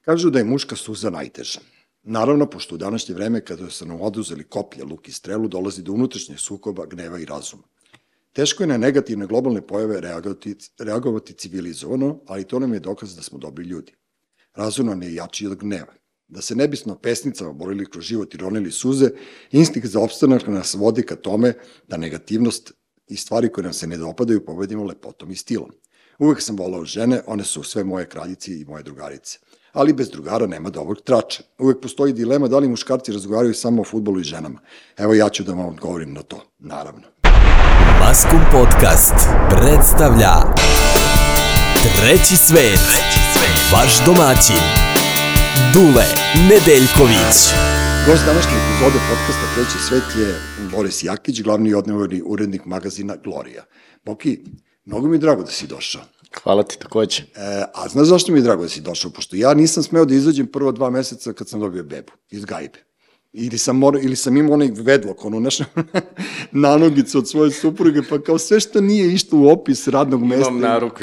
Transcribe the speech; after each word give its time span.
Kažu 0.00 0.30
da 0.30 0.38
je 0.38 0.44
muška 0.44 0.76
suza 0.76 1.10
najteža. 1.10 1.60
Naravno, 2.02 2.50
pošto 2.50 2.74
u 2.74 2.78
današnje 2.78 3.14
vreme 3.14 3.44
kada 3.44 3.70
su 3.70 3.86
nam 3.86 4.00
oduzeli 4.00 4.44
koplje, 4.44 4.84
luk 4.84 5.08
i 5.08 5.12
strelu, 5.12 5.48
dolazi 5.48 5.82
do 5.82 5.92
unutrašnjeg 5.92 6.38
sukoba, 6.38 6.86
gneva 6.86 7.18
i 7.18 7.24
razuma. 7.24 7.62
Teško 8.32 8.62
je 8.62 8.66
na 8.66 8.76
negativne 8.76 9.26
globalne 9.26 9.66
pojave 9.66 10.00
reagovati, 10.00 10.56
reagovati 10.78 11.32
civilizovano, 11.32 12.20
ali 12.26 12.44
to 12.44 12.58
nam 12.58 12.74
je 12.74 12.80
dokaz 12.80 13.16
da 13.16 13.22
smo 13.22 13.38
dobri 13.38 13.64
ljudi. 13.64 13.92
Razum 14.54 14.86
nam 14.86 15.02
je 15.02 15.14
jači 15.14 15.46
od 15.46 15.58
gneva. 15.58 15.94
Da 16.28 16.40
se 16.40 16.54
ne 16.56 16.70
pesnicama 17.02 17.52
borili 17.52 17.90
kroz 17.90 18.04
život 18.04 18.34
i 18.34 18.38
ronili 18.38 18.70
suze, 18.70 19.10
instinkt 19.50 19.88
za 19.88 20.00
opstanak 20.00 20.46
nas 20.46 20.74
vodi 20.74 21.02
ka 21.02 21.16
tome 21.16 21.54
da 21.88 21.96
negativnost 21.96 22.72
i 23.06 23.16
stvari 23.16 23.48
koje 23.52 23.64
nam 23.64 23.72
se 23.72 23.86
ne 23.86 23.96
dopadaju 23.96 24.44
pobedimo 24.44 24.84
lepotom 24.84 25.30
i 25.30 25.36
stilom. 25.36 25.70
Uvek 26.18 26.42
sam 26.42 26.56
volao 26.56 26.84
žene, 26.84 27.22
one 27.26 27.44
su 27.44 27.62
sve 27.62 27.84
moje 27.84 28.08
kraljice 28.08 28.60
i 28.60 28.64
moje 28.64 28.82
drugarice. 28.82 29.38
Ali 29.72 29.92
bez 29.92 30.10
drugara 30.10 30.46
nema 30.46 30.70
dobrog 30.70 31.00
trača. 31.04 31.42
Uvek 31.58 31.80
postoji 31.82 32.12
dilema 32.12 32.48
da 32.48 32.58
li 32.58 32.68
muškarci 32.68 33.12
razgovaraju 33.12 33.54
samo 33.54 33.82
o 33.82 33.84
futbolu 33.84 34.20
i 34.20 34.24
ženama. 34.24 34.60
Evo 34.96 35.14
ja 35.14 35.28
ću 35.28 35.44
da 35.44 35.52
vam 35.52 35.66
odgovorim 35.68 36.12
na 36.12 36.22
to, 36.22 36.40
naravno. 36.58 37.02
Maskum 38.00 38.40
Podcast 38.52 39.14
predstavlja 39.50 40.34
Treći 41.96 42.36
svet, 42.36 42.80
Treći 42.90 43.20
svet. 43.32 43.72
vaš 43.72 44.04
domaćin, 44.06 44.62
Dule 45.74 46.04
Nedeljković. 46.48 47.38
Gost 48.06 48.24
današnje 48.26 48.50
epizode 48.50 48.98
podcasta 49.10 49.46
Treći 49.54 49.78
svet 49.88 50.02
je 50.18 50.34
Boris 50.76 51.04
Jakić, 51.04 51.42
glavni 51.42 51.74
odnevorni 51.74 52.22
urednik 52.24 52.64
magazina 52.64 53.16
Gloria. 53.24 53.64
Boki, 54.04 54.38
mnogo 54.84 55.08
mi 55.08 55.16
je 55.16 55.20
drago 55.20 55.42
da 55.42 55.50
si 55.50 55.66
došao. 55.66 56.02
Hvala 56.42 56.62
ti 56.62 56.78
takođe. 56.78 57.22
E, 57.22 57.64
a 57.74 57.88
znaš 57.88 58.06
zašto 58.06 58.32
mi 58.32 58.38
je 58.38 58.42
drago 58.42 58.62
da 58.62 58.68
si 58.68 58.80
došao? 58.80 59.10
Pošto 59.10 59.36
ja 59.36 59.54
nisam 59.54 59.82
smeo 59.82 60.04
da 60.04 60.14
izađem 60.14 60.46
prvo 60.46 60.72
dva 60.72 60.90
meseca 60.90 61.32
kad 61.32 61.48
sam 61.48 61.60
dobio 61.60 61.82
bebu 61.82 62.12
iz 62.30 62.44
gajbe. 62.44 62.88
Ili 63.32 63.58
sam, 63.58 63.76
mora, 63.76 64.00
ili 64.00 64.16
sam 64.16 64.36
imao 64.36 64.54
onaj 64.54 64.70
vedlok, 64.72 65.24
onu 65.24 65.40
našu 65.40 65.64
nanogicu 66.52 67.18
od 67.18 67.28
svoje 67.28 67.50
supruge, 67.50 68.00
pa 68.10 68.22
kao 68.22 68.38
sve 68.38 68.60
što 68.60 68.80
nije 68.80 69.12
išlo 69.12 69.38
u 69.38 69.48
opis 69.48 69.88
radnog 69.88 70.24
mesta. 70.24 70.48
Imam 70.48 70.60
naruku. 70.60 71.02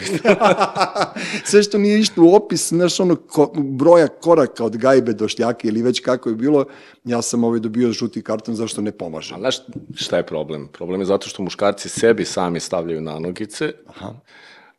sve 1.50 1.64
što 1.64 1.78
nije 1.78 2.00
išlo 2.00 2.24
u 2.24 2.36
opis, 2.36 2.70
znaš, 2.70 3.00
ono, 3.00 3.16
ko, 3.16 3.52
broja 3.56 4.08
koraka 4.08 4.66
od 4.66 4.78
gajbe 4.78 5.14
do 5.14 5.28
šljake 5.28 5.68
ili 5.68 5.82
već 5.82 6.00
kako 6.00 6.30
je 6.30 6.36
bilo, 6.36 6.66
ja 7.04 7.22
sam 7.22 7.44
ovaj 7.44 7.60
dobio 7.60 7.92
žuti 7.92 8.22
karton 8.22 8.56
zašto 8.56 8.82
ne 8.82 8.92
pomaže. 8.92 9.36
A 9.36 9.40
znaš 9.40 9.58
šta 9.96 10.18
je 10.18 10.26
problem? 10.26 10.68
Problem 10.68 11.02
je 11.02 11.06
zato 11.06 11.28
što 11.28 11.44
muškarci 11.44 11.90
sebi 11.90 12.26
sami 12.26 12.60
stavljaju 12.60 13.02
nanogice. 13.02 13.72
Aha. 13.88 14.14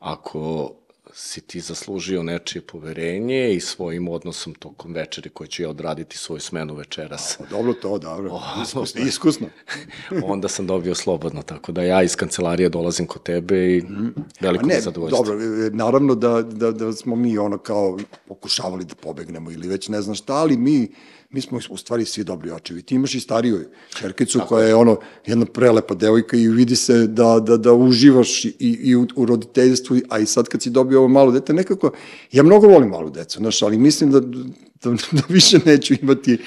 Ako 0.06 0.70
si 1.12 1.40
ti 1.40 1.60
zaslužio 1.60 2.22
nečije 2.22 2.62
poverenje 2.62 3.54
i 3.54 3.60
svojim 3.60 4.08
odnosom 4.08 4.54
tokom 4.54 4.92
večeri 4.92 5.30
koji 5.30 5.48
ću 5.48 5.62
ja 5.62 5.70
odraditi 5.70 6.18
svoju 6.18 6.40
smenu 6.40 6.74
večeras. 6.74 7.40
A, 7.40 7.44
dobro 7.50 7.72
to, 7.72 7.98
dobro. 7.98 8.30
O, 8.34 8.40
iskusno, 8.62 9.00
iskusno. 9.00 9.48
onda 10.32 10.48
sam 10.48 10.66
dobio 10.66 10.94
slobodno, 10.94 11.42
tako 11.42 11.72
da 11.72 11.82
ja 11.82 12.02
iz 12.02 12.16
kancelarije 12.16 12.68
dolazim 12.68 13.06
kod 13.06 13.22
tebe 13.22 13.76
i 13.76 13.82
mm. 13.82 14.14
veliko 14.40 14.66
ne, 14.66 14.80
zadovoljstvo. 14.80 15.24
Dobro, 15.24 15.44
e, 15.44 15.70
naravno 15.70 16.14
da, 16.14 16.42
da, 16.42 16.70
da 16.70 16.92
smo 16.92 17.16
mi 17.16 17.38
ono 17.38 17.58
kao 17.58 17.98
pokušavali 18.28 18.84
da 18.84 18.94
pobegnemo 18.94 19.50
ili 19.50 19.68
već 19.68 19.88
ne 19.88 20.02
znam 20.02 20.14
šta, 20.14 20.34
ali 20.34 20.56
mi 20.56 20.88
mi 21.30 21.40
smo 21.40 21.58
u 21.70 21.76
stvari 21.76 22.04
svi 22.04 22.24
dobri 22.24 22.50
očevi. 22.50 22.82
Ti 22.82 22.94
imaš 22.94 23.14
i 23.14 23.20
stariju 23.20 23.64
čerkicu 23.98 24.38
Tako 24.38 24.48
koja 24.48 24.66
je 24.66 24.74
ono 24.74 25.00
jedna 25.26 25.46
prelepa 25.46 25.94
devojka 25.94 26.36
i 26.36 26.48
vidi 26.48 26.76
se 26.76 27.06
da, 27.06 27.40
da, 27.40 27.56
da 27.56 27.72
uživaš 27.72 28.44
i, 28.44 28.54
i 28.58 28.96
u, 28.96 29.06
u 29.16 29.26
roditeljstvu, 29.26 29.96
a 30.08 30.18
i 30.18 30.26
sad 30.26 30.48
kad 30.48 30.62
si 30.62 30.70
dobio 30.70 30.98
ovo 30.98 31.08
malo 31.08 31.32
dete, 31.32 31.52
nekako, 31.52 31.90
ja 32.32 32.42
mnogo 32.42 32.66
volim 32.66 32.88
malu 32.88 33.10
decu, 33.10 33.38
znaš, 33.38 33.62
ali 33.62 33.78
mislim 33.78 34.10
da, 34.10 34.20
da, 34.20 34.90
da 35.12 35.22
više 35.28 35.58
neću 35.64 35.94
imati 36.02 36.38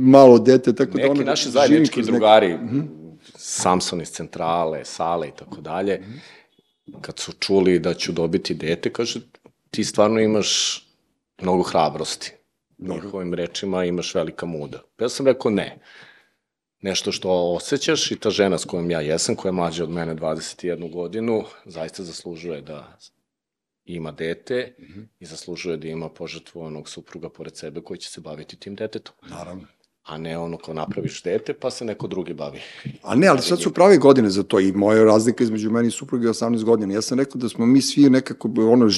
malo 0.00 0.38
dete, 0.38 0.72
tako 0.72 0.90
Neki 0.90 1.02
da 1.02 1.10
ono... 1.10 1.14
Neki 1.14 1.26
naši 1.26 1.50
zajednički 1.50 2.02
drugari, 2.02 2.48
neki... 2.48 2.64
Mhm. 2.64 2.80
Samson 3.36 4.00
iz 4.00 4.08
centrale, 4.08 4.84
sale 4.84 5.28
i 5.28 5.32
tako 5.38 5.60
dalje, 5.60 6.02
kad 7.00 7.18
su 7.18 7.32
čuli 7.32 7.78
da 7.78 7.94
ću 7.94 8.12
dobiti 8.12 8.54
dete, 8.54 8.92
kaže, 8.92 9.20
ti 9.70 9.84
stvarno 9.84 10.20
imaš 10.20 10.80
mnogo 11.42 11.62
hrabrosti 11.62 12.32
njihovim 12.88 13.34
rečima 13.34 13.84
imaš 13.84 14.14
velika 14.14 14.46
muda. 14.46 14.82
Ja 15.00 15.08
sam 15.08 15.26
rekao 15.26 15.50
ne. 15.50 15.78
Nešto 16.80 17.12
što 17.12 17.30
osjećaš 17.30 18.10
i 18.10 18.16
ta 18.16 18.30
žena 18.30 18.58
s 18.58 18.64
kojom 18.64 18.90
ja 18.90 19.00
jesam, 19.00 19.34
koja 19.34 19.48
je 19.48 19.52
mlađa 19.52 19.84
od 19.84 19.90
mene 19.90 20.14
21 20.14 20.92
godinu, 20.92 21.44
zaista 21.64 22.02
zaslužuje 22.02 22.60
da 22.60 22.98
ima 23.84 24.12
dete 24.12 24.74
mm 24.78 24.82
-hmm. 24.82 25.06
i 25.18 25.26
zaslužuje 25.26 25.76
da 25.76 25.88
ima 25.88 26.08
požetvovanog 26.08 26.88
supruga 26.88 27.28
pored 27.28 27.56
sebe 27.56 27.80
koji 27.80 27.98
će 27.98 28.10
se 28.10 28.20
baviti 28.20 28.56
tim 28.56 28.74
detetom. 28.74 29.14
Naravno 29.22 29.66
a 30.04 30.18
ne 30.18 30.38
ono 30.38 30.56
ko 30.56 30.74
napraviš 30.74 31.22
dete, 31.22 31.52
pa 31.52 31.70
se 31.70 31.84
neko 31.84 32.06
drugi 32.06 32.34
bavi. 32.34 32.60
A 33.02 33.14
ne, 33.14 33.26
ali 33.26 33.42
sad 33.42 33.60
su 33.60 33.74
prave 33.74 33.98
godine 33.98 34.30
za 34.30 34.42
to 34.42 34.60
i 34.60 34.72
moja 34.72 35.04
razlika 35.04 35.44
između 35.44 35.70
meni 35.70 35.88
i 35.88 35.90
supruge 35.90 36.26
je 36.26 36.32
18 36.32 36.64
godina. 36.64 36.94
Ja 36.94 37.02
sam 37.02 37.18
rekao 37.18 37.38
da 37.38 37.48
smo 37.48 37.66
mi 37.66 37.82
svi 37.82 38.10
nekako 38.10 38.50
ono, 38.58 38.88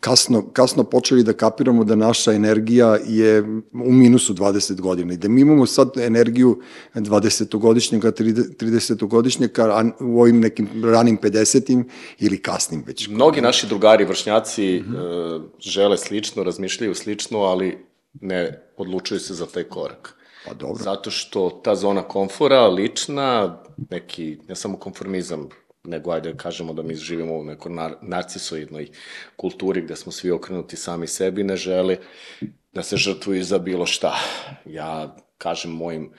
kasno, 0.00 0.50
kasno 0.52 0.84
počeli 0.84 1.22
da 1.22 1.32
kapiramo 1.32 1.84
da 1.84 1.94
naša 1.94 2.32
energija 2.32 2.98
je 3.06 3.40
u 3.72 3.92
minusu 3.92 4.34
20 4.34 4.80
godina 4.80 5.14
i 5.14 5.16
da 5.16 5.28
mi 5.28 5.40
imamo 5.40 5.66
sad 5.66 5.90
energiju 5.96 6.60
20-godišnjaka, 6.94 8.12
30-godišnjaka, 8.12 9.62
a 9.62 9.90
u 10.00 10.20
ovim 10.20 10.40
nekim 10.40 10.68
ranim 10.84 11.18
50-im 11.18 11.88
ili 12.18 12.42
kasnim 12.42 12.84
već. 12.86 13.08
Mnogi 13.08 13.40
naši 13.40 13.66
drugari, 13.66 14.04
vršnjaci, 14.04 14.82
mm 14.86 14.92
-hmm. 14.92 15.42
žele 15.60 15.98
slično, 15.98 16.42
razmišljaju 16.42 16.94
slično, 16.94 17.38
ali 17.38 17.78
ne 18.20 18.65
odlučuju 18.76 19.20
se 19.20 19.34
za 19.34 19.46
taj 19.46 19.64
korak. 19.64 20.14
Pa 20.46 20.54
dobro. 20.54 20.82
Zato 20.82 21.10
što 21.10 21.60
ta 21.64 21.74
zona 21.74 22.02
komfora, 22.02 22.68
lična, 22.68 23.62
neki, 23.90 24.38
ne 24.48 24.56
samo 24.56 24.78
konformizam, 24.78 25.48
nego 25.84 26.10
ajde 26.10 26.34
kažemo 26.36 26.72
da 26.72 26.82
mi 26.82 26.94
živimo 26.94 27.34
u 27.34 27.44
nekoj 27.44 27.72
nar 27.72 27.94
narcisoidnoj 28.02 28.88
kulturi 29.36 29.82
gde 29.82 29.96
smo 29.96 30.12
svi 30.12 30.30
okrenuti 30.30 30.76
sami 30.76 31.06
sebi, 31.06 31.44
ne 31.44 31.56
žele 31.56 31.96
da 32.72 32.82
se 32.82 32.96
žrtvuju 32.96 33.44
za 33.44 33.58
bilo 33.58 33.86
šta. 33.86 34.14
Ja 34.64 35.16
kažem 35.38 35.70
mojim 35.70 36.12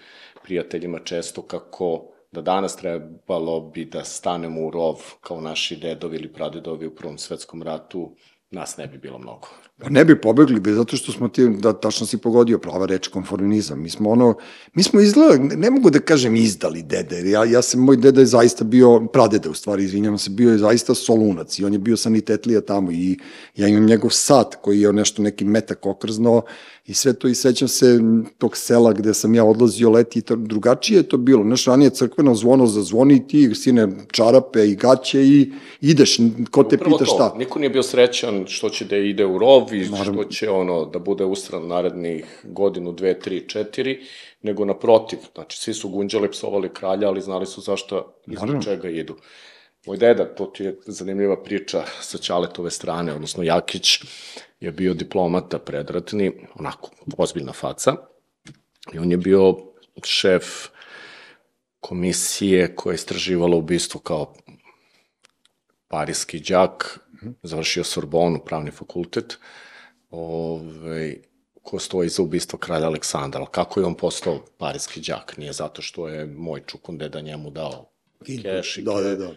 prijateljima 0.43 0.99
često 0.99 1.41
kako 1.41 2.05
da 2.31 2.41
danas 2.41 2.75
trebalo 2.75 3.59
bi 3.59 3.85
da 3.85 4.03
stanemo 4.03 4.61
u 4.61 4.71
rov 4.71 4.95
kao 5.21 5.41
naši 5.41 5.75
dedovi 5.75 6.15
ili 6.15 6.33
pradedovi 6.33 6.87
u 6.87 6.95
Prvom 6.95 7.17
svetskom 7.17 7.63
ratu, 7.63 8.15
nas 8.51 8.77
ne 8.77 8.87
bi 8.87 8.97
bilo 8.97 9.17
mnogo. 9.17 9.47
Pa 9.79 9.89
ne 9.89 10.05
bi 10.05 10.21
pobegli, 10.21 10.59
bi, 10.59 10.73
zato 10.73 10.97
što 10.97 11.11
smo 11.11 11.27
ti, 11.27 11.47
da 11.49 11.73
tačno 11.73 12.07
si 12.07 12.17
pogodio 12.17 12.57
prava 12.57 12.85
reč, 12.85 13.07
konformizam. 13.07 13.81
Mi 13.81 13.89
smo 13.89 14.09
ono, 14.09 14.35
mi 14.73 14.83
smo 14.83 15.01
izgleda, 15.01 15.55
ne 15.55 15.69
mogu 15.71 15.89
da 15.89 15.99
kažem 15.99 16.35
izdali 16.35 16.81
dede, 16.81 17.29
ja, 17.29 17.45
ja 17.45 17.61
sam, 17.61 17.81
moj 17.81 17.97
deda 17.97 18.21
je 18.21 18.25
zaista 18.25 18.63
bio, 18.63 19.07
pradede 19.13 19.49
u 19.49 19.53
stvari, 19.53 19.83
izvinjam 19.83 20.17
se, 20.17 20.29
bio 20.29 20.51
je 20.51 20.57
zaista 20.57 20.95
solunac 20.95 21.59
i 21.59 21.65
on 21.65 21.73
je 21.73 21.79
bio 21.79 21.97
sanitetlija 21.97 22.61
tamo 22.61 22.91
i 22.91 23.19
ja 23.55 23.67
imam 23.67 23.85
njegov 23.85 24.09
sat 24.09 24.55
koji 24.61 24.81
je 24.81 24.93
nešto 24.93 25.21
neki 25.21 25.45
metak 25.45 25.85
okrzno 25.85 26.41
i 26.87 26.93
sve 26.93 27.13
to 27.13 27.27
i 27.27 27.35
sećam 27.35 27.67
se 27.67 27.99
tog 28.37 28.57
sela 28.57 28.93
gde 28.93 29.13
sam 29.13 29.35
ja 29.35 29.43
odlazio 29.43 29.89
leti 29.89 30.19
i 30.19 30.21
to, 30.21 30.35
drugačije 30.35 30.97
je 30.97 31.09
to 31.09 31.17
bilo. 31.17 31.43
Znaš, 31.43 31.65
ranije 31.65 31.89
crkveno 31.89 32.35
zvono 32.35 32.67
zazvoni 32.67 33.15
i 33.15 33.27
ti 33.27 33.55
sine 33.55 33.87
čarape 34.11 34.67
i 34.67 34.75
gaće 34.75 35.23
i 35.23 35.51
ideš, 35.81 36.17
ko 36.51 36.63
te 36.63 36.75
Upravo 36.75 36.97
pita 36.97 37.05
to. 37.05 37.15
šta. 37.15 37.33
Niko 37.37 37.59
nije 37.59 37.69
bio 37.69 37.83
srećan 37.83 38.45
što 38.47 38.69
će 38.69 38.85
da 38.85 38.97
ide 38.97 39.25
u 39.25 39.37
rov 39.37 39.66
i 39.71 39.89
Naravno. 39.89 40.23
što 40.23 40.31
će 40.31 40.49
ono 40.49 40.85
da 40.85 40.99
bude 40.99 41.25
ustran 41.25 41.67
narednih 41.67 42.25
godinu, 42.43 42.91
dve, 42.91 43.19
tri, 43.19 43.49
četiri, 43.49 44.05
nego 44.41 44.65
naprotiv. 44.65 45.19
Znači, 45.35 45.57
svi 45.57 45.73
su 45.73 45.89
gunđali, 45.89 46.31
psovali 46.31 46.73
kralja, 46.73 47.07
ali 47.07 47.21
znali 47.21 47.45
su 47.45 47.61
zašto 47.61 48.13
i 48.27 48.35
zbog 48.35 48.63
čega 48.63 48.89
idu. 48.89 49.15
Moj 49.85 49.97
deda, 49.97 50.35
to 50.35 50.45
ti 50.45 50.63
je 50.63 50.77
zanimljiva 50.85 51.43
priča 51.43 51.83
sa 52.01 52.17
Ćaletove 52.17 52.71
strane, 52.71 53.13
odnosno 53.13 53.43
Jakić, 53.43 53.99
je 54.59 54.71
bio 54.71 54.93
diplomata 54.93 55.59
predratni, 55.59 56.31
onako, 56.55 56.89
ozbiljna 57.17 57.53
faca, 57.53 57.95
i 58.93 58.99
on 58.99 59.11
je 59.11 59.17
bio 59.17 59.55
šef 60.03 60.45
komisije 61.79 62.75
koja 62.75 62.91
je 62.91 62.95
istraživala 62.95 63.55
ubistvo 63.55 64.01
kao 64.01 64.33
parijski 65.87 66.39
đak, 66.39 66.99
završio 67.43 67.83
Sorbonu, 67.83 68.39
pravni 68.45 68.71
fakultet, 68.71 69.37
ovaj, 70.09 71.15
ko 71.61 71.79
stoji 71.79 72.09
za 72.09 72.21
ubistvo 72.21 72.59
kralja 72.59 72.87
Aleksandra. 72.87 73.39
Ali 73.39 73.49
kako 73.51 73.79
je 73.79 73.85
on 73.85 73.95
postao 73.95 74.45
parijski 74.57 75.01
đak? 75.01 75.37
Nije 75.37 75.53
zato 75.53 75.81
što 75.81 76.07
je 76.07 76.25
moj 76.25 76.61
čukun 76.67 76.97
deda 76.97 77.21
njemu 77.21 77.49
dao 77.49 77.89
keš 78.25 78.77
i 78.77 78.81
da, 78.81 79.01
da, 79.01 79.15
da 79.15 79.33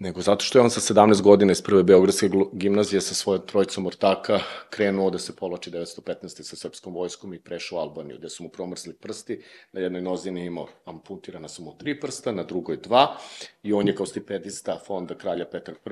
nego 0.00 0.22
zato 0.22 0.44
što 0.44 0.58
je 0.58 0.62
on 0.62 0.70
sa 0.70 0.94
17 0.94 1.22
godina 1.22 1.52
iz 1.52 1.62
prve 1.62 1.82
Beogradske 1.82 2.30
gimnazije 2.52 3.00
sa 3.00 3.14
svojom 3.14 3.46
trojicom 3.46 3.86
ortaka 3.86 4.40
krenuo 4.70 5.10
da 5.10 5.18
se 5.18 5.36
povlači 5.36 5.70
915. 5.70 6.42
sa 6.42 6.56
srpskom 6.56 6.94
vojskom 6.94 7.34
i 7.34 7.38
prešao 7.40 7.78
u 7.78 7.80
Albaniju, 7.80 8.18
gde 8.18 8.28
su 8.28 8.42
mu 8.42 8.48
promrsli 8.48 8.94
prsti, 8.94 9.42
na 9.72 9.80
jednoj 9.80 10.02
nozi 10.02 10.30
nije 10.30 10.46
imao 10.46 10.68
amputirana 10.84 11.48
su 11.48 11.62
mu 11.62 11.76
tri 11.78 12.00
prsta, 12.00 12.32
na 12.32 12.42
drugoj 12.42 12.76
dva, 12.76 13.16
i 13.62 13.72
on 13.72 13.88
je 13.88 13.94
kao 13.96 14.06
stipendista 14.06 14.78
fonda 14.86 15.14
kralja 15.14 15.44
Petra 15.44 15.74
I 15.74 15.88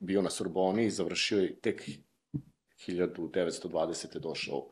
bio 0.00 0.22
na 0.22 0.30
Sorboni 0.30 0.86
i 0.86 0.90
završio 0.90 1.38
je 1.42 1.60
tek 1.60 1.88
1920. 2.88 4.18
došao 4.18 4.70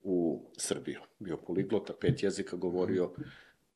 u 0.00 0.46
Srbiju. 0.56 1.00
Bio 1.18 1.36
poliglota, 1.36 1.92
pet 2.00 2.22
jezika 2.22 2.56
govorio, 2.56 3.12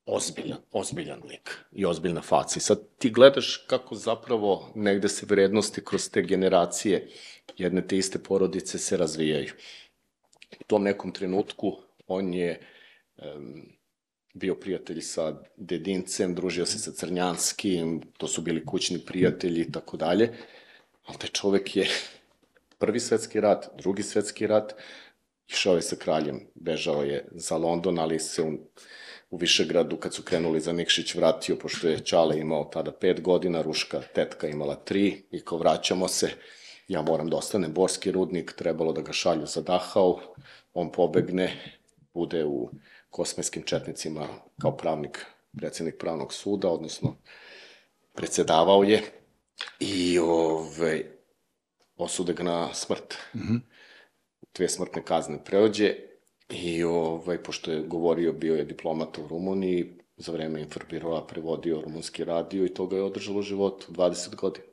ozbiljan, 0.07 0.59
ozbiljan 0.73 1.23
lik 1.29 1.51
i 1.73 1.85
ozbiljna 1.85 2.23
faca. 2.23 2.55
I 2.57 2.61
sad 2.61 2.81
ti 2.99 3.11
gledaš 3.11 3.57
kako 3.67 3.95
zapravo 3.95 4.73
negde 4.75 5.09
se 5.09 5.27
vrednosti 5.27 5.85
kroz 5.85 6.11
te 6.11 6.23
generacije 6.23 7.09
jedne 7.57 7.87
te 7.87 7.97
iste 7.97 8.19
porodice 8.19 8.79
se 8.79 8.97
razvijaju. 8.97 9.53
U 10.61 10.65
tom 10.67 10.83
nekom 10.83 11.13
trenutku 11.13 11.77
on 12.07 12.35
je 12.35 12.61
um, 13.17 13.79
bio 14.35 14.55
prijatelj 14.55 15.01
sa 15.01 15.43
Dedincem, 15.57 16.35
družio 16.35 16.67
se 16.67 16.79
sa 16.79 16.93
Crnjanskim, 16.93 18.03
to 18.19 18.29
su 18.29 18.43
bili 18.43 18.67
kućni 18.67 18.99
prijatelji 18.99 19.61
i 19.61 19.73
tako 19.73 19.97
dalje, 19.97 20.33
ali 21.09 21.19
taj 21.19 21.31
čovek 21.31 21.77
je 21.77 21.89
prvi 22.79 23.01
svetski 23.01 23.41
rat, 23.41 23.69
drugi 23.79 24.03
svetski 24.03 24.47
rat, 24.47 24.75
išao 25.49 25.77
je 25.77 25.83
sa 25.83 25.97
kraljem, 25.97 26.41
bežao 26.55 27.03
je 27.03 27.25
za 27.33 27.57
London, 27.57 27.99
ali 27.99 28.19
se 28.19 28.43
u, 28.43 28.53
u 29.31 29.37
Višegradu, 29.37 29.97
kad 29.97 30.15
su 30.15 30.23
krenuli 30.23 30.61
za 30.61 30.73
Nikšić, 30.73 31.15
vratio, 31.15 31.57
pošto 31.57 31.89
je 31.89 32.05
Čale 32.05 32.39
imao 32.39 32.65
tada 32.65 32.93
pet 32.93 33.21
godina, 33.21 33.63
Ruška 33.63 34.03
tetka 34.15 34.49
imala 34.49 34.75
tri, 34.75 35.23
i 35.31 35.41
ko 35.41 35.57
vraćamo 35.57 36.09
se, 36.09 36.31
ja 36.89 37.03
moram 37.03 37.31
da 37.31 37.37
ostanem. 37.37 37.73
Borski 37.73 38.13
rudnik, 38.13 38.53
trebalo 38.53 38.93
da 38.93 39.01
ga 39.01 39.13
šalju 39.13 39.47
za 39.47 39.61
Dachau, 39.61 40.19
on 40.75 40.93
pobegne, 40.93 41.53
bude 42.15 42.45
u 42.45 42.71
kosmetskim 43.11 43.63
četnicima 43.63 44.29
kao 44.61 44.77
pravnik, 44.77 45.27
predsednik 45.57 45.99
pravnog 45.99 46.33
suda, 46.33 46.69
odnosno 46.69 47.17
predsedavao 48.15 48.83
je 48.83 49.18
i 49.81 50.19
ove, 50.19 51.05
osude 51.97 52.33
ga 52.33 52.43
na 52.43 52.75
smrt. 52.75 53.19
Mm 53.35 53.39
-hmm. 53.39 53.61
Dve 54.55 54.69
smrtne 54.69 55.05
kazne 55.05 55.45
preođe 55.45 55.95
i 56.49 56.85
ovaj, 56.85 57.43
pošto 57.43 57.73
je 57.73 57.83
govorio, 57.83 58.33
bio 58.33 58.55
je 58.55 58.65
diplomata 58.65 59.23
u 59.23 59.29
Rumuniji, 59.29 59.99
za 60.19 60.33
vreme 60.33 60.61
Infobiroa 60.61 61.27
prevodio 61.27 61.81
rumunski 61.81 62.25
radio 62.25 62.65
i 62.65 62.75
to 62.75 62.87
ga 62.87 62.97
je 62.97 63.03
održalo 63.03 63.39
u 63.39 63.43
životu 63.43 63.93
20 63.93 64.35
godina. 64.35 64.67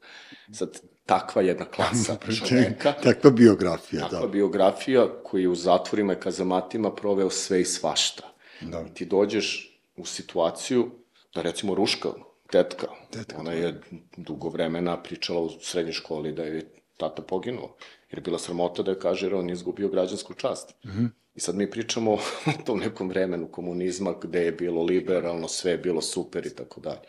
Sad, 0.53 0.81
takva 1.05 1.41
jedna 1.41 1.65
klasa 1.65 2.17
čoveka. 2.47 2.93
takva 3.03 3.31
biografija, 3.31 4.01
takva 4.01 4.09
da. 4.09 4.17
Takva 4.17 4.27
biografija 4.31 5.07
koji 5.23 5.41
je 5.41 5.49
u 5.49 5.55
zatvorima 5.55 6.13
i 6.13 6.19
kazamatima 6.19 6.95
proveo 6.95 7.29
sve 7.29 7.61
i 7.61 7.65
svašta. 7.65 8.33
Da. 8.61 8.85
I 8.91 8.93
ti 8.93 9.05
dođeš 9.05 9.79
u 9.95 10.05
situaciju 10.05 10.91
da 11.35 11.41
recimo 11.41 11.75
Ruška, 11.75 12.09
tetka, 12.51 12.87
tetka 13.11 13.39
ona 13.39 13.51
je 13.51 13.81
dugo 14.17 14.49
vremena 14.49 15.03
pričala 15.03 15.39
u 15.39 15.49
srednjoj 15.49 15.93
školi 15.93 16.31
da 16.31 16.43
je 16.43 16.65
tata 16.97 17.21
poginuo, 17.21 17.75
jer 18.09 18.19
je 18.19 18.21
bila 18.21 18.39
sramota 18.39 18.83
da 18.83 18.91
je 18.91 18.99
kaže, 18.99 19.25
jer 19.25 19.35
on 19.35 19.49
je 19.49 19.53
izgubio 19.53 19.89
građansku 19.89 20.33
čast. 20.33 20.75
Mm 20.85 20.89
-hmm. 20.89 21.09
I 21.35 21.39
sad 21.39 21.55
mi 21.55 21.71
pričamo 21.71 22.13
o 22.59 22.63
tom 22.65 22.79
nekom 22.79 23.09
vremenu 23.09 23.47
komunizma 23.47 24.13
gde 24.21 24.45
je 24.45 24.51
bilo 24.51 24.83
liberalno, 24.83 25.47
sve 25.47 25.71
je 25.71 25.77
bilo 25.77 26.01
super 26.01 26.45
i 26.45 26.55
tako 26.55 26.81
dalje 26.81 27.01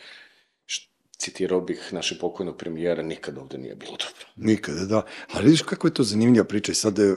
citirao 1.18 1.60
bih 1.60 1.88
naše 1.92 2.18
pokojnog 2.18 2.56
premijera, 2.56 3.02
nikada 3.02 3.40
ovde 3.40 3.58
nije 3.58 3.74
bilo 3.74 3.90
dobro. 3.90 4.26
Nikada, 4.36 4.84
da. 4.84 5.02
Ali 5.32 5.44
vidiš 5.44 5.62
kako 5.62 5.86
je 5.86 5.94
to 5.94 6.02
zanimljiva 6.02 6.44
priča 6.44 6.72
i 6.72 6.74
sad 6.74 6.98
e, 6.98 7.14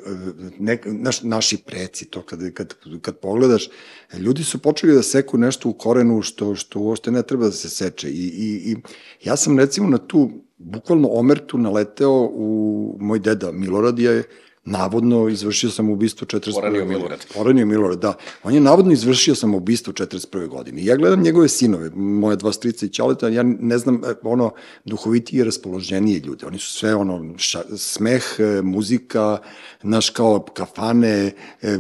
ne, 0.59 0.79
naš, 0.85 1.21
naši 1.21 1.57
preci, 1.57 2.05
to 2.05 2.21
kad, 2.21 2.53
kad, 2.53 2.73
kad 3.01 3.17
pogledaš, 3.17 3.69
ljudi 4.13 4.43
su 4.43 4.59
počeli 4.59 4.93
da 4.95 5.03
seku 5.03 5.37
nešto 5.37 5.69
u 5.69 5.73
korenu 5.73 6.21
što, 6.21 6.55
što 6.55 6.79
uopšte 6.79 7.11
ne 7.11 7.23
treba 7.23 7.45
da 7.45 7.51
se 7.51 7.69
seče. 7.69 8.09
I, 8.09 8.25
i, 8.27 8.71
i 8.71 8.75
ja 9.23 9.37
sam 9.37 9.59
recimo 9.59 9.89
na 9.89 9.97
tu, 9.97 10.29
bukvalno 10.57 11.09
omertu 11.11 11.57
naleteo 11.57 12.29
u 12.31 12.97
moj 12.99 13.19
deda 13.19 13.51
Milorad 13.51 13.99
je 13.99 14.23
navodno 14.65 15.29
izvršio 15.29 15.69
sam 15.69 15.89
ubistvo 15.89 16.27
41. 16.27 16.53
Poranio 16.53 16.85
Milorad. 16.85 17.25
Poranio 17.33 17.65
Milorad, 17.65 17.99
da. 17.99 18.13
On 18.43 18.53
je 18.53 18.59
navodno 18.59 18.91
izvršio 18.91 19.35
sam 19.35 19.55
ubistvo 19.55 19.93
41. 19.93 20.47
godine. 20.47 20.85
Ja 20.85 20.95
gledam 20.95 21.21
njegove 21.21 21.49
sinove, 21.49 21.89
moje 21.89 22.35
dva 22.35 22.51
strica 22.53 22.85
i 22.85 22.89
čaleta, 22.89 23.27
ja 23.27 23.43
ne 23.43 23.77
znam, 23.77 23.95
e, 23.95 24.13
ono, 24.23 24.51
duhovitije, 24.85 25.45
raspoloženije 25.45 26.19
ljude. 26.19 26.45
Oni 26.45 26.57
su 26.57 26.73
sve, 26.73 26.95
ono, 26.95 27.37
ša, 27.37 27.63
smeh, 27.77 28.23
e, 28.39 28.61
muzika, 28.61 29.37
naš 29.83 30.09
kao 30.09 30.45
kafane, 30.53 31.33
e, 31.61 31.77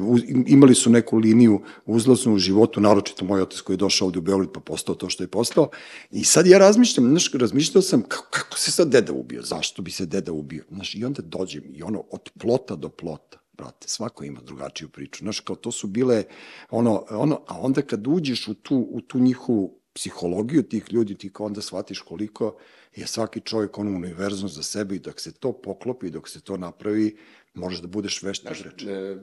imali 0.47 0.75
su 0.75 0.89
neku 0.89 1.17
liniju 1.17 1.61
uzlaznu 1.85 2.33
u 2.33 2.37
životu, 2.37 2.81
naročito 2.81 3.25
moj 3.25 3.41
otac 3.41 3.61
koji 3.61 3.73
je 3.73 3.77
došao 3.77 4.05
ovde 4.05 4.19
u 4.19 4.21
Beograd 4.21 4.51
pa 4.53 4.59
postao 4.59 4.95
to 4.95 5.09
što 5.09 5.23
je 5.23 5.27
postao. 5.27 5.69
I 6.11 6.23
sad 6.23 6.47
ja 6.47 6.57
razmišljam, 6.57 7.09
znaš, 7.09 7.31
razmišljao 7.33 7.81
sam 7.81 8.01
kako, 8.01 8.27
kako 8.29 8.57
se 8.57 8.71
sad 8.71 8.89
deda 8.89 9.13
ubio, 9.13 9.41
zašto 9.43 9.81
bi 9.81 9.91
se 9.91 10.05
deda 10.05 10.31
ubio. 10.31 10.63
Znaš, 10.71 10.95
i 10.95 11.05
onda 11.05 11.21
dođem 11.21 11.63
i 11.73 11.83
ono, 11.83 12.03
od 12.11 12.29
plota 12.39 12.68
do 12.75 12.89
plota, 12.89 13.39
brate, 13.53 13.87
svako 13.87 14.23
ima 14.23 14.41
drugačiju 14.41 14.89
priču. 14.89 15.23
Znaš, 15.23 15.39
kao 15.39 15.55
to 15.55 15.71
su 15.71 15.87
bile, 15.87 16.23
ono, 16.69 17.05
ono, 17.09 17.41
a 17.47 17.59
onda 17.59 17.81
kad 17.81 18.07
uđeš 18.07 18.47
u 18.47 18.53
tu, 18.53 18.87
u 18.91 19.01
tu 19.01 19.19
njihovu 19.19 19.79
psihologiju 19.93 20.63
tih 20.63 20.85
ljudi, 20.91 21.15
ti 21.15 21.33
kao 21.33 21.45
onda 21.45 21.61
shvatiš 21.61 21.99
koliko 21.99 22.55
je 22.95 23.07
svaki 23.07 23.41
čovjek 23.41 23.77
ono 23.77 23.91
univerzum 23.91 24.49
za 24.49 24.63
sebe 24.63 24.95
i 24.95 24.99
dok 24.99 25.19
se 25.19 25.33
to 25.33 25.53
poklopi, 25.53 26.09
dok 26.09 26.29
se 26.29 26.41
to 26.41 26.57
napravi, 26.57 27.17
možeš 27.53 27.81
da 27.81 27.87
budeš 27.87 28.23
vešta 28.23 28.49
reče. 28.49 28.91
E, 28.91 29.17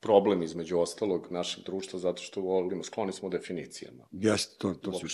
problem 0.00 0.42
između 0.42 0.78
ostalog 0.78 1.26
našeg 1.30 1.64
društva 1.64 1.98
zato 1.98 2.22
što 2.22 2.40
volimo, 2.40 2.84
skloni 2.84 3.12
smo 3.12 3.28
definicijama. 3.28 4.08
Jeste, 4.12 4.54
to, 4.58 4.74
to 4.74 4.92
su 4.92 5.06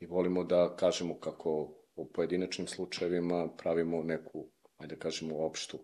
I 0.00 0.06
volimo 0.06 0.44
da 0.44 0.76
kažemo 0.76 1.18
kako 1.20 1.72
u 1.96 2.08
pojedinačnim 2.08 2.66
slučajevima 2.66 3.48
pravimo 3.58 4.02
neku, 4.02 4.46
ajde 4.78 4.94
da 4.94 5.00
kažemo, 5.00 5.36
opštu 5.46 5.78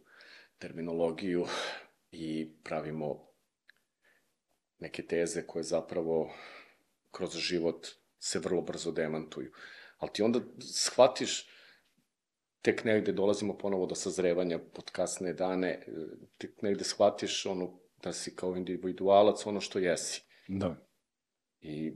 terminologiju 0.62 1.46
i 2.12 2.52
pravimo 2.64 3.26
neke 4.78 5.06
teze 5.06 5.46
koje 5.46 5.62
zapravo 5.62 6.32
kroz 7.10 7.36
život 7.36 7.86
se 8.18 8.38
vrlo 8.38 8.62
brzo 8.62 8.92
demantuju. 8.92 9.52
Ali 9.98 10.10
ti 10.12 10.22
onda 10.22 10.40
shvatiš, 10.74 11.48
tek 12.62 12.84
negde 12.84 13.12
dolazimo 13.12 13.58
ponovo 13.58 13.86
do 13.86 13.94
sazrevanja 13.94 14.58
pod 14.58 14.90
kasne 14.90 15.32
dane, 15.32 15.86
tek 16.38 16.62
negde 16.62 16.84
shvatiš 16.84 17.46
ono 17.46 17.78
da 18.02 18.12
si 18.12 18.36
kao 18.36 18.56
individualac 18.56 19.46
ono 19.46 19.60
što 19.60 19.78
jesi. 19.78 20.22
Da. 20.48 20.76
I 21.60 21.92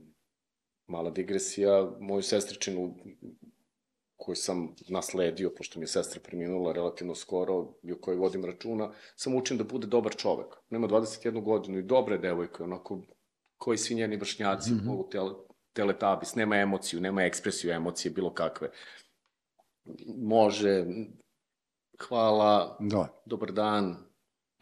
mala 0.86 1.10
digresija, 1.10 1.90
moju 2.00 2.22
sestričinu 2.22 2.96
koju 4.16 4.36
sam 4.36 4.74
nasledio, 4.88 5.50
pošto 5.56 5.78
mi 5.78 5.82
je 5.82 5.88
sestra 5.88 6.20
preminula 6.24 6.72
relativno 6.72 7.14
skoro 7.14 7.74
i 7.82 7.92
o 7.92 7.98
kojoj 8.00 8.18
vodim 8.18 8.44
računa, 8.44 8.92
sam 9.16 9.34
učen 9.34 9.58
da 9.58 9.64
bude 9.64 9.86
dobar 9.86 10.16
čovek. 10.16 10.46
Nema 10.70 10.88
21 10.88 11.44
godinu 11.44 11.78
i 11.78 11.82
dobre 11.82 12.18
devojke, 12.18 12.62
onako, 12.62 13.02
koji 13.58 13.78
svi 13.78 13.94
njeni 13.94 14.16
vršnjaci, 14.16 14.72
mm 14.72 14.80
-hmm. 14.84 15.10
tele, 15.10 15.34
teletabis, 15.72 16.34
nema 16.34 16.56
emociju, 16.56 17.00
nema 17.00 17.22
ekspresiju 17.22 17.72
emocije, 17.72 18.12
bilo 18.12 18.34
kakve. 18.34 18.70
Može, 20.16 20.84
hvala, 22.08 22.76
da. 22.80 23.22
dobar 23.26 23.52
dan, 23.52 23.96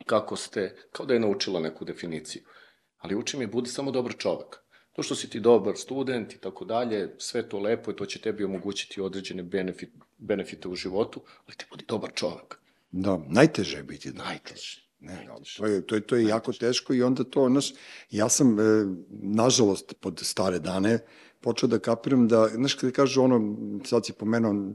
kako 0.07 0.37
ste, 0.37 0.77
kao 0.93 1.07
da 1.07 1.15
je 1.15 1.21
naučila 1.21 1.61
neku 1.61 1.85
definiciju. 1.85 2.43
Ali 2.97 3.17
uči 3.17 3.37
mi, 3.37 3.47
budi 3.47 3.71
samo 3.71 3.91
dobar 3.91 4.15
čovek. 4.19 4.64
To 4.95 5.03
što 5.03 5.15
si 5.15 5.31
ti 5.31 5.41
dobar 5.41 5.77
student 5.77 6.33
i 6.33 6.39
tako 6.39 6.65
dalje, 6.65 7.15
sve 7.19 7.49
to 7.49 7.59
lepo 7.59 7.91
i 7.91 7.97
to 7.97 8.07
će 8.07 8.19
tebi 8.19 8.45
omogućiti 8.45 9.01
određene 9.01 9.43
benefit, 9.43 9.91
benefite 10.19 10.69
u 10.69 10.75
životu, 10.75 11.21
ali 11.47 11.57
ti 11.57 11.65
budi 11.71 11.85
dobar 11.89 12.11
čovek. 12.15 12.59
Da, 12.91 13.21
najteže 13.29 13.77
je 13.77 13.83
biti 13.83 14.11
dobar 14.11 14.27
Najteže. 14.27 14.85
Ne, 15.01 15.29
to 15.57 15.67
je, 15.67 15.87
to 15.87 15.95
je, 15.95 16.01
to 16.01 16.17
je 16.17 16.25
jako 16.25 16.53
teško 16.53 16.95
i 16.95 17.03
onda 17.03 17.25
to, 17.25 17.49
znaš, 17.49 17.73
ja 18.11 18.29
sam, 18.29 18.61
e, 18.61 18.63
nažalost, 19.11 19.95
pod 20.01 20.21
stare 20.23 20.59
dane, 20.59 20.99
počeo 21.41 21.69
da 21.69 21.79
kapiram 21.79 22.29
da, 22.29 22.49
znaš, 22.55 22.75
kada 22.75 22.93
kažu 22.93 23.23
ono, 23.23 23.41
sad 23.85 24.07
si 24.07 24.13
pomenuo, 24.13 24.73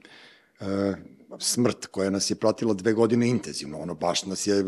smrt 1.39 1.85
koja 1.85 2.09
nas 2.09 2.31
je 2.31 2.35
pratila 2.35 2.73
dve 2.73 2.93
godine 2.93 3.27
intenzivno, 3.27 3.79
ono 3.79 3.95
baš 3.95 4.25
nas 4.25 4.47
je 4.47 4.63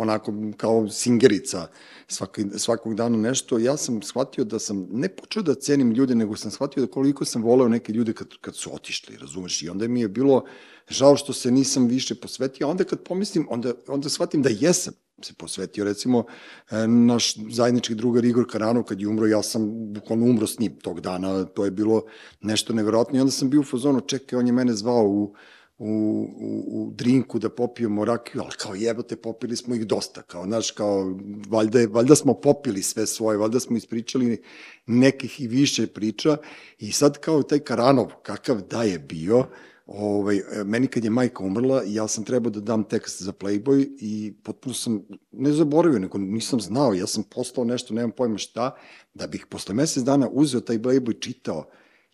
onako 0.00 0.32
kao 0.56 0.88
singerica 0.88 1.68
svaki, 2.08 2.44
svakog 2.56 2.94
dana 2.94 3.16
nešto. 3.16 3.58
Ja 3.58 3.76
sam 3.76 4.02
shvatio 4.02 4.44
da 4.44 4.58
sam 4.58 4.88
ne 4.90 5.08
počeo 5.08 5.42
da 5.42 5.54
cenim 5.54 5.90
ljude, 5.90 6.14
nego 6.14 6.36
sam 6.36 6.50
shvatio 6.50 6.86
da 6.86 6.92
koliko 6.92 7.24
sam 7.24 7.42
voleo 7.42 7.68
neke 7.68 7.92
ljude 7.92 8.12
kad, 8.12 8.28
kad 8.40 8.56
su 8.56 8.74
otišli, 8.74 9.16
razumeš? 9.16 9.62
I 9.62 9.68
onda 9.68 9.88
mi 9.88 10.00
je 10.00 10.08
bilo 10.08 10.44
žao 10.88 11.16
što 11.16 11.32
se 11.32 11.50
nisam 11.50 11.86
više 11.86 12.14
posvetio, 12.14 12.68
onda 12.68 12.84
kad 12.84 13.02
pomislim, 13.02 13.46
onda, 13.50 13.72
onda 13.88 14.08
shvatim 14.08 14.42
da 14.42 14.50
jesam 14.60 14.94
se 15.22 15.34
posvetio. 15.34 15.84
Recimo, 15.84 16.24
e, 16.70 16.86
naš 16.86 17.34
zajednički 17.50 17.94
drugar 17.94 18.24
Igor 18.24 18.46
Karanov, 18.50 18.82
kad 18.82 19.00
je 19.00 19.08
umro, 19.08 19.26
ja 19.26 19.42
sam 19.42 19.92
bukvalno 19.92 20.24
umro 20.24 20.46
s 20.46 20.58
njim 20.58 20.76
tog 20.80 21.00
dana, 21.00 21.44
to 21.44 21.64
je 21.64 21.70
bilo 21.70 22.02
nešto 22.40 22.72
neverovatno. 22.72 23.18
I 23.18 23.20
onda 23.20 23.32
sam 23.32 23.50
bio 23.50 23.60
u 23.60 23.64
fazonu, 23.64 24.00
čekaj, 24.00 24.38
on 24.38 24.46
je 24.46 24.52
mene 24.52 24.74
zvao 24.74 25.04
u 25.04 25.34
u, 25.78 25.88
u, 26.36 26.64
u 26.68 26.92
drinku 26.94 27.38
da 27.38 27.48
popijemo 27.48 28.04
rakiju, 28.04 28.42
ali 28.42 28.52
kao 28.58 28.74
jebote, 28.74 29.16
popili 29.16 29.56
smo 29.56 29.74
ih 29.74 29.86
dosta, 29.86 30.22
kao, 30.22 30.44
znaš, 30.44 30.70
kao, 30.70 31.18
valjda, 31.48 31.80
je, 31.80 31.86
valjda 31.86 32.14
smo 32.14 32.34
popili 32.34 32.82
sve 32.82 33.06
svoje, 33.06 33.38
valjda 33.38 33.60
smo 33.60 33.76
ispričali 33.76 34.42
nekih 34.86 35.40
i 35.40 35.48
više 35.48 35.86
priča 35.86 36.36
i 36.78 36.92
sad 36.92 37.18
kao 37.18 37.42
taj 37.42 37.58
Karanov, 37.58 38.06
kakav 38.22 38.60
da 38.60 38.82
je 38.82 38.98
bio, 38.98 39.46
ovaj, 39.86 40.40
meni 40.64 40.86
kad 40.86 41.04
je 41.04 41.10
majka 41.10 41.44
umrla, 41.44 41.82
ja 41.86 42.08
sam 42.08 42.24
trebao 42.24 42.50
da 42.50 42.60
dam 42.60 42.84
tekst 42.84 43.22
za 43.22 43.32
Playboy 43.32 43.88
i 44.00 44.34
potpuno 44.42 44.74
sam, 44.74 45.02
ne 45.32 45.52
zaboravio, 45.52 45.98
nego 45.98 46.18
nisam 46.18 46.60
znao, 46.60 46.94
ja 46.94 47.06
sam 47.06 47.22
postao 47.22 47.64
nešto, 47.64 47.94
nemam 47.94 48.10
pojma 48.10 48.38
šta, 48.38 48.76
da 49.14 49.26
bih 49.26 49.46
posle 49.50 49.74
mesec 49.74 50.02
dana 50.04 50.28
uzeo 50.32 50.60
taj 50.60 50.78
Playboy, 50.78 51.20
čitao 51.20 51.64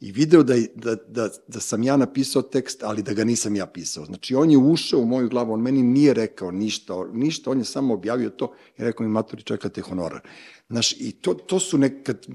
i 0.02 0.12
video 0.12 0.42
da, 0.42 0.54
da, 0.74 0.94
da, 0.94 1.28
da 1.48 1.60
sam 1.60 1.82
ja 1.82 1.96
napisao 1.96 2.42
tekst, 2.42 2.82
ali 2.82 3.02
da 3.02 3.12
ga 3.12 3.24
nisam 3.24 3.56
ja 3.56 3.66
pisao. 3.66 4.04
Znači, 4.04 4.34
on 4.34 4.50
je 4.50 4.58
ušao 4.58 5.00
u 5.00 5.06
moju 5.06 5.28
glavu, 5.28 5.52
on 5.52 5.60
meni 5.60 5.82
nije 5.82 6.14
rekao 6.14 6.50
ništa, 6.50 6.94
ništa, 7.12 7.50
on 7.50 7.58
je 7.58 7.64
samo 7.64 7.94
objavio 7.94 8.30
to 8.30 8.52
i 8.78 8.84
rekao 8.84 9.06
mi, 9.06 9.12
maturi, 9.12 9.42
čekate 9.42 9.80
honorar. 9.80 10.20
Znaš, 10.68 10.92
i 10.92 11.12
to, 11.12 11.34
to 11.34 11.60
su 11.60 11.78
nekad, 11.78 12.26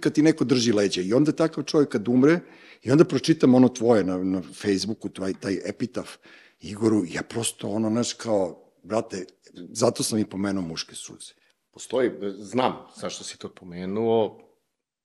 kad 0.00 0.12
ti 0.12 0.22
neko 0.22 0.44
drži 0.44 0.72
leđa 0.72 1.02
i 1.02 1.12
onda 1.12 1.32
takav 1.32 1.64
čovjek 1.64 1.88
kad 1.88 2.08
umre, 2.08 2.40
I 2.82 2.90
onda 2.90 3.04
pročitam 3.04 3.54
ono 3.54 3.68
tvoje 3.68 4.04
na, 4.04 4.18
na 4.18 4.42
Facebooku, 4.42 5.08
taj, 5.08 5.34
taj 5.34 5.58
epitaf 5.68 6.16
Igoru, 6.60 7.04
ja 7.08 7.22
prosto 7.22 7.68
ono, 7.68 7.90
znaš, 7.90 8.12
kao, 8.12 8.72
brate, 8.82 9.26
zato 9.52 10.02
sam 10.02 10.18
i 10.18 10.24
pomenuo 10.24 10.62
muške 10.62 10.94
suze. 10.94 11.32
Postoji, 11.70 12.10
znam 12.38 12.72
zašto 12.96 13.24
si 13.24 13.38
to 13.38 13.48
pomenuo 13.54 14.40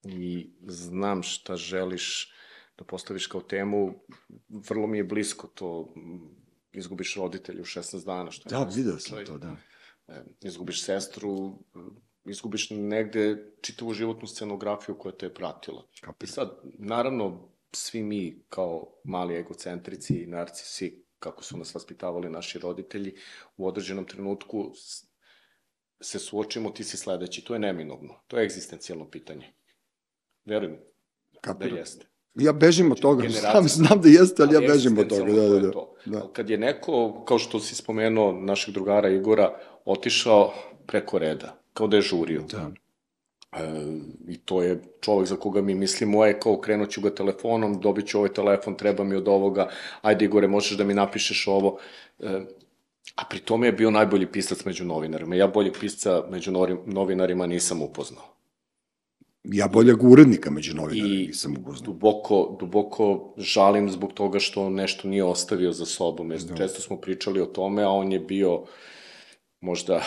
i 0.03 0.49
znam 0.67 1.23
šta 1.23 1.55
želiš 1.55 2.31
da 2.77 2.83
postaviš 2.83 3.27
kao 3.27 3.41
temu. 3.41 3.93
Vrlo 4.49 4.87
mi 4.87 4.97
je 4.97 5.03
blisko 5.03 5.47
to, 5.47 5.93
izgubiš 6.71 7.15
roditelja 7.15 7.61
u 7.61 7.65
16 7.65 8.05
dana. 8.05 8.31
Što 8.31 8.49
da, 8.49 8.71
vidio 8.75 8.99
sam 8.99 9.25
to, 9.25 9.37
da. 9.37 9.55
E, 10.07 10.23
izgubiš 10.41 10.83
sestru, 10.83 11.59
izgubiš 12.25 12.69
negde 12.69 13.53
čitavu 13.61 13.93
životnu 13.93 14.27
scenografiju 14.27 14.97
koja 14.97 15.11
te 15.11 15.25
je 15.25 15.33
pratila. 15.33 15.87
Kapit. 16.01 16.29
I 16.29 16.31
sad, 16.31 16.59
naravno, 16.63 17.54
svi 17.75 18.03
mi 18.03 18.43
kao 18.49 18.93
mali 19.03 19.35
egocentrici 19.35 20.13
i 20.23 20.27
narcisi, 20.27 21.05
kako 21.19 21.43
su 21.43 21.57
nas 21.57 21.75
vaspitavali 21.75 22.29
naši 22.29 22.59
roditelji, 22.59 23.15
u 23.57 23.67
određenom 23.67 24.05
trenutku 24.05 24.71
se 26.01 26.19
suočimo, 26.19 26.69
ti 26.69 26.83
si 26.83 26.97
sledeći. 26.97 27.43
To 27.45 27.53
je 27.53 27.59
neminovno. 27.59 28.21
To 28.27 28.37
je 28.37 28.45
egzistencijalno 28.45 29.09
pitanje. 29.09 29.53
Verujem 30.45 30.79
Kapira. 31.41 31.71
da 31.71 31.77
jeste. 31.77 32.07
Ja 32.35 32.53
bežim 32.53 32.91
od 32.91 32.99
toga, 32.99 33.29
znam, 33.29 33.67
znam 33.67 34.01
da 34.01 34.09
jeste, 34.09 34.43
ali, 34.43 34.55
ali 34.55 34.65
ja 34.65 34.73
bežim 34.73 34.97
od 34.97 35.09
toga. 35.09 35.33
Da, 35.33 35.49
da, 35.49 35.59
da. 35.59 35.71
da. 36.05 36.29
Kad 36.33 36.49
je 36.49 36.57
neko, 36.57 37.23
kao 37.27 37.39
što 37.39 37.59
si 37.59 37.75
spomenuo 37.75 38.31
našeg 38.31 38.73
drugara 38.73 39.09
Igora, 39.09 39.59
otišao 39.85 40.53
preko 40.87 41.19
reda, 41.19 41.61
kao 41.73 41.87
da 41.87 41.97
je 41.97 42.01
žurio. 42.01 42.41
Da 42.41 42.71
I 44.27 44.37
to 44.37 44.61
je 44.61 44.81
čovek 45.01 45.27
za 45.27 45.35
koga 45.35 45.61
mi 45.61 45.75
mislimo, 45.75 46.25
je 46.25 46.39
kao 46.39 46.57
krenut 46.57 46.89
ću 46.89 47.01
ga 47.01 47.09
telefonom, 47.09 47.79
dobit 47.81 48.07
ću 48.07 48.17
ovaj 48.17 48.33
telefon, 48.33 48.75
treba 48.77 49.03
mi 49.03 49.15
od 49.15 49.27
ovoga, 49.27 49.69
ajde 50.01 50.25
Igore, 50.25 50.47
možeš 50.47 50.77
da 50.77 50.83
mi 50.83 50.93
napišeš 50.93 51.47
ovo. 51.47 51.77
E, 52.19 52.41
a 53.15 53.23
pri 53.29 53.39
tome 53.39 53.67
je 53.67 53.71
bio 53.71 53.91
najbolji 53.91 54.31
pisac 54.31 54.65
među 54.65 54.85
novinarima. 54.85 55.35
Ja 55.35 55.47
boljeg 55.47 55.73
pisca 55.79 56.23
među 56.31 56.51
novinarima 56.85 57.47
nisam 57.47 57.81
upoznao. 57.81 58.23
Ja 59.43 59.67
boljeg 59.67 60.03
urednika 60.03 60.51
među 60.51 60.75
novinarima 60.75 61.15
I 61.15 61.27
nisam 61.27 61.55
upoznao. 61.59 61.93
duboko, 61.93 62.57
duboko 62.59 63.33
žalim 63.37 63.89
zbog 63.89 64.13
toga 64.13 64.39
što 64.39 64.69
nešto 64.69 65.07
nije 65.07 65.23
ostavio 65.23 65.71
za 65.71 65.85
sobom. 65.85 66.31
Jer 66.31 66.41
da. 66.41 66.55
često 66.55 66.81
smo 66.81 66.97
pričali 66.97 67.41
o 67.41 67.45
tome, 67.45 67.83
a 67.83 67.89
on 67.89 68.11
je 68.11 68.19
bio 68.19 68.63
možda 69.65 70.01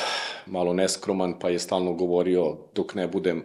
malo 0.47 0.73
neskroman, 0.75 1.39
pa 1.39 1.49
je 1.49 1.59
stalno 1.59 1.93
govorio 1.93 2.57
dok 2.75 2.95
ne 2.95 3.09
budem 3.09 3.43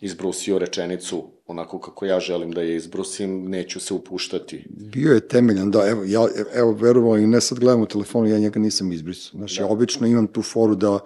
izbrusio 0.00 0.58
rečenicu 0.58 1.24
onako 1.46 1.80
kako 1.80 2.06
ja 2.06 2.20
želim 2.20 2.50
da 2.52 2.62
je 2.62 2.76
izbrusim, 2.76 3.50
neću 3.50 3.80
se 3.80 3.94
upuštati. 3.94 4.64
Bio 4.70 5.12
je 5.12 5.28
temeljan, 5.28 5.70
da, 5.70 5.88
evo, 5.88 6.02
ja, 6.06 6.26
evo, 6.54 6.72
verovo, 6.72 7.16
i 7.16 7.26
ne 7.26 7.40
sad 7.40 7.58
gledam 7.58 7.82
u 7.82 7.86
telefonu, 7.86 8.28
ja 8.28 8.38
njega 8.38 8.60
nisam 8.60 8.92
izbrisao. 8.92 9.38
Znači, 9.38 9.56
da. 9.56 9.62
ja 9.62 9.68
obično 9.72 10.06
imam 10.06 10.26
tu 10.26 10.42
foru 10.42 10.74
da 10.74 10.98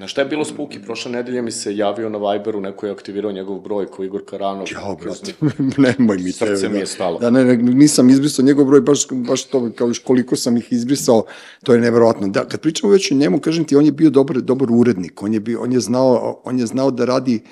Na 0.00 0.06
šta 0.06 0.20
je 0.20 0.28
bilo 0.28 0.44
spuki? 0.44 0.78
Prošle 0.82 1.12
nedelje 1.12 1.42
mi 1.42 1.50
se 1.50 1.76
javio 1.76 2.08
na 2.08 2.18
Viberu, 2.18 2.60
neko 2.60 2.86
je 2.86 2.92
aktivirao 2.92 3.32
njegov 3.32 3.58
broj 3.60 3.86
koji 3.86 4.06
Igor 4.06 4.22
Karanov. 4.24 4.66
Ja, 4.72 4.96
brate, 5.02 5.32
nemoj 5.98 6.18
mi. 6.18 6.32
Srce 6.32 6.68
mi 6.68 6.78
je 6.78 6.86
stalo. 6.86 7.18
Da, 7.18 7.30
ne, 7.30 7.44
ne, 7.44 7.56
nisam 7.56 8.10
izbrisao 8.10 8.44
njegov 8.44 8.64
broj, 8.64 8.80
baš, 8.80 9.06
baš 9.10 9.44
to, 9.44 9.70
kao 9.76 9.90
koliko 10.04 10.36
sam 10.36 10.56
ih 10.56 10.72
izbrisao, 10.72 11.24
to 11.64 11.74
je 11.74 11.80
neverovatno. 11.80 12.28
Da, 12.28 12.44
kad 12.48 12.60
pričamo 12.60 12.92
već 12.92 13.12
o 13.12 13.14
njemu, 13.14 13.40
kažem 13.40 13.64
ti, 13.64 13.76
on 13.76 13.84
je 13.84 13.92
bio 13.92 14.10
dobar, 14.10 14.40
dobar 14.40 14.68
urednik, 14.70 15.22
on 15.22 15.34
je, 15.34 15.40
bio, 15.40 15.62
on 15.62 15.72
je, 15.72 15.80
znao, 15.80 16.40
on 16.44 16.58
je 16.58 16.66
znao 16.66 16.90
da 16.90 17.04
radi 17.04 17.34
E, 17.36 17.42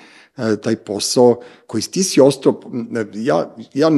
taj 0.63 0.75
posao 0.75 1.39
koji 1.67 1.81
ti 1.81 2.03
si 2.03 2.21
ostao, 2.21 2.61
ja, 3.13 3.55
ja 3.73 3.89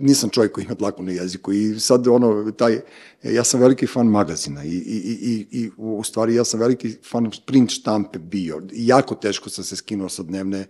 nisam 0.00 0.30
čovjek 0.30 0.52
koji 0.52 0.64
ima 0.64 0.74
dlaku 0.74 1.02
na 1.02 1.12
jeziku 1.12 1.52
i 1.52 1.80
sad 1.80 2.08
ono, 2.08 2.50
taj, 2.50 2.80
ja 3.22 3.44
sam 3.44 3.60
veliki 3.60 3.86
fan 3.86 4.06
magazina 4.06 4.64
i, 4.64 4.68
i, 4.68 5.18
i, 5.22 5.46
i 5.50 5.70
u 5.76 6.04
stvari 6.04 6.34
ja 6.34 6.44
sam 6.44 6.60
veliki 6.60 6.96
fan 7.10 7.30
print 7.46 7.70
štampe 7.70 8.18
bio. 8.18 8.62
Jako 8.72 9.14
teško 9.14 9.50
sam 9.50 9.64
se 9.64 9.76
skinuo 9.76 10.08
sa 10.08 10.22
dnevne 10.22 10.66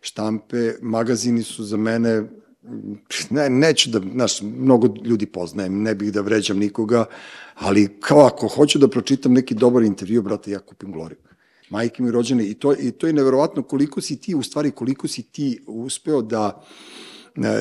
štampe, 0.00 0.72
magazini 0.82 1.42
su 1.42 1.64
za 1.64 1.76
mene 1.76 2.22
ne, 3.30 3.50
neću 3.50 3.90
da, 3.90 4.00
znaš, 4.12 4.42
mnogo 4.42 4.88
ljudi 5.04 5.26
poznajem, 5.26 5.82
ne 5.82 5.94
bih 5.94 6.12
da 6.12 6.20
vređam 6.20 6.58
nikoga, 6.58 7.04
ali 7.54 7.88
kao 8.00 8.20
ako 8.20 8.48
hoću 8.48 8.78
da 8.78 8.88
pročitam 8.88 9.32
neki 9.32 9.54
dobar 9.54 9.82
intervju, 9.82 10.22
brate, 10.22 10.50
ja 10.50 10.58
kupim 10.58 10.92
Gloriju 10.92 11.18
majke 11.72 12.02
mi 12.02 12.10
rođene 12.10 12.46
i 12.46 12.54
to, 12.54 12.74
i 12.78 12.90
to 12.90 13.06
je 13.06 13.12
neverovatno 13.12 13.62
koliko 13.62 14.00
si 14.00 14.16
ti, 14.20 14.34
u 14.34 14.42
stvari 14.42 14.70
koliko 14.70 15.08
si 15.08 15.22
ti 15.22 15.60
uspeo 15.66 16.22
da 16.22 16.62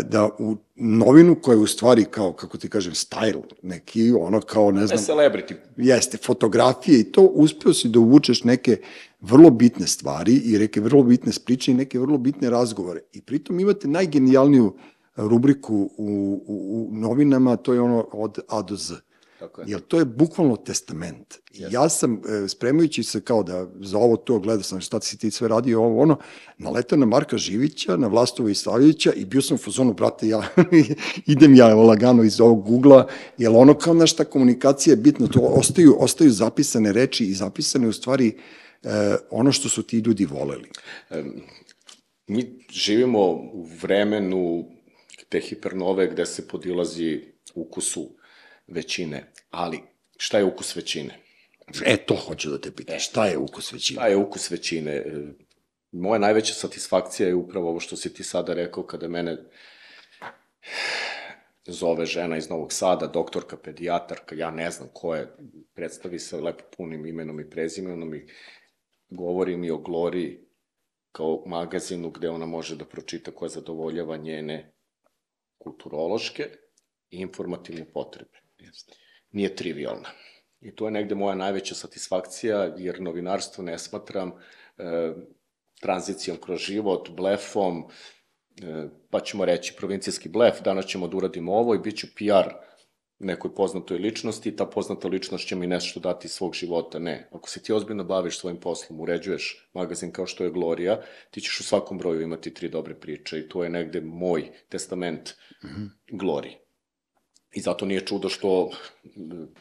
da 0.03 0.29
u 0.39 0.55
novinu 0.75 1.35
koja 1.41 1.55
je 1.55 1.61
u 1.61 1.67
stvari 1.67 2.05
kao, 2.05 2.33
kako 2.33 2.57
ti 2.57 2.69
kažem, 2.69 2.93
style, 2.93 3.41
neki, 3.61 4.11
ono 4.11 4.41
kao, 4.41 4.71
ne 4.71 4.87
znam... 4.87 4.99
Celebrity. 4.99 5.55
Jeste, 5.77 6.17
fotografije 6.17 6.99
i 6.99 7.03
to 7.03 7.21
uspeo 7.21 7.73
si 7.73 7.89
da 7.89 7.99
uvučeš 7.99 8.43
neke 8.43 8.77
vrlo 9.21 9.49
bitne 9.49 9.87
stvari 9.87 10.41
i 10.45 10.57
neke 10.57 10.81
vrlo 10.81 11.03
bitne 11.03 11.31
spriče 11.31 11.71
i 11.71 11.75
neke 11.75 11.99
vrlo 11.99 12.17
bitne 12.17 12.49
razgovore. 12.49 13.01
I 13.13 13.21
pritom 13.21 13.59
imate 13.59 13.87
najgenijalniju 13.87 14.73
rubriku 15.15 15.75
u, 15.75 16.41
u, 16.47 16.89
u 16.91 16.95
novinama, 16.95 17.55
to 17.55 17.73
je 17.73 17.81
ono 17.81 18.07
od 18.11 18.39
A 18.49 18.61
do 18.61 18.75
Z. 18.75 18.93
Tako 19.41 19.61
je. 19.61 19.65
Jer 19.69 19.81
to 19.81 19.99
je 19.99 20.05
bukvalno 20.05 20.55
testament. 20.55 21.39
Yes. 21.53 21.73
Ja 21.73 21.89
sam, 21.89 22.21
e, 22.43 22.47
spremajući 22.47 23.03
se 23.03 23.21
kao 23.21 23.43
da 23.43 23.67
za 23.81 23.97
ovo 23.97 24.17
to 24.17 24.39
gledao 24.39 24.63
sam 24.63 24.81
šta 24.81 25.01
si 25.01 25.17
ti 25.17 25.31
sve 25.31 25.47
radio, 25.47 25.83
ovo 25.83 26.01
ono, 26.01 26.17
naletao 26.57 26.97
na 26.97 27.05
Marka 27.05 27.37
Živića, 27.37 27.97
na 27.97 28.07
Vlastova 28.07 28.51
Islavljevića 28.51 29.13
i 29.13 29.25
bio 29.25 29.41
sam 29.41 29.55
u 29.55 29.57
fazonu, 29.57 29.93
brate, 29.93 30.27
ja 30.27 30.47
idem 31.33 31.55
ja 31.55 31.75
lagano 31.75 32.23
iz 32.23 32.41
ovog 32.41 32.63
Google-a, 32.69 33.07
jer 33.37 33.51
ono 33.55 33.73
kao 33.73 33.93
našta 33.93 34.23
komunikacija 34.23 34.91
je 34.91 34.97
bitno, 34.97 35.27
to 35.27 35.39
ostaju, 35.39 35.95
ostaju 35.99 36.31
zapisane 36.31 36.93
reči 36.93 37.25
i 37.25 37.33
zapisane 37.33 37.87
u 37.87 37.93
stvari 37.93 38.37
e, 38.83 39.15
ono 39.31 39.51
što 39.51 39.69
su 39.69 39.83
ti 39.83 39.97
ljudi 39.97 40.25
voleli. 40.25 40.69
E, 41.09 41.23
mi 42.27 42.65
živimo 42.71 43.19
u 43.31 43.67
vremenu 43.81 44.65
te 45.29 45.39
hipernove 45.39 46.07
gde 46.11 46.25
se 46.25 46.47
podilazi 46.47 47.21
ukusu 47.55 48.20
većine, 48.71 49.31
ali 49.49 49.79
šta 50.17 50.37
je 50.37 50.43
ukus 50.43 50.75
većine? 50.75 51.19
E, 51.85 51.97
to 51.97 52.15
hoću 52.15 52.49
da 52.49 52.61
te 52.61 52.71
pitam. 52.71 52.95
E, 52.95 52.99
šta 52.99 53.25
je 53.25 53.37
ukus 53.37 53.73
većine? 53.73 53.99
Šta 53.99 54.07
je 54.07 54.15
ukus 54.15 54.51
većine? 54.51 54.91
E, 54.91 55.03
moja 55.91 56.19
najveća 56.19 56.53
satisfakcija 56.53 57.27
je 57.27 57.35
upravo 57.35 57.69
ovo 57.69 57.79
što 57.79 57.95
si 57.95 58.13
ti 58.13 58.23
sada 58.23 58.53
rekao 58.53 58.83
kada 58.83 59.07
mene 59.07 59.37
zove 61.65 62.05
žena 62.05 62.37
iz 62.37 62.49
Novog 62.49 62.73
Sada, 62.73 63.07
doktorka, 63.07 63.57
pedijatarka, 63.57 64.35
ja 64.35 64.51
ne 64.51 64.71
znam 64.71 64.89
ko 64.93 65.15
je, 65.15 65.35
predstavi 65.73 66.19
se 66.19 66.41
lepo 66.41 66.63
punim 66.77 67.05
imenom 67.05 67.39
i 67.39 67.49
prezimenom 67.49 68.15
i 68.15 68.27
govori 69.09 69.57
mi 69.57 69.71
o 69.71 69.77
Gloriji 69.77 70.39
kao 71.11 71.43
magazinu 71.45 72.09
gde 72.09 72.29
ona 72.29 72.45
može 72.45 72.75
da 72.75 72.85
pročita 72.85 73.31
koja 73.31 73.49
zadovoljava 73.49 74.17
njene 74.17 74.73
kulturološke 75.57 76.49
i 77.09 77.17
informativne 77.17 77.85
potrebe. 77.93 78.40
Nije 79.31 79.55
trivialna. 79.55 80.09
I 80.61 80.75
to 80.75 80.85
je 80.85 80.91
negde 80.91 81.15
moja 81.15 81.35
najveća 81.35 81.75
satisfakcija, 81.75 82.73
jer 82.77 83.01
novinarstvo 83.01 83.63
ne 83.63 83.77
smatram 83.79 84.31
e, 84.31 84.33
tranzicijom 85.81 86.37
kroz 86.37 86.59
život, 86.59 87.09
blefom, 87.09 87.83
e, 88.63 88.87
pa 89.09 89.19
ćemo 89.19 89.45
reći 89.45 89.73
provincijski 89.77 90.29
blef, 90.29 90.61
danas 90.61 90.85
ćemo 90.85 91.07
da 91.07 91.17
uradimo 91.17 91.53
ovo 91.53 91.75
i 91.75 91.79
bit 91.79 91.97
ću 91.97 92.07
PR 92.15 92.53
nekoj 93.21 93.55
poznatoj 93.55 93.97
ličnosti 93.97 94.49
i 94.49 94.55
ta 94.55 94.65
poznata 94.65 95.07
ličnost 95.07 95.47
će 95.47 95.55
mi 95.55 95.67
nešto 95.67 95.99
dati 95.99 96.27
svog 96.27 96.53
života. 96.53 96.99
Ne. 96.99 97.29
Ako 97.31 97.49
se 97.49 97.63
ti 97.63 97.73
ozbiljno 97.73 98.03
baviš 98.03 98.39
svojim 98.39 98.59
poslom, 98.59 98.99
uređuješ 98.99 99.69
magazin 99.73 100.11
kao 100.11 100.25
što 100.25 100.43
je 100.43 100.51
Gloria, 100.51 101.01
ti 101.31 101.41
ćeš 101.41 101.59
u 101.59 101.63
svakom 101.63 101.97
broju 101.97 102.21
imati 102.21 102.53
tri 102.53 102.69
dobre 102.69 102.95
priče 102.95 103.39
i 103.39 103.49
to 103.49 103.63
je 103.63 103.69
negde 103.69 104.01
moj 104.01 104.51
testament 104.69 105.29
mm 105.63 105.67
-hmm. 105.67 106.17
Gloriji. 106.17 106.57
I 107.53 107.61
zato 107.61 107.85
nije 107.85 108.05
čudo 108.05 108.29
što, 108.29 108.69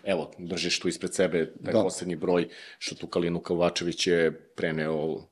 evo, 0.04 0.30
držiš 0.38 0.80
tu 0.80 0.88
ispred 0.88 1.14
sebe 1.14 1.52
taj 1.64 1.72
da. 1.72 1.82
poslednji 1.82 2.16
broj, 2.16 2.48
što 2.78 2.94
tu 2.94 3.06
Kalinu 3.06 3.40
Kalvačević 3.40 4.06
je 4.06 4.32
preneo 4.56 5.26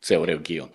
ceo 0.00 0.24
region 0.24 0.68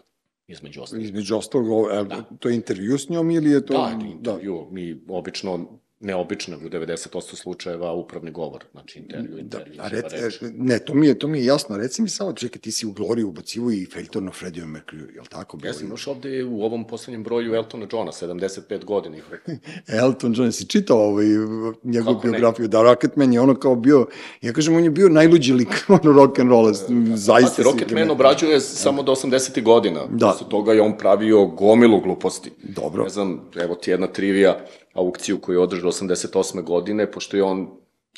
između 0.48 0.82
ostalog. 0.82 1.06
Između 1.06 1.36
ostalog, 1.38 1.88
da. 2.08 2.24
to 2.40 2.50
je 2.50 2.56
intervju 2.56 2.98
s 2.98 3.10
njom 3.10 3.32
ili 3.32 3.50
je 3.50 3.66
to... 3.66 3.74
Da, 3.74 3.92
intervju. 4.12 4.66
Da. 4.66 4.72
Mi 4.72 5.02
obično 5.10 5.80
neobično, 6.02 6.58
u 6.58 6.70
90% 6.70 7.36
slučajeva 7.36 7.94
upravni 7.94 8.32
govor, 8.32 8.64
znači 8.72 9.00
intervju, 9.00 9.38
intervju, 9.38 9.74
Da, 9.76 9.84
a 9.84 9.90
da, 9.90 9.96
rec, 9.98 10.42
ne, 10.42 10.80
to 10.80 10.94
mi 10.94 11.08
je, 11.08 11.20
to 11.20 11.28
mi 11.28 11.40
je 11.40 11.46
jasno. 11.46 11.78
Reci 11.78 12.02
mi 12.02 12.10
samo, 12.10 12.34
čekaj, 12.34 12.62
ti 12.62 12.72
si 12.72 12.88
u 12.88 12.92
Gloriju 12.92 13.30
ubacivo 13.30 13.72
i 13.72 13.86
Felton 13.86 14.30
Freddie 14.40 14.64
Mercury, 14.64 15.16
je 15.16 15.22
li 15.22 15.28
tako? 15.30 15.58
bilo? 15.58 15.70
Jesi, 15.70 15.86
imaš 15.86 16.08
ovde 16.08 16.44
u 16.44 16.64
ovom 16.64 16.88
poslednjem 16.88 17.24
broju 17.24 17.54
Eltona 17.54 17.88
Johna, 17.92 18.12
75 18.12 18.86
godina. 18.86 19.18
Elton 20.02 20.34
John, 20.38 20.52
si 20.52 20.66
čitao 20.66 20.98
ovaj, 20.98 21.26
njegovu 21.84 22.16
Kako 22.16 22.28
ne? 22.28 22.32
biografiju, 22.32 22.68
da 22.68 22.82
Rocketman 22.82 23.34
je 23.34 23.42
ono 23.42 23.56
kao 23.56 23.76
bio, 23.76 24.08
ja 24.42 24.54
kažem, 24.54 24.76
on 24.76 24.84
je 24.84 24.90
bio 24.90 25.10
najluđi 25.10 25.54
lik 25.54 25.86
ono 26.04 26.14
rock'n'rolla, 26.14 26.74
zaista 27.16 27.50
Pati, 27.50 27.64
Rocketman 27.64 28.12
obrađuje 28.12 28.60
samo 28.62 29.04
do 29.04 29.12
80. 29.12 29.64
godina. 29.64 30.06
Da. 30.10 30.28
Posle 30.28 30.50
toga 30.50 30.74
je 30.74 30.82
on 30.82 30.98
pravio 30.98 31.46
gomilu 31.46 32.00
gluposti. 32.00 32.52
Dobro. 32.64 33.04
Ne 33.04 33.10
znam, 33.10 33.50
evo 33.56 33.76
ti 33.76 33.92
jedna 33.92 34.08
trivija, 34.08 34.66
aukciju 34.94 35.42
koju 35.42 35.56
je 35.56 35.64
održao 35.64 35.92
88. 35.92 36.64
godine, 36.64 37.12
pošto 37.12 37.38
je 37.38 37.44
on, 37.44 37.70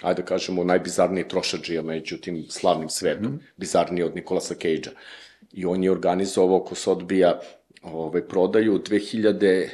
ajde 0.02 0.22
da 0.22 0.28
kažemo, 0.28 0.64
najbizarniji 0.64 1.28
trošađija 1.28 1.82
među 1.82 2.18
tim 2.18 2.46
slavnim 2.50 2.90
svetom, 2.90 3.32
mm 3.32 3.36
-hmm. 3.36 3.58
bizarniji 3.58 4.04
od 4.04 4.16
Nikolasa 4.16 4.54
Cage-a. 4.54 4.92
I 5.54 5.66
on 5.66 5.84
je 5.84 5.92
organizovao 5.92 6.64
ko 6.64 6.76
se 6.76 6.92
odbija 6.92 7.40
ovaj, 7.82 8.28
prodaju 8.28 8.80
2000 8.80 9.70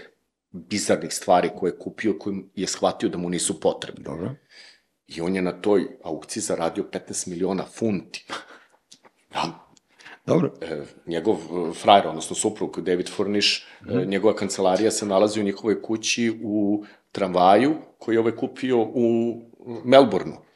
bizarnih 0.51 1.13
stvari 1.13 1.49
koje 1.59 1.69
je 1.69 1.77
kupio, 1.79 2.17
koje 2.19 2.35
je 2.55 2.67
shvatio 2.67 3.09
da 3.09 3.17
mu 3.17 3.29
nisu 3.29 3.59
potrebne. 3.59 4.03
Dobro. 4.03 4.35
I 5.07 5.21
on 5.21 5.35
je 5.35 5.41
na 5.41 5.51
toj 5.51 5.87
aukciji 6.03 6.43
zaradio 6.43 6.83
15 6.91 7.27
miliona 7.27 7.65
funti. 7.65 8.25
Da, 9.33 9.68
Dobro. 10.29 10.51
e, 10.61 10.81
njegov 11.05 11.35
e, 11.35 11.73
frajer, 11.73 12.07
odnosno 12.07 12.35
suprug 12.35 12.81
David 12.81 13.09
Furnish, 13.09 13.47
e, 13.89 14.05
njegova 14.05 14.35
kancelarija 14.35 14.91
se 14.91 15.05
nalazi 15.05 15.39
u 15.39 15.43
njihovoj 15.43 15.81
kući 15.81 16.39
u 16.43 16.83
tramvaju 17.11 17.75
koji 17.97 18.15
je 18.15 18.19
ovaj 18.19 18.35
kupio 18.35 18.81
u 18.81 19.35
Melbourneu. 19.85 20.48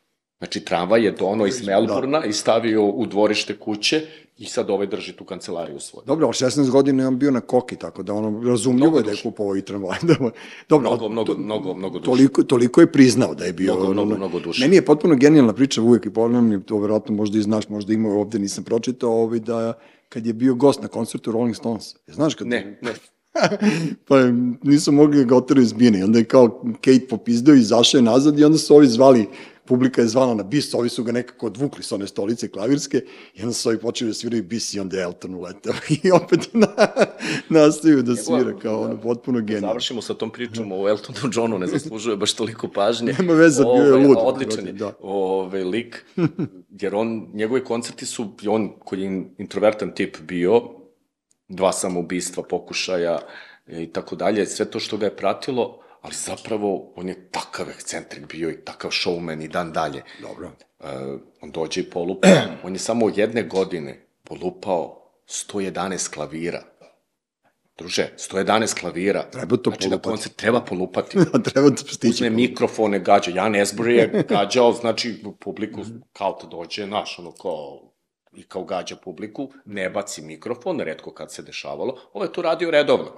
Znači, 0.43 0.59
tramvaj 0.59 1.05
je 1.05 1.11
dono 1.11 1.45
iz 1.45 1.65
Melbourna 1.65 2.25
i 2.25 2.33
stavio 2.33 2.85
u 2.85 3.05
dvorište 3.05 3.57
kuće 3.57 4.01
i 4.37 4.45
sad 4.45 4.69
ovaj 4.69 4.87
drži 4.87 5.13
tu 5.13 5.25
kancelariju 5.25 5.79
svoju. 5.79 6.03
Dobro, 6.05 6.25
ali 6.25 6.33
16 6.33 6.69
godina 6.69 7.03
je 7.03 7.07
on 7.07 7.19
bio 7.19 7.31
na 7.31 7.41
koki, 7.41 7.75
tako 7.75 8.03
da 8.03 8.13
ono, 8.13 8.49
razumljivo 8.49 8.97
je 8.97 9.03
da 9.03 9.11
je 9.11 9.17
kupovao 9.23 9.57
i 9.57 9.61
tramvaj. 9.61 9.97
Da, 10.07 10.15
Dobro, 10.69 10.89
Mnogo, 10.89 11.09
mnogo, 11.09 11.35
mnogo, 11.37 11.73
mnogo 11.73 11.99
duše. 11.99 12.05
toliko, 12.05 12.43
toliko 12.43 12.81
je 12.81 12.91
priznao 12.91 13.35
da 13.35 13.45
je 13.45 13.53
bio... 13.53 13.73
Mnogo, 13.73 13.93
mnogo, 13.93 14.15
mnogo 14.15 14.39
duše. 14.39 14.63
Meni 14.63 14.75
je 14.75 14.85
potpuno 14.85 15.15
genijalna 15.15 15.53
priča 15.53 15.81
uvek 15.81 16.05
i 16.05 16.13
ponavljam, 16.13 16.53
i 16.53 16.63
to 16.63 16.77
verovatno 16.77 17.15
možda 17.15 17.37
i 17.37 17.41
znaš, 17.41 17.69
možda 17.69 17.93
ima 17.93 18.09
ovde, 18.09 18.39
nisam 18.39 18.63
pročitao, 18.63 19.11
ovaj, 19.11 19.39
da 19.39 19.73
kad 20.09 20.25
je 20.25 20.33
bio 20.33 20.55
gost 20.55 20.81
na 20.81 20.87
koncertu 20.87 21.31
Rolling 21.31 21.55
Stones. 21.55 21.95
Znaš 22.07 22.35
kad... 22.35 22.47
Ne, 22.47 22.79
ne. 22.81 22.93
pa 24.07 24.15
nisu 24.63 24.91
mogli 24.91 25.17
da 25.17 25.23
ga 25.23 25.35
oteraju 25.35 25.63
iz 25.63 25.73
bine. 25.73 25.99
I 25.99 26.03
Onda 26.03 26.19
je 26.19 26.25
kao 26.25 26.61
Kate 26.81 27.07
popizdeo, 27.09 27.55
izašao 27.55 27.97
je 27.97 28.01
nazad 28.01 28.39
i 28.39 28.43
onda 28.43 28.57
su 28.57 28.75
ovi 28.75 28.87
zvali, 28.87 29.27
publika 29.65 30.01
je 30.01 30.07
zvala 30.07 30.33
na 30.35 30.43
bis, 30.43 30.73
ovi 30.73 30.89
su 30.89 31.03
ga 31.03 31.11
nekako 31.11 31.45
odvukli 31.45 31.83
s 31.83 31.91
one 31.91 32.07
stolice 32.07 32.47
klavirske 32.51 33.01
i 33.33 33.41
onda 33.41 33.53
su 33.53 33.69
ovi 33.69 33.77
počeli 33.77 34.09
da 34.09 34.13
sviraju 34.13 34.43
bis 34.43 34.73
i 34.73 34.79
onda 34.79 34.97
je 34.97 35.03
Elton 35.03 35.35
uletao 35.35 35.73
i 36.03 36.11
opet 36.11 36.49
na, 36.53 36.67
nastavio 37.49 38.01
da 38.01 38.15
svira 38.15 38.59
kao 38.61 38.81
ono 38.81 39.01
potpuno 39.01 39.39
genijalno. 39.39 39.67
Završimo 39.67 40.01
sa 40.01 40.13
tom 40.13 40.31
pričom 40.31 40.71
o 40.71 40.89
Eltonu 40.89 41.31
Johnu, 41.33 41.59
ne 41.59 41.67
zaslužuje 41.67 42.17
baš 42.17 42.33
toliko 42.33 42.67
pažnje. 42.67 43.13
Nema 43.19 43.33
veze, 43.33 43.63
bio 43.63 43.95
je 43.95 44.07
lud, 44.07 44.17
Odličan 44.19 44.67
je, 44.67 44.73
da. 44.73 44.93
ovaj, 45.01 45.63
lik, 45.63 46.05
jer 46.81 46.95
on, 46.95 47.27
njegovi 47.33 47.63
koncerti 47.63 48.05
su, 48.05 48.33
on 48.47 48.71
koji 48.79 49.01
je 49.01 49.23
introvertan 49.37 49.95
tip 49.95 50.17
bio, 50.21 50.61
dva 51.47 51.71
samoubistva, 51.71 52.43
pokušaja 52.43 53.19
i 53.67 53.87
tako 53.87 54.15
dalje, 54.15 54.45
sve 54.45 54.65
to 54.65 54.79
što 54.79 54.97
ga 54.97 55.05
je 55.05 55.15
pratilo, 55.15 55.82
ali 56.03 56.13
zapravo 56.15 56.93
on 56.95 57.09
je 57.09 57.29
takav 57.31 57.69
ekscentrik 57.69 58.25
bio 58.27 58.49
i 58.49 58.65
takav 58.65 58.91
showman 58.91 59.43
i 59.43 59.47
dan 59.47 59.71
dalje. 59.71 60.03
Dobro. 60.21 60.51
Uh, 60.79 60.87
on 61.41 61.51
dođe 61.51 61.81
i 61.81 61.89
polupa, 61.89 62.27
on 62.63 62.73
je 62.73 62.79
samo 62.79 63.11
jedne 63.15 63.43
godine 63.43 64.07
polupao 64.23 65.11
111 65.27 66.13
klavira. 66.13 66.63
Druže, 67.77 68.09
111 68.17 68.79
klavira. 68.79 69.29
Treba 69.31 69.57
to 69.57 69.69
znači, 69.69 69.89
polupati. 69.89 69.89
na 69.89 69.97
koncert 69.97 70.35
treba 70.35 70.61
polupati. 70.61 71.17
A 71.33 71.39
treba 71.39 71.69
da 71.69 71.77
stići. 71.77 72.07
Uzme 72.07 72.29
mikrofone, 72.29 72.99
gađa. 72.99 73.31
Jan 73.31 73.53
Esbury 73.53 73.89
je 73.89 74.23
gađao, 74.29 74.73
znači, 74.73 75.23
publiku 75.39 75.81
kao 76.13 76.37
da 76.41 76.47
dođe, 76.47 76.87
naš, 76.87 77.19
ono, 77.19 77.31
kao, 77.31 77.93
i 78.33 78.43
kao 78.43 78.63
gađa 78.63 78.95
publiku, 78.95 79.51
ne 79.65 79.89
baci 79.89 80.21
mikrofon, 80.21 80.79
redko 80.79 81.13
kad 81.13 81.33
se 81.33 81.41
dešavalo. 81.41 81.97
Ovo 82.13 82.25
je 82.25 82.33
to 82.33 82.41
radio 82.41 82.71
redovno. 82.71 83.11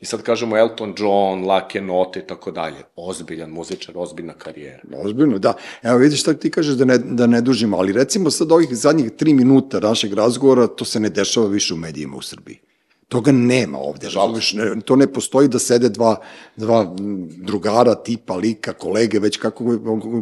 I 0.00 0.06
sad 0.06 0.22
kažemo 0.22 0.56
Elton 0.56 0.94
John, 0.98 1.46
Lake 1.46 1.80
Note 1.80 2.20
i 2.20 2.26
tako 2.26 2.50
dalje. 2.50 2.76
Ozbiljan 2.96 3.50
muzičar, 3.50 3.94
ozbiljna 3.98 4.32
karijera. 4.32 4.82
Ozbiljno, 5.04 5.38
da. 5.38 5.54
Evo 5.82 5.98
vidiš 5.98 6.20
šta 6.20 6.34
ti 6.34 6.50
kažeš 6.50 6.74
da 6.74 6.84
ne, 6.84 6.98
da 6.98 7.26
ne 7.26 7.40
dužimo, 7.40 7.76
ali 7.76 7.92
recimo 7.92 8.30
sad 8.30 8.52
ovih 8.52 8.68
zadnjih 8.70 9.10
tri 9.10 9.34
minuta 9.34 9.80
našeg 9.80 10.12
razgovora, 10.12 10.66
to 10.66 10.84
se 10.84 11.00
ne 11.00 11.08
dešava 11.08 11.46
više 11.46 11.74
u 11.74 11.76
medijima 11.76 12.16
u 12.16 12.22
Srbiji. 12.22 12.60
Toga 13.08 13.32
nema 13.32 13.78
ovde, 13.78 14.08
razumeš, 14.08 14.52
ne, 14.52 14.80
to 14.84 14.96
ne 14.96 15.06
postoji 15.12 15.48
da 15.48 15.58
sede 15.58 15.88
dva, 15.88 16.16
dva 16.56 16.94
drugara, 17.36 17.94
tipa, 17.94 18.36
lika, 18.36 18.72
kolege, 18.72 19.18
već 19.18 19.36
kako 19.36 19.64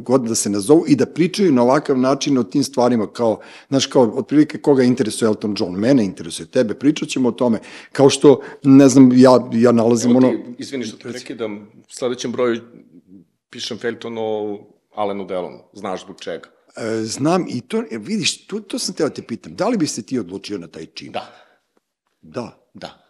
god 0.00 0.28
da 0.28 0.34
se 0.34 0.50
nazovu 0.50 0.84
i 0.88 0.96
da 0.96 1.06
pričaju 1.06 1.52
na 1.52 1.62
ovakav 1.62 1.98
način 1.98 2.38
o 2.38 2.44
tim 2.44 2.64
stvarima, 2.64 3.06
kao, 3.12 3.40
znaš, 3.68 3.86
kao, 3.86 4.02
otprilike 4.02 4.58
koga 4.58 4.82
interesuje 4.82 5.26
Elton 5.26 5.54
John, 5.58 5.74
mene 5.74 6.04
interesuje, 6.04 6.46
tebe, 6.46 6.74
pričat 6.74 7.08
ćemo 7.08 7.28
o 7.28 7.32
tome, 7.32 7.58
kao 7.92 8.10
što, 8.10 8.40
ne 8.62 8.88
znam, 8.88 9.10
ja, 9.14 9.48
ja 9.52 9.72
nalazim 9.72 10.10
Evo 10.10 10.18
ono... 10.18 10.30
ti, 10.30 10.54
izvini 10.58 10.84
što 10.84 10.96
te 10.96 11.08
prekidam, 11.08 11.56
u 11.56 11.90
sledećem 11.90 12.32
broju 12.32 12.60
pišem 13.50 13.78
Felton 13.78 14.16
o 14.18 14.58
Alenu 14.94 15.24
Delonu. 15.24 15.58
Znaš 15.72 16.04
zbog 16.04 16.20
čega? 16.20 16.48
E, 16.76 17.02
znam 17.04 17.46
i 17.48 17.60
to, 17.60 17.82
e, 17.90 17.98
vidiš, 17.98 18.46
to, 18.46 18.60
to 18.60 18.78
sam 18.78 18.94
teo 18.94 19.08
te 19.08 19.22
pitam, 19.22 19.54
da 19.54 19.68
li 19.68 19.76
bi 19.76 19.86
se 19.86 20.02
ti 20.02 20.18
odlučio 20.18 20.58
na 20.58 20.66
taj 20.66 20.86
čin? 20.86 21.12
Da, 21.12 21.46
Da. 22.22 22.65
Da. 22.76 23.02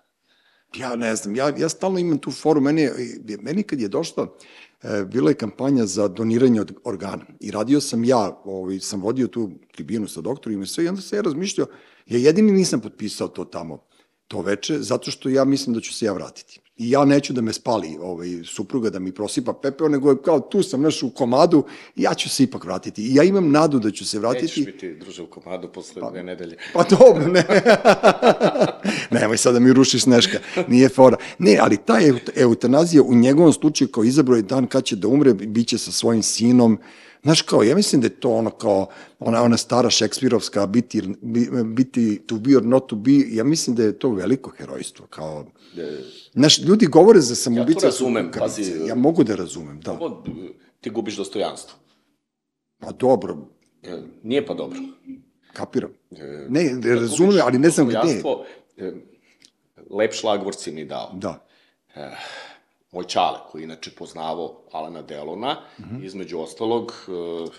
Ja 0.77 0.97
ne 0.97 1.17
znam, 1.17 1.37
ja, 1.37 1.53
ja 1.59 1.69
stalno 1.69 1.99
imam 1.99 2.19
tu 2.19 2.31
foru, 2.31 2.61
meni, 2.61 2.89
meni 3.41 3.63
kad 3.63 3.81
je 3.81 3.89
došla, 3.89 4.27
e, 4.83 5.05
bila 5.05 5.31
je 5.31 5.35
kampanja 5.35 5.87
za 5.87 6.09
doniranje 6.09 6.61
od 6.61 6.75
organa 6.85 7.25
i 7.41 7.51
radio 7.51 7.81
sam 7.81 8.05
ja, 8.05 8.41
ovaj, 8.45 8.81
sam 8.81 9.01
vodio 9.01 9.27
tu 9.27 9.51
tribinu 9.73 10.09
sa 10.09 10.21
doktorima 10.21 10.65
i 10.65 10.67
sve 10.67 10.85
i 10.85 10.89
onda 10.89 11.01
sam 11.01 11.17
ja 11.19 11.23
razmišljao, 11.23 11.67
ja 12.07 12.19
jedini 12.19 12.53
nisam 12.53 12.81
potpisao 12.81 13.29
to 13.29 13.45
tamo, 13.45 13.85
to 14.29 14.43
veče, 14.43 14.79
zato 14.79 15.11
što 15.11 15.29
ja 15.29 15.45
mislim 15.45 15.75
da 15.75 15.81
ću 15.81 15.95
se 15.95 16.07
ja 16.07 16.13
vratiti. 16.13 16.61
I 16.79 16.91
ja 16.91 17.05
neću 17.05 17.33
da 17.33 17.41
me 17.41 17.53
spali 17.53 17.97
ovaj, 18.01 18.29
supruga, 18.45 18.91
da 18.91 18.99
mi 18.99 19.13
prosipa 19.13 19.53
pepeo, 19.53 19.89
nego 19.89 20.11
je 20.11 20.17
kao 20.25 20.41
tu 20.41 20.63
sam 20.63 20.83
naš 20.83 21.03
u 21.03 21.11
komadu 21.11 21.65
ja 21.97 22.15
ću 22.15 22.29
se 22.29 22.43
ipak 22.43 22.65
vratiti. 22.65 23.03
I 23.03 23.15
ja 23.15 23.23
imam 23.23 23.51
nadu 23.51 23.79
da 23.79 23.91
ću 23.91 24.05
se 24.05 24.19
vratiti. 24.19 24.43
Nećeš 24.45 24.65
biti 24.65 24.95
druže 24.95 25.23
u 25.23 25.27
komadu 25.27 25.69
posle 25.73 26.03
dve 26.11 26.23
nedelje. 26.23 26.57
Pa 26.73 26.83
dobro, 26.83 27.29
ne. 27.29 27.45
Nemoj 29.21 29.37
sad 29.37 29.55
da 29.55 29.61
mi 29.61 29.73
rušiš 29.73 30.03
Sneška, 30.03 30.39
nije 30.69 30.89
fora. 30.89 31.17
Ne, 31.39 31.59
ali 31.61 31.77
ta 31.77 31.95
eut- 31.95 32.31
eutanazija 32.35 33.03
u 33.03 33.15
njegovom 33.15 33.53
slučaju 33.53 33.89
kao 33.89 34.05
izabrao 34.05 34.37
je 34.37 34.43
dan 34.43 34.67
kad 34.67 34.85
će 34.85 34.97
da 34.97 35.09
umre, 35.09 35.35
bit 35.35 35.69
će 35.69 35.79
sa 35.79 35.93
svojim 35.93 36.23
sinom. 36.23 36.79
Znaš 37.27 37.43
kao, 37.43 37.63
ja 37.63 37.75
mislim 37.75 38.01
da 38.01 38.07
je 38.07 38.11
to 38.13 38.31
ono 38.31 38.51
kao, 38.51 38.87
ona, 39.19 39.43
ona 39.43 39.57
stara 39.57 39.91
šekspirovska 39.91 40.67
biti, 40.67 41.03
bi- 41.23 41.49
biti 41.65 42.23
to 42.27 42.37
be 42.37 42.57
or 42.57 42.65
not 42.65 42.87
to 42.87 42.97
be, 42.97 43.11
ja 43.29 43.45
mislim 43.45 43.77
da 43.77 43.83
je 43.83 43.99
to 43.99 44.11
veliko 44.11 44.51
herojstvo, 44.51 45.07
kao, 45.07 45.47
znaš, 46.33 46.59
ljudi 46.59 46.87
govore 46.87 47.21
za 47.21 47.35
samoubice. 47.35 47.81
su 47.81 47.87
razumem, 47.87 48.27
kukavice. 48.27 48.63
pazi. 48.63 48.87
Ja 48.87 48.95
mogu 48.95 49.25
da 49.25 49.35
razumem, 49.35 49.81
da. 49.81 49.93
Ovo, 49.93 50.25
ti 50.81 50.91
gubiš 50.91 51.17
dostojanstvo. 51.17 51.79
Pa 52.79 52.93
dobro, 52.93 53.37
E, 53.83 53.99
Nije 54.23 54.47
pa 54.47 54.55
dobro. 54.55 54.79
kapiram. 55.53 55.91
E, 56.11 56.47
Ne, 56.49 56.69
kad 56.73 56.85
razumem, 56.85 57.27
gubiš 57.29 57.43
ali 57.43 57.59
ne 57.59 57.71
znam 57.71 57.87
gde. 57.87 57.95
dostojanstvo, 57.95 58.45
e, 58.77 58.93
Lep 59.91 60.13
šlagvor 60.13 60.55
si 60.55 60.71
mi 60.71 60.85
dao. 60.85 61.13
Da. 61.15 61.47
Moj 62.97 63.05
čale, 63.07 63.39
koji 63.51 63.65
inače 63.65 63.91
poznavao 63.91 64.63
Alana 64.73 65.03
Delona, 65.03 65.57
Mhm. 65.81 66.05
između 66.05 66.39
ostalog, 66.41 66.93
eh, 67.09 67.51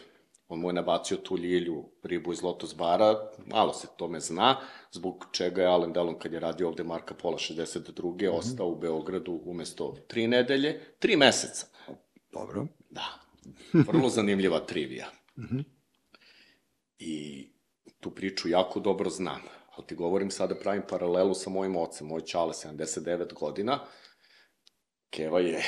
on 0.50 0.60
mu 0.60 0.70
je 0.70 0.74
nabacio 0.74 1.18
tu 1.18 1.38
ljilju 1.38 1.84
ribu 2.04 2.34
iz 2.34 2.42
Lotus 2.44 2.76
bara, 2.76 3.14
malo 3.46 3.74
se 3.74 3.88
tome 3.98 4.20
zna, 4.20 4.56
zbog 4.92 5.26
čega 5.32 5.62
je 5.62 5.68
Alan 5.68 5.94
Delon, 5.94 6.20
kad 6.20 6.34
je 6.34 6.40
radio 6.40 6.68
ovde 6.68 6.84
Marka 6.84 7.14
Pola 7.14 7.38
62. 7.38 8.28
Mhm. 8.28 8.38
ostao 8.38 8.68
u 8.68 8.76
Beogradu 8.76 9.42
umesto 9.46 9.96
tri 10.08 10.28
nedelje, 10.28 10.82
tri 11.00 11.16
meseca. 11.18 11.66
Dobro. 12.32 12.68
Da, 12.90 13.06
vrlo 13.74 14.10
zanimljiva 14.10 14.60
trivija. 14.60 15.08
Mhm. 15.38 15.60
I 17.00 17.48
tu 18.00 18.12
priču 18.12 18.50
jako 18.50 18.80
dobro 18.80 19.10
znam, 19.10 19.42
ali 19.76 19.88
ti 19.88 19.96
govorim 19.96 20.32
sada 20.32 20.56
pravim 20.56 20.82
paralelu 20.90 21.34
sa 21.34 21.50
mojim 21.50 21.76
ocem, 21.76 22.08
moj 22.08 22.22
čale, 22.22 22.54
79 22.54 23.34
godina, 23.34 23.80
Keva 25.10 25.40
je 25.40 25.64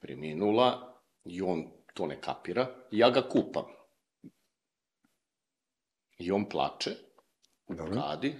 preminula 0.00 0.98
i 1.24 1.42
on 1.42 1.64
to 1.94 2.06
ne 2.06 2.20
kapira 2.20 2.66
i 2.90 2.98
ja 2.98 3.10
ga 3.10 3.28
kupam. 3.28 3.64
I 6.18 6.32
on 6.32 6.48
plače, 6.48 6.90
Dobro. 7.68 8.00
kadi, 8.00 8.36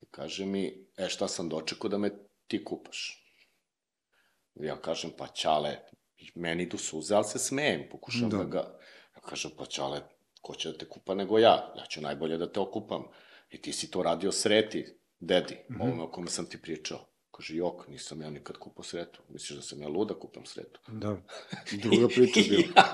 i 0.00 0.06
kaže 0.10 0.46
mi, 0.46 0.88
e 0.96 1.08
šta 1.08 1.28
sam 1.28 1.48
dočekao 1.48 1.90
da 1.90 1.98
me 1.98 2.10
ti 2.46 2.64
kupaš? 2.64 3.18
Ja 4.54 4.76
kažem, 4.76 5.10
pa 5.18 5.26
čale, 5.26 5.78
I 6.22 6.30
meni 6.34 6.62
idu 6.62 6.78
suze, 6.78 7.14
ali 7.14 7.24
se 7.24 7.38
smejem, 7.38 7.88
pokušam 7.90 8.30
da, 8.30 8.36
Da. 8.36 8.44
ga... 8.44 8.58
Ja 9.16 9.20
kažem, 9.20 9.50
pa 9.58 9.66
čale, 9.66 10.00
ko 10.40 10.54
će 10.54 10.70
da 10.70 10.78
te 10.78 10.88
kupa 10.88 11.14
nego 11.14 11.38
ja? 11.38 11.72
Ja 11.76 11.84
ću 11.88 12.00
najbolje 12.00 12.38
da 12.38 12.52
te 12.52 12.60
okupam. 12.60 13.02
I 13.50 13.62
ti 13.62 13.72
si 13.72 13.90
to 13.90 14.02
radio 14.02 14.32
sreti, 14.32 14.98
dedi, 15.20 15.54
mm. 15.54 15.74
-hmm. 15.74 15.82
ovome 15.82 16.02
o 16.02 16.10
kome 16.10 16.30
sam 16.30 16.46
ti 16.46 16.62
pričao. 16.62 17.11
Kaže, 17.42 17.56
jok, 17.56 17.88
nisam 17.88 18.20
ja 18.22 18.30
nikad 18.30 18.56
kupao 18.56 18.84
sretu. 18.84 19.20
Misliš 19.28 19.56
da 19.56 19.62
sam 19.62 19.82
ja 19.82 19.88
luda 19.88 20.14
kupam 20.14 20.44
sretu? 20.46 20.80
Da. 20.88 21.16
Druga 21.82 22.08
priča 22.08 22.40
je 22.40 22.46
bila. 22.48 22.84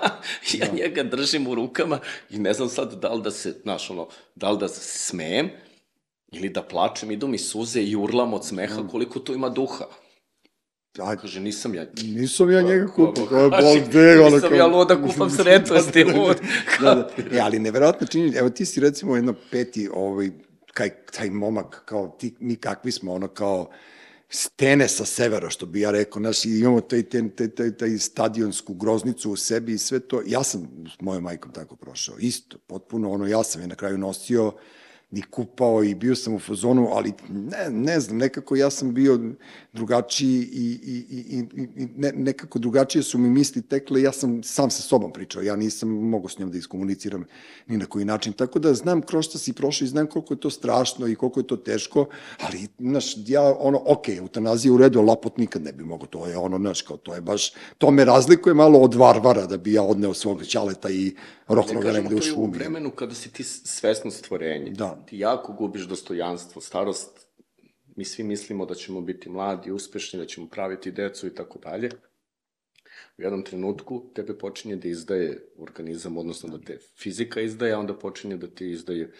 ja, 0.52 0.66
ja 0.66 0.72
njega 0.72 1.02
držim 1.02 1.46
u 1.46 1.54
rukama 1.54 2.00
i 2.30 2.38
ne 2.38 2.52
znam 2.52 2.68
sad 2.68 2.94
da 2.94 3.12
li 3.12 3.22
da 3.22 3.30
se, 3.30 3.54
znaš, 3.62 3.90
ono, 3.90 4.08
da 4.34 4.50
li 4.50 4.58
da 4.58 4.68
se 4.68 4.80
smejem 4.80 5.50
ili 6.32 6.48
da 6.48 6.62
plačem, 6.62 7.10
idu 7.10 7.28
mi 7.28 7.38
suze 7.38 7.82
i 7.82 7.96
urlam 7.96 8.34
od 8.34 8.46
smeha 8.46 8.88
koliko 8.90 9.18
to 9.18 9.34
ima 9.34 9.48
duha. 9.48 9.84
A, 10.98 11.16
Kaže, 11.16 11.40
nisam 11.40 11.74
ja... 11.74 11.86
nisam 12.02 12.50
ja 12.50 12.62
njega 12.62 12.86
kupio, 12.86 13.26
kao 13.26 13.44
je 13.44 13.50
bol 13.50 13.80
gde, 13.88 14.20
ono 14.20 14.36
Nisam 14.36 14.54
ja 14.54 14.66
luda 14.66 15.02
kupam 15.02 15.30
sretu, 15.38 15.74
jesi 15.74 15.92
ti 15.92 16.04
lud. 16.04 16.36
da, 16.80 16.94
da. 16.94 17.36
E, 17.36 17.40
ali 17.40 17.58
neverovatno 17.58 18.06
čini, 18.06 18.36
evo 18.36 18.50
ti 18.50 18.64
si 18.64 18.80
recimo 18.80 19.16
jedno 19.16 19.34
peti, 19.50 19.88
ovaj, 19.94 20.30
kaj, 20.74 20.90
taj 21.04 21.30
momak, 21.30 21.82
kao 21.84 22.16
ti, 22.18 22.34
mi 22.40 22.56
kakvi 22.56 22.92
smo, 22.92 23.12
ono 23.12 23.28
kao, 23.28 23.70
stene 24.28 24.88
sa 24.88 25.04
severa, 25.04 25.50
što 25.50 25.66
bi 25.66 25.80
ja 25.80 25.90
rekao, 25.90 26.20
znaš, 26.20 26.44
imamo 26.44 26.80
taj, 26.80 27.02
taj, 27.02 27.28
taj, 27.28 27.48
taj, 27.48 27.76
taj 27.76 27.98
stadionsku 27.98 28.74
groznicu 28.74 29.30
u 29.30 29.36
sebi 29.36 29.72
i 29.72 29.78
sve 29.78 30.00
to. 30.00 30.22
Ja 30.26 30.42
sam 30.42 30.68
s 30.96 31.00
mojom 31.00 31.22
majkom 31.22 31.52
tako 31.52 31.76
prošao, 31.76 32.18
isto, 32.18 32.58
potpuno, 32.58 33.10
ono, 33.10 33.26
ja 33.26 33.44
sam 33.44 33.60
je 33.60 33.66
na 33.66 33.74
kraju 33.74 33.98
nosio 33.98 34.52
i 35.10 35.22
kupao 35.22 35.84
i 35.84 35.94
bio 35.94 36.14
sam 36.14 36.34
u 36.34 36.38
fazonu, 36.38 36.88
ali 36.92 37.12
ne, 37.28 37.70
ne 37.70 38.00
znam, 38.00 38.18
nekako 38.18 38.56
ja 38.56 38.70
sam 38.70 38.94
bio 38.94 39.20
drugačiji 39.78 40.38
i, 40.52 40.66
i, 40.82 40.96
i, 41.10 41.38
i, 41.38 41.62
i 41.82 41.88
ne, 41.96 42.12
nekako 42.12 42.58
drugačije 42.58 43.02
su 43.02 43.18
mi 43.18 43.30
misli 43.30 43.62
tekle, 43.62 44.02
ja 44.02 44.12
sam 44.12 44.42
sam 44.42 44.70
sa 44.70 44.82
sobom 44.82 45.12
pričao, 45.12 45.42
ja 45.42 45.56
nisam 45.56 45.88
mogao 45.88 46.28
s 46.28 46.38
njom 46.38 46.50
da 46.50 46.58
iskomuniciram 46.58 47.24
ni 47.66 47.78
na 47.78 47.86
koji 47.86 48.04
način, 48.04 48.32
tako 48.32 48.58
da 48.58 48.74
znam 48.74 49.02
kroz 49.02 49.24
šta 49.24 49.38
si 49.38 49.52
prošao 49.52 49.86
i 49.86 49.88
znam 49.88 50.06
koliko 50.06 50.34
je 50.34 50.40
to 50.40 50.50
strašno 50.50 51.06
i 51.06 51.14
koliko 51.14 51.40
je 51.40 51.46
to 51.46 51.56
teško, 51.56 52.06
ali, 52.42 52.66
znaš, 52.78 53.14
ja, 53.26 53.42
ono, 53.58 53.82
ok, 53.86 54.08
eutanazija 54.08 54.72
u 54.72 54.78
redu, 54.78 55.02
lapot 55.02 55.38
nikad 55.38 55.62
ne 55.62 55.72
bi 55.72 55.84
mogao, 55.84 56.06
to 56.06 56.26
je 56.26 56.36
ono, 56.36 56.58
znaš, 56.58 56.82
kao, 56.82 56.96
to 56.96 57.14
je 57.14 57.20
baš, 57.20 57.52
to 57.78 57.90
me 57.90 58.04
razlikuje 58.04 58.54
malo 58.54 58.78
od 58.80 58.94
varvara 58.94 59.46
da 59.46 59.56
bi 59.56 59.72
ja 59.72 59.82
odneo 59.82 60.14
svog 60.14 60.44
ćaleta 60.44 60.90
i 60.90 61.14
roklo 61.48 61.80
ga 61.80 61.92
negde 61.92 62.14
u 62.14 62.18
to 62.18 62.26
je 62.26 62.32
u 62.32 62.34
šumi. 62.34 62.58
vremenu 62.58 62.90
kada 62.90 63.14
si 63.14 63.32
ti 63.32 63.44
svesno 63.44 64.10
stvorenje. 64.10 64.70
Da. 64.70 64.98
Ti 65.06 65.18
jako 65.18 65.52
gubiš 65.52 65.82
dostojanstvo, 65.82 66.62
starost, 66.62 67.27
mi 67.98 68.04
svi 68.04 68.24
mislimo 68.24 68.66
da 68.66 68.74
ćemo 68.74 69.00
biti 69.00 69.30
mladi, 69.30 69.72
uspešni, 69.72 70.18
da 70.18 70.26
ćemo 70.26 70.48
praviti 70.48 70.90
decu 70.90 71.26
i 71.26 71.34
tako 71.34 71.58
dalje. 71.58 71.90
U 73.18 73.22
jednom 73.22 73.42
trenutku 73.42 74.10
tebe 74.14 74.38
počinje 74.38 74.76
da 74.76 74.88
izdaje 74.88 75.48
organizam, 75.56 76.16
odnosno 76.16 76.48
da 76.48 76.60
te 76.64 76.78
fizika 76.96 77.40
izdaje, 77.40 77.72
a 77.72 77.78
onda 77.78 77.98
počinje 77.98 78.36
da 78.36 78.46
ti 78.46 78.70
izdaje 78.70 79.10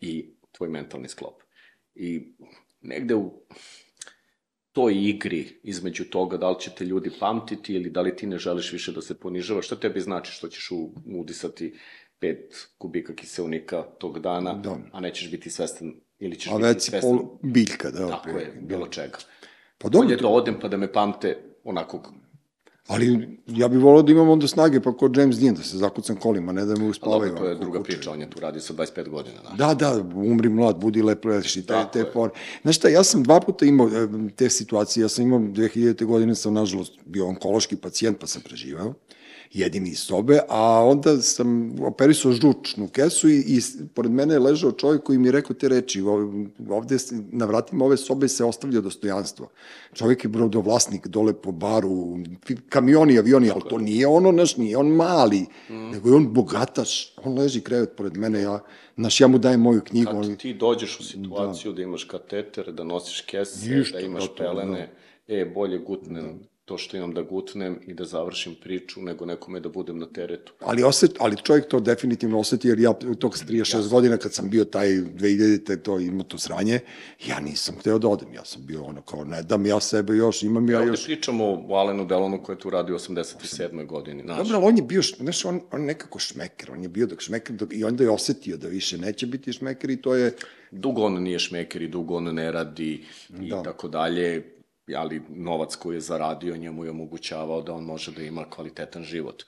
i 0.00 0.34
tvoj 0.52 0.68
mentalni 0.68 1.08
sklop. 1.08 1.42
I 1.94 2.34
negde 2.80 3.14
u 3.14 3.30
toj 4.72 4.94
igri 5.08 5.60
između 5.62 6.04
toga 6.04 6.36
da 6.36 6.50
li 6.50 6.60
će 6.60 6.70
te 6.78 6.84
ljudi 6.84 7.10
pamtiti 7.20 7.74
ili 7.74 7.90
da 7.90 8.00
li 8.00 8.16
ti 8.16 8.26
ne 8.26 8.38
želiš 8.38 8.72
više 8.72 8.92
da 8.92 9.02
se 9.02 9.14
ponižavaš, 9.14 9.66
šta 9.66 9.80
tebi 9.80 10.00
znači 10.00 10.32
što 10.32 10.48
ćeš 10.48 10.70
udisati 11.20 11.74
pet 12.18 12.68
kubika 12.78 13.14
kiselnika 13.14 13.82
tog 13.82 14.18
dana, 14.18 14.54
Da. 14.54 14.78
a 14.92 15.00
nećeš 15.00 15.30
biti 15.30 15.50
svestan 15.50 15.94
ili 16.24 16.40
ćeš 16.40 16.52
A 16.52 16.56
već 16.56 16.82
si 16.82 16.90
pol 17.00 17.18
biljka, 17.42 17.90
da. 17.90 18.08
tako 18.08 18.28
je, 18.28 18.34
otprilike, 18.36 18.60
bilo 18.60 18.84
da. 18.84 18.90
čega. 18.90 19.18
Pa 19.78 19.88
Bolje 19.88 20.02
dobro, 20.02 20.16
da 20.16 20.22
to, 20.22 20.28
odem 20.28 20.60
pa 20.60 20.68
da 20.68 20.76
me 20.76 20.92
pamte 20.92 21.38
onako 21.64 22.02
ali 22.86 23.38
ja 23.46 23.68
bih 23.68 23.80
volao 23.80 24.02
da 24.02 24.12
imam 24.12 24.28
onda 24.28 24.48
snage, 24.48 24.80
pa 24.80 24.96
kod 24.96 25.16
James 25.16 25.36
Dean, 25.36 25.54
da 25.54 25.62
se 25.62 25.76
zakucam 25.76 26.16
kolima, 26.16 26.52
ne 26.52 26.64
da 26.64 26.74
me 26.74 26.80
Pa 26.80 26.84
uspavaju. 26.84 27.30
dobro, 27.32 27.44
to 27.44 27.48
je 27.48 27.54
druga 27.54 27.78
kuče. 27.78 27.92
priča, 27.92 28.10
on 28.10 28.20
je 28.20 28.30
tu 28.30 28.40
radio 28.40 28.60
sa 28.60 28.74
25 28.74 29.08
godina. 29.08 29.36
Znaš. 29.40 29.58
Da, 29.58 29.74
da, 29.74 30.04
umri 30.14 30.48
mlad, 30.48 30.76
budi 30.78 31.02
lepo 31.02 31.28
leši, 31.28 31.66
te, 31.66 31.74
te 31.92 31.98
je. 31.98 32.10
fore. 32.12 32.32
Znaš 32.62 32.76
šta, 32.76 32.88
ja 32.88 33.04
sam 33.04 33.22
dva 33.22 33.40
puta 33.40 33.64
imao 33.66 33.88
e, 33.88 34.08
te 34.36 34.50
situacije, 34.50 35.02
ja 35.02 35.08
sam 35.08 35.24
imao 35.24 35.38
2000. 35.38 36.04
godine, 36.04 36.34
sam 36.34 36.54
nažalost 36.54 36.92
bio 37.04 37.26
onkološki 37.26 37.76
pacijent, 37.76 38.18
pa 38.20 38.26
sam 38.26 38.42
preživao, 38.42 38.94
jedini 39.54 39.90
iz 39.90 39.98
sobe, 39.98 40.40
a 40.48 40.84
onda 40.84 41.22
sam 41.22 41.74
operisao 41.82 42.32
žučnu 42.32 42.88
kesu 42.88 43.28
i, 43.28 43.38
i 43.38 43.60
pored 43.94 44.10
mene 44.10 44.34
je 44.34 44.38
ležao 44.38 44.72
čovjek 44.72 45.02
koji 45.02 45.18
mi 45.18 45.28
je 45.28 45.32
rekao 45.32 45.56
te 45.56 45.68
reči, 45.68 46.02
"Ov- 46.02 46.46
ovde 46.70 46.96
na 47.32 47.46
vratima 47.46 47.84
ove 47.84 47.96
sobe 47.96 48.28
se 48.28 48.44
ostavlja 48.44 48.80
dostojanstvo. 48.80 49.48
Čovjek 49.92 50.24
je 50.24 50.28
brodovlasnik 50.28 51.06
dole 51.06 51.32
po 51.32 51.52
baru, 51.52 52.18
kamioni, 52.68 53.18
avioni, 53.18 53.50
ali 53.50 53.62
to 53.68 53.78
nije 53.78 54.06
ono, 54.06 54.32
naš, 54.32 54.56
nije 54.56 54.76
on 54.76 54.86
mali, 54.88 55.46
nego 55.68 56.08
je 56.08 56.14
on 56.14 56.32
bogataš. 56.32 57.14
On 57.24 57.38
leži 57.38 57.60
krevet 57.60 57.96
pored 57.96 58.16
mene, 58.16 58.42
ja, 58.42 58.60
znaš, 58.96 59.20
ja 59.20 59.28
mu 59.28 59.38
dajem 59.38 59.60
moju 59.60 59.80
knjigu, 59.80 60.10
on, 60.14 60.22
Kad 60.28 60.36
ti 60.36 60.54
dođeš 60.54 61.00
u 61.00 61.04
situaciju 61.04 61.72
da, 61.72 61.82
imaš 61.82 62.04
kateter, 62.04 62.72
da 62.72 62.84
nosiš 62.84 63.20
kese, 63.20 63.70
Ništa, 63.70 63.98
da 63.98 64.04
imaš 64.04 64.24
pelene, 64.38 64.90
e, 65.28 65.44
bolje 65.54 65.78
gutnem 65.78 66.40
to 66.64 66.78
što 66.78 66.96
imam 66.96 67.14
da 67.14 67.22
gutnem 67.22 67.78
i 67.86 67.94
da 67.94 68.04
završim 68.04 68.54
priču, 68.62 69.02
nego 69.02 69.26
nekome 69.26 69.60
da 69.60 69.68
budem 69.68 69.98
na 69.98 70.06
teretu. 70.06 70.52
Ali, 70.60 70.82
oset, 70.82 71.10
ali 71.18 71.36
čovjek 71.44 71.68
to 71.68 71.80
definitivno 71.80 72.38
oseti, 72.38 72.68
jer 72.68 72.80
ja 72.80 72.92
tog 73.18 73.36
36 73.36 73.88
godina 73.88 74.16
kad 74.16 74.32
sam 74.32 74.50
bio 74.50 74.64
taj 74.64 74.88
2000. 74.88 75.82
to 75.82 75.98
imao 76.00 76.24
to 76.24 76.38
sranje, 76.38 76.80
ja 77.26 77.40
nisam 77.40 77.74
hteo 77.80 77.98
da 77.98 78.08
odem, 78.08 78.34
ja 78.34 78.44
sam 78.44 78.66
bio 78.66 78.82
ono 78.84 79.02
kao, 79.02 79.24
ne 79.24 79.42
dam 79.42 79.66
ja 79.66 79.80
sebe 79.80 80.16
još, 80.16 80.42
imam 80.42 80.68
ja 80.68 80.72
Ja 80.72 80.78
ovde 80.78 80.90
još... 80.92 81.04
pričamo 81.04 81.64
o 81.68 81.74
Alenu 81.74 82.04
Delonu 82.04 82.42
koji 82.42 82.56
je 82.56 82.60
tu 82.60 82.70
radio 82.70 82.94
u 82.94 82.98
87. 82.98 83.86
godini. 83.86 84.22
Znaš, 84.22 84.38
Dobro, 84.38 84.56
ali 84.56 84.66
on 84.66 84.76
je 84.76 84.82
bio, 84.82 85.02
znaš, 85.02 85.44
on, 85.44 85.60
on 85.72 85.84
nekako 85.84 86.18
šmeker, 86.18 86.70
on 86.70 86.82
je 86.82 86.88
bio 86.88 87.06
dok 87.06 87.20
šmeker, 87.20 87.56
dok, 87.56 87.68
i 87.72 87.84
onda 87.84 88.04
je 88.04 88.10
osetio 88.10 88.56
da 88.56 88.68
više 88.68 88.98
neće 88.98 89.26
biti 89.26 89.52
šmeker 89.52 89.90
i 89.90 90.02
to 90.02 90.14
je, 90.14 90.32
dugo 90.70 91.02
on 91.02 91.22
nije 91.22 91.38
šmeker 91.38 91.82
i 91.82 91.88
dugo 91.88 92.16
on 92.16 92.24
ne 92.24 92.52
radi 92.52 93.04
i 93.40 93.48
Da. 93.48 93.62
tako 93.62 93.88
dalje, 93.88 94.53
ali 94.96 95.22
novac 95.28 95.76
koji 95.76 95.96
je 95.96 96.00
zaradio 96.00 96.56
njemu 96.56 96.84
je 96.84 96.90
omogućavao 96.90 97.62
da 97.62 97.72
on 97.72 97.84
može 97.84 98.12
da 98.12 98.22
ima 98.22 98.44
kvalitetan 98.50 99.02
život. 99.02 99.42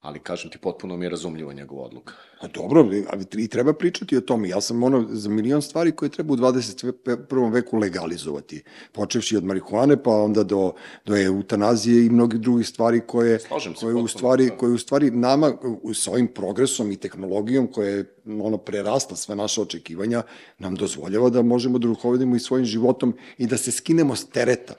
Ali 0.00 0.18
kažem 0.18 0.50
ti, 0.50 0.58
potpuno 0.58 0.96
mi 0.96 1.04
je 1.04 1.10
razumljivo 1.10 1.52
njegova 1.52 1.82
odluka. 1.82 2.14
A 2.40 2.48
dobro, 2.48 2.80
ali 3.10 3.26
i 3.36 3.48
treba 3.48 3.72
pričati 3.72 4.16
o 4.16 4.20
tome. 4.20 4.48
Ja 4.48 4.60
sam 4.60 4.82
ono 4.82 5.06
za 5.10 5.28
milion 5.28 5.62
stvari 5.62 5.92
koje 5.92 6.08
treba 6.08 6.34
u 6.34 6.36
21. 6.36 7.52
veku 7.52 7.76
legalizovati. 7.76 8.62
Počevši 8.92 9.36
od 9.36 9.44
marihuane, 9.44 10.02
pa 10.02 10.10
onda 10.10 10.42
do, 10.42 10.72
do 11.06 11.16
eutanazije 11.16 12.06
i 12.06 12.10
mnogih 12.10 12.40
drugih 12.40 12.68
stvari 12.68 13.00
koje, 13.06 13.38
Slažem 13.38 13.74
se 13.74 13.80
koje, 13.80 13.94
u 13.94 13.96
potpuno, 13.96 14.08
stvari, 14.08 14.48
da. 14.48 14.56
koje 14.56 14.72
u 14.72 14.78
stvari 14.78 15.10
nama 15.10 15.52
u, 15.82 15.94
s 15.94 16.08
ovim 16.08 16.26
progresom 16.26 16.92
i 16.92 16.96
tehnologijom 16.96 17.66
koja 17.66 17.88
je 17.88 18.16
ono 18.42 18.58
prerasla 18.58 19.16
sve 19.16 19.36
naše 19.36 19.60
očekivanja, 19.60 20.22
nam 20.58 20.74
dozvoljava 20.74 21.30
da 21.30 21.42
možemo 21.42 21.78
da 21.78 21.88
rukovodimo 21.88 22.36
i 22.36 22.40
svojim 22.40 22.64
životom 22.64 23.16
i 23.38 23.46
da 23.46 23.56
se 23.56 23.72
skinemo 23.72 24.16
s 24.16 24.28
tereta. 24.28 24.74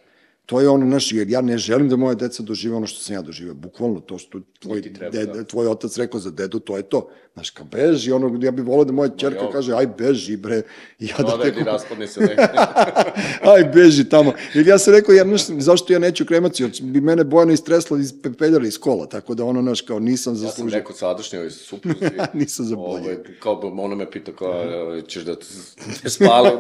To 0.46 0.62
je 0.62 0.70
ono 0.70 0.86
naš, 0.86 1.12
jer 1.12 1.30
ja 1.30 1.42
ne 1.42 1.58
želim 1.58 1.90
da 1.90 1.96
moje 1.96 2.16
deca 2.16 2.44
dožive 2.44 2.76
ono 2.76 2.88
što 2.88 3.00
sam 3.00 3.16
ja 3.16 3.22
doživeo. 3.22 3.54
Bukvalno 3.54 4.00
to 4.00 4.18
što 4.18 4.40
tvoj, 4.60 4.94
treba, 4.94 5.12
ded, 5.12 5.30
da. 5.30 5.44
tvoj 5.44 5.68
otac 5.68 5.98
rekao 5.98 6.20
za 6.20 6.32
dedu, 6.32 6.60
to 6.60 6.78
je 6.78 6.84
to. 6.84 7.10
Znaš, 7.34 7.50
kao 7.50 7.66
beži, 7.66 8.12
ono, 8.12 8.40
ja 8.42 8.52
bih 8.52 8.66
volao 8.66 8.86
da 8.86 8.92
moja 8.92 9.10
čerka 9.10 9.44
jo. 9.44 9.50
kaže, 9.52 9.74
aj 9.74 9.88
beži, 9.98 10.38
bre. 10.38 10.62
I 11.00 11.06
ja 11.06 11.18
da 11.18 11.24
Dodaj 11.24 11.52
teko, 11.52 11.66
raspadne 11.66 12.08
se 12.08 12.20
aj 13.56 13.64
beži 13.74 14.10
tamo. 14.10 14.34
Jer 14.54 14.68
ja 14.68 14.78
sam 14.78 14.94
rekao, 14.94 15.14
ja, 15.14 15.24
znaš, 15.24 15.46
zašto 15.48 15.94
ja 15.94 16.00
neću 16.00 16.26
kremaciju, 16.26 16.68
jer 16.68 16.92
bi 16.92 17.02
mene 17.02 17.24
Bojana 17.24 17.54
istresla 17.54 18.00
iz 18.00 18.14
pepeljara 18.24 18.68
iz 18.68 18.80
kola, 18.80 19.06
tako 19.06 19.36
da 19.36 19.46
ono, 19.46 19.62
znaš, 19.62 19.82
kao 19.82 20.00
nisam 20.00 20.34
Ja 20.34 20.38
sam 20.38 20.48
zaslužio. 20.48 20.78
rekao 20.78 20.96
sadašnjoj 20.96 21.50
supruzi. 21.50 22.00
Nisam 22.34 22.66
zaboravio. 22.66 23.12
Ovaj, 23.12 23.18
kao 23.40 23.56
da 23.56 23.68
ono 23.68 23.96
me 23.96 24.12
pita 24.12 24.32
kao, 24.32 25.02
ćeš 25.08 25.24
da 25.24 25.36
te, 25.36 25.46
spalim 26.10 26.54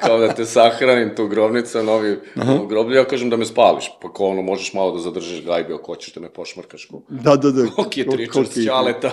kao 0.00 0.18
da 0.18 0.34
te 0.34 0.44
sahranim 0.44 1.16
tu 1.16 1.26
grobnica, 1.28 1.82
novi 1.82 2.18
novo 2.34 2.66
groblje, 2.66 3.04
ja 3.06 3.10
kažem 3.10 3.30
da 3.30 3.36
me 3.36 3.46
spališ, 3.46 3.90
pa 4.02 4.12
kao 4.12 4.26
ono, 4.26 4.42
možeš 4.42 4.72
malo 4.72 4.92
da 4.92 4.98
zadržiš 4.98 5.44
gajbe, 5.44 5.74
ako 5.74 5.86
hoćeš 5.86 6.14
da 6.14 6.20
me 6.20 6.28
pošmrkaš. 6.28 6.84
Ko, 6.84 7.02
Da, 7.08 7.36
da, 7.36 7.50
da. 7.50 7.66
Koliki 7.66 8.00
je 8.00 8.10
tričar 8.10 8.46
s 8.46 8.64
ćaleta. 8.64 9.10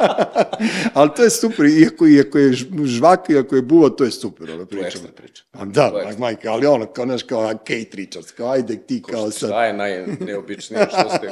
Ali 0.94 1.10
to 1.16 1.22
je 1.22 1.30
super, 1.30 1.66
iako, 1.66 2.06
iako 2.06 2.38
je 2.38 2.52
ž- 2.52 2.66
žvaka, 2.84 3.32
iako 3.32 3.56
je 3.56 3.62
buva, 3.62 3.90
to 3.90 4.04
je 4.04 4.10
super, 4.10 4.50
ono 4.50 4.64
To 4.64 4.76
je 4.76 4.86
ekstra 4.86 5.10
priča. 5.16 5.42
A 5.52 5.64
da, 5.64 5.92
ekstra. 5.96 6.18
majka, 6.18 6.52
ali 6.52 6.66
ono, 6.66 6.86
kao, 6.86 7.04
znaš, 7.04 7.22
kao 7.22 7.48
Kate 7.48 7.88
Richards, 7.94 8.30
kao, 8.30 8.50
ajde 8.50 8.76
ti, 8.76 9.02
kao 9.02 9.30
sad. 9.30 9.48
Šta 9.50 9.64
je 9.64 9.72
najneobičnije 9.72 10.86
što 10.90 11.16
ste 11.16 11.30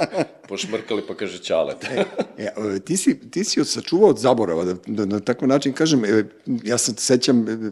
pošmrkali 0.49 1.03
pa 1.09 1.15
kaže 1.15 1.39
ćalet. 1.39 1.85
E, 1.85 2.05
e, 2.39 2.81
ti, 2.85 2.97
si, 2.97 3.31
ti 3.31 3.45
si 3.45 3.65
sačuvao 3.65 4.11
od 4.11 4.19
zaborava, 4.19 4.65
da, 4.65 4.75
da 4.87 5.05
na 5.05 5.21
takav 5.21 5.49
način 5.49 5.73
kažem, 5.73 6.05
e, 6.05 6.25
ja 6.65 6.79
sad 6.79 6.99
sećam, 6.99 7.49
e, 7.49 7.71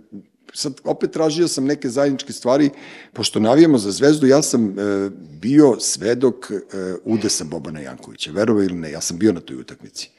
sad 0.55 0.81
opet 0.85 1.11
tražio 1.11 1.49
sam 1.49 1.65
neke 1.65 1.89
zajedničke 1.89 2.33
stvari, 2.33 2.71
pošto 3.13 3.41
navijamo 3.41 3.79
za 3.79 3.91
zvezdu, 3.91 4.27
ja 4.27 4.43
sam 4.43 4.69
e, 4.69 5.11
bio 5.41 5.77
svedok 5.81 6.51
e, 6.51 6.61
udesa 7.05 7.45
Bobana 7.45 7.81
Jankovića, 7.81 8.31
verova 8.31 8.65
ili 8.65 8.75
ne, 8.75 8.91
ja 8.91 9.01
sam 9.01 9.19
bio 9.19 9.33
na 9.33 9.41
toj 9.41 9.57
utakmici 9.57 10.11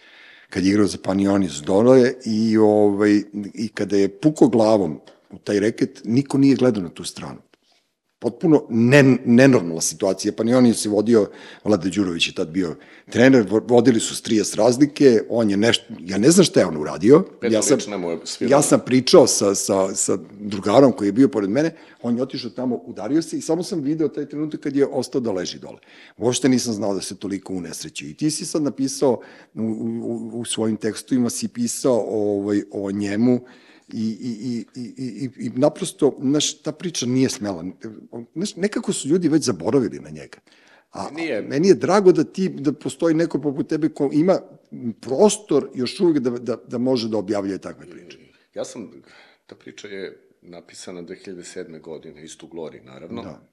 kad 0.49 0.63
je 0.63 0.69
igrao 0.69 0.87
za 0.87 0.97
Panionis 1.03 1.53
dole 1.53 2.13
i, 2.25 2.57
ovaj, 2.57 3.21
i 3.53 3.67
kada 3.67 3.97
je 3.97 4.19
puko 4.19 4.47
glavom 4.47 4.99
u 5.29 5.37
taj 5.37 5.59
reket, 5.59 6.01
niko 6.03 6.37
nije 6.37 6.55
gledao 6.55 6.83
na 6.83 6.89
tu 6.89 7.03
stranu. 7.03 7.46
Potpuno 8.19 8.65
ne, 8.69 9.03
nenormalna 9.25 9.81
situacija, 9.81 10.33
pa 10.37 10.43
ni 10.43 10.53
on 10.55 10.65
je 10.65 10.73
se 10.73 10.89
vodio, 10.89 11.29
Vlada 11.63 11.89
Đurović 11.89 12.27
je 12.27 12.33
tad 12.33 12.47
bio 12.49 12.75
trener, 13.09 13.45
vo- 13.49 13.61
vodili 13.67 13.99
su 13.99 14.15
s 14.15 14.23
30 14.23 14.55
razlike, 14.55 15.21
on 15.29 15.49
je 15.49 15.57
nešto, 15.57 15.83
ja 15.99 16.17
ne 16.17 16.31
znam 16.31 16.45
šta 16.45 16.59
je 16.59 16.65
on 16.65 16.77
uradio, 16.77 17.23
ja 17.43 17.61
sam, 17.61 17.77
ja 18.49 18.61
sam 18.61 18.79
pričao 18.85 19.27
sa, 19.27 19.55
sa, 19.55 19.95
sa 19.95 20.17
drugarom 20.39 20.91
koji 20.91 21.07
je 21.07 21.11
bio 21.11 21.27
pored 21.27 21.49
mene, 21.49 21.71
on 22.01 22.15
je 22.17 22.23
otišao 22.23 22.49
tamo, 22.49 22.75
udario 22.75 23.21
se 23.21 23.37
i 23.37 23.41
samo 23.41 23.63
sam 23.63 23.81
video 23.81 24.07
taj 24.07 24.29
trenutak 24.29 24.59
kad 24.59 24.75
je 24.75 24.85
ostao 24.85 25.21
da 25.21 25.31
leži 25.31 25.59
dole. 25.59 25.77
Uopšte 26.17 26.49
nisam 26.49 26.73
znao 26.73 26.93
da 26.93 27.01
se 27.01 27.15
toliko 27.15 27.53
unesrećio. 27.53 28.09
I 28.09 28.13
ti 28.13 28.31
si 28.31 28.45
sad 28.45 28.63
napisao, 28.63 29.19
u, 29.55 29.61
u, 29.61 30.39
u 30.39 30.45
svojim 30.45 30.77
tekstovima 30.77 31.29
si 31.29 31.47
pisao 31.47 32.05
ovaj, 32.07 32.61
o 32.71 32.91
njemu, 32.91 33.39
i, 33.93 34.17
i, 34.21 34.65
i, 34.75 34.81
i, 34.81 35.29
i, 35.37 35.45
i 35.45 35.49
naprosto, 35.49 36.17
znaš, 36.21 36.61
ta 36.61 36.71
priča 36.71 37.05
nije 37.05 37.29
smela. 37.29 37.65
Znaš, 38.35 38.55
nekako 38.55 38.93
su 38.93 39.07
ljudi 39.07 39.29
već 39.29 39.43
zaboravili 39.43 39.99
na 39.99 40.09
njega. 40.09 40.37
A, 40.91 41.09
Nije. 41.11 41.41
meni 41.41 41.67
je 41.67 41.73
drago 41.73 42.11
da 42.11 42.23
ti, 42.23 42.49
da 42.49 42.73
postoji 42.73 43.15
neko 43.15 43.41
poput 43.41 43.69
tebe 43.69 43.89
ko 43.89 44.09
ima 44.13 44.39
prostor 45.01 45.69
još 45.75 45.99
uvijek 45.99 46.19
da, 46.19 46.29
da, 46.29 46.55
da 46.55 46.77
može 46.77 47.09
da 47.09 47.17
objavljuje 47.17 47.57
takve 47.57 47.85
priče. 47.85 48.17
Ja 48.53 48.65
sam, 48.65 49.03
ta 49.45 49.55
priča 49.55 49.87
je 49.87 50.29
napisana 50.41 51.03
2007. 51.03 51.81
godine, 51.81 52.23
isto 52.23 52.45
u 52.45 52.49
Glori, 52.49 52.81
naravno. 52.81 53.21
Da. 53.21 53.51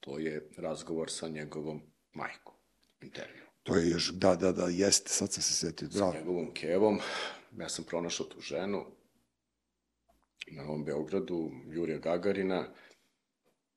To 0.00 0.18
je 0.18 0.50
razgovor 0.56 1.10
sa 1.10 1.28
njegovom 1.28 1.82
majkom, 2.12 2.54
intervju. 3.02 3.42
To 3.62 3.76
je 3.76 3.90
još, 3.90 4.12
da, 4.12 4.34
da, 4.34 4.52
da, 4.52 4.68
jeste, 4.68 5.10
sad 5.10 5.32
sam 5.32 5.42
se 5.42 5.52
setio, 5.52 5.88
bravo. 5.94 6.14
njegovom 6.14 6.54
kevom. 6.54 6.98
Ja 7.58 7.68
sam 7.68 7.84
pronašao 7.84 8.26
tu 8.26 8.40
ženu 8.40 8.84
na 10.52 10.62
Novom 10.62 10.84
Beogradu, 10.84 11.50
Jurija 11.66 11.98
Gagarina, 11.98 12.68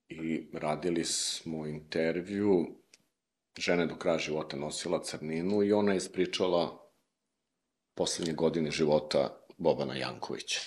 i 0.09 0.47
radili 0.53 1.03
smo 1.03 1.67
intervju. 1.67 2.65
Žena 3.57 3.81
je 3.81 3.87
do 3.87 3.95
kraja 3.95 4.17
života 4.17 4.57
nosila 4.57 5.03
crninu 5.03 5.63
i 5.63 5.73
ona 5.73 5.91
je 5.91 5.97
ispričala 5.97 6.91
poslednje 7.95 8.33
godine 8.33 8.71
života 8.71 9.37
Bobana 9.57 9.95
Jankovića. 9.95 10.59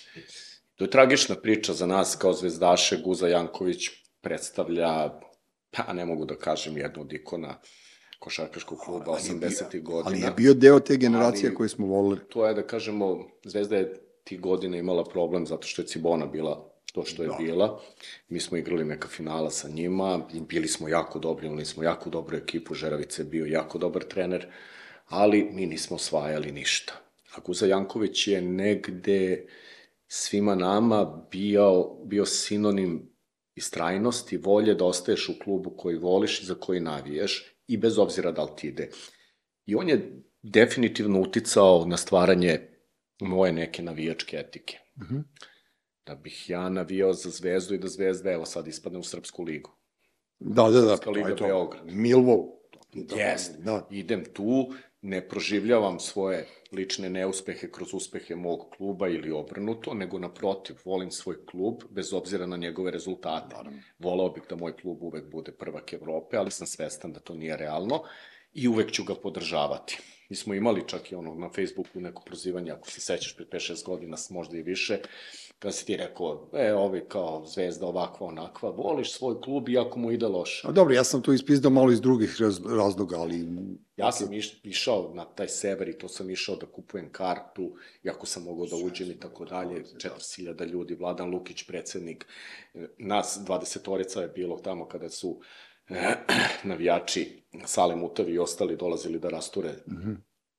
To 0.74 0.84
je 0.84 0.90
tragična 0.90 1.36
priča 1.36 1.72
za 1.72 1.86
nas 1.86 2.16
kao 2.16 2.32
zvezdaše. 2.32 2.96
Guza 2.96 3.28
Janković 3.28 3.88
predstavlja, 4.20 5.10
pa 5.70 5.92
ne 5.92 6.04
mogu 6.04 6.24
da 6.24 6.36
kažem, 6.36 6.76
jednu 6.76 7.00
od 7.00 7.12
ikona 7.12 7.60
košarkaškog 8.18 8.78
kluba 8.78 9.04
Ali 9.08 9.28
je 9.28 9.34
bio- 9.34 9.48
80. 9.48 9.82
godina. 9.82 10.06
Ali 10.06 10.20
je 10.20 10.30
bio 10.30 10.54
deo 10.54 10.80
te 10.80 10.96
generacije 10.96 11.48
Ali- 11.48 11.56
koje 11.56 11.68
smo 11.68 11.86
volili. 11.86 12.20
to 12.28 12.46
je 12.46 12.54
da 12.54 12.66
kažemo, 12.66 13.18
Zvezda 13.44 13.76
je 13.76 14.07
ti 14.28 14.38
godina 14.38 14.76
imala 14.76 15.04
problem 15.04 15.46
zato 15.46 15.66
što 15.66 15.82
je 15.82 15.86
Cibona 15.86 16.26
bila 16.26 16.70
to 16.92 17.04
što 17.04 17.22
je 17.22 17.28
Da. 17.28 17.36
bila. 17.38 17.80
Mi 18.28 18.40
smo 18.40 18.56
igrali 18.56 18.84
neka 18.84 19.08
finala 19.08 19.50
sa 19.50 19.68
njima 19.68 20.28
bili 20.48 20.68
smo 20.68 20.88
jako 20.88 21.18
dobri, 21.18 21.46
imali 21.46 21.64
smo 21.64 21.82
jako 21.82 22.10
dobru 22.10 22.36
ekipu, 22.36 22.74
Žeravica 22.74 23.22
je 23.22 23.26
bio 23.26 23.46
jako 23.46 23.78
dobar 23.78 24.04
trener, 24.04 24.46
ali 25.06 25.48
mi 25.52 25.66
nismo 25.66 25.96
osvajali 25.96 26.52
ništa. 26.52 26.92
A 27.34 27.40
Guza 27.40 27.66
Janković 27.66 28.28
je 28.28 28.42
negde 28.42 29.46
svima 30.08 30.54
nama 30.54 31.26
bio, 31.30 31.84
bio 32.04 32.24
sinonim 32.24 33.10
istrajnosti, 33.54 34.36
volje 34.36 34.74
da 34.74 34.84
ostaješ 34.84 35.28
u 35.28 35.38
klubu 35.44 35.70
koji 35.70 35.96
voliš 35.96 36.42
i 36.42 36.46
za 36.46 36.54
koji 36.54 36.80
navijaš 36.80 37.56
i 37.68 37.76
bez 37.76 37.98
obzira 37.98 38.32
da 38.32 38.42
li 38.42 38.50
ti 38.56 38.68
ide. 38.68 38.90
I 39.66 39.74
on 39.74 39.88
je 39.88 40.22
definitivno 40.42 41.20
uticao 41.20 41.84
na 41.86 41.96
stvaranje 41.96 42.77
moje 43.20 43.52
neke 43.52 43.82
navijačke 43.82 44.36
etike. 44.36 44.78
Mhm. 45.00 45.18
Da 46.06 46.14
bih 46.14 46.50
ja 46.50 46.68
navijao 46.68 47.12
za 47.12 47.30
Zvezdu 47.30 47.74
i 47.74 47.78
da 47.78 47.88
Zvezda, 47.88 48.32
evo 48.32 48.44
sad 48.44 48.66
ispadne 48.66 48.98
u 48.98 49.02
Srpsku 49.02 49.42
ligu. 49.42 49.70
Da, 50.38 50.62
da, 50.62 50.80
da, 50.80 50.96
Srpska 50.96 51.10
liga 51.10 51.28
je 51.28 51.36
to. 51.36 51.46
Beograd. 51.46 51.92
Milvov. 51.92 52.38
Jest. 52.94 53.58
Da, 53.58 53.86
Idem 53.90 54.24
tu, 54.32 54.72
ne 55.02 55.28
proživljavam 55.28 56.00
svoje 56.00 56.46
lične 56.72 57.10
neuspehe 57.10 57.70
kroz 57.70 57.94
uspehe 57.94 58.36
mog 58.36 58.60
kluba 58.76 59.08
ili 59.08 59.30
obrnuto, 59.30 59.94
nego 59.94 60.18
naprotiv, 60.18 60.76
volim 60.84 61.10
svoj 61.10 61.46
klub, 61.46 61.82
bez 61.90 62.12
obzira 62.12 62.46
na 62.46 62.56
njegove 62.56 62.90
rezultate. 62.90 63.56
Volao 63.98 64.30
bih 64.30 64.42
da 64.50 64.56
moj 64.56 64.76
klub 64.76 65.02
uvek 65.02 65.30
bude 65.30 65.52
prvak 65.52 65.92
Evrope, 65.92 66.36
ali 66.36 66.50
sam 66.50 66.66
svestan 66.66 67.12
da 67.12 67.20
to 67.20 67.34
nije 67.34 67.56
realno 67.56 68.02
i 68.52 68.68
uvek 68.68 68.90
ću 68.92 69.04
ga 69.04 69.14
podržavati. 69.14 69.98
Mi 70.28 70.36
smo 70.36 70.54
imali 70.54 70.84
čak 70.86 71.12
i 71.12 71.14
ono 71.14 71.34
na 71.34 71.48
Facebooku 71.48 72.00
neko 72.00 72.22
prozivanje, 72.22 72.70
ako 72.72 72.90
se 72.90 73.00
sećaš, 73.00 73.36
pre 73.36 73.46
5-6 73.52 73.84
godina, 73.84 74.16
možda 74.30 74.56
i 74.56 74.62
više, 74.62 74.98
kada 75.58 75.72
si 75.72 75.86
ti 75.86 75.96
rekao, 75.96 76.50
e, 76.52 76.74
ovi 76.74 77.04
kao 77.08 77.44
zvezda 77.46 77.86
ovakva, 77.86 78.26
onakva, 78.26 78.70
voliš 78.70 79.12
svoj 79.12 79.40
klub 79.40 79.68
iako 79.68 79.98
mu 79.98 80.12
ide 80.12 80.26
loše. 80.26 80.68
A 80.68 80.72
dobro, 80.72 80.94
ja 80.94 81.04
sam 81.04 81.22
to 81.22 81.32
ispizdao 81.32 81.70
malo 81.70 81.92
iz 81.92 82.00
drugih 82.00 82.36
raz- 82.40 82.76
razloga, 82.76 83.16
ali... 83.16 83.46
Ja 83.96 84.12
sam 84.12 84.32
iš, 84.32 84.60
išao 84.62 85.12
na 85.14 85.24
taj 85.24 85.48
sever 85.48 85.88
i 85.88 85.98
to 85.98 86.08
sam 86.08 86.30
išao 86.30 86.56
da 86.56 86.66
kupujem 86.66 87.12
kartu, 87.12 87.76
iako 88.04 88.26
sam 88.26 88.42
mogao 88.42 88.66
da 88.66 88.76
uđem 88.76 89.10
i 89.10 89.20
tako 89.20 89.44
dalje, 89.44 89.82
40.000 89.82 90.66
ljudi, 90.66 90.94
Vladan 90.94 91.30
Lukić, 91.30 91.66
predsednik, 91.66 92.26
nas 92.98 93.40
20-orica 93.46 94.20
je 94.20 94.28
bilo 94.28 94.58
tamo 94.58 94.88
kada 94.88 95.10
su 95.10 95.40
navijači 96.64 97.42
Sale 97.64 97.96
Mutavi 97.96 98.32
i 98.32 98.38
ostali 98.38 98.76
dolazili 98.76 99.18
da 99.18 99.28
rasture 99.28 99.74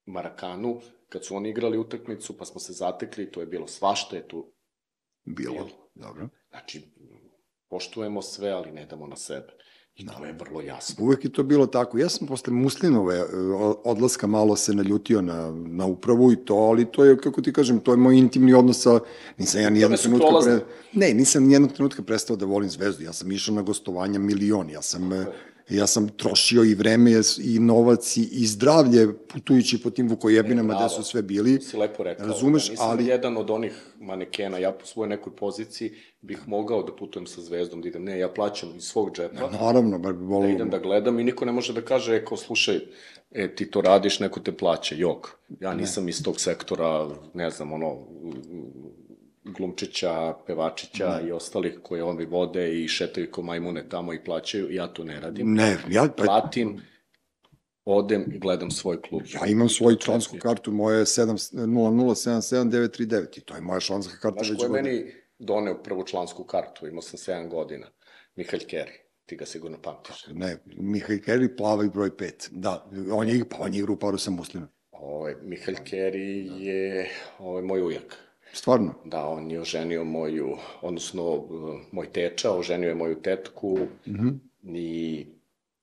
Marakanu, 0.06 0.82
kad 1.10 1.26
su 1.26 1.36
oni 1.36 1.50
igrali 1.50 1.78
utakmicu, 1.78 2.38
pa 2.38 2.46
smo 2.46 2.60
se 2.60 2.74
zatekli, 2.74 3.32
to 3.32 3.40
je 3.40 3.46
bilo 3.46 3.68
svašta 3.68 4.16
je 4.16 4.28
tu. 4.28 4.54
Bilo, 5.24 5.70
dobro. 5.96 6.30
Znači, 6.50 6.82
poštujemo 7.70 8.22
sve, 8.22 8.50
ali 8.50 8.72
ne 8.72 8.86
damo 8.86 9.08
na 9.08 9.16
sebe. 9.16 9.54
I 10.00 10.06
to 10.06 10.26
je 10.26 10.34
vrlo 10.34 10.62
jasno. 10.62 11.06
Uvek 11.06 11.24
je 11.24 11.32
to 11.32 11.44
bilo 11.44 11.66
tako. 11.68 11.98
Ja 11.98 12.10
sam 12.10 12.28
posle 12.28 12.54
Muslinove 12.54 13.16
e, 13.16 13.26
odlaska 13.84 14.28
malo 14.28 14.56
se 14.56 14.74
naljutio 14.74 15.22
na, 15.22 15.52
na 15.52 15.86
upravu 15.86 16.32
i 16.32 16.36
to, 16.36 16.56
ali 16.56 16.86
to 16.86 17.06
je, 17.06 17.18
kako 17.18 17.42
ti 17.42 17.54
kažem, 17.54 17.80
to 17.80 17.92
je 17.92 17.98
moj 17.98 18.18
intimni 18.18 18.54
odnos 18.54 18.82
sa... 18.82 19.00
Nisam 19.38 19.62
ja 19.62 19.70
nijednog 19.70 20.00
trenutka... 20.00 20.28
prolazne. 20.28 20.60
Ne, 20.94 21.14
nisam 21.14 21.44
nijednog 21.44 21.72
trenutka 21.72 22.02
prestao 22.02 22.36
da 22.36 22.46
volim 22.46 22.70
zvezdu. 22.70 23.04
Ja 23.04 23.14
sam 23.14 23.32
išao 23.32 23.56
na 23.56 23.62
gostovanja 23.62 24.20
milion. 24.20 24.70
Ja 24.70 24.82
sam, 24.82 25.14
e, 25.14 25.26
ja 25.70 25.88
sam 25.88 26.10
trošio 26.10 26.64
i 26.64 26.76
vreme 26.76 27.12
i 27.44 27.60
novac 27.60 28.18
i, 28.18 28.22
i 28.32 28.48
zdravlje 28.48 29.14
putujući 29.28 29.82
po 29.82 29.90
tim 29.90 30.10
vukojebinama 30.10 30.76
gde 30.76 30.90
su 30.90 31.04
sve 31.04 31.22
bili. 31.22 31.62
si 31.62 31.78
lepo 31.78 32.04
rekao. 32.04 32.28
Razumeš, 32.28 32.66
da 32.66 32.72
nisam 32.72 32.90
ali- 32.90 33.06
jedan 33.06 33.38
od 33.38 33.50
onih 33.50 33.74
manekena, 34.00 34.58
ja 34.58 34.72
po 34.72 34.86
svojoj 34.86 35.10
nekoj 35.10 35.36
poziciji 35.36 35.92
bih 36.22 36.40
mogao 36.48 36.84
da 36.84 36.96
putujem 36.96 37.28
sa 37.28 37.42
zvezdom, 37.42 37.82
da 37.82 37.88
idem, 37.88 38.04
ne, 38.04 38.20
ja 38.20 38.30
plaćam 38.30 38.70
iz 38.78 38.84
svog 38.84 39.16
džepa, 39.16 39.50
Naravno, 39.62 40.00
bar 40.00 40.14
bi 40.14 40.20
da 40.20 40.26
volio... 40.26 40.50
idem 40.50 40.70
da 40.70 40.80
gledam 40.80 41.20
i 41.20 41.24
niko 41.24 41.46
ne 41.46 41.52
može 41.52 41.74
da 41.74 41.82
kaže, 41.82 42.16
e, 42.16 42.26
kao, 42.26 42.38
slušaj, 42.38 42.80
e, 43.32 43.56
ti 43.56 43.72
to 43.72 43.82
radiš, 43.82 44.20
neko 44.20 44.40
te 44.40 44.52
plaća, 44.52 44.96
jok. 44.96 45.28
Ja 45.60 45.74
nisam 45.74 46.10
iz 46.10 46.24
tog 46.24 46.40
sektora, 46.40 47.10
ne 47.34 47.50
znam, 47.50 47.74
ono, 47.74 47.98
glumčića, 49.50 50.34
pevačića 50.48 51.22
i 51.28 51.32
ostalih 51.32 51.80
koje 51.84 52.04
oni 52.04 52.26
vode 52.26 52.84
i 52.84 52.88
šetaju 52.88 53.32
ko 53.32 53.42
majmune 53.42 53.90
tamo 53.90 54.14
i 54.14 54.24
plaćaju, 54.24 54.72
ja 54.72 54.88
to 54.88 55.04
ne 55.04 55.20
radim. 55.20 55.54
Ne, 55.54 55.78
ja, 55.90 56.08
pa, 56.18 56.24
Platim, 56.24 56.82
odem 57.86 58.32
i 58.34 58.40
gledam 58.40 58.72
svoj 58.72 59.02
klub. 59.02 59.22
ja 59.34 59.46
imam 59.48 59.70
svoju 59.70 59.96
člansku 59.96 60.38
kartu, 60.42 60.72
moja 60.72 60.98
je 60.98 61.06
0077939 61.06 63.38
i 63.38 63.42
to 63.42 63.56
je 63.56 63.62
moja 63.62 63.80
članska 63.80 64.14
karta 64.22 64.44
Znaš 64.44 64.58
ko 64.58 64.64
je 64.64 64.70
meni 64.82 65.12
doneo 65.40 65.84
prvu 65.84 66.04
člansku 66.04 66.44
kartu, 66.44 66.88
imao 66.88 67.02
sam 67.02 67.36
7 67.36 67.50
godina, 67.50 67.88
Mihael 68.36 68.62
Keri, 68.68 68.92
ti 69.26 69.36
ga 69.36 69.46
sigurno 69.46 69.82
pamtiš. 69.82 70.26
Ne, 70.34 70.58
Mihaj 70.66 71.22
Keri, 71.22 71.56
plava 71.56 71.86
i 71.86 71.90
broj 71.90 72.10
5. 72.10 72.50
Da, 72.52 72.90
on 73.12 73.30
je, 73.30 73.50
pa 73.50 73.58
on 73.60 73.74
je 73.74 73.80
igrao 73.80 74.00
paru 74.00 74.18
sa 74.18 74.32
Muslima. 74.32 74.68
Ovaj, 74.92 75.36
Mihael 75.42 75.76
Keri 75.84 76.48
je 76.60 77.10
ovaj, 77.40 77.64
moj 77.64 77.82
ujak. 77.82 78.18
Stvarno. 78.54 78.94
Da, 79.06 79.26
on 79.26 79.52
je 79.52 79.62
oženio 79.62 80.04
moju, 80.04 80.58
odnosno 80.82 81.24
uh, 81.24 81.80
moj 81.92 82.12
teča, 82.12 82.52
oženio 82.52 82.90
je 82.90 82.96
moju 82.96 83.16
tetku 83.22 83.78
mm 84.08 84.14
-hmm. 84.14 84.40
i 84.64 85.26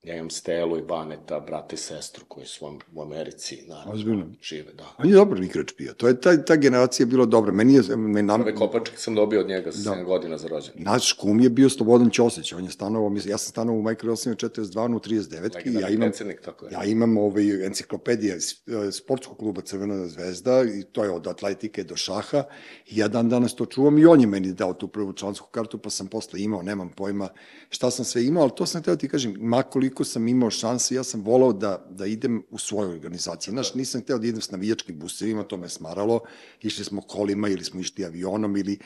ja 0.07 0.15
imam 0.15 0.31
Stelu 0.31 0.79
i 0.79 0.83
Baneta, 0.83 1.41
brata 1.41 1.75
i 1.75 1.79
sestru 1.79 2.25
koji 2.29 2.47
su 2.47 2.67
u- 2.95 3.03
Americi, 3.03 3.65
naravno, 3.69 3.93
Ozbiljno? 3.93 4.27
žive, 4.43 4.73
da. 4.73 4.85
On 4.99 5.09
je 5.09 5.15
dobar 5.15 5.43
igrač 5.43 5.73
bio. 5.79 5.93
To 5.95 6.09
je, 6.09 6.21
ta, 6.21 6.37
ta 6.39 6.57
generacija 6.57 7.07
bila 7.07 7.27
dobra. 7.27 7.53
Meni 7.53 7.75
je, 7.75 7.97
me, 7.97 8.23
nam, 8.23 8.41
Ove 8.41 8.55
kopačke 8.55 8.97
sam 8.97 9.15
dobio 9.15 9.41
od 9.41 9.49
njega 9.49 9.73
sa 9.73 9.91
7 9.91 10.05
godina 10.05 10.39
za 10.39 10.49
rođendan. 10.49 10.83
naš 10.85 11.13
kum 11.13 11.41
je 11.41 11.51
bio 11.51 11.69
Slobodan 11.69 12.11
Ćosić. 12.11 12.53
On 12.53 12.65
je 12.65 12.71
stanovao, 12.71 13.09
mislim, 13.11 13.31
ja 13.31 13.39
sam 13.39 13.51
stanovao 13.51 13.81
u 13.81 13.85
Michael 13.85 14.11
842 14.11 14.47
u 14.87 15.01
39 15.01 15.67
i 15.67 15.75
ja 15.75 15.89
imam, 15.89 16.11
tako 16.37 16.67
je. 16.67 16.73
ja 16.73 16.85
imam 16.85 17.17
ovaj, 17.19 17.67
enciklopedije 17.67 18.41
s- 18.41 18.53
e, 18.69 18.93
sportskog 18.93 19.39
kluba 19.39 19.61
Crvena 19.63 20.09
zvezda 20.09 20.63
i 20.65 20.85
to 20.85 21.05
je 21.05 21.11
od 21.11 21.27
atletike 21.27 21.85
do 21.85 21.97
šaha. 21.97 22.45
I 22.87 22.97
ja 22.97 23.09
dan 23.09 23.29
danas 23.29 23.55
to 23.55 23.67
čuvam 23.67 23.99
i 23.99 24.07
on 24.07 24.21
je 24.21 24.27
meni 24.27 24.53
dao 24.53 24.73
tu 24.75 24.89
prvu 24.89 25.13
člansku 25.13 25.49
kartu, 25.49 25.79
pa 25.79 25.91
sam 25.91 26.07
posle 26.07 26.41
imao, 26.41 26.63
nemam 26.63 26.89
pojma 26.91 27.29
šta 27.69 27.91
sam 27.91 28.05
sve 28.05 28.25
imao, 28.25 28.43
ali 28.43 28.53
to 28.57 28.67
sam 28.67 28.83
htio 28.83 28.97
ti 28.97 29.09
kažem, 29.09 29.37
makoliko 29.41 29.96
koliko 29.97 30.13
sam 30.13 30.29
imao 30.29 30.51
šanse, 30.51 30.95
ja 30.95 31.05
sam 31.05 31.23
volao 31.25 31.53
da, 31.53 31.87
da 31.91 32.07
idem 32.07 32.43
u 32.51 32.59
svojoj 32.59 32.93
organizaciji. 32.93 33.53
Znaš, 33.53 33.75
nisam 33.75 34.03
hteo 34.03 34.19
da 34.19 34.27
idem 34.27 34.41
s 34.41 34.51
navijačkim 34.51 34.99
busevima, 34.99 35.43
to 35.43 35.57
me 35.57 35.69
smaralo. 35.69 36.21
Išli 36.63 36.85
smo 36.85 37.01
kolima 37.01 37.49
ili 37.49 37.65
smo 37.65 37.81
išli 37.81 38.05
avionom 38.05 38.57
ili... 38.57 38.79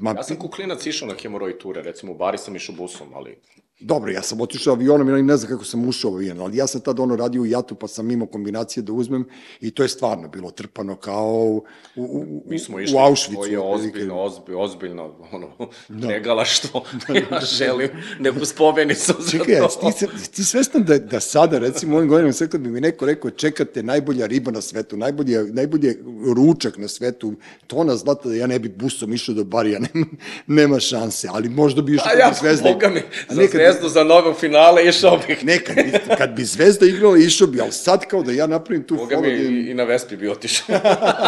Ma, 0.00 0.14
Ja 0.16 0.22
sam 0.22 0.36
kuklinac 0.36 0.86
išao 0.86 1.08
na 1.08 1.14
hemoroj 1.22 1.58
ture, 1.58 1.82
recimo 1.82 2.12
u 2.12 2.16
Bari 2.16 2.38
sam 2.38 2.56
išao 2.56 2.74
busom, 2.74 3.14
ali 3.14 3.36
Dobro, 3.80 4.10
ja 4.10 4.22
sam 4.22 4.40
otišao 4.40 4.74
avionom 4.74 5.08
i 5.08 5.22
ne 5.22 5.36
znam 5.36 5.50
kako 5.50 5.64
sam 5.64 5.88
ušao 5.88 6.10
u 6.10 6.14
avion, 6.14 6.40
ali 6.40 6.56
ja 6.56 6.66
sam 6.66 6.80
tad 6.80 7.00
ono 7.00 7.16
radio 7.16 7.42
u 7.42 7.46
jatu 7.46 7.74
pa 7.74 7.88
sam 7.88 8.10
imao 8.10 8.26
kombinacije 8.26 8.82
da 8.82 8.92
uzmem 8.92 9.24
i 9.60 9.70
to 9.70 9.82
je 9.82 9.88
stvarno 9.88 10.28
bilo 10.28 10.50
trpano 10.50 10.96
kao 10.96 11.32
u, 11.34 11.56
u, 11.96 12.02
u, 12.04 12.42
mi 12.46 12.58
smo 12.58 12.80
išli, 12.80 12.96
u 12.96 12.98
Auschwitzu. 12.98 13.34
to 13.34 13.44
je 13.46 13.58
ozbiljno, 13.58 14.20
ozbiljno, 14.20 14.60
ozbiljno, 14.60 15.14
ono, 15.32 15.48
da. 15.88 16.08
negalaštvo, 16.08 16.84
ja 17.30 17.40
želim 17.40 17.88
neku 18.20 18.44
spomenicu 18.44 19.14
za 19.18 19.30
Čekaj, 19.30 19.58
to. 19.58 19.68
ti, 19.68 19.98
se- 19.98 20.30
ti 20.30 20.44
svestan 20.44 20.84
da, 20.84 20.98
da 20.98 21.20
sada, 21.20 21.58
recimo, 21.58 21.94
u 21.94 21.96
ovim 21.96 22.08
godinama, 22.08 22.32
sve 22.32 22.48
kad 22.50 22.60
bi 22.60 22.70
mi 22.70 22.80
neko 22.80 23.06
rekao, 23.06 23.30
čekate 23.30 23.82
najbolja 23.82 24.26
riba 24.26 24.50
na 24.50 24.60
svetu, 24.60 24.96
najbolje, 24.96 25.44
najbolje 25.44 25.98
ručak 26.36 26.78
na 26.78 26.88
svetu, 26.88 27.34
tona 27.66 27.96
zlata 27.96 28.28
da 28.28 28.34
ja 28.34 28.46
ne 28.46 28.58
bi 28.58 28.68
busom 28.68 29.12
išao 29.12 29.34
do 29.34 29.44
barija, 29.44 29.78
nema, 29.94 30.06
nema 30.46 30.80
šanse, 30.80 31.28
ali 31.30 31.48
možda 31.48 31.82
bi 31.82 31.94
išao 31.94 32.06
A 32.06 32.10
kad 32.10 32.18
ja, 32.18 32.28
bi 32.28 32.36
Zvezda... 32.40 32.72
boga 32.72 32.88
mi, 32.88 33.00
za 33.28 33.34
zvezdu, 33.64 33.88
za 33.88 34.04
nove 34.04 34.34
finale 34.34 34.88
išao 34.88 35.20
bih. 35.28 35.44
Ne, 35.44 35.58
kad 35.58 35.76
bi, 35.76 35.92
kad 36.18 36.34
bi 36.36 36.44
Zvezda 36.44 36.86
igrala, 36.86 37.18
išao 37.18 37.46
bi, 37.46 37.60
ali 37.60 37.72
sad 37.72 38.06
kao 38.06 38.22
da 38.22 38.32
ja 38.32 38.46
napravim 38.46 38.82
tu 38.82 38.96
Boga 38.96 39.16
foru... 39.16 39.28
mi, 39.28 39.36
da 39.36 39.42
im- 39.42 39.56
i, 39.56 39.70
i 39.70 39.74
na 39.74 39.84
Vespi 39.84 40.16
bi 40.16 40.28
otišao. 40.28 40.76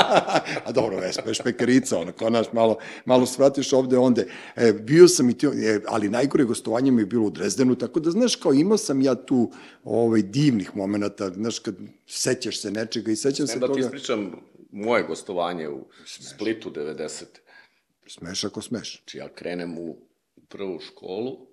A 0.67 0.73
dobro, 0.75 0.97
Vespa 0.97 1.29
je 1.29 1.35
špekarica, 1.35 1.99
ono, 1.99 2.13
kao 2.13 2.31
naš, 2.31 2.47
malo, 2.53 2.77
malo 3.05 3.27
svratiš 3.27 3.73
ovde, 3.73 3.99
onde. 3.99 4.27
E, 4.57 4.73
bio 4.73 5.09
sam 5.09 5.31
i 5.31 5.39
ti, 5.39 5.47
e, 5.47 5.81
ali 5.87 6.09
najgore 6.09 6.45
gostovanje 6.45 6.91
mi 6.91 7.03
je 7.03 7.07
bilo 7.07 7.27
u 7.27 7.31
Drezdenu, 7.31 7.75
tako 7.75 8.01
da, 8.01 8.11
znaš, 8.11 8.37
kao 8.37 8.53
imao 8.53 8.79
sam 8.79 9.03
ja 9.03 9.15
tu 9.15 9.53
ovaj, 9.85 10.23
divnih 10.23 10.77
momenta, 10.77 11.31
znaš, 11.31 11.59
kad 11.59 11.75
sećaš 12.07 12.61
se 12.61 12.71
nečega 12.71 13.13
i 13.13 13.17
sećam 13.17 13.47
se 13.47 13.53
Sem 13.53 13.61
da 13.61 13.67
ti 13.67 13.73
toga... 13.73 13.81
ispričam 13.81 14.33
moje 14.71 15.03
gostovanje 15.03 15.69
u 15.69 15.85
Splitu 16.07 16.71
90. 16.71 17.25
Smeš 18.09 18.45
ako 18.45 18.63
smeš. 18.63 18.97
Znači 19.03 19.19
ja 19.19 19.29
krenem 19.29 19.79
u 19.79 19.97
prvu 20.49 20.81
školu 20.81 21.46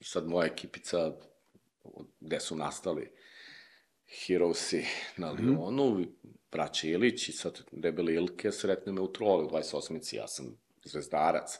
i 0.00 0.04
sad 0.04 0.26
moja 0.28 0.46
ekipica 0.46 1.12
gde 2.20 2.40
su 2.40 2.56
nastali 2.56 3.10
Heroesi 4.26 4.84
na 5.16 5.32
Mhm. 5.32 5.48
Lionu, 5.48 6.04
braća 6.52 6.88
Ilić 6.88 7.28
i 7.28 7.32
sad 7.32 7.60
debeli 7.72 8.14
Ilke 8.14 8.52
sretne 8.52 8.92
me 8.92 9.00
u 9.00 9.12
trole 9.12 9.44
u 9.44 9.48
28. 9.48 10.16
Ja 10.16 10.28
sam 10.28 10.58
zvezdarac. 10.84 11.58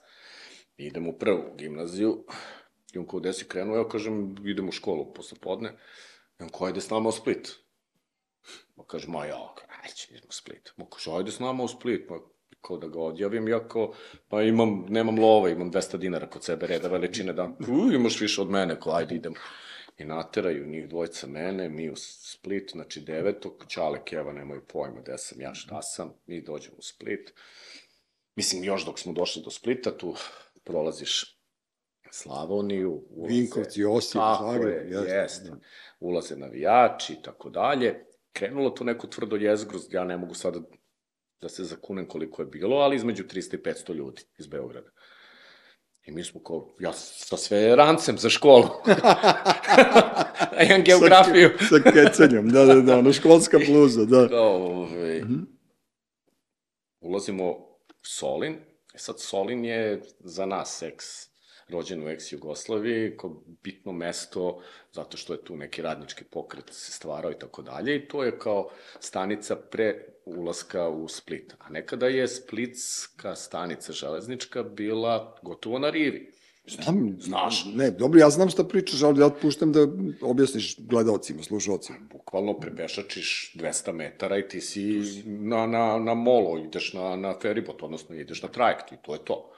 Idem 0.77 1.09
u 1.09 1.19
prvu 1.19 1.55
gimnaziju 1.57 2.25
i 2.95 2.99
on 2.99 3.07
kao 3.07 3.21
gde 3.21 3.33
si 3.33 3.49
krenuo, 3.49 3.77
ja 3.77 3.89
kažem 3.89 4.37
idem 4.47 4.69
u 4.69 4.73
školu 4.73 5.15
posle 5.15 5.39
podne. 5.41 5.69
I 6.41 6.43
on 6.43 6.49
kao 6.49 6.69
ide 6.69 6.81
s 6.81 6.91
nama 6.91 7.09
u 7.09 7.13
Split. 7.13 7.49
Ma 8.77 8.85
kaže, 8.85 9.09
ma 9.09 9.25
ja, 9.27 9.55
ajde, 9.83 9.95
idemo 10.11 10.27
u 10.29 10.33
Split. 10.33 10.73
Ma 10.77 10.87
kaže, 10.91 11.11
ajde 11.13 11.31
s 11.33 11.39
nama 11.39 11.65
u 11.65 11.69
Split. 11.69 12.09
Ma 12.11 12.19
kao 12.61 12.77
da 12.77 12.89
ga 12.89 12.99
odjavim, 13.01 13.49
jako, 13.49 13.95
pa 14.29 14.43
imam, 14.43 14.87
nemam 14.89 15.19
lova, 15.19 15.51
imam 15.51 15.73
200 15.73 15.97
dinara 15.97 16.27
kod 16.27 16.45
sebe, 16.45 16.67
reda 16.67 16.89
veličine, 16.89 17.33
da, 17.33 17.45
u, 17.69 17.93
imaš 17.93 18.21
više 18.21 18.41
od 18.43 18.51
mene, 18.51 18.81
kao 18.81 18.93
ajde 18.95 19.15
idemo. 19.15 19.37
I 19.99 20.05
nateraju 20.05 20.67
njih 20.67 20.89
dvojca 20.89 21.27
mene, 21.27 21.69
mi 21.69 21.91
u 21.91 21.97
Split, 21.97 22.71
znači 22.71 23.01
devetog, 23.01 23.65
Čale 23.69 23.99
Keva 24.05 24.33
nemaju 24.33 24.63
pojma 24.73 25.01
gde 25.01 25.19
sam 25.19 25.41
ja, 25.41 25.55
šta 25.55 25.83
sam, 25.83 26.13
mi 26.27 26.41
dođemo 26.43 26.77
u 26.79 26.83
Split. 26.83 27.33
Mislim, 28.37 28.65
još 28.65 28.85
dok 28.87 28.99
smo 28.99 29.13
došli 29.13 29.43
do 29.43 29.51
Splita, 29.51 29.97
tu 29.99 30.15
prolaziš 30.65 31.39
Slavoniju, 32.11 33.03
ulaze- 33.11 33.29
Vinkovci, 33.29 33.85
Osijek, 33.85 34.25
Zagreb, 34.41 34.69
je, 34.69 34.91
jeste, 34.91 35.15
jeste. 35.15 35.51
da. 35.51 35.57
Ulaze 36.01 36.37
navijači 36.37 37.13
i 37.13 37.23
tako 37.23 37.51
dalje. 37.51 38.05
Krenulo 38.33 38.71
to 38.71 38.85
neko 38.85 39.07
tvrdo 39.07 39.37
jezgro, 39.37 39.79
ja 39.91 40.05
ne 40.05 40.17
mogu 40.17 40.35
sada 40.35 40.61
da 41.41 41.49
se 41.49 41.65
zakunem 41.65 42.09
koliko 42.09 42.43
je 42.43 42.47
bilo, 42.47 42.77
ali 42.77 42.97
između 42.97 43.25
300 43.25 43.55
i 43.55 43.63
500 43.63 43.95
ljudi 43.95 44.23
iz 44.39 44.47
Beograda. 44.47 44.91
I 46.07 46.13
mi 46.13 46.25
smo 46.25 46.43
kao, 46.43 46.77
ja 46.81 46.93
sa 46.93 47.37
sve 47.37 47.77
rancem 47.77 48.19
za 48.19 48.29
školu. 48.29 48.69
A 50.57 50.63
imam 50.69 50.83
geografiju. 50.83 51.51
Sa, 51.59 51.67
sa 51.67 51.91
kecanjem, 51.93 52.49
da, 52.49 52.65
da, 52.65 52.75
da, 52.75 52.99
ono 52.99 53.13
školska 53.13 53.59
bluza, 53.69 54.05
da. 54.05 54.29
Ove, 54.41 55.23
ulazimo 57.01 57.51
u 57.51 57.79
Solin. 58.03 58.55
E 58.95 58.99
sad, 58.99 59.21
Solin 59.21 59.65
je 59.65 60.03
za 60.21 60.47
nas 60.47 60.83
eks 60.83 61.28
rođen 61.69 62.03
u 62.03 62.07
ex-Jugoslaviji, 62.07 63.17
kao 63.17 63.43
bitno 63.63 63.93
mesto, 63.93 64.63
zato 64.93 65.17
što 65.17 65.33
je 65.33 65.45
tu 65.45 65.57
neki 65.57 65.83
radnički 65.83 66.25
pokret 66.25 66.65
se 66.71 66.93
stvarao 66.93 67.31
i 67.31 67.39
tako 67.39 67.63
dalje, 67.63 67.97
i 67.97 68.09
to 68.09 68.25
je 68.25 68.39
kao 68.39 68.71
stanica 69.01 69.57
pre 69.57 70.05
ulaska 70.25 70.89
u 70.89 71.09
Split. 71.09 71.55
A 71.59 71.71
nekada 71.71 72.07
je 72.07 72.29
Splitska 72.29 73.35
stanica 73.35 73.93
železnička 73.93 74.63
bila 74.63 75.39
gotovo 75.43 75.79
na 75.79 75.91
rivi. 75.91 76.33
Znam, 76.69 77.17
Znaš. 77.21 77.67
Ne, 77.75 77.91
dobro, 77.91 78.21
ja 78.21 78.31
znam 78.31 78.51
šta 78.51 78.65
pričaš, 78.65 79.03
ali 79.03 79.21
ja 79.21 79.31
puštam 79.31 79.73
da 79.73 79.87
objasniš 80.21 80.77
gledalcima, 80.79 81.43
slušalcima. 81.43 81.99
bukvalno 82.13 82.61
prepešačiš 82.61 83.53
200 83.57 83.93
metara 83.93 84.39
i 84.39 84.49
ti 84.49 84.61
si 84.61 85.03
na, 85.27 85.67
na, 85.67 85.99
na 85.99 86.15
molo, 86.15 86.59
ideš 86.59 86.93
na, 86.93 87.17
na 87.17 87.35
feribot, 87.43 87.83
odnosno 87.83 88.15
ideš 88.15 88.43
na 88.43 88.49
trajekt 88.49 88.93
i 88.93 88.97
to 89.03 89.15
je 89.15 89.25
to. 89.25 89.51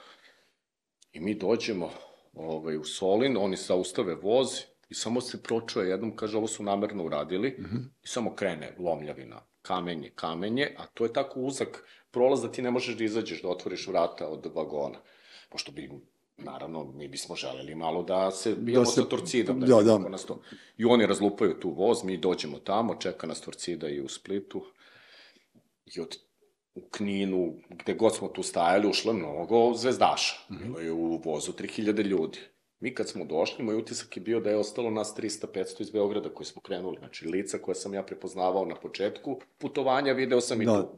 I 1.12 1.20
mi 1.20 1.34
dođemo 1.34 1.90
ovaj, 2.34 2.76
u 2.76 2.84
Solin, 2.84 3.36
oni 3.36 3.56
saustave 3.56 4.14
voz 4.14 4.48
i 4.88 4.94
samo 4.94 5.20
se 5.20 5.42
pročuje 5.42 5.88
jednom, 5.88 6.16
kaže 6.16 6.36
ovo 6.36 6.46
su 6.46 6.62
namerno 6.62 7.04
uradili 7.04 7.48
mm 7.48 7.64
-hmm. 7.64 7.84
i 8.02 8.06
samo 8.06 8.34
krene 8.34 8.74
lomljavina, 8.78 9.42
kamenje, 9.62 10.10
kamenje, 10.14 10.74
a 10.78 10.86
to 10.86 11.04
je 11.04 11.12
tako 11.12 11.40
uzak 11.40 11.84
prolaz 12.10 12.42
da 12.42 12.52
ti 12.52 12.62
ne 12.62 12.70
možeš 12.70 12.96
da 12.96 13.04
izađeš, 13.04 13.42
da 13.42 13.48
otvoriš 13.48 13.86
vrata 13.88 14.28
od 14.28 14.46
vagona. 14.54 14.98
Pošto 15.48 15.72
bi 15.72 15.90
naravno, 16.36 16.84
mi 16.84 17.08
bismo 17.08 17.36
želeli 17.36 17.74
malo 17.74 18.02
da 18.02 18.30
se 18.30 18.54
bijemo 18.54 18.84
se- 18.84 19.00
sa 19.00 19.08
Torcidom, 19.08 19.60
da, 19.60 19.66
da, 19.66 19.74
da, 19.74 19.82
da. 19.82 19.98
da. 19.98 20.08
nas 20.08 20.24
to. 20.24 20.42
I 20.76 20.84
oni 20.84 21.06
razlupaju 21.06 21.60
tu 21.60 21.70
voz, 21.70 22.04
mi 22.04 22.16
dođemo 22.16 22.58
tamo, 22.58 22.94
čeka 22.94 23.26
nas 23.26 23.40
Torcida 23.40 23.88
i 23.88 24.00
u 24.00 24.08
Splitu. 24.08 24.64
I 25.96 26.00
od 26.00 26.18
u 26.74 26.88
Kninu, 26.90 27.54
gde 27.68 27.94
god 27.94 28.16
smo 28.16 28.28
tu 28.28 28.42
stajali, 28.42 28.88
ušlo 28.88 29.12
je 29.12 29.18
mnogo 29.18 29.74
zvezdaša. 29.74 30.34
Bilo 30.48 30.78
je 30.78 30.92
u 30.92 31.20
vozu 31.24 31.52
3000 31.52 32.02
ljudi. 32.04 32.38
Mi 32.80 32.94
kad 32.94 33.08
smo 33.08 33.24
došli, 33.24 33.64
moj 33.64 33.76
utisak 33.76 34.16
je 34.16 34.20
bio 34.20 34.40
da 34.40 34.50
je 34.50 34.56
ostalo 34.56 34.90
nas 34.90 35.14
300-500 35.16 35.80
iz 35.80 35.90
Beograda 35.90 36.28
koji 36.34 36.46
smo 36.46 36.62
krenuli. 36.62 36.96
Znači, 36.98 37.28
lica 37.28 37.58
koje 37.58 37.74
sam 37.74 37.94
ja 37.94 38.02
prepoznavao 38.02 38.64
na 38.64 38.74
početku 38.74 39.40
putovanja, 39.58 40.12
video 40.12 40.40
sam 40.40 40.62
i 40.62 40.64
Da. 40.64 40.82
tu. 40.82 40.88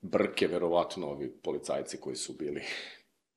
Brke, 0.00 0.46
verovatno, 0.46 1.06
ovi 1.06 1.32
policajci 1.42 1.96
koji 2.00 2.16
su 2.16 2.32
bili 2.32 2.62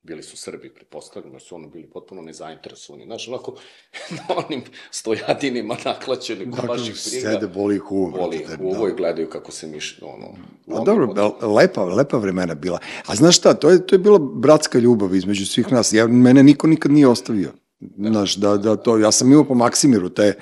bili 0.03 0.23
su 0.23 0.37
Srbi, 0.37 0.69
pretpostavljam, 0.69 1.33
jer 1.33 1.41
su 1.41 1.55
ono 1.55 1.67
bili 1.67 1.89
potpuno 1.89 2.21
nezainteresovani. 2.21 3.05
Znaš, 3.05 3.27
onako, 3.27 3.55
na 4.17 4.35
onim 4.45 4.63
stojadinima 4.91 5.77
naklaćeni, 5.85 6.51
ko 6.51 6.67
baš 6.67 6.79
ih 6.79 6.95
briga. 7.11 7.29
sede, 7.31 7.47
boli 7.47 7.75
ih 7.75 7.91
uvo. 7.91 8.11
Brate, 8.11 8.35
ih 8.35 8.49
uvo 8.59 8.87
i 8.87 8.93
gledaju 8.97 9.29
kako 9.29 9.51
se 9.51 9.67
miš, 9.67 9.99
ono... 10.01 10.27
A 10.67 10.83
dobro, 10.83 11.07
pod- 11.07 11.51
lepa, 11.55 11.83
lepa 11.85 12.17
vremena 12.17 12.55
bila. 12.55 12.79
A 13.07 13.15
znaš 13.15 13.37
šta, 13.37 13.53
to 13.53 13.69
je, 13.69 13.87
to 13.87 13.95
je 13.95 13.99
bila 13.99 14.19
bratska 14.19 14.79
ljubav 14.79 15.15
između 15.15 15.45
svih 15.45 15.71
nas. 15.71 15.93
Ja, 15.93 16.07
mene 16.07 16.43
niko 16.43 16.67
nikad 16.67 16.91
nije 16.91 17.07
ostavio. 17.07 17.51
Znaš, 17.97 18.35
da, 18.35 18.57
da 18.57 18.75
to, 18.75 18.97
ja 18.97 19.11
sam 19.11 19.31
imao 19.31 19.43
po 19.43 19.53
Maksimiru 19.53 20.09
te, 20.09 20.33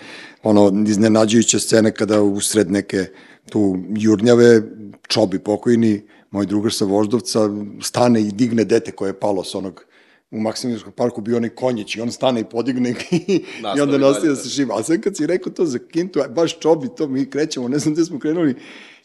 ono, 0.43 0.83
iznenađujuće 0.87 1.59
scene 1.59 1.91
kada 1.91 2.21
usred 2.21 2.71
neke 2.71 3.05
tu 3.49 3.77
jurnjave, 3.95 4.61
čobi 5.07 5.39
pokojni, 5.39 6.07
moj 6.31 6.45
drugar 6.45 6.73
sa 6.73 6.85
Voždovca, 6.85 7.49
stane 7.81 8.21
i 8.21 8.31
digne 8.31 8.63
dete 8.63 8.91
koje 8.91 9.09
je 9.09 9.19
palo 9.19 9.43
s 9.43 9.55
onog 9.55 9.85
u 10.31 10.39
Maksimirskom 10.39 10.93
parku 10.93 11.21
bio 11.21 11.37
onaj 11.37 11.49
konjić 11.49 11.95
i 11.95 12.01
on 12.01 12.11
stane 12.11 12.41
i 12.41 12.43
podigne 12.43 12.95
i, 13.11 13.43
i 13.77 13.81
onda 13.81 13.97
nastaje 13.97 14.29
da 14.29 14.35
se 14.35 14.49
šiva. 14.49 14.79
A 14.79 14.83
sad 14.83 15.01
kad 15.01 15.17
si 15.17 15.27
rekao 15.27 15.53
to 15.53 15.65
za 15.65 15.79
kintu, 15.79 16.19
baš 16.29 16.59
čobi, 16.59 16.87
to 16.97 17.07
mi 17.07 17.29
krećemo, 17.29 17.67
ne 17.67 17.79
znam 17.79 17.93
gde 17.93 18.05
smo 18.05 18.19
krenuli, 18.19 18.55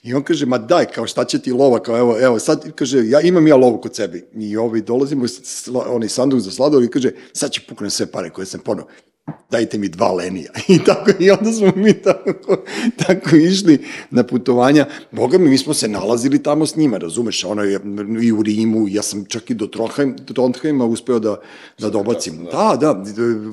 i 0.03 0.15
on 0.15 0.23
kaže, 0.23 0.47
ma 0.47 0.59
daj, 0.59 0.87
kao 0.87 1.07
šta 1.07 1.25
će 1.25 1.39
ti 1.39 1.53
lova, 1.53 1.83
kao 1.83 1.99
evo, 1.99 2.17
evo, 2.21 2.39
sad, 2.39 2.73
kaže, 2.75 3.09
ja 3.09 3.21
imam 3.21 3.47
ja 3.47 3.57
lovu 3.57 3.81
kod 3.81 3.97
sebe. 3.97 4.23
I 4.35 4.57
ovi 4.57 4.83
dolazimo, 4.83 5.29
sla, 5.29 5.87
onaj 5.89 6.09
sanduk 6.09 6.41
za 6.41 6.51
sladoled 6.51 6.89
i 6.89 6.91
kaže, 6.91 7.11
sad 7.33 7.51
će 7.51 7.61
puknem 7.69 7.91
sve 7.91 8.07
pare 8.07 8.31
koje 8.31 8.47
sam 8.47 8.61
ponao 8.61 8.87
dajte 9.51 9.79
mi 9.79 9.89
dva 9.89 10.13
lenija. 10.13 10.51
I 10.75 10.79
tako, 10.85 11.11
i 11.19 11.31
onda 11.31 11.53
smo 11.53 11.73
mi 11.77 12.03
tako, 12.03 12.57
tako 13.07 13.37
išli 13.37 13.85
na 14.11 14.23
putovanja. 14.25 14.87
Boga 15.11 15.39
mi, 15.39 15.49
mi 15.49 15.59
smo 15.59 15.75
se 15.75 15.89
nalazili 15.89 16.43
tamo 16.43 16.67
s 16.67 16.77
njima, 16.77 16.99
razumeš, 16.99 17.45
ono 17.45 17.63
je 17.63 17.81
i 18.23 18.33
u 18.33 18.43
Rimu, 18.43 18.89
ja 18.89 19.03
sam 19.03 19.25
čak 19.25 19.51
i 19.51 19.55
do 19.55 19.67
Trondheim, 19.67 20.17
do 20.17 20.35
Trondheima 20.35 20.85
uspeo 20.85 21.19
da, 21.19 21.37
da 21.79 21.91
dobacim. 21.91 22.45
Da, 22.53 22.77
da, 22.81 23.03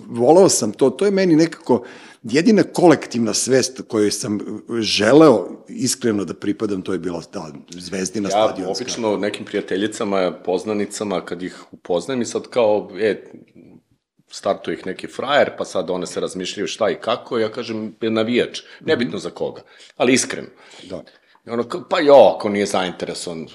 volao 0.08 0.50
sam 0.50 0.72
to, 0.72 0.90
to 0.90 1.06
je 1.06 1.12
meni 1.12 1.36
nekako 1.36 1.84
jedina 2.24 2.64
kolektivna 2.64 3.34
svest 3.34 3.82
kojoj 3.88 4.12
sam 4.12 4.40
želeo 4.80 5.48
iskreno 5.68 6.26
da 6.26 6.34
pripadam, 6.34 6.82
to 6.82 6.94
je 6.94 7.00
bila 7.00 7.22
ta 7.22 7.52
zvezdina 7.70 8.30
Ja 8.30 8.48
stadionska. 8.48 8.84
obično 8.84 9.18
nekim 9.18 9.46
prijateljicama, 9.46 10.34
poznanicama, 10.46 11.26
kad 11.26 11.44
ih 11.44 11.64
upoznajem 11.72 12.22
i 12.22 12.26
sad 12.26 12.48
kao, 12.48 12.90
e, 13.00 13.24
startuje 14.32 14.78
ih 14.78 14.86
neki 14.86 15.08
frajer, 15.08 15.52
pa 15.58 15.66
sad 15.66 15.90
one 15.90 16.08
se 16.08 16.20
razmišljaju 16.20 16.68
šta 16.68 16.90
i 16.90 16.96
kako, 17.02 17.40
ja 17.40 17.52
kažem, 17.52 17.96
navijač, 18.02 18.62
nebitno 18.80 19.18
za 19.18 19.30
koga, 19.30 19.62
ali 19.98 20.14
iskreno. 20.14 20.48
Da. 20.84 21.04
I 21.46 21.50
ono, 21.50 21.66
pa 21.90 22.00
jo, 22.00 22.34
ako 22.36 22.50
nije 22.50 22.66
zainteresovan, 22.66 23.48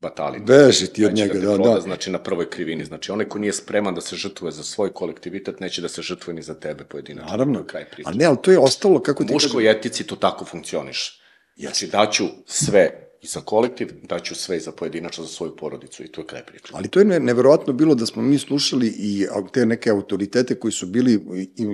batali. 0.00 0.40
Beži 0.40 0.86
ti 0.86 1.04
od 1.04 1.10
Neće 1.10 1.22
njega, 1.22 1.32
te 1.32 1.40
da, 1.40 1.54
proda, 1.54 1.74
da. 1.74 1.80
Znači, 1.80 2.10
na 2.10 2.18
prvoj 2.18 2.50
krivini. 2.50 2.84
Znači, 2.84 3.12
onaj 3.12 3.28
ko 3.28 3.38
nije 3.38 3.52
spreman 3.52 3.94
da 3.94 4.00
se 4.00 4.16
žrtvuje 4.16 4.52
za 4.52 4.62
svoj 4.62 4.92
kolektivitet, 4.92 5.60
neće 5.60 5.82
da 5.82 5.88
se 5.88 6.02
žrtvuje 6.02 6.34
ni 6.34 6.42
za 6.42 6.54
tebe 6.54 6.84
pojedinačno. 6.84 7.30
Naravno. 7.30 7.64
Kraj 7.66 7.84
priče. 7.84 8.02
Ali 8.06 8.18
ne, 8.18 8.24
ali 8.24 8.36
to 8.42 8.50
je 8.50 8.58
ostalo, 8.58 9.02
kako 9.02 9.24
ti 9.24 9.32
U 9.32 9.34
muškoj 9.34 9.70
etici 9.70 10.06
to 10.06 10.16
tako 10.16 10.44
funkcioniše. 10.44 11.22
Znači, 11.56 11.86
daću 11.86 12.24
sve 12.46 13.05
i 13.26 13.28
za 13.28 13.40
kolektiv, 13.40 13.88
daću 14.02 14.34
sve 14.34 14.56
i 14.56 14.60
za 14.60 14.72
pojedinačno, 14.72 15.24
za 15.24 15.30
svoju 15.30 15.56
porodicu 15.56 16.04
i 16.04 16.08
to 16.08 16.20
je 16.20 16.26
kraj 16.26 16.42
priče. 16.46 16.72
Ali 16.72 16.88
to 16.88 16.98
je 16.98 17.04
ne, 17.04 17.20
neverovatno 17.20 17.72
bilo 17.72 17.94
da 17.94 18.06
smo 18.06 18.22
mi 18.22 18.38
slušali 18.38 18.86
i 18.98 19.26
te 19.52 19.66
neke 19.66 19.90
autoritete 19.90 20.54
koji 20.54 20.72
su 20.72 20.86
bili 20.86 21.20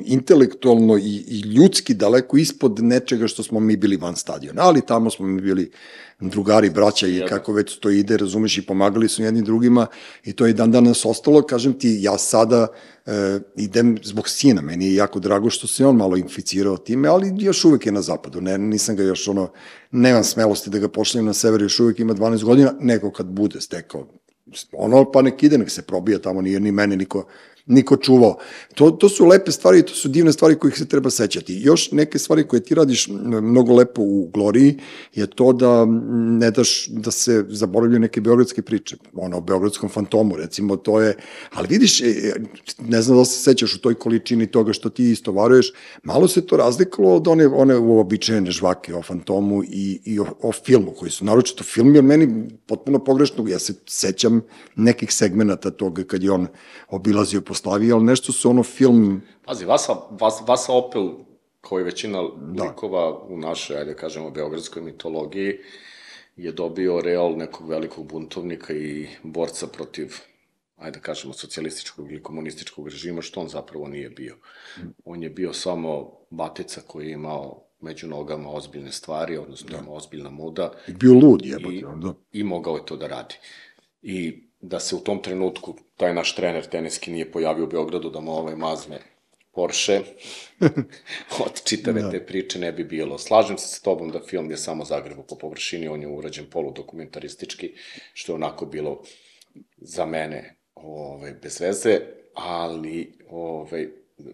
intelektualno 0.06 0.96
i, 0.96 1.24
i 1.28 1.40
ljudski 1.40 1.94
daleko 1.94 2.36
ispod 2.36 2.80
nečega 2.82 3.28
što 3.28 3.42
smo 3.42 3.60
mi 3.60 3.76
bili 3.76 3.96
van 3.96 4.16
stadiona. 4.16 4.62
Ali 4.62 4.86
tamo 4.86 5.10
smo 5.10 5.26
mi 5.26 5.40
bili 5.40 5.70
drugari, 6.20 6.70
braća 6.70 7.06
i 7.06 7.22
kako 7.28 7.52
već 7.52 7.76
to 7.78 7.90
ide, 7.90 8.16
razumeš, 8.16 8.58
i 8.58 8.66
pomagali 8.66 9.08
su 9.08 9.22
jedni 9.22 9.42
drugima 9.42 9.86
i 10.24 10.32
to 10.32 10.46
je 10.46 10.52
dan 10.52 10.72
danas 10.72 11.04
ostalo. 11.04 11.42
Kažem 11.42 11.78
ti, 11.78 11.98
ja 12.00 12.18
sada 12.18 12.66
e, 13.06 13.40
idem 13.56 13.98
zbog 14.02 14.28
sina, 14.28 14.62
meni 14.62 14.86
je 14.86 14.94
jako 14.94 15.20
drago 15.20 15.50
što 15.50 15.66
se 15.66 15.86
on 15.86 15.96
malo 15.96 16.16
inficirao 16.16 16.76
time, 16.76 17.08
ali 17.08 17.34
još 17.38 17.64
uvek 17.64 17.86
je 17.86 17.92
na 17.92 18.02
zapadu, 18.02 18.40
ne, 18.40 18.58
nisam 18.58 18.96
ga 18.96 19.02
još 19.02 19.28
ono, 19.28 19.50
nemam 19.90 20.24
smelosti 20.24 20.70
da 20.70 20.78
ga 20.78 20.88
pošaljem 20.88 21.26
na 21.26 21.32
sever, 21.32 21.62
još 21.62 21.80
uvek 21.80 22.00
ima 22.00 22.14
12 22.14 22.44
godina, 22.44 22.74
nego 22.80 23.10
kad 23.10 23.26
bude 23.26 23.60
stekao 23.60 24.06
ono 24.72 25.12
pa 25.12 25.22
nek 25.22 25.42
ide, 25.42 25.58
nek 25.58 25.70
se 25.70 25.82
probija 25.82 26.18
tamo, 26.18 26.40
nije 26.40 26.60
ni 26.60 26.72
mene 26.72 26.96
niko, 26.96 27.26
niko 27.66 27.96
čuvao. 27.96 28.38
To, 28.74 28.90
to 28.90 29.08
su 29.08 29.26
lepe 29.26 29.52
stvari 29.52 29.78
i 29.78 29.82
to 29.82 29.94
su 29.94 30.08
divne 30.08 30.32
stvari 30.32 30.54
kojih 30.54 30.78
se 30.78 30.88
treba 30.88 31.10
sećati. 31.10 31.60
Još 31.62 31.92
neke 31.92 32.18
stvari 32.18 32.48
koje 32.48 32.62
ti 32.62 32.74
radiš 32.74 33.08
mnogo 33.42 33.74
lepo 33.74 34.02
u 34.02 34.30
Gloriji 34.34 34.78
je 35.14 35.26
to 35.26 35.52
da 35.52 35.84
ne 36.38 36.50
daš 36.50 36.88
da 36.88 37.10
se 37.10 37.44
zaboravljaju 37.48 38.00
neke 38.00 38.20
beogradske 38.20 38.62
priče. 38.62 38.96
Ono 39.14 39.36
o 39.36 39.40
beogradskom 39.40 39.88
fantomu, 39.88 40.36
recimo, 40.36 40.76
to 40.76 41.00
je... 41.00 41.16
Ali 41.52 41.68
vidiš, 41.68 42.00
e, 42.00 42.06
e, 42.06 42.34
ne 42.78 43.02
znam 43.02 43.18
da 43.18 43.24
se 43.24 43.42
sećaš 43.42 43.74
u 43.74 43.80
toj 43.80 43.94
količini 43.94 44.46
toga 44.46 44.72
što 44.72 44.90
ti 44.90 45.10
istovaruješ, 45.10 45.72
malo 46.02 46.28
se 46.28 46.46
to 46.46 46.56
razlikovalo 46.56 47.16
od 47.16 47.28
one, 47.28 47.46
one 47.46 47.78
uobičajene 47.78 48.50
žvake 48.50 48.94
o 48.94 49.02
fantomu 49.02 49.64
i, 49.64 50.00
i 50.04 50.18
o, 50.20 50.26
o 50.42 50.52
filmu 50.52 50.90
koji 50.90 51.10
su, 51.10 51.24
naročito 51.24 51.64
film 51.64 51.94
je 51.94 52.02
meni 52.02 52.48
potpuno 52.66 53.04
pogrešno, 53.04 53.48
ja 53.48 53.58
se 53.58 53.74
sećam 53.86 54.40
nekih 54.76 55.12
segmenata 55.12 55.70
toga 55.70 56.04
kad 56.04 56.22
je 56.22 56.30
on 56.30 56.46
obilazio 56.88 57.40
po 57.40 57.51
Slaviji, 57.54 57.92
ali 57.92 58.04
nešto 58.04 58.32
su 58.32 58.50
ono 58.50 58.62
film, 58.62 59.22
Pazi, 59.44 59.64
Vasa, 59.64 59.92
Vas, 60.10 60.42
Vasa 60.46 60.72
Opel, 60.72 61.08
kao 61.60 61.80
i 61.80 61.82
većina 61.82 62.20
likova 62.62 63.22
u 63.28 63.38
našoj, 63.38 63.76
ajde 63.76 63.90
da 63.90 63.96
kažemo, 63.96 64.30
beogradskoj 64.30 64.82
mitologiji, 64.82 65.58
je 66.36 66.52
dobio 66.52 67.00
real 67.00 67.36
nekog 67.36 67.68
velikog 67.68 68.06
buntovnika 68.06 68.74
i 68.74 69.08
borca 69.22 69.66
protiv 69.66 70.14
ajde 70.82 70.98
da 70.98 71.02
kažemo, 71.02 71.34
socijalističkog 71.34 72.10
ili 72.12 72.22
komunističkog 72.22 72.88
režima, 72.88 73.22
što 73.22 73.40
on 73.40 73.48
zapravo 73.48 73.88
nije 73.88 74.10
bio. 74.10 74.36
On 75.04 75.22
je 75.22 75.30
bio 75.30 75.52
samo 75.52 76.12
batica 76.30 76.80
koji 76.86 77.06
je 77.06 77.12
imao 77.12 77.62
među 77.80 78.08
nogama 78.08 78.50
ozbiljne 78.50 78.92
stvari, 78.92 79.36
odnosno 79.36 79.68
da. 79.70 79.90
ozbiljna 79.90 80.30
muda 80.30 80.72
bio 81.00 81.12
lud 81.12 81.40
jebote, 81.44 81.74
i, 81.74 81.84
da. 81.96 82.14
i 82.32 82.44
mogao 82.44 82.76
je 82.76 82.86
to 82.86 82.96
da 82.96 83.06
radi. 83.06 83.34
I 84.02 84.48
da 84.62 84.80
se 84.80 84.96
u 84.96 85.00
tom 85.00 85.22
trenutku 85.22 85.74
taj 85.96 86.14
naš 86.14 86.34
trener 86.34 86.66
teniski 86.66 87.12
nije 87.12 87.32
pojavio 87.32 87.64
u 87.64 87.68
Beogradu 87.68 88.10
da 88.10 88.20
mu 88.20 88.32
ovaj 88.32 88.56
mazne 88.56 88.98
Porsche, 89.54 90.00
od 91.44 91.64
čitave 91.64 92.10
te 92.10 92.26
priče 92.26 92.58
ne 92.58 92.72
bi 92.72 92.84
bilo. 92.84 93.18
Slažem 93.18 93.58
se 93.58 93.76
s 93.76 93.80
tobom 93.80 94.10
da 94.10 94.20
film 94.20 94.50
je 94.50 94.56
samo 94.56 94.84
zagrebu 94.84 95.22
po 95.28 95.36
površini, 95.38 95.88
on 95.88 96.02
je 96.02 96.08
urađen 96.08 96.46
poludokumentaristički, 96.50 97.74
što 98.14 98.32
je 98.32 98.34
onako 98.34 98.66
bilo 98.66 99.02
za 99.76 100.06
mene 100.06 100.56
ovaj, 100.74 101.32
bez 101.32 101.60
veze, 101.60 102.00
ali 102.34 103.18
ovaj, 103.30 103.88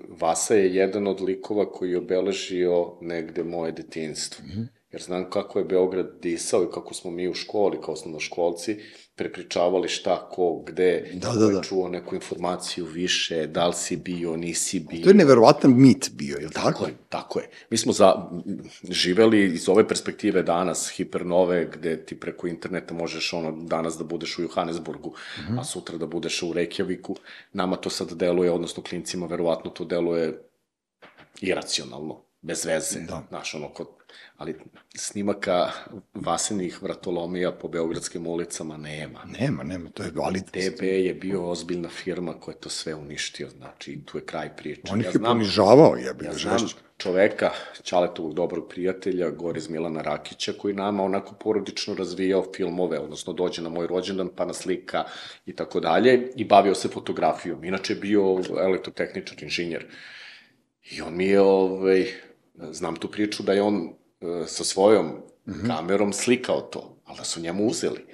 Vasa 0.08 0.54
je 0.54 0.74
jedan 0.74 1.06
od 1.06 1.20
likova 1.20 1.72
koji 1.72 1.90
je 1.90 1.98
obeležio 1.98 2.92
negde 3.00 3.44
moje 3.44 3.72
detinstvo. 3.72 4.44
Mm 4.44 4.48
-hmm. 4.48 4.77
Jer 4.92 5.02
znam 5.02 5.30
kako 5.30 5.58
je 5.58 5.64
Beograd 5.64 6.06
disao 6.22 6.62
i 6.62 6.72
kako 6.74 6.94
smo 6.94 7.10
mi 7.10 7.28
u 7.28 7.34
školi, 7.34 7.78
kao 7.84 7.94
osnovnoškolci, 7.94 8.76
prepričavali 9.14 9.88
šta, 9.88 10.28
ko, 10.30 10.62
gde, 10.66 11.10
Da, 11.14 11.32
da, 11.32 11.46
da. 11.46 11.62
čuo 11.62 11.88
neku 11.88 12.14
informaciju 12.14 12.84
više, 12.84 13.46
da 13.46 13.66
li 13.66 13.74
si 13.74 13.96
bio, 13.96 14.36
nisi 14.36 14.80
bio. 14.80 15.02
To 15.02 15.10
je 15.10 15.14
neverovatan 15.14 15.74
mit 15.76 16.10
bio, 16.12 16.36
je 16.40 16.46
li 16.46 16.52
tako? 16.52 16.70
Tako 16.70 16.86
je, 16.86 16.94
tako 17.08 17.38
je. 17.40 17.50
Mi 17.70 17.76
smo 17.76 17.92
za, 17.92 18.14
živeli 18.90 19.44
iz 19.44 19.68
ove 19.68 19.88
perspektive 19.88 20.42
danas, 20.42 20.90
hipernove, 20.96 21.70
gde 21.74 22.04
ti 22.06 22.20
preko 22.20 22.46
interneta 22.46 22.94
možeš 22.94 23.32
ono, 23.32 23.52
danas 23.52 23.98
da 23.98 24.04
budeš 24.04 24.38
u 24.38 24.42
Johannesburgu, 24.42 25.08
mm 25.10 25.40
Mhm. 25.42 25.52
-hmm. 25.54 25.60
a 25.60 25.64
sutra 25.64 25.98
da 25.98 26.06
budeš 26.06 26.42
u 26.42 26.52
Reykjaviku. 26.52 27.14
Nama 27.52 27.76
to 27.76 27.90
sad 27.90 28.12
deluje, 28.12 28.50
odnosno 28.52 28.82
klincima, 28.82 29.26
verovatno 29.26 29.70
to 29.70 29.84
deluje 29.84 30.42
iracionalno, 31.40 32.20
bez 32.42 32.64
veze. 32.64 33.00
Da. 33.00 33.22
Znaš, 33.28 33.54
ono, 33.54 33.68
kod, 33.68 33.86
ali 34.36 34.54
snimaka 34.94 35.70
vasenih 36.14 36.82
vratolomija 36.82 37.52
po 37.52 37.68
beogradskim 37.68 38.26
ulicama 38.26 38.76
nema. 38.76 39.24
Nema, 39.40 39.62
nema, 39.62 39.90
to 39.90 40.02
je, 40.02 40.12
ali 40.22 40.40
DB 40.40 40.82
je 40.82 41.14
bio 41.14 41.50
ozbiljna 41.50 41.88
firma 41.88 42.32
koja 42.40 42.54
je 42.54 42.60
to 42.60 42.68
sve 42.68 42.94
uništio, 42.94 43.48
znači, 43.48 44.00
tu 44.04 44.18
je 44.18 44.24
kraj 44.24 44.56
priče. 44.56 44.92
on 44.92 45.00
ih 45.00 45.06
je 45.14 45.22
ponižavao, 45.22 45.96
jebi 45.96 46.24
Ja 46.24 46.32
ga, 46.32 46.38
znam 46.38 46.58
žešće. 46.58 46.76
čoveka, 46.96 47.50
Ćaletovog 47.82 48.34
dobrog 48.34 48.68
prijatelja, 48.68 49.30
gore 49.30 49.58
iz 49.58 49.68
Milana 49.70 50.02
Rakića, 50.02 50.52
koji 50.58 50.74
nama 50.74 51.04
onako 51.04 51.34
porodično 51.34 51.94
razvijao 51.94 52.44
filmove, 52.56 52.98
odnosno 52.98 53.32
dođe 53.32 53.62
na 53.62 53.68
moj 53.68 53.86
rođendan, 53.86 54.28
pa 54.36 54.44
na 54.44 54.54
slika 54.54 55.04
i 55.46 55.52
tako 55.56 55.80
dalje, 55.80 56.32
i 56.36 56.44
bavio 56.44 56.74
se 56.74 56.88
fotografijom. 56.88 57.64
Inače 57.64 57.92
je 57.92 58.00
bio 58.00 58.42
elektrotehničar, 58.60 59.42
inženjer. 59.42 59.86
I 60.90 61.00
on 61.02 61.16
mi 61.16 61.26
je, 61.26 61.40
ovaj, 61.40 62.06
znam 62.70 62.96
tu 62.96 63.08
priču 63.08 63.42
da 63.42 63.52
je 63.52 63.62
on 63.62 63.88
e, 64.20 64.46
sa 64.46 64.64
svojom 64.64 65.06
mm 65.06 65.52
-hmm. 65.52 65.66
kamerom 65.66 66.12
slikao 66.12 66.60
to, 66.60 66.96
ali 67.04 67.18
da 67.18 67.24
su 67.24 67.40
njemu 67.40 67.66
uzeli. 67.66 68.04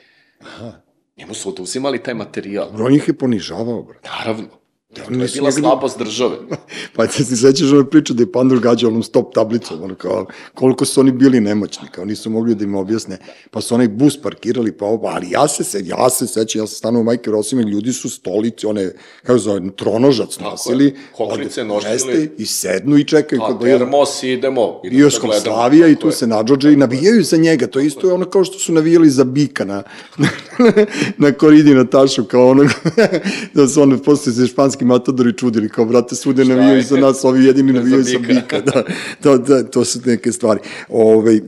Aha. 0.40 0.72
Njemu 1.16 1.34
su 1.34 1.48
oduzimali 1.48 2.02
taj 2.02 2.14
materijal. 2.14 2.92
Ih 2.92 3.08
je 3.08 3.18
ponižavao, 3.18 3.82
brate. 3.82 4.08
Naravno. 4.18 4.48
To 4.94 5.12
je 5.12 5.28
bila 5.34 5.50
mogli- 5.50 5.60
slabost 5.60 5.98
države. 5.98 6.36
Pa 6.96 7.06
ti 7.06 7.24
se 7.24 7.36
sećaš 7.36 7.72
ove 7.72 7.90
priče 7.90 8.14
da 8.14 8.22
je 8.22 8.32
Pandur 8.32 8.60
gađao 8.60 8.90
onom 8.90 9.02
stop 9.02 9.34
tablicom, 9.34 9.82
ono 9.82 9.94
kao, 9.94 10.26
koliko 10.54 10.84
su 10.84 11.00
oni 11.00 11.12
bili 11.12 11.40
nemoćni, 11.40 11.88
kao 11.90 12.04
nisu 12.04 12.30
mogli 12.30 12.54
da 12.54 12.64
im 12.64 12.74
objasne, 12.74 13.18
pa 13.50 13.60
su 13.60 13.74
onaj 13.74 13.88
bus 13.88 14.22
parkirali, 14.22 14.72
pa 14.72 14.84
ovo, 14.84 15.06
ali 15.08 15.30
ja 15.30 15.48
se, 15.48 15.64
se 15.64 15.82
ja 15.84 16.10
se 16.10 16.26
sećam, 16.26 16.62
ja 16.62 16.66
sam 16.66 16.76
stanuo 16.76 17.00
u 17.00 17.04
Majke 17.04 17.30
Rosime, 17.30 17.62
ljudi 17.62 17.92
su 17.92 18.10
stolice, 18.10 18.66
one, 18.66 18.92
kako 19.22 19.38
se 19.38 19.42
zove, 19.44 19.60
tronožac 19.76 20.38
nosili, 20.38 20.84
je. 20.84 20.94
Koklice 21.12 21.64
nosili. 21.64 22.30
i 22.38 22.46
sednu 22.46 22.96
i 22.96 23.04
čekaju 23.04 23.42
A 23.42 23.52
bude 23.52 23.78
termos 23.78 24.22
idemo. 24.22 24.80
idemo 24.84 25.08
da 25.10 25.18
gledamo. 25.20 25.40
Slavija 25.56 25.88
i 25.88 25.96
tu 25.96 26.06
je. 26.06 26.12
se 26.12 26.26
nađođe 26.26 26.72
i 26.72 26.76
navijaju 26.76 27.22
za 27.22 27.36
njega. 27.36 27.66
To 27.66 27.78
je 27.80 27.86
isto 27.86 28.14
ono 28.14 28.24
kao 28.24 28.44
što 28.44 28.58
su 28.58 28.72
navijali 28.72 29.10
za 29.10 29.24
Bika 29.24 29.64
na, 29.64 29.82
na 31.18 31.32
koridi 31.32 31.74
Natašu, 31.74 32.24
kao 32.24 32.48
ono, 32.48 32.64
da 33.54 33.68
su 33.68 33.82
ono, 33.82 33.98
posle 33.98 34.32
se 34.32 34.46
španski 34.46 34.83
matadori 34.84 35.32
čudili, 35.36 35.68
kao, 35.68 35.84
brate, 35.84 36.16
svude 36.16 36.44
navijaju 36.44 36.82
za 36.82 36.96
nas, 36.96 37.24
ovi 37.24 37.44
jedini 37.44 37.72
navijaju 37.78 38.02
za 38.02 38.18
Bika. 38.18 38.60
Da, 38.60 38.84
to, 39.22 39.38
da, 39.38 39.62
to 39.62 39.84
su 39.84 40.00
neke 40.06 40.32
stvari. 40.32 40.60
Ove, 40.88 41.34
e, 41.36 41.40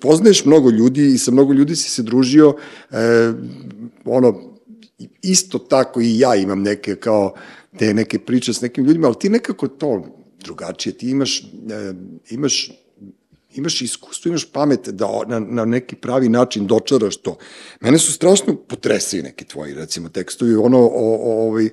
poznaješ 0.00 0.44
mnogo 0.44 0.70
ljudi 0.70 1.06
i 1.14 1.18
sa 1.18 1.30
mnogo 1.30 1.52
ljudi 1.52 1.76
si 1.76 1.90
se 1.90 2.02
družio, 2.02 2.56
e, 2.90 3.32
ono, 4.04 4.40
isto 5.22 5.58
tako 5.58 6.00
i 6.00 6.18
ja 6.18 6.34
imam 6.34 6.62
neke 6.62 6.96
kao 6.96 7.34
te 7.78 7.94
neke 7.94 8.18
priče 8.18 8.52
s 8.52 8.60
nekim 8.60 8.84
ljudima, 8.84 9.06
ali 9.06 9.16
ti 9.20 9.28
nekako 9.28 9.68
to 9.68 10.06
drugačije, 10.44 10.92
ti 10.92 11.10
imaš, 11.10 11.40
e, 11.40 11.94
imaš 12.30 12.70
imaš 13.54 13.82
iskustvo, 13.82 14.28
imaš 14.28 14.44
pamet 14.52 14.88
da 14.88 15.08
na, 15.26 15.40
na 15.40 15.64
neki 15.64 15.96
pravi 15.96 16.28
način 16.28 16.66
dočaraš 16.66 17.16
to. 17.16 17.36
Mene 17.80 17.98
su 17.98 18.12
strašno 18.12 18.56
potresili 18.56 19.22
neki 19.22 19.44
tvoji, 19.44 19.74
recimo, 19.74 20.08
tekstovi, 20.08 20.54
ono, 20.54 20.78
o, 20.78 21.16
o, 21.22 21.48
ovaj, 21.48 21.68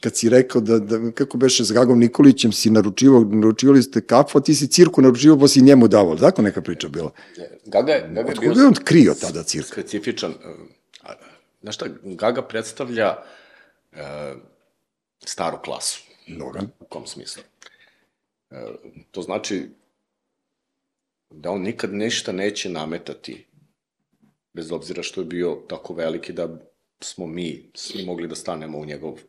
kad 0.00 0.16
si 0.16 0.28
rekao 0.28 0.60
da, 0.60 0.78
da 0.78 1.10
kako 1.10 1.38
beše 1.38 1.64
s 1.64 1.72
Gagom 1.72 1.98
Nikolićem 1.98 2.52
si 2.52 2.70
naručivao, 2.70 3.24
naručivali 3.24 3.82
ste 3.82 4.00
kafu, 4.00 4.38
a 4.38 4.40
ti 4.40 4.54
si 4.54 4.68
cirku 4.68 5.02
naručivao 5.02 5.38
pa 5.38 5.48
si 5.48 5.62
njemu 5.62 5.88
davao, 5.88 6.16
tako 6.16 6.42
neka 6.42 6.62
priča 6.62 6.88
bila? 6.88 7.10
Gaga 7.66 7.92
je, 7.92 8.08
Gaga 8.12 8.30
je 8.30 8.36
bio 8.40 8.50
je 8.50 8.66
on 8.66 8.74
krio 8.84 9.14
tada 9.14 9.42
cirka? 9.42 9.68
specifičan. 9.68 10.30
e, 10.30 11.12
Znaš 11.62 11.74
šta, 11.74 11.86
Gaga 12.02 12.42
predstavlja 12.42 13.16
e, 13.92 14.34
staru 15.24 15.58
klasu. 15.64 16.02
Mnoga. 16.28 16.60
U 16.80 16.84
kom 16.84 17.06
smislu? 17.06 17.42
E, 18.50 18.64
to 19.10 19.22
znači 19.22 19.68
da 21.30 21.50
on 21.50 21.62
nikad 21.62 21.94
ništa 21.94 22.32
neće 22.32 22.68
nametati, 22.68 23.46
bez 24.52 24.72
obzira 24.72 25.02
što 25.02 25.20
je 25.20 25.24
bio 25.24 25.58
tako 25.68 25.94
veliki 25.94 26.32
da 26.32 26.48
smo 27.00 27.26
mi 27.26 27.70
svi 27.74 28.04
mogli 28.04 28.28
da 28.28 28.34
stanemo 28.34 28.78
u 28.78 28.84
njegov 28.84 29.20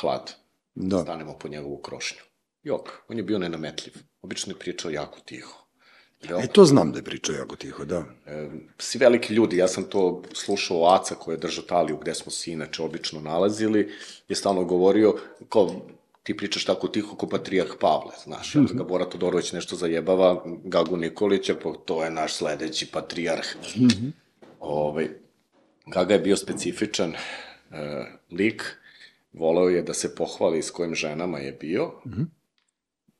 hlad. 0.00 0.34
Da. 0.74 1.02
stanemo 1.02 1.38
po 1.38 1.48
njegovu 1.48 1.76
krošnju. 1.76 2.20
Jok, 2.62 2.88
on 3.08 3.16
je 3.16 3.22
bio 3.22 3.38
nenametljiv. 3.38 3.94
Obično 4.22 4.52
je 4.52 4.58
pričao 4.58 4.90
jako 4.90 5.20
tiho. 5.20 5.62
Veoma 6.28 6.44
E, 6.44 6.46
to 6.46 6.64
znam 6.64 6.92
da 6.92 6.98
je 6.98 7.04
pričao 7.04 7.34
jako 7.34 7.56
tiho, 7.56 7.84
da. 7.84 8.04
E, 8.26 8.50
svi 8.78 8.98
veliki 8.98 9.34
ljudi, 9.34 9.56
ja 9.56 9.68
sam 9.68 9.84
to 9.84 10.22
slušao 10.32 10.80
o 10.80 10.94
Aca 10.94 11.14
koji 11.14 11.34
je 11.34 11.38
držao 11.38 11.64
taliju 11.64 11.96
gde 11.96 12.14
smo 12.14 12.32
se 12.32 12.52
inače 12.52 12.82
obično 12.82 13.20
nalazili, 13.20 13.92
je 14.28 14.36
stalno 14.36 14.64
govorio, 14.64 15.16
kao, 15.48 15.86
ti 16.22 16.36
pričaš 16.36 16.64
tako 16.64 16.88
tiho 16.88 17.16
ko 17.16 17.26
patrijarh 17.26 17.72
Pavle, 17.80 18.12
znaš, 18.24 18.54
mm 18.54 18.58
-hmm. 18.58 18.76
ga 18.76 18.84
Bora 18.84 19.04
Todorović 19.04 19.52
nešto 19.52 19.76
zajebava, 19.76 20.44
Gagu 20.64 20.96
Nikolića, 20.96 21.54
pa 21.62 21.72
to 21.84 22.04
je 22.04 22.10
naš 22.10 22.34
sledeći 22.34 22.86
patrijarh. 22.86 23.46
Mm 23.76 23.86
-hmm. 23.86 24.10
Ove, 24.60 25.08
Gaga 25.86 26.14
je 26.14 26.20
bio 26.20 26.36
specifičan 26.36 27.14
e, 27.14 27.16
lik, 28.30 28.81
voleo 29.32 29.68
je 29.68 29.82
da 29.82 29.94
se 29.94 30.14
pohvali 30.14 30.62
s 30.62 30.70
kojim 30.70 30.94
ženama 30.94 31.38
je 31.38 31.52
bio, 31.52 31.86
mm 32.06 32.10
-hmm. 32.10 32.26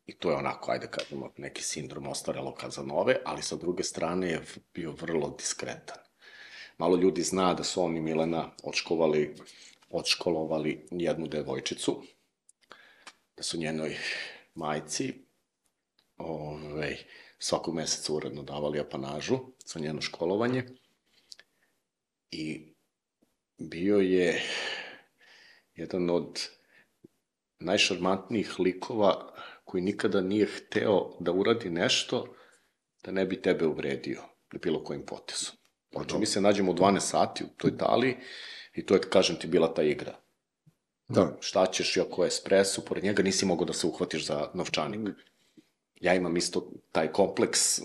I 0.07 0.13
to 0.13 0.31
je 0.31 0.37
onako, 0.37 0.73
ajde 0.73 0.87
kažemo, 0.87 1.31
neki 1.37 1.63
sindrom 1.63 2.07
ostarelo 2.07 2.55
Kazanove, 2.55 3.17
ali 3.25 3.43
sa 3.43 3.57
druge 3.57 3.83
strane 3.83 4.29
je 4.29 4.41
bio 4.75 4.93
vrlo 4.93 5.31
diskretan. 5.39 5.99
Malo 6.79 6.97
ljudi 6.97 7.23
zna 7.23 7.55
da 7.55 7.65
su 7.65 7.83
on 7.83 7.97
i 7.97 8.01
Milena 8.01 8.51
odškolovali, 8.63 9.37
odškolovali 9.91 10.87
jednu 10.91 11.27
devojčicu, 11.27 12.03
da 13.37 13.43
su 13.43 13.59
njenoj 13.59 13.97
majci 14.55 15.15
ovaj, 16.17 16.97
svakog 17.39 17.75
meseca 17.75 18.13
uredno 18.13 18.43
davali 18.43 18.81
apanažu 18.81 19.39
za 19.67 19.81
njeno 19.81 20.01
školovanje. 20.01 20.65
I 22.31 22.73
bio 23.59 23.97
je 23.97 24.43
jedan 25.75 26.11
od 26.11 26.49
najšarmantnijih 27.59 28.61
likova 28.61 29.33
koji 29.65 29.83
nikada 29.83 30.21
nije 30.21 30.47
hteo 30.47 31.17
da 31.21 31.33
uradi 31.33 31.71
nešto 31.71 32.35
da 33.05 33.13
ne 33.13 33.27
bi 33.27 33.43
tebe 33.43 33.67
uvredio 33.67 34.23
na 34.53 34.59
bilo 34.63 34.85
kojim 34.85 35.07
potezom. 35.07 35.57
Znači, 35.93 36.19
mi 36.19 36.27
se 36.27 36.41
nađemo 36.41 36.73
u 36.73 36.75
12 36.75 37.01
sati 37.01 37.45
u 37.45 37.49
toj 37.57 37.71
Italiji 37.71 38.17
i 38.75 38.87
to 38.87 38.95
je, 38.95 39.01
kažem 39.01 39.37
ti, 39.37 39.47
bila 39.47 39.75
ta 39.75 39.83
igra. 39.83 40.15
Da. 41.09 41.37
Šta 41.41 41.67
ćeš 41.67 41.97
i 41.97 42.01
ako 42.01 42.25
je 42.25 42.29
espresso, 42.29 42.83
pored 42.85 43.05
njega 43.05 43.23
nisi 43.23 43.47
mogao 43.47 43.65
da 43.65 43.73
se 43.73 43.87
uhvatiš 43.87 44.27
za 44.27 44.51
novčanik. 44.55 45.01
Ja 46.03 46.15
imam 46.15 46.37
isto 46.37 46.71
taj 46.93 47.09
kompleks, 47.13 47.81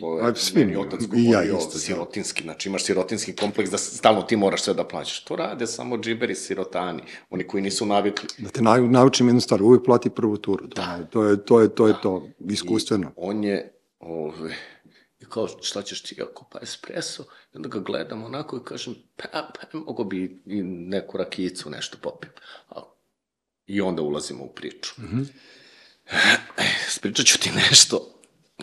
to 0.00 0.18
je 0.18 0.24
A, 0.24 0.34
svi 0.34 0.60
meni 0.60 0.76
otac 0.76 1.00
i 1.00 1.04
ja 1.04 1.08
govorio, 1.08 1.56
isto, 1.58 1.72
da. 1.72 1.78
sirotinski, 1.78 2.42
znači 2.42 2.68
imaš 2.68 2.84
sirotinski 2.84 3.36
kompleks 3.36 3.70
da 3.70 3.78
stalno 3.78 4.22
ti 4.22 4.36
moraš 4.36 4.62
sve 4.62 4.74
da 4.74 4.84
plaćaš. 4.84 5.24
To 5.24 5.36
rade 5.36 5.66
samo 5.66 5.98
džiberi 5.98 6.34
sirotani, 6.34 7.02
oni 7.30 7.46
koji 7.46 7.62
nisu 7.62 7.86
navikli. 7.86 8.28
Da 8.38 8.50
te 8.50 8.62
nau, 8.62 8.88
naučim 8.88 9.28
jednu 9.28 9.40
stvar, 9.40 9.62
uvijek 9.62 9.84
plati 9.84 10.10
prvu 10.10 10.36
turu. 10.36 10.66
Da. 10.66 10.98
to 11.10 11.24
je 11.24 11.44
to, 11.44 11.60
je, 11.60 11.74
to, 11.74 11.88
je 11.88 11.94
to 12.02 12.28
iskustveno. 12.48 13.12
On 13.16 13.44
je, 13.44 13.72
ove, 13.98 14.54
i 15.20 15.24
kao, 15.24 15.48
šta 15.62 15.82
ćeš 15.82 16.02
ti, 16.02 16.22
ako 16.22 16.44
pa 16.52 16.58
espresso, 16.62 17.22
i 17.22 17.56
onda 17.56 17.68
ga 17.68 17.78
gledam 17.78 18.24
onako 18.24 18.56
i 18.56 18.64
kažem, 18.64 18.94
pa, 19.16 19.28
pa 19.32 19.78
mogo 19.78 20.04
bi 20.04 20.42
i 20.46 20.62
neku 20.62 21.18
rakijicu 21.18 21.70
nešto 21.70 21.98
popim. 22.02 22.30
A, 22.68 22.82
I 23.66 23.80
onda 23.80 24.02
ulazimo 24.02 24.44
u 24.44 24.48
priču. 24.48 24.94
Mm 24.98 25.04
-hmm. 25.04 25.26
Spričat 26.88 27.26
ću 27.26 27.38
ti 27.38 27.50
nešto 27.50 28.20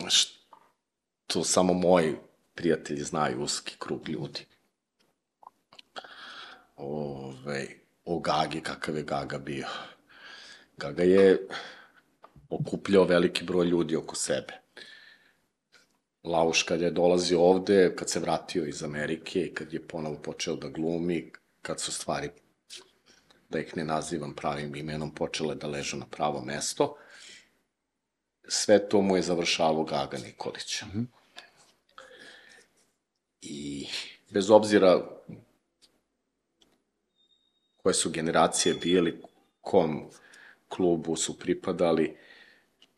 što 0.08 1.44
samo 1.44 1.74
moji 1.74 2.16
prijatelji 2.54 3.02
znaju, 3.02 3.42
uski 3.42 3.76
krug 3.78 4.08
ljudi. 4.08 4.46
Ove, 6.76 7.66
o 8.04 8.18
Gagi, 8.18 8.60
kakav 8.60 8.96
je 8.96 9.02
Gaga 9.02 9.38
bio. 9.38 9.66
Gaga 10.76 11.02
je 11.02 11.48
okupljao 12.50 13.04
veliki 13.04 13.44
broj 13.44 13.66
ljudi 13.66 13.96
oko 13.96 14.16
sebe. 14.16 14.52
Lauš 16.24 16.62
kad 16.62 16.80
je 16.80 16.90
dolazio 16.90 17.40
ovde, 17.40 17.96
kad 17.96 18.10
se 18.10 18.20
vratio 18.20 18.64
iz 18.64 18.82
Amerike 18.82 19.40
i 19.40 19.54
kad 19.54 19.72
je 19.72 19.88
ponovo 19.88 20.16
počeo 20.22 20.56
da 20.56 20.68
glumi, 20.68 21.32
kad 21.62 21.80
su 21.80 21.92
stvari, 21.92 22.30
da 23.48 23.58
ih 23.58 23.76
ne 23.76 23.84
nazivam 23.84 24.34
pravim 24.34 24.74
imenom, 24.74 25.14
počele 25.14 25.54
da 25.54 25.66
ležu 25.66 25.96
na 25.96 26.06
pravo 26.06 26.40
mesto, 26.44 26.96
sve 28.48 28.88
to 28.88 29.00
mu 29.00 29.16
je 29.16 29.22
završavao 29.22 29.84
Gaga 29.84 30.18
Nikolić. 30.18 30.82
Mm 30.82 30.86
-hmm. 30.94 31.06
I 33.40 33.86
bez 34.30 34.50
obzira 34.50 35.04
koje 37.76 37.94
su 37.94 38.10
generacije 38.10 38.74
bili, 38.74 39.22
kom 39.60 40.10
klubu 40.68 41.16
su 41.16 41.38
pripadali, 41.38 42.16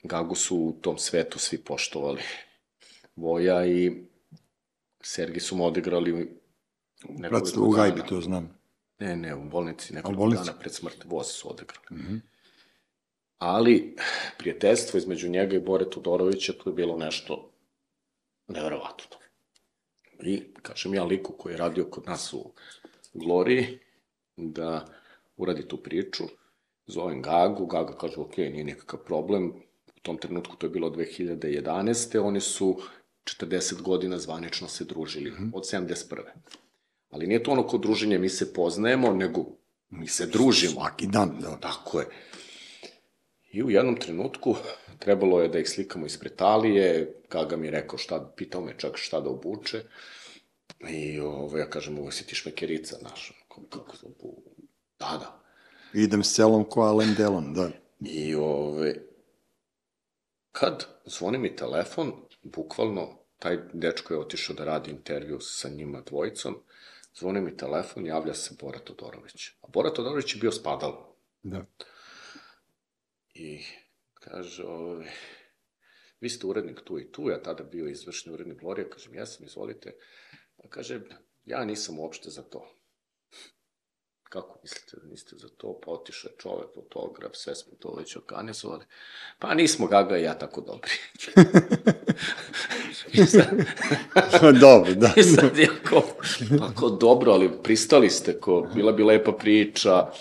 Gagu 0.03 0.35
su 0.35 0.57
u 0.57 0.73
tom 0.81 0.99
svetu 0.99 1.39
svi 1.39 1.59
poštovali. 1.59 2.23
Voja 3.17 3.67
i 3.67 4.05
Sergi 5.01 5.41
su 5.41 5.57
mu 5.57 5.67
odigrali 5.67 6.41
Bratstvo 7.09 7.69
u 7.69 7.71
gajbi, 7.71 8.03
to 8.09 8.21
znam. 8.21 8.59
Ne, 8.99 9.17
ne, 9.17 9.35
u 9.35 9.45
bolnici, 9.45 9.95
nekoliko 9.95 10.29
dana 10.29 10.53
pred 10.53 10.75
smrt 10.75 11.05
voz 11.05 11.27
su 11.27 11.51
odigrali. 11.51 11.87
Mm. 11.91 11.97
-hmm. 11.97 12.21
Ali, 13.41 13.97
prijateljstvo 14.38 14.99
između 14.99 15.28
njega 15.28 15.57
i 15.57 15.61
Bore 15.61 15.91
Todorovića, 15.91 16.53
tu 16.53 16.70
je 16.70 16.74
bilo 16.74 16.97
nešto 16.97 17.51
neverovatno. 18.49 19.16
I, 20.22 20.43
kažem 20.62 20.95
ja 20.95 21.05
liku 21.05 21.32
koji 21.32 21.53
je 21.53 21.57
radio 21.57 21.84
kod 21.84 22.07
nas 22.07 22.32
u 22.32 22.53
Gloriji, 23.14 23.78
da 24.36 24.84
uradi 25.36 25.68
tu 25.68 25.76
priču, 25.76 26.24
zovem 26.86 27.22
Gagu, 27.22 27.66
Gaga 27.66 27.99
kaže, 27.99 28.20
ok, 28.20 28.36
nije 28.36 28.64
nikakav 28.64 29.01
problem, 29.01 29.53
u 29.97 30.01
tom 30.03 30.18
trenutku 30.18 30.57
to 30.57 30.66
je 30.66 30.70
bilo 30.70 30.91
2011. 30.91 32.18
Oni 32.18 32.41
su 32.41 32.80
40 33.24 33.82
godina 33.82 34.18
zvanično 34.18 34.68
se 34.68 34.84
družili, 34.84 35.30
mm 35.30 35.34
-hmm. 35.34 35.51
od 35.55 35.64
71. 35.64 36.20
Ali 37.11 37.26
nije 37.26 37.43
to 37.43 37.51
ono 37.51 37.66
ko 37.66 37.78
druženje, 37.78 38.18
mi 38.18 38.28
se 38.28 38.53
poznajemo, 38.53 39.12
nego 39.12 39.45
mi 39.91 40.07
se 40.07 40.26
družimo. 40.26 40.72
Svaki 40.72 41.07
dan, 41.07 41.38
da. 41.41 41.57
Tako 41.57 42.01
je. 42.01 42.07
I 43.53 43.63
u 43.63 43.71
jednom 43.71 43.97
trenutku 43.97 44.57
trebalo 44.99 45.41
je 45.41 45.49
da 45.49 45.59
ih 45.59 45.69
slikamo 45.69 46.07
ispred 46.07 46.37
talije, 46.37 47.15
Gaga 47.31 47.57
mi 47.57 47.67
je 47.67 47.71
rekao 47.71 47.99
šta, 47.99 48.33
pitao 48.37 48.61
me 48.61 48.79
čak 48.79 48.97
šta 48.97 49.21
da 49.21 49.31
obuče. 49.31 49.83
I 50.89 51.21
ovo, 51.21 51.59
ja 51.59 51.71
kažem, 51.71 51.99
ovo 51.99 52.11
si 52.11 52.27
ti 52.27 52.35
šmekerica, 52.35 52.97
znaš, 53.01 53.45
kako, 53.49 53.63
kako 53.63 53.97
se 53.97 54.07
obu... 54.07 54.43
Da, 54.99 55.19
da. 55.21 55.43
Idem 55.95 56.25
s 56.25 56.35
celom 56.35 56.65
ko 56.65 56.81
Alain 56.81 57.15
Delon, 57.15 57.55
da. 57.55 57.71
I 58.01 58.35
ove, 58.35 58.95
kad 60.53 60.87
zvoni 61.05 61.39
mi 61.39 61.57
telefon, 61.57 62.13
bukvalno, 62.43 63.19
taj 63.39 63.59
dečko 63.73 64.15
je 64.15 64.21
otišao 64.21 64.57
da 64.57 64.65
radi 64.65 64.91
intervju 64.91 65.41
sa 65.41 65.69
njima 65.69 66.01
dvojicom, 66.01 66.57
zvoni 67.15 67.41
mi 67.41 67.57
telefon, 67.57 68.07
javlja 68.07 68.35
se 68.35 68.55
Bora 68.61 68.79
Todorović. 68.79 69.49
A 69.63 69.69
Bora 69.69 69.91
Todorović 69.91 70.35
je 70.35 70.41
bio 70.41 70.53
spadalo. 70.53 71.17
Da. 71.43 71.65
I 73.41 73.64
kaže, 74.14 74.64
ove, 74.64 75.12
vi 76.20 76.28
ste 76.28 76.47
urednik 76.47 76.80
tu 76.84 76.99
i 76.99 77.12
tu, 77.12 77.30
ja 77.30 77.43
tada 77.43 77.64
bio 77.64 77.88
izvršni 77.88 78.32
urednik 78.32 78.61
Glorija, 78.61 78.91
kažem, 78.91 79.14
ja 79.14 79.26
sam, 79.26 79.47
izvolite. 79.47 79.95
A 80.64 80.68
kaže, 80.68 81.01
ja 81.45 81.64
nisam 81.64 81.99
uopšte 81.99 82.30
za 82.30 82.43
to. 82.43 82.76
Kako 84.22 84.61
mislite 84.62 84.97
da 85.03 85.09
niste 85.09 85.36
za 85.36 85.49
to? 85.49 85.80
Pa 85.84 85.91
otišao 85.91 86.28
je 86.28 86.36
čovek, 86.38 86.74
fotograf, 86.74 87.32
sve 87.34 87.55
smo 87.55 87.72
to 87.78 87.95
već 87.99 88.16
organizovali. 88.16 88.84
Pa 89.38 89.55
nismo 89.55 89.86
Gaga 89.86 90.18
i 90.18 90.22
ja 90.22 90.38
tako 90.38 90.61
dobri. 90.61 90.93
I 93.12 93.26
sad, 93.26 93.51
Dobro, 94.61 94.95
da. 94.95 95.12
I 95.16 95.22
sad 95.22 95.51
ko, 95.88 96.03
pa 96.59 96.74
ko 96.74 96.91
dobro, 96.91 97.32
ali 97.32 97.62
pristali 97.62 98.11
ste, 98.11 98.41
ko, 98.41 98.70
bila 98.74 98.93
bi 98.93 99.03
lepa 99.03 99.32
priča, 99.32 100.12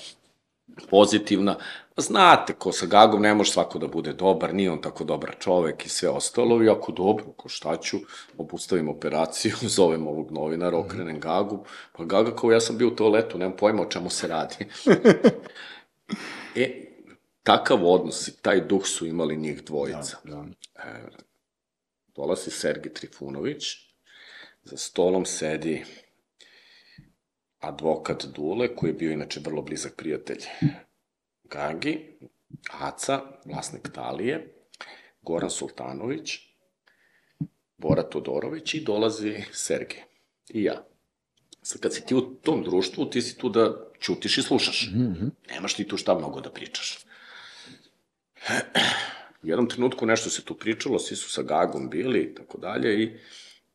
pozitivna. 0.90 1.60
Znate, 2.00 2.54
ko 2.54 2.72
sa 2.72 2.86
Gagom 2.86 3.22
ne 3.22 3.34
može 3.34 3.52
svako 3.52 3.80
da 3.80 3.88
bude 3.88 4.14
dobar, 4.14 4.54
nije 4.54 4.72
on 4.72 4.82
tako 4.82 5.04
dobar 5.04 5.36
čovek 5.40 5.86
i 5.86 5.90
sve 5.90 6.10
ostalo, 6.10 6.64
i 6.64 6.70
ako 6.70 6.92
dobro, 6.92 7.26
ko 7.38 7.50
šta 7.50 7.78
ću, 7.78 7.98
obustavim 8.38 8.90
operaciju, 8.90 9.56
zovem 9.78 10.08
ovog 10.08 10.32
novinara, 10.32 10.78
okrenem 10.78 11.20
Gagu, 11.20 11.66
pa 11.92 12.06
Gaga 12.06 12.36
kao 12.36 12.52
ja 12.52 12.60
sam 12.60 12.78
bio 12.78 12.88
u 12.88 12.96
toaletu, 12.96 13.38
nemam 13.38 13.58
pojma 13.58 13.82
o 13.82 13.90
čemu 13.90 14.10
se 14.10 14.28
radi. 14.28 14.56
e, 16.56 16.86
takav 17.44 17.86
odnos 17.86 18.28
i 18.28 18.42
taj 18.42 18.62
duh 18.62 18.86
su 18.86 19.06
imali 19.06 19.38
njih 19.38 19.64
dvojica. 19.64 20.18
Da, 20.24 20.36
da. 20.36 20.46
E, 20.76 21.08
dolazi 22.16 22.52
Sergij 22.52 22.94
Trifunović, 22.94 23.64
za 24.64 24.78
stolom 24.78 25.26
sedi 25.26 25.86
advokat 27.60 28.26
Dule, 28.26 28.76
koji 28.76 28.90
je 28.90 28.94
bio 28.94 29.12
inače 29.12 29.40
vrlo 29.44 29.62
blizak 29.62 29.96
prijatelj 29.96 30.40
Gagi, 31.50 32.18
Aca, 32.72 33.22
vlasnik 33.46 33.90
Talije, 33.94 34.54
Goran 35.22 35.50
Sultanović, 35.50 36.40
Bora 37.78 38.04
Todorović 38.04 38.74
i 38.74 38.84
dolazi 38.84 39.44
Sergej. 39.52 40.04
I 40.50 40.64
ja. 40.64 40.86
Sad 41.62 41.82
kad 41.82 41.94
si 41.94 42.06
ti 42.06 42.16
u 42.16 42.22
tom 42.22 42.64
društvu, 42.64 43.10
ti 43.10 43.22
si 43.22 43.38
tu 43.38 43.50
da 43.50 43.90
ćutiš 44.02 44.38
i 44.38 44.42
slušaš. 44.42 44.90
Mm 44.94 45.00
-hmm. 45.00 45.30
Nemaš 45.50 45.74
ti 45.74 45.88
tu 45.88 45.98
šta 45.98 46.18
mnogo 46.18 46.42
da 46.42 46.52
pričaš. 46.52 47.00
u 49.44 49.48
jednom 49.48 49.70
trenutku 49.70 50.06
nešto 50.06 50.30
se 50.30 50.46
tu 50.46 50.56
pričalo, 50.56 51.00
svi 51.00 51.16
su 51.16 51.30
sa 51.30 51.42
Gagom 51.42 51.90
bili 51.90 52.20
i 52.20 52.36
tako 52.36 52.58
dalje 52.58 53.04
i, 53.04 53.20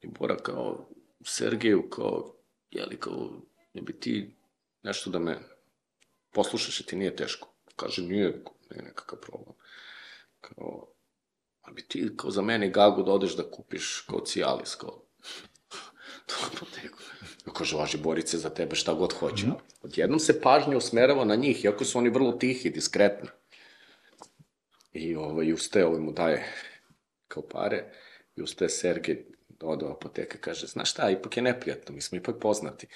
i 0.02 0.06
Bora 0.06 0.36
kao, 0.36 0.88
Sergeju 1.24 1.90
kao, 1.90 2.34
jeli 2.70 2.96
kao, 2.96 3.30
ne 3.74 3.82
bi 3.82 3.92
ti 3.92 4.34
nešto 4.82 5.10
da 5.10 5.18
me 5.18 5.38
poslušaš 6.32 6.80
i 6.80 6.86
ti 6.86 6.96
nije 6.96 7.16
teško. 7.16 7.53
Kaže, 7.76 8.02
nije, 8.02 8.42
nije 8.70 8.82
nekakav 8.82 9.18
problem. 9.18 9.54
Kao, 10.40 10.94
a 11.62 11.70
bi 11.72 11.88
ti 11.88 12.10
kao 12.16 12.30
za 12.30 12.42
mene 12.42 12.70
Gagu 12.70 13.02
da 13.02 13.12
odeš 13.12 13.36
da 13.36 13.50
kupiš 13.50 14.04
kao 14.08 14.20
Cialis, 14.20 14.74
kao 14.74 15.02
to 16.26 16.34
apoteku. 16.46 16.98
Kaže, 17.54 17.76
važi 17.76 17.98
Borice 17.98 18.38
za 18.38 18.50
tebe 18.50 18.76
šta 18.76 18.94
god 18.94 19.12
hoće. 19.12 19.46
Odjednom 19.82 20.18
se 20.18 20.40
pažnja 20.40 20.76
usmerava 20.76 21.24
na 21.24 21.34
njih, 21.34 21.64
iako 21.64 21.84
su 21.84 21.98
oni 21.98 22.10
vrlo 22.10 22.32
tihi, 22.32 22.70
diskretni. 22.70 23.28
I 24.92 25.16
ovaj, 25.16 25.52
ustaje, 25.52 25.86
ovaj 25.86 26.00
mu 26.00 26.12
daje 26.12 26.46
kao 27.28 27.42
pare, 27.42 27.92
i 28.36 28.42
ustaje 28.42 28.68
Sergej, 28.68 29.24
ode 29.60 29.84
u 29.84 29.90
apoteka, 29.90 30.38
kaže, 30.38 30.66
znaš 30.66 30.90
šta, 30.90 31.10
ipak 31.10 31.36
je 31.36 31.42
neprijatno, 31.42 31.94
mi 31.94 32.00
smo 32.00 32.18
ipak 32.18 32.36
poznati. 32.40 32.86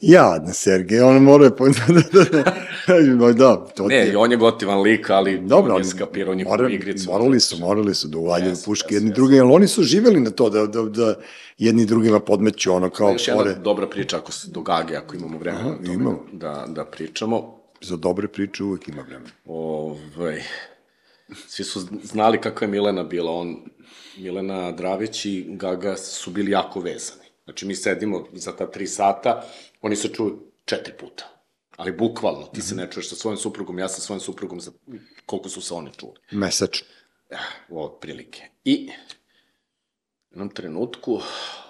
Jadna 0.00 0.52
Sergej, 0.52 1.00
on 1.00 1.22
mora... 1.22 1.50
po- 1.50 1.68
da, 1.68 1.72
da, 1.84 2.42
da, 3.14 3.32
da, 3.32 3.56
to 3.66 3.82
ti 3.82 3.88
Ne, 3.88 3.96
je- 3.96 4.16
on 4.16 4.30
je 4.30 4.36
gotivan 4.36 4.80
lik, 4.80 5.10
ali 5.10 5.38
Dobro, 5.38 5.64
on 5.64 5.70
ali 5.72 5.80
je 5.80 5.84
skapirao 5.86 6.34
njihovu 6.34 6.52
mora- 6.52 6.70
igricu. 6.70 7.10
Morali 7.10 7.40
su, 7.40 7.58
morali 7.58 7.94
su 7.94 8.08
da 8.08 8.18
uvaljaju 8.18 8.50
Jesu, 8.50 8.64
puške 8.64 8.86
jesu, 8.86 8.94
jedni 8.94 9.08
jesu. 9.08 9.14
drugi, 9.14 9.34
jer 9.34 9.44
oni 9.44 9.68
su 9.68 9.82
živeli 9.82 10.20
na 10.20 10.30
to 10.30 10.50
da, 10.50 10.66
da, 10.66 10.82
da 10.82 11.14
jedni 11.58 11.86
drugima 11.86 12.20
podmeću 12.20 12.72
ono 12.72 12.90
kao 12.90 13.12
Još 13.12 13.28
jedna 13.28 13.52
dobra 13.54 13.86
priča, 13.88 14.16
ako 14.16 14.32
se 14.32 14.48
do 14.50 14.62
Gage, 14.62 14.96
ako 14.96 15.16
imamo 15.16 15.38
vremena 15.38 15.60
Aha, 15.62 15.76
tome 15.76 15.94
imamo. 15.94 16.26
da, 16.32 16.64
da 16.68 16.84
pričamo. 16.84 17.60
za 17.80 17.96
dobre 17.96 18.28
priče 18.28 18.64
uvek 18.64 18.88
ima 18.88 19.02
vremena. 19.02 19.30
Ovaj, 19.46 20.42
svi 21.46 21.64
su 21.64 21.80
znali 22.02 22.40
kako 22.40 22.64
je 22.64 22.68
Milena 22.68 23.02
bila. 23.04 23.32
On, 23.32 23.56
Milena 24.18 24.72
Dravić 24.72 25.24
i 25.24 25.44
Gaga 25.48 25.96
su 25.96 26.30
bili 26.30 26.50
jako 26.50 26.80
vezani. 26.80 27.20
Znači, 27.50 27.66
mi 27.66 27.74
sedimo 27.74 28.26
za 28.32 28.56
ta 28.56 28.70
tri 28.70 28.86
sata, 28.86 29.42
oni 29.80 29.96
se 29.96 30.08
čuju 30.08 30.52
četiri 30.64 30.94
puta. 30.98 31.24
Ali 31.76 31.92
bukvalno, 31.92 32.46
ti 32.46 32.62
se 32.62 32.74
ne 32.74 32.90
čuješ 32.90 33.08
sa 33.08 33.14
svojim 33.14 33.38
suprugom, 33.38 33.78
ja 33.78 33.88
sa 33.88 34.00
svojim 34.00 34.20
suprugom, 34.20 34.60
za 34.60 34.72
koliko 35.26 35.48
su 35.48 35.60
se 35.60 35.74
oni 35.74 35.90
čuli. 35.98 36.12
Mesečno. 36.30 36.86
od 37.68 37.98
prilike. 38.00 38.42
I 38.64 38.90
u 40.30 40.32
jednom 40.32 40.50
trenutku 40.50 41.20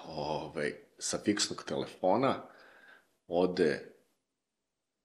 ovaj, 0.06 0.72
sa 0.98 1.18
fiksnog 1.24 1.64
telefona 1.64 2.42
ode 3.26 3.94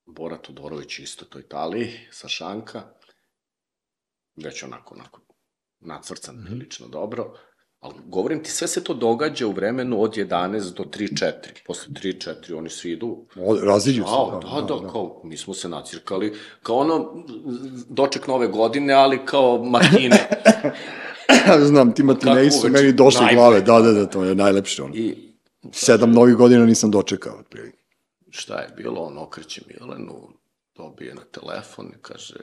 Bora 0.05 0.38
Todorović 0.38 0.99
isto 0.99 1.26
to 1.26 1.39
Italiji, 1.39 1.91
sa 2.11 2.28
Šanka, 2.28 2.84
već 4.36 4.63
onako, 4.63 4.95
onako 4.95 5.21
nacrcan 5.80 6.36
Mhm. 6.36 6.45
prilično 6.45 6.88
dobro, 6.88 7.34
ali 7.86 7.95
govorim 8.07 8.43
ti, 8.43 8.51
sve 8.51 8.67
se 8.67 8.83
to 8.83 8.93
događa 8.93 9.47
u 9.47 9.51
vremenu 9.51 10.01
od 10.01 10.13
11 10.13 10.73
do 10.73 10.83
3-4. 10.83 11.31
Posle 11.65 11.93
3-4 11.93 12.57
oni 12.57 12.69
svi 12.69 12.91
idu 12.91 13.25
Raziđu 13.63 14.03
se. 14.03 14.09
Ćao, 14.09 14.39
da, 14.39 14.61
da, 14.61 14.81
da, 14.81 14.91
kao, 14.91 15.21
mi 15.23 15.38
smo 15.38 15.53
se 15.53 15.69
nacirkali, 15.69 16.33
kao 16.63 16.75
ono, 16.75 17.23
doček 17.89 18.27
nove 18.27 18.47
godine, 18.47 18.93
ali 18.93 19.25
kao 19.25 19.63
matine. 19.63 20.27
Znam, 21.67 21.93
ti 21.93 22.03
matineji 22.03 22.49
Kako 22.49 22.61
su 22.61 22.69
meni 22.69 22.91
došli 22.93 23.25
Najbolje. 23.25 23.61
glave, 23.61 23.61
da, 23.61 23.81
da, 23.81 23.99
da, 23.99 24.05
to 24.05 24.23
je 24.23 24.36
najlepše 24.36 24.83
ono. 24.83 24.95
I 24.95 25.36
Sedam 25.71 26.11
novih 26.11 26.36
godina 26.36 26.65
nisam 26.65 26.91
dočekao, 26.91 27.38
otprilike. 27.39 27.77
šta 28.29 28.59
je 28.61 28.69
bilo, 28.77 29.01
on 29.01 29.17
okreće 29.17 29.61
Milenu, 29.67 30.29
dobije 30.75 31.15
na 31.15 31.21
telefon 31.21 31.86
i 31.86 32.01
kaže, 32.01 32.36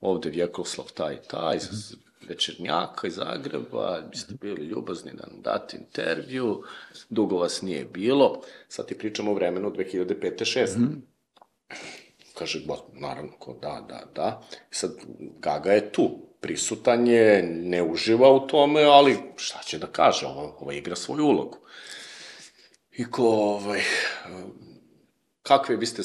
ovde 0.00 0.30
Vjekoslav 0.30 0.92
taj 0.92 1.22
taj, 1.22 1.56
iz 1.56 1.96
večernjaka 2.28 3.06
iz 3.06 3.14
Zagreba, 3.14 3.98
vi 4.10 4.16
ste 4.16 4.34
bili 4.40 4.66
ljubazni 4.66 5.12
da 5.12 5.26
nam 5.26 5.42
date 5.42 5.76
intervju, 5.76 6.62
dugo 7.08 7.36
vas 7.36 7.62
nije 7.62 7.84
bilo, 7.84 8.42
sad 8.68 8.86
ti 8.86 8.98
pričamo 8.98 9.30
o 9.30 9.34
vremenu 9.34 9.70
2005-2006. 9.70 10.68
Kaže, 12.34 12.60
ba, 12.66 12.76
naravno, 12.92 13.32
ko 13.38 13.52
da, 13.62 13.86
da, 13.88 14.04
da. 14.14 14.42
Sad, 14.70 14.96
Gaga 15.38 15.72
je 15.72 15.92
tu, 15.92 16.10
prisutan 16.40 17.06
je, 17.06 17.42
ne 17.42 17.82
uživa 17.82 18.32
u 18.32 18.46
tome, 18.46 18.82
ali 18.82 19.16
šta 19.36 19.62
će 19.62 19.78
da 19.78 19.86
kaže, 19.86 20.26
ova, 20.26 20.42
ova 20.58 20.74
igra 20.74 20.96
svoju 20.96 21.24
ulogu. 21.24 21.58
I 22.92 23.10
ko, 23.10 23.28
ovaj, 23.28 23.80
kakve 25.42 25.76
vi 25.76 25.86
ste, 25.86 26.02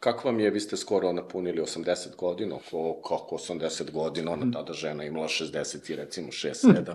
kako 0.00 0.28
vam 0.28 0.40
je, 0.40 0.50
vi 0.50 0.60
ste 0.60 0.76
skoro 0.76 1.12
napunili 1.12 1.62
80 1.62 2.16
godina, 2.16 2.56
oko, 2.56 3.00
kako 3.08 3.36
80 3.36 3.90
godina, 3.90 4.32
ona 4.32 4.52
tada 4.52 4.72
žena 4.72 5.04
imala 5.04 5.28
60 5.28 5.90
i 5.92 5.96
recimo 5.96 6.28
6, 6.28 6.52
7, 6.52 6.94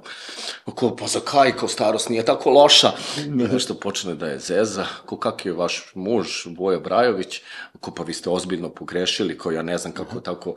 oko, 0.65 0.95
pa 0.95 1.07
za 1.07 1.19
kaj, 1.19 1.51
kao 1.51 1.67
starost 1.67 2.09
nije 2.09 2.25
tako 2.25 2.49
loša, 2.49 2.91
I 3.25 3.29
nešto 3.29 3.73
počne 3.73 4.15
da 4.15 4.27
je 4.27 4.39
zeza, 4.39 4.85
ko 5.05 5.17
kak 5.17 5.45
je 5.45 5.53
vaš 5.53 5.91
muž, 5.93 6.27
Boja 6.45 6.79
Brajović, 6.79 7.41
ko 7.79 7.91
pa 7.91 8.03
vi 8.03 8.13
ste 8.13 8.29
ozbiljno 8.29 8.69
pogrešili, 8.69 9.37
kao 9.37 9.51
ja 9.51 9.61
ne 9.61 9.77
znam 9.77 9.93
kako 9.93 10.19
tako, 10.19 10.55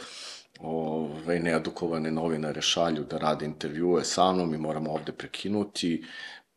ovaj, 0.60 1.38
needukovane 1.38 2.10
novinare 2.10 2.62
šalju 2.62 3.04
da 3.10 3.18
rade 3.18 3.46
intervjue 3.46 4.04
sa 4.04 4.32
mnom 4.32 4.54
i 4.54 4.58
moramo 4.58 4.92
ovde 4.92 5.12
prekinuti. 5.12 6.04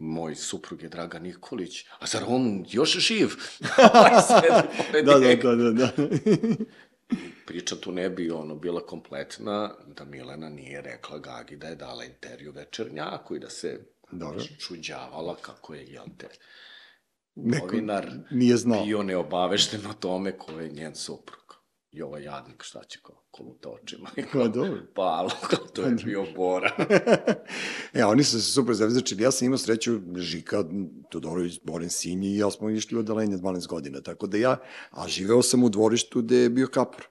Moj 0.04 0.36
suprug 0.36 0.82
je 0.82 0.90
Draga 0.90 1.20
Nikolić, 1.20 1.86
a 2.00 2.06
zar 2.06 2.24
on 2.28 2.66
još 2.70 2.98
živ? 2.98 3.30
Da, 5.06 5.20
da, 5.20 5.36
da, 5.36 5.56
da, 5.56 5.72
da. 5.72 5.90
Priča 7.48 7.76
tu 7.76 7.92
ne 7.92 8.10
bi 8.10 8.32
ono 8.32 8.56
bila 8.56 8.86
kompletna 8.86 9.74
da 9.88 10.06
Milena 10.06 10.50
nije 10.50 10.82
rekla 10.82 11.18
Gagi 11.20 11.56
da 11.56 11.68
je 11.68 11.76
dala 11.76 12.06
intervju 12.06 12.52
večernjaku 12.52 13.36
i 13.36 13.40
da 13.40 13.50
se 13.50 13.80
Dobro. 14.12 14.44
čuđavala 14.60 15.36
kako 15.42 15.74
je, 15.74 15.86
jel 15.86 16.06
te, 16.18 16.28
Neko 17.36 17.66
novinar 17.66 18.12
nije 18.32 18.58
znao. 18.58 18.86
bio 18.86 19.04
neobavešten 19.04 19.86
o 19.86 19.94
tome 19.94 20.38
ko 20.38 20.52
je 20.52 20.70
njen 20.70 20.96
suprug. 20.96 21.41
I 21.92 22.02
ovaj 22.02 22.24
jadnik, 22.24 22.64
šta 22.64 22.84
će 22.84 23.00
kao, 23.04 23.16
koluta 23.32 23.70
očima. 23.70 24.10
I 24.16 24.24
Pa 24.34 24.48
dobro. 24.48 24.82
Pa, 24.96 25.02
alo, 25.02 25.30
kao 25.50 25.68
to 25.74 25.82
je 25.82 25.96
bio 26.06 26.26
Bora. 26.36 26.76
e, 27.94 28.04
oni 28.06 28.24
su 28.24 28.42
se 28.42 28.52
super 28.52 28.76
zavizračili. 28.76 29.24
Ja 29.24 29.32
sam 29.32 29.46
imao 29.46 29.58
sreću, 29.58 30.00
Žika 30.16 30.64
Todorović, 31.10 31.60
Boren 31.64 31.90
Sinji 31.90 32.28
i 32.28 32.38
ja 32.38 32.52
smo 32.52 32.70
išli 32.70 32.98
u 32.98 33.00
odalenje 33.00 33.38
12 33.38 33.68
godina. 33.68 34.02
Tako 34.02 34.28
da 34.28 34.38
ja, 34.38 34.58
a 34.92 35.08
živeo 35.08 35.42
sam 35.42 35.64
u 35.64 35.70
dvorištu 35.70 36.22
gde 36.22 36.38
je 36.38 36.50
bio 36.50 36.68
kapor. 36.68 37.08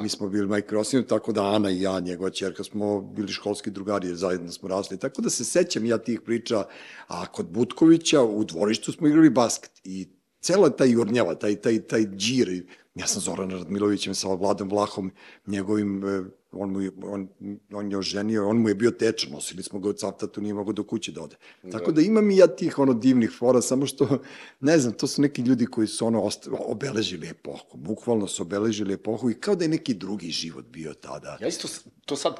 Mi 0.00 0.08
smo 0.08 0.28
bili 0.28 0.46
majke 0.46 0.74
Rosinu, 0.74 1.02
tako 1.02 1.32
da 1.32 1.54
Ana 1.54 1.70
i 1.70 1.80
ja, 1.80 2.00
njegova 2.00 2.30
čerka, 2.30 2.64
smo 2.64 3.00
bili 3.00 3.32
školski 3.32 3.70
drugari, 3.70 4.14
zajedno 4.14 4.52
smo 4.52 4.68
rasli. 4.68 4.98
Tako 4.98 5.22
da 5.22 5.30
se 5.30 5.44
sećam 5.44 5.84
ja 5.84 5.98
tih 5.98 6.20
priča, 6.20 6.64
a 7.06 7.26
kod 7.26 7.46
Butkovića 7.46 8.22
u 8.22 8.44
dvorištu 8.44 8.92
smo 8.92 9.08
igrali 9.08 9.30
basket 9.30 9.70
i 9.84 10.08
cela 10.40 10.70
ta 10.70 10.84
jurnjava, 10.84 11.34
taj, 11.34 11.56
taj, 11.56 11.80
taj 11.80 12.06
džir, 12.16 12.66
ja 12.96 13.06
sam 13.06 13.22
Zoran 13.22 13.50
Radmilovićem 13.50 14.14
sa 14.14 14.28
Vladom 14.28 14.70
Vlahom, 14.70 15.10
njegovim, 15.46 16.04
e, 16.04 16.22
on, 16.52 16.70
mu 16.70 16.80
je, 16.80 16.90
on, 17.02 17.28
on 17.72 17.90
je 17.90 17.98
oženio, 17.98 18.48
on 18.48 18.56
mu 18.56 18.68
je 18.68 18.74
bio 18.74 18.90
tečan, 18.90 19.32
nosili 19.32 19.62
smo 19.62 19.78
ga 19.78 19.88
od 19.88 19.98
Caftatu, 19.98 20.40
nije 20.40 20.54
mogao 20.54 20.72
do 20.72 20.84
kuće 20.84 21.12
da 21.12 21.22
ode. 21.22 21.36
Tako 21.72 21.92
da 21.92 22.00
imam 22.00 22.30
i 22.30 22.36
ja 22.36 22.46
tih 22.46 22.78
ono 22.78 22.94
divnih 22.94 23.30
fora, 23.38 23.60
samo 23.60 23.86
što, 23.86 24.18
ne 24.60 24.78
znam, 24.78 24.92
to 24.92 25.06
su 25.06 25.22
neki 25.22 25.42
ljudi 25.42 25.66
koji 25.66 25.86
su 25.86 26.06
ono 26.06 26.22
osta, 26.22 26.50
obeležili 26.52 27.28
epohu, 27.28 27.76
bukvalno 27.76 28.26
su 28.26 28.42
obeležili 28.42 28.94
epohu 28.94 29.30
i 29.30 29.34
kao 29.34 29.54
da 29.54 29.64
je 29.64 29.68
neki 29.68 29.94
drugi 29.94 30.30
život 30.30 30.64
bio 30.66 30.94
tada. 30.94 31.38
Ja 31.40 31.48
isto, 31.48 31.68
to 32.04 32.16
sad, 32.16 32.36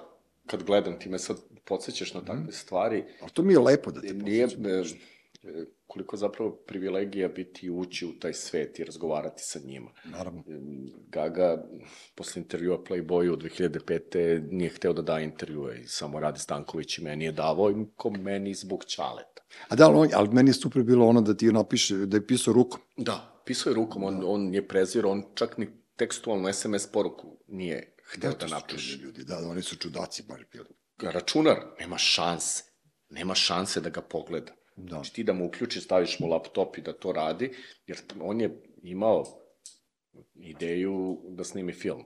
kad 0.47 0.63
gledam, 0.63 0.99
ti 0.99 1.09
me 1.09 1.19
sad 1.19 1.37
podsjećaš 1.65 2.15
na 2.15 2.25
takve 2.25 2.53
stvari, 2.53 3.05
A 3.21 3.29
to 3.29 3.43
mi 3.43 3.53
je 3.53 3.59
lepo 3.59 3.91
da 3.91 4.01
te 4.01 4.15
nije, 4.15 4.47
posjećam. 4.47 4.99
Koliko 5.87 6.17
zapravo 6.17 6.51
privilegija 6.51 7.29
biti 7.29 7.67
i 7.67 7.71
ući 7.71 8.07
u 8.07 8.19
taj 8.19 8.33
svet 8.33 8.79
i 8.79 8.85
razgovarati 8.85 9.43
sa 9.43 9.59
njima. 9.65 9.91
Naravno. 10.05 10.43
Gaga, 11.09 11.69
posle 12.15 12.43
intervjua 12.43 12.79
Playboyu 12.85 13.37
2005. 13.37 14.49
nije 14.51 14.71
hteo 14.71 14.93
da 14.93 15.03
da 15.03 15.21
intervjue 15.21 15.81
i 15.81 15.87
samo 15.87 16.21
Rade 16.21 16.39
Stanković 16.39 16.99
i 16.99 17.03
meni 17.03 17.25
je 17.25 17.33
davao 17.33 17.71
im 17.71 17.91
ko 17.97 18.11
meni 18.11 18.55
zbog 18.55 18.85
čaleta. 18.85 19.43
A 19.69 19.77
da, 19.77 19.87
ali, 19.87 20.11
ali 20.15 20.29
meni 20.29 20.51
je 20.51 20.55
super 20.55 20.83
bilo 20.83 21.07
ono 21.07 21.21
da 21.21 21.37
ti 21.37 21.53
napiše, 21.53 21.97
da 21.97 22.17
je 22.17 22.27
pisao 22.27 22.55
rukom. 22.55 22.81
Da, 22.97 23.43
pisao 23.47 23.71
je 23.71 23.75
rukom, 23.75 24.05
on, 24.05 24.23
on 24.25 24.55
je 24.55 24.69
prezirao, 24.69 25.11
on 25.11 25.23
čak 25.35 25.59
ni 25.59 25.69
tekstualnu 25.97 26.53
SMS 26.53 26.87
poruku 26.87 27.39
nije 27.49 27.97
hteo 28.05 28.33
da 28.33 28.49
su 28.49 28.55
napiše. 28.55 28.97
ljudi, 28.97 29.25
da, 29.25 29.41
da, 29.41 29.49
oni 29.49 29.63
su 29.63 29.77
čudaci 29.77 30.23
baš 30.29 30.41
bili. 30.53 30.69
računar, 31.13 31.57
nema 31.81 31.99
šanse. 31.99 32.65
Nema 33.11 33.35
šanse 33.35 33.81
da 33.81 33.91
ga 33.91 34.01
pogleda. 34.01 34.53
Da. 34.77 34.89
Znači 34.89 35.13
ti 35.13 35.25
da 35.25 35.33
mu 35.33 35.47
uključiš, 35.47 35.85
staviš 35.85 36.19
mu 36.19 36.27
laptop 36.27 36.79
i 36.79 36.83
da 36.83 36.93
to 36.93 37.13
radi, 37.13 37.53
jer 37.87 37.99
on 38.21 38.41
je 38.41 38.63
imao 38.83 39.25
ideju 40.35 41.21
da 41.29 41.45
snimi 41.45 41.73
film 41.73 42.05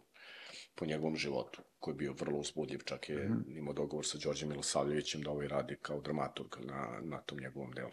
po 0.75 0.87
njegovom 0.87 1.17
životu, 1.17 1.63
koji 1.79 1.93
je 1.93 1.97
bio 1.97 2.13
vrlo 2.13 2.39
uzbudljiv, 2.39 2.81
čak 2.85 3.09
je 3.09 3.17
mm 3.17 3.45
-hmm. 3.49 3.59
imao 3.59 3.75
dogovor 3.75 4.07
sa 4.07 4.19
Đorđem 4.19 4.49
Milosavljevićem 4.49 5.23
da 5.23 5.31
ovaj 5.31 5.49
radi 5.49 5.77
kao 5.83 6.01
dramaturg 6.01 6.57
na, 6.61 7.01
na 7.03 7.21
tom 7.21 7.39
njegovom 7.39 7.73
delu. 7.73 7.91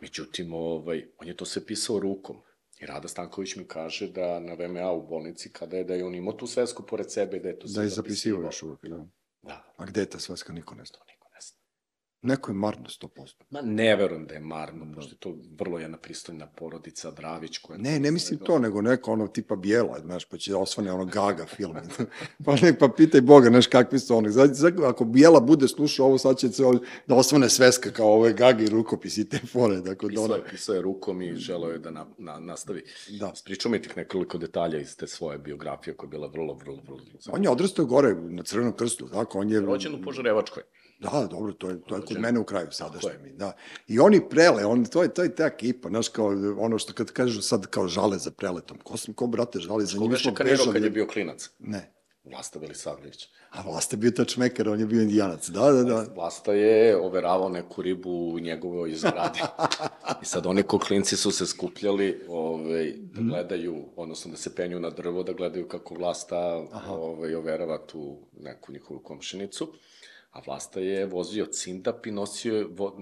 Međutim, 0.00 0.54
ovaj, 0.54 1.06
on 1.18 1.28
je 1.28 1.36
to 1.36 1.44
sve 1.44 1.66
pisao 1.66 2.00
rukom. 2.00 2.36
I 2.80 2.86
Rada 2.86 3.08
Stanković 3.08 3.56
mi 3.56 3.64
kaže 3.64 4.08
da 4.08 4.40
na 4.40 4.54
VMA 4.54 4.92
u 4.92 5.06
bolnici, 5.08 5.52
kada 5.52 5.76
je 5.76 5.84
da 5.84 5.94
je 5.94 6.04
on 6.04 6.14
imao 6.14 6.32
tu 6.32 6.46
svesku 6.46 6.86
pored 6.86 7.12
sebe, 7.12 7.38
da 7.38 7.48
je 7.48 7.58
to 7.58 7.66
Da 7.66 7.72
sve 7.72 7.84
je 7.84 7.88
zapisivao 7.88 8.42
još 8.42 8.62
uvek, 8.62 8.80
da. 8.82 9.06
Da, 9.42 9.74
A 9.76 9.84
gde 9.86 10.00
je 10.00 10.10
ta 10.10 10.18
sveska, 10.18 10.52
niko 10.52 10.74
ne 10.74 10.84
zna. 10.84 10.98
to 10.98 11.04
niko 11.08 11.28
ne 11.34 11.40
zna. 11.40 11.56
Neko 12.22 12.50
je 12.50 12.54
marno 12.54 12.84
100%. 12.84 13.34
Ma 13.50 13.60
ne 13.60 13.96
verujem 13.96 14.26
da 14.26 14.34
je 14.34 14.40
marno, 14.40 14.94
pošto 14.94 15.12
je 15.12 15.18
to 15.18 15.36
vrlo 15.58 15.78
jedna 15.78 15.98
pristojna 15.98 16.46
porodica 16.46 17.10
Dravić 17.10 17.58
koja... 17.58 17.78
Ne, 17.78 18.00
ne 18.00 18.10
mislim 18.10 18.38
to, 18.38 18.58
nego 18.58 18.82
neko 18.82 19.12
ono 19.12 19.26
tipa 19.28 19.56
bijela, 19.56 20.00
znaš, 20.00 20.24
pa 20.24 20.36
će 20.36 20.54
osvane 20.54 20.92
ono 20.92 21.04
gaga 21.04 21.46
film. 21.46 21.76
pa 22.44 22.56
nek 22.62 22.78
pa 22.78 22.88
pitaj 22.88 23.20
Boga, 23.20 23.48
znaš, 23.48 23.66
kakvi 23.66 23.98
su 23.98 24.16
oni. 24.16 24.30
Znači, 24.30 24.52
ako 24.84 25.04
bijela 25.04 25.40
bude 25.40 25.68
slušao 25.68 26.06
ovo, 26.06 26.18
sad 26.18 26.38
će 26.38 26.48
se 26.48 26.64
ovdje 26.64 26.88
da 27.06 27.14
osvane 27.14 27.48
sveska 27.48 27.90
kao 27.90 28.12
ove 28.12 28.32
gagi 28.32 28.68
rukopis 28.68 29.18
i 29.18 29.28
te 29.28 29.38
fore. 29.52 29.76
Dakle, 29.76 30.08
da 30.08 30.08
Pisao 30.08 30.24
ona, 30.24 30.34
je, 30.34 30.44
pisao 30.50 30.74
je 30.74 30.82
rukom 30.82 31.22
i 31.22 31.34
želeo 31.34 31.70
je 31.70 31.78
da 31.78 31.90
na, 31.90 32.06
na, 32.18 32.38
nastavi. 32.38 32.84
da. 33.20 33.34
Spričao 33.34 33.72
mi 33.72 33.82
tih 33.82 33.96
nekoliko 33.96 34.38
detalja 34.38 34.78
iz 34.78 34.96
te 34.96 35.06
svoje 35.06 35.38
biografije 35.38 35.96
koja 35.96 36.08
je 36.08 36.10
bila 36.10 36.26
vrlo, 36.26 36.54
vrlo, 36.54 36.82
vrlo... 36.86 37.00
On 37.32 37.44
je 37.44 37.50
odrastao 37.50 37.84
gore 37.84 38.14
na 38.14 38.42
Crvenom 38.42 38.72
krstu, 38.72 39.08
tako? 39.08 39.38
On 39.38 39.50
je... 39.50 39.60
Rođen 39.60 39.94
u 39.94 40.02
Požarevačkoj. 40.02 40.62
Da, 41.00 41.28
dobro, 41.30 41.52
to 41.52 41.68
je, 41.68 41.80
to 41.80 41.96
je 41.96 42.02
kod 42.08 42.20
mene 42.20 42.40
u 42.40 42.44
kraju 42.44 42.66
sadašnje 42.70 43.10
je. 43.10 43.18
mi, 43.18 43.32
da. 43.32 43.52
I 43.86 43.98
oni 43.98 44.28
prele, 44.30 44.64
on, 44.64 44.84
to 44.84 45.02
je, 45.02 45.08
to 45.08 45.22
je 45.22 45.34
ta 45.34 45.46
ekipa, 45.46 45.88
znaš, 45.88 46.08
kao 46.08 46.26
ono 46.58 46.78
što 46.78 46.92
kad 46.92 47.10
kažu 47.12 47.42
sad 47.42 47.66
kao 47.66 47.88
žale 47.88 48.18
za 48.18 48.30
preletom. 48.30 48.78
Ko 48.78 48.96
sam, 48.96 49.14
ko 49.14 49.26
brate 49.26 49.58
žali 49.58 49.86
za 49.86 49.98
njim? 49.98 50.16
Šikanirao 50.16 50.56
bežali- 50.56 50.72
kad 50.72 50.82
je 50.82 50.90
bio 50.90 51.06
klinac? 51.06 51.50
Ne. 51.58 51.94
Vlasta 52.24 52.58
Belisavljević. 52.58 53.28
A 53.50 53.62
vlast 53.62 53.92
je 53.92 53.96
bio 53.96 54.10
tačmeker, 54.10 54.68
on 54.68 54.80
je 54.80 54.86
bio 54.86 55.02
indijanac, 55.02 55.48
da, 55.48 55.72
da, 55.72 55.82
da. 55.84 56.06
Vlasta 56.14 56.52
je 56.52 56.96
overavao 56.96 57.48
neku 57.48 57.82
ribu 57.82 58.10
u 58.10 58.38
njegovoj 58.38 58.94
zgradi. 58.94 59.40
I 60.22 60.24
sad 60.24 60.46
oni 60.46 60.62
ko 60.62 60.78
klinci 60.78 61.16
su 61.16 61.30
se 61.30 61.46
skupljali 61.46 62.24
ovaj, 62.28 62.92
da 62.96 63.20
gledaju, 63.22 63.84
odnosno 63.96 64.30
da 64.30 64.36
se 64.36 64.54
penju 64.54 64.80
na 64.80 64.90
drvo, 64.90 65.22
da 65.22 65.32
gledaju 65.32 65.68
kako 65.68 65.94
Vlasta 65.94 66.38
ovaj, 66.88 67.34
overava 67.34 67.78
tu 67.78 68.18
neku 68.32 68.72
njihovu 68.72 69.00
komšinicu. 69.00 69.72
A 70.30 70.40
Vlasta 70.46 70.80
je 70.80 71.06
vozio 71.06 71.46
cindap 71.46 72.06
i 72.06 72.10
nosio 72.10 72.56
je, 72.56 72.64
vo, 72.64 72.98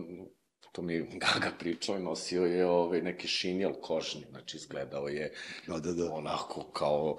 to 0.73 0.83
mi 0.83 0.95
je 0.95 1.03
Gaga 1.03 1.53
pričao, 1.59 1.99
nosio 1.99 2.45
je 2.45 2.67
ovaj, 2.67 3.03
neki 3.03 3.29
šinjel 3.29 3.73
kožni, 3.83 4.25
znači 4.31 4.57
izgledao 4.57 5.09
je 5.09 5.33
Da, 5.67 5.79
da, 5.79 5.93
da. 5.93 6.13
onako 6.13 6.63
kao 6.73 7.17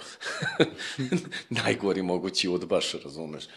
najgori 1.64 2.02
mogući 2.02 2.50
udbaš, 2.50 2.94
razumeš. 2.94 3.48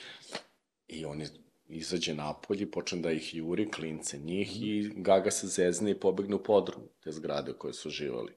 I 0.88 1.04
on 1.04 1.20
je 1.20 1.28
izađe 1.68 2.14
napolje, 2.14 2.70
počne 2.70 2.98
da 3.00 3.12
ih 3.12 3.34
juri, 3.34 3.70
klince 3.70 4.18
njih 4.18 4.62
i 4.62 4.92
Gaga 4.96 5.30
se 5.30 5.46
zezne 5.46 5.90
i 5.90 6.00
pobegne 6.00 6.34
u 6.34 6.42
podrum 6.42 6.82
te 7.04 7.12
zgrade 7.12 7.52
u 7.52 7.58
kojoj 7.58 7.72
su 7.72 7.90
živali. 7.90 8.32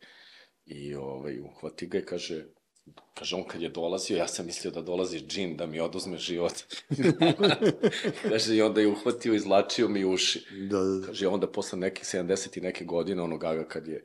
I 0.65 0.95
ovaj, 0.95 1.39
uhvati 1.39 1.87
ga 1.87 1.97
i 1.97 2.05
kaže, 2.05 2.45
kaže 3.13 3.35
on 3.35 3.43
kad 3.43 3.61
je 3.61 3.69
dolazio, 3.69 4.17
ja 4.17 4.27
sam 4.27 4.45
mislio 4.45 4.71
da 4.71 4.81
dolazi 4.81 5.19
džin 5.19 5.57
da 5.57 5.65
mi 5.65 5.79
oduzme 5.79 6.17
život. 6.17 6.53
kaže 8.29 8.55
i 8.55 8.61
onda 8.61 8.81
je 8.81 8.87
uhvatio, 8.87 9.33
izlačio 9.33 9.87
mi 9.87 10.05
uši. 10.05 10.45
Da, 10.69 10.79
da, 10.79 10.99
da. 10.99 11.07
Kaže, 11.07 11.27
onda 11.27 11.47
posle 11.47 11.79
nekih 11.79 12.05
70 12.05 12.57
i 12.57 12.61
neke 12.61 12.85
godine, 12.85 13.21
ono 13.21 13.37
Gaga 13.37 13.67
kad 13.67 13.87
je 13.87 14.03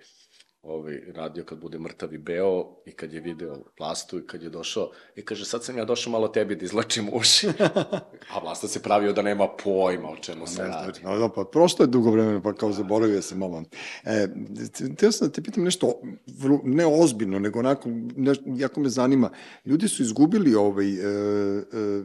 ovaj, 0.62 1.00
radio 1.14 1.44
kad 1.44 1.58
bude 1.58 1.78
mrtav 1.78 2.14
i 2.14 2.18
beo 2.18 2.66
i 2.86 2.92
kad 2.92 3.12
je 3.12 3.20
video 3.20 3.56
Vlastu 3.78 4.18
i 4.18 4.26
kad 4.26 4.42
je 4.42 4.48
došao 4.48 4.90
i 5.16 5.22
kaže 5.22 5.44
sad 5.44 5.64
sam 5.64 5.78
ja 5.78 5.84
došao 5.84 6.10
malo 6.10 6.28
tebi 6.28 6.56
da 6.56 6.64
izlačim 6.64 7.08
uši. 7.12 7.48
A 8.34 8.38
Vlasta 8.42 8.68
se 8.68 8.82
pravio 8.82 9.12
da 9.12 9.22
nema 9.22 9.48
pojma 9.64 10.08
o 10.08 10.16
čemu 10.16 10.46
se 10.46 10.62
Ne 10.62 10.68
radi. 10.68 11.00
znam, 11.00 11.18
da, 11.20 11.28
pa 11.28 11.44
prošlo 11.44 11.82
je 11.82 11.86
dugo 11.86 12.10
vremena, 12.10 12.42
pa 12.42 12.52
kao 12.52 12.72
zaboravio 12.72 13.22
sam 13.22 13.38
moment. 13.38 13.76
E, 14.04 14.26
te- 14.72 14.94
teo 14.94 15.12
sam 15.12 15.28
da 15.28 15.32
te 15.32 15.42
pitam 15.42 15.64
nešto, 15.64 16.00
ne 16.64 16.86
ozbiljno, 16.86 17.38
nego 17.38 17.58
onako, 17.58 17.88
ne, 18.16 18.34
jako 18.46 18.80
me 18.80 18.88
zanima. 18.88 19.30
Ljudi 19.64 19.88
su 19.88 20.02
izgubili 20.02 20.54
ovaj, 20.54 20.88
e, 20.88 20.98
e, 20.98 21.62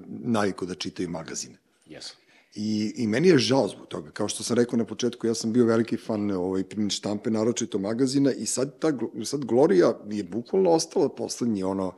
naviku 0.07 0.65
da 0.65 0.75
čitaju 0.75 1.09
magazine. 1.09 1.55
Jesu. 1.85 2.15
I, 2.55 2.93
I 2.95 3.07
meni 3.07 3.27
je 3.27 3.37
žao 3.37 3.67
zbog 3.67 3.87
toga. 3.87 4.11
Kao 4.11 4.27
što 4.27 4.43
sam 4.43 4.55
rekao 4.55 4.77
na 4.77 4.85
početku, 4.85 5.27
ja 5.27 5.33
sam 5.33 5.53
bio 5.53 5.65
veliki 5.65 5.97
fan 5.97 6.31
ovaj, 6.31 6.63
print 6.63 6.91
štampe, 6.91 7.29
naročito 7.31 7.79
magazina 7.79 8.31
i 8.33 8.45
sad, 8.45 8.79
ta, 8.79 8.91
sad 9.25 9.45
Gloria 9.45 9.93
je 10.09 10.23
bukvalno 10.23 10.69
ostala 10.69 11.09
poslednji 11.09 11.63
ono, 11.63 11.95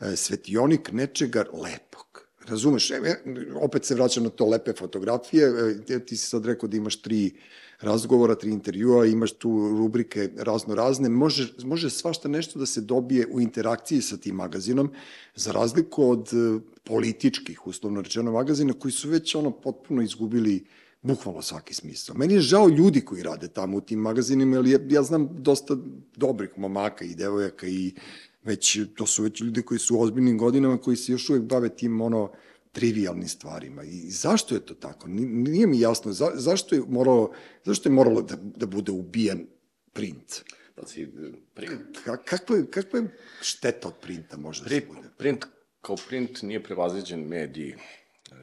e, 0.00 0.16
svetionik 0.16 0.92
nečega 0.92 1.44
lepog. 1.52 2.28
Razumeš, 2.48 2.90
e, 2.90 2.94
e, 2.94 3.16
opet 3.60 3.84
se 3.84 3.94
vraćam 3.94 4.24
na 4.24 4.30
to 4.30 4.46
lepe 4.46 4.72
fotografije, 4.72 5.44
e, 5.46 5.84
ti- 5.84 6.06
ti 6.06 6.16
si 6.16 6.26
sad 6.28 6.46
rekao 6.46 6.68
da 6.68 6.76
imaš 6.76 7.02
tri 7.02 7.32
razgovora, 7.80 8.34
tri 8.34 8.50
intervjua, 8.50 9.06
imaš 9.06 9.32
tu 9.32 9.50
rubrike 9.78 10.30
razno 10.36 10.74
razne, 10.74 11.08
može, 11.08 11.52
može 11.64 11.90
svašta 11.90 12.28
nešto 12.28 12.58
da 12.58 12.66
se 12.66 12.80
dobije 12.80 13.26
u 13.26 13.40
interakciji 13.40 14.02
sa 14.02 14.16
tim 14.16 14.34
magazinom, 14.34 14.90
za 15.34 15.52
razliku 15.52 16.10
od 16.10 16.28
e, 16.32 16.60
političkih, 16.84 17.66
uslovno 17.66 18.00
rečeno, 18.00 18.32
magazina 18.32 18.72
koji 18.72 18.92
su 18.92 19.08
već 19.08 19.34
ono 19.34 19.50
potpuno 19.50 20.02
izgubili 20.02 20.64
bukvalno 21.02 21.42
svaki 21.42 21.74
smisao. 21.74 22.16
Meni 22.16 22.34
je 22.34 22.40
žao 22.40 22.68
ljudi 22.68 23.00
koji 23.00 23.22
rade 23.22 23.48
tamo 23.48 23.76
u 23.76 23.80
tim 23.80 23.98
magazinima, 24.00 24.56
jer 24.56 24.66
ja, 24.66 24.78
ja 24.90 25.02
znam 25.02 25.28
dosta 25.38 25.76
dobrih 26.16 26.50
momaka 26.56 27.04
i 27.04 27.14
devojaka 27.14 27.66
i 27.66 27.94
već, 28.42 28.78
to 28.94 29.06
su 29.06 29.22
već 29.22 29.40
ljudi 29.40 29.62
koji 29.62 29.78
su 29.78 29.96
u 29.96 30.00
ozbiljnim 30.00 30.38
godinama, 30.38 30.78
koji 30.78 30.96
se 30.96 31.12
još 31.12 31.30
uvek 31.30 31.42
bave 31.42 31.68
tim 31.68 32.00
ono, 32.00 32.30
trivialnim 32.72 33.28
stvarima. 33.28 33.82
I 33.82 34.10
zašto 34.10 34.54
je 34.54 34.66
to 34.66 34.74
tako? 34.74 35.08
Ni- 35.08 35.26
Nije 35.26 35.66
mi 35.66 35.80
jasno. 35.80 36.12
Za, 36.12 36.30
zašto, 36.34 36.74
je 36.74 36.82
moralo, 36.88 37.32
zašto 37.64 37.88
je 37.88 37.92
moralo 37.92 38.22
da, 38.22 38.36
da 38.36 38.66
bude 38.66 38.92
ubijen 38.92 39.46
print? 39.92 40.44
Pa 40.74 40.86
si, 40.86 41.08
print, 41.54 41.98
Ka, 42.04 42.16
kakva, 42.16 42.56
je, 42.56 42.66
kakva 42.66 42.98
je 42.98 43.16
šteta 43.42 43.88
od 43.88 43.94
printa 44.00 44.36
može 44.36 44.62
da 44.62 44.68
se 44.68 44.76
print, 44.76 44.94
bude? 44.96 45.08
print, 45.18 45.44
kao 45.80 45.96
print 46.08 46.42
nije 46.42 46.62
prevaziđen 46.62 47.20
medij. 47.20 47.68
E, 47.70 47.76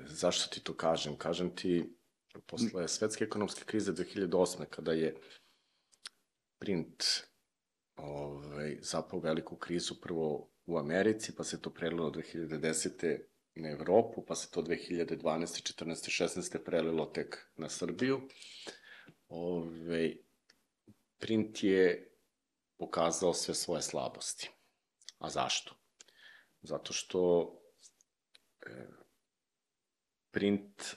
Zašto 0.08 0.54
ti 0.54 0.60
to 0.60 0.74
kažem? 0.74 1.16
Kažem 1.18 1.56
ti, 1.56 1.96
posle 2.46 2.88
svetske 2.88 3.24
ekonomske 3.24 3.64
krize 3.66 3.94
2008. 3.94 4.66
kada 4.66 4.92
je 4.92 5.16
print 6.60 7.04
ovaj, 7.96 8.78
zapao 8.82 9.20
veliku 9.20 9.56
krizu 9.56 9.96
prvo 10.02 10.50
u 10.66 10.78
Americi, 10.78 11.36
pa 11.36 11.44
se 11.44 11.62
to 11.62 11.70
prelilo 11.70 12.12
2010. 12.12 13.20
na 13.56 13.70
Evropu, 13.70 14.26
pa 14.26 14.36
se 14.36 14.52
to 14.52 14.62
2012. 14.62 15.74
14. 15.74 16.24
16. 16.24 16.64
prelilo 16.66 17.06
tek 17.06 17.52
na 17.56 17.70
Srbiju. 17.70 18.22
Ove, 19.28 20.16
print 21.18 21.64
je 21.64 22.12
pokazao 22.78 23.34
sve 23.34 23.54
svoje 23.56 23.82
slabosti. 23.82 24.50
A 25.18 25.30
zašto? 25.30 25.76
Zato 26.62 26.94
što 26.94 27.52
e, 28.66 28.88
print 30.32 30.96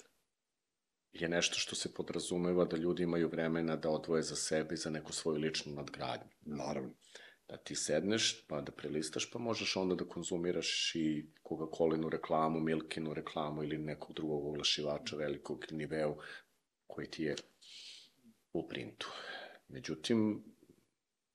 je 1.12 1.28
nešto 1.28 1.58
što 1.58 1.76
se 1.76 1.94
podrazumeva 1.94 2.64
da 2.64 2.76
ljudi 2.76 3.02
imaju 3.02 3.28
vremena 3.28 3.76
da 3.76 3.90
odvoje 3.90 4.22
za 4.22 4.36
sebe 4.36 4.74
i 4.74 4.78
za 4.78 4.90
neku 4.90 5.12
svoju 5.12 5.38
ličnu 5.38 5.72
nadgradnju. 5.74 6.30
Naravno. 6.40 6.94
Da 7.48 7.56
ti 7.56 7.74
sedneš, 7.74 8.46
pa 8.46 8.60
da 8.60 8.72
prelistaš, 8.72 9.30
pa 9.30 9.38
možeš 9.38 9.76
onda 9.76 9.94
da 9.94 10.04
konzumiraš 10.04 10.92
i 10.94 11.26
Coca-Colinu 11.44 12.10
reklamu, 12.10 12.60
Milkinu 12.60 13.14
reklamu 13.14 13.62
ili 13.62 13.78
nekog 13.78 14.16
drugog 14.16 14.46
oglašivača 14.46 15.16
velikog 15.16 15.64
niveu 15.70 16.16
koji 16.86 17.10
ti 17.10 17.22
je 17.22 17.36
u 18.52 18.68
printu. 18.68 19.08
Međutim, 19.68 20.44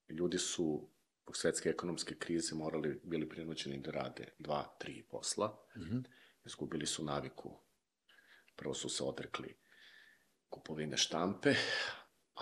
ljudi 0.10 0.38
su 0.38 0.90
zbog 1.24 1.38
svetske 1.38 1.70
ekonomske 1.70 2.16
krize 2.16 2.56
morali, 2.56 3.02
bili 3.04 3.30
prinuđeni 3.30 3.82
da 3.82 3.92
rade 3.92 4.28
dva, 4.40 4.76
tri 4.80 5.04
posla. 5.10 5.68
Mm 5.78 5.82
-hmm. 5.82 6.04
Izgubili 6.46 6.86
su 6.86 7.04
naviku. 7.04 7.60
Prvo 8.56 8.74
su 8.74 8.90
se 8.90 9.04
odrekli 9.04 9.56
kupovine 10.50 10.98
štampe, 10.98 11.54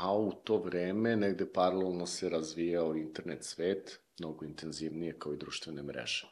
a 0.01 0.17
u 0.17 0.31
to 0.31 0.57
vreme 0.57 1.15
negde 1.15 1.51
paralelno 1.53 2.05
se 2.05 2.29
razvijao 2.29 2.95
internet 2.95 3.43
svet, 3.43 3.99
mnogo 4.19 4.45
intenzivnije 4.45 5.19
kao 5.19 5.33
i 5.33 5.37
društvene 5.37 5.83
mreže. 5.83 6.27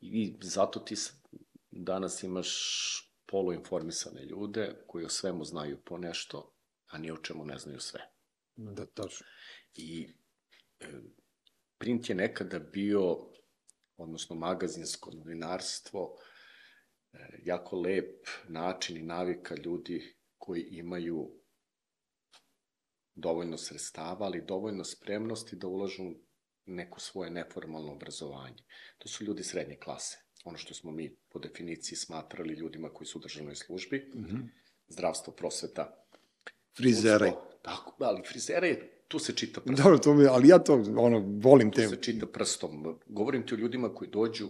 I 0.00 0.36
zato 0.42 0.80
ti 0.80 0.94
danas 1.70 2.22
imaš 2.22 2.48
poluinformisane 3.26 4.24
ljude 4.24 4.84
koji 4.86 5.04
o 5.04 5.08
svemu 5.08 5.44
znaju 5.44 5.78
po 5.84 5.98
nešto, 5.98 6.54
a 6.86 6.98
ni 6.98 7.10
o 7.10 7.16
čemu 7.16 7.44
ne 7.44 7.58
znaju 7.58 7.80
sve. 7.80 8.00
Da, 8.56 8.86
tačno. 8.86 9.26
I 9.74 10.08
e, 10.80 10.86
print 11.78 12.08
je 12.08 12.14
nekada 12.14 12.58
bio, 12.58 13.16
odnosno 13.96 14.36
magazinsko 14.36 15.10
novinarstvo, 15.10 16.16
e, 17.12 17.18
jako 17.44 17.80
lep 17.80 18.26
način 18.48 18.96
i 18.96 19.02
navika 19.02 19.54
ljudi 19.54 20.16
koji 20.38 20.62
imaju 20.62 21.41
dovoljno 23.14 23.58
sredstava, 23.58 24.26
ali 24.26 24.44
dovoljno 24.44 24.84
spremnosti 24.84 25.56
da 25.56 25.66
ulažu 25.66 26.02
neko 26.66 27.00
svoje 27.00 27.30
neformalno 27.30 27.92
obrazovanje. 27.92 28.62
To 28.98 29.08
su 29.08 29.24
ljudi 29.24 29.42
srednje 29.42 29.76
klase. 29.76 30.18
Ono 30.44 30.58
što 30.58 30.74
smo 30.74 30.90
mi 30.90 31.16
po 31.28 31.38
definiciji 31.38 31.96
smatrali 31.96 32.54
ljudima 32.54 32.88
koji 32.88 33.06
su 33.06 33.18
u 33.18 33.22
državnoj 33.22 33.54
službi, 33.54 34.10
mm 34.14 34.24
-hmm. 34.24 34.48
zdravstvo, 34.88 35.32
prosveta, 35.32 36.02
Frizere. 36.76 37.32
Tako, 37.62 38.04
ali 38.04 38.22
frizera 38.22 38.66
je, 38.66 38.90
tu 39.08 39.18
se 39.18 39.32
čita 39.32 39.60
prstom. 39.60 39.84
Dobro, 39.84 39.98
to 39.98 40.14
mi, 40.14 40.26
ali 40.26 40.48
ja 40.48 40.58
to, 40.58 40.74
ono, 40.96 41.18
volim 41.42 41.70
Tu 41.70 41.76
te. 41.76 41.88
se 41.88 41.96
čita 41.96 42.26
prstom. 42.26 42.98
Govorim 43.06 43.46
ti 43.46 43.54
o 43.54 43.56
ljudima 43.56 43.94
koji 43.94 44.10
dođu, 44.10 44.48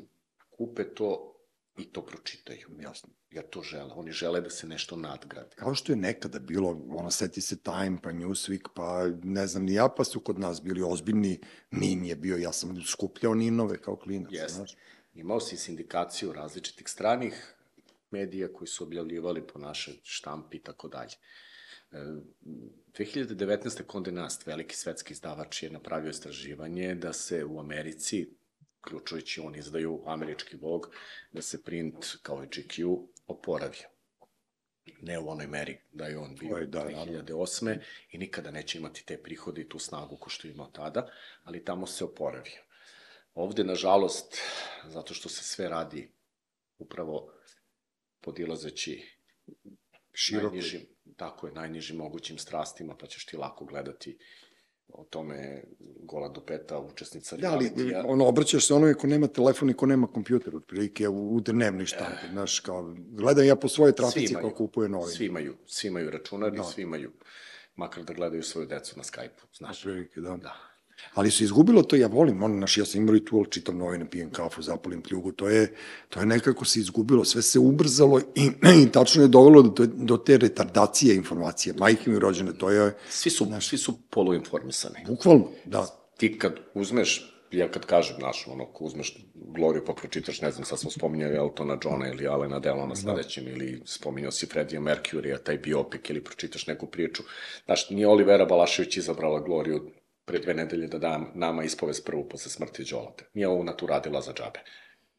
kupe 0.50 0.94
to 0.94 1.31
i 1.76 1.84
to 1.84 2.06
pročitaju. 2.06 2.68
Jasno. 2.80 3.08
Jer 3.30 3.44
to 3.50 3.62
žele. 3.62 3.92
Oni 3.94 4.12
žele 4.12 4.40
da 4.40 4.50
se 4.50 4.66
nešto 4.66 4.96
nadgradi. 4.96 5.56
Kao 5.56 5.74
što 5.74 5.92
je 5.92 5.96
nekada 5.96 6.38
bilo, 6.38 6.80
ono, 6.88 7.10
seti 7.10 7.40
se 7.40 7.56
Time, 7.56 7.98
pa 8.02 8.12
Newsweek, 8.12 8.68
pa 8.74 9.06
ne 9.22 9.46
znam 9.46 9.64
ni 9.64 9.74
ja, 9.74 9.88
pa 9.96 10.04
su 10.04 10.20
kod 10.20 10.38
nas 10.38 10.62
bili 10.62 10.82
ozbiljni, 10.82 11.40
Nin 11.70 12.04
je 12.04 12.16
bio, 12.16 12.36
ja 12.36 12.52
sam 12.52 12.82
skupljao 12.86 13.34
Ninove 13.34 13.82
kao 13.82 13.96
klinac, 13.96 14.32
Jeste. 14.32 14.52
znaš. 14.52 14.76
Imao 15.14 15.40
si 15.40 15.56
sindikaciju 15.56 16.32
različitih 16.32 16.88
stranih 16.88 17.54
medija 18.10 18.52
koji 18.52 18.68
su 18.68 18.84
objavljivali 18.84 19.46
po 19.46 19.58
našoj 19.58 19.94
štampi 20.02 20.56
i 20.56 20.62
tako 20.62 20.88
dalje. 20.88 21.14
E, 21.92 21.96
2019. 22.98 23.82
Condé 23.86 24.10
Nast, 24.10 24.46
veliki 24.46 24.76
svetski 24.76 25.12
izdavač, 25.12 25.62
je 25.62 25.70
napravio 25.70 26.10
istraživanje 26.10 26.94
da 26.94 27.12
se 27.12 27.44
u 27.44 27.60
Americi, 27.60 28.34
ključujući 28.82 29.40
on 29.40 29.54
izdaju 29.54 30.02
američki 30.06 30.56
Vogue, 30.56 30.90
da 31.32 31.42
se 31.42 31.62
print 31.62 32.06
kao 32.22 32.44
i 32.44 32.46
GQ 32.46 33.06
oporavio. 33.26 33.88
Ne 35.00 35.18
u 35.18 35.28
onoj 35.28 35.46
meri 35.46 35.78
da 35.92 36.06
je 36.06 36.18
on 36.18 36.36
bio 36.36 36.56
Oj, 36.56 36.66
da, 36.66 36.84
2008. 36.88 37.78
i 38.10 38.18
nikada 38.18 38.50
neće 38.50 38.78
imati 38.78 39.04
te 39.06 39.22
prihode 39.22 39.60
i 39.60 39.68
tu 39.68 39.78
snagu 39.78 40.16
ko 40.16 40.30
što 40.30 40.48
je 40.48 40.52
imao 40.52 40.66
tada, 40.66 41.10
ali 41.42 41.64
tamo 41.64 41.86
se 41.86 42.04
oporavio. 42.04 42.62
Ovde, 43.34 43.64
nažalost, 43.64 44.38
zato 44.84 45.14
što 45.14 45.28
se 45.28 45.44
sve 45.44 45.68
radi 45.68 46.10
upravo 46.78 47.32
podilazeći 48.20 49.02
Široko. 50.12 50.46
najnižim, 50.46 50.80
tako 51.16 51.46
je, 51.46 51.52
najnižim 51.52 51.96
mogućim 51.96 52.38
strastima, 52.38 52.96
pa 52.96 53.06
ćeš 53.06 53.26
ti 53.26 53.36
lako 53.36 53.64
gledati 53.64 54.18
o 54.92 55.04
tome 55.04 55.62
gola 55.98 56.28
do 56.28 56.40
peta 56.40 56.78
učesnica 56.78 57.36
Da, 57.36 57.52
ali 57.52 57.68
realitija. 57.68 58.04
ono, 58.06 58.26
obraćaš 58.26 58.66
se 58.66 58.74
onome 58.74 58.94
ko 58.94 59.06
nema 59.06 59.26
telefon 59.26 59.70
i 59.70 59.74
ko 59.74 59.86
nema 59.86 60.06
kompjuter, 60.06 60.56
otprilike 60.56 61.08
u, 61.08 61.34
u 61.34 61.40
dnevnoj 61.40 61.86
štampi, 61.86 62.28
znaš, 62.30 62.60
kao, 62.60 62.94
gledam 62.98 63.46
ja 63.46 63.56
po 63.56 63.68
svojoj 63.68 63.92
trafici 63.92 64.34
kao 64.34 64.50
kupuje 64.50 64.88
novine. 64.88 65.12
Svi 65.12 65.26
imaju, 65.26 65.56
svi 65.66 65.88
imaju 65.88 66.10
računar 66.10 66.52
Da. 66.52 66.60
i 66.60 66.64
svi 66.64 66.82
imaju, 66.82 67.12
makar 67.76 68.04
da 68.04 68.12
gledaju 68.12 68.42
svoju 68.42 68.66
decu 68.66 68.94
na 68.96 69.02
Skype-u, 69.02 69.46
znaš. 69.54 69.78
Otprilike, 69.78 70.20
da. 70.20 70.36
Da. 70.36 70.56
Ali 71.14 71.30
su 71.30 71.44
izgubilo 71.44 71.82
to, 71.82 71.96
ja 71.96 72.06
volim, 72.06 72.42
ono, 72.42 72.54
naš, 72.54 72.78
ja 72.78 72.84
sam 72.84 73.00
imao 73.00 73.12
ritual, 73.14 73.44
čitam 73.44 73.78
novine, 73.78 74.10
pijem 74.10 74.30
kafu, 74.30 74.62
zapalim 74.62 75.02
pljugu, 75.02 75.32
to 75.32 75.48
je, 75.48 75.74
to 76.08 76.20
je 76.20 76.26
nekako 76.26 76.64
se 76.64 76.80
izgubilo, 76.80 77.24
sve 77.24 77.42
se 77.42 77.58
ubrzalo 77.58 78.20
i, 78.34 78.50
i 78.82 78.92
tačno 78.92 79.22
je 79.22 79.28
dovelo 79.28 79.62
do, 79.62 79.86
do 79.86 80.16
te 80.16 80.38
retardacije 80.38 81.16
informacije. 81.16 81.74
Majke 81.78 82.10
mi 82.10 82.18
rođene, 82.18 82.52
to 82.58 82.70
je, 82.70 82.94
Svi 83.08 83.30
su, 83.30 83.46
svi 83.60 83.78
su 83.78 83.98
poluinformisani. 84.10 85.04
bukvalno, 85.06 85.48
da, 85.64 85.86
ti 86.16 86.38
kad 86.38 86.52
uzmeš, 86.74 87.32
ja 87.50 87.70
kad 87.70 87.86
kažem, 87.86 88.16
znaš, 88.18 88.46
ono, 88.46 88.64
ako 88.64 88.84
uzmeš 88.84 89.16
Gloriju 89.34 89.84
pa 89.86 89.92
pročitaš, 89.92 90.40
ne 90.40 90.50
znam, 90.50 90.64
sad 90.64 90.78
smo 90.78 90.90
spominjali 90.90 91.36
Eltona 91.36 91.78
Johna 91.84 92.08
ili 92.08 92.26
Alena 92.26 92.58
Delona 92.58 92.96
sledećem, 92.96 93.48
ili 93.48 93.82
spominjao 93.84 94.30
si 94.30 94.46
Freddie 94.46 94.80
Mercury-a, 94.80 95.38
taj 95.38 95.58
biopik, 95.58 96.10
ili 96.10 96.24
pročitaš 96.24 96.66
neku 96.66 96.86
priču. 96.86 97.22
Znaš, 97.64 97.90
nije 97.90 98.08
Olivera 98.08 98.44
Balašević 98.44 98.96
izabrala 98.96 99.40
Gloriju 99.40 99.90
pre 100.24 100.38
dve 100.38 100.54
nedelje 100.54 100.88
da 100.88 100.98
da 100.98 101.20
nama 101.34 101.64
ispovest 101.64 102.06
prvu 102.06 102.28
posle 102.28 102.50
smrti 102.50 102.84
Đolata. 102.90 103.24
Nije 103.34 103.48
ovo 103.48 103.72
tu 103.72 103.86
radila 103.86 104.20
za 104.20 104.32
džabe. 104.32 104.60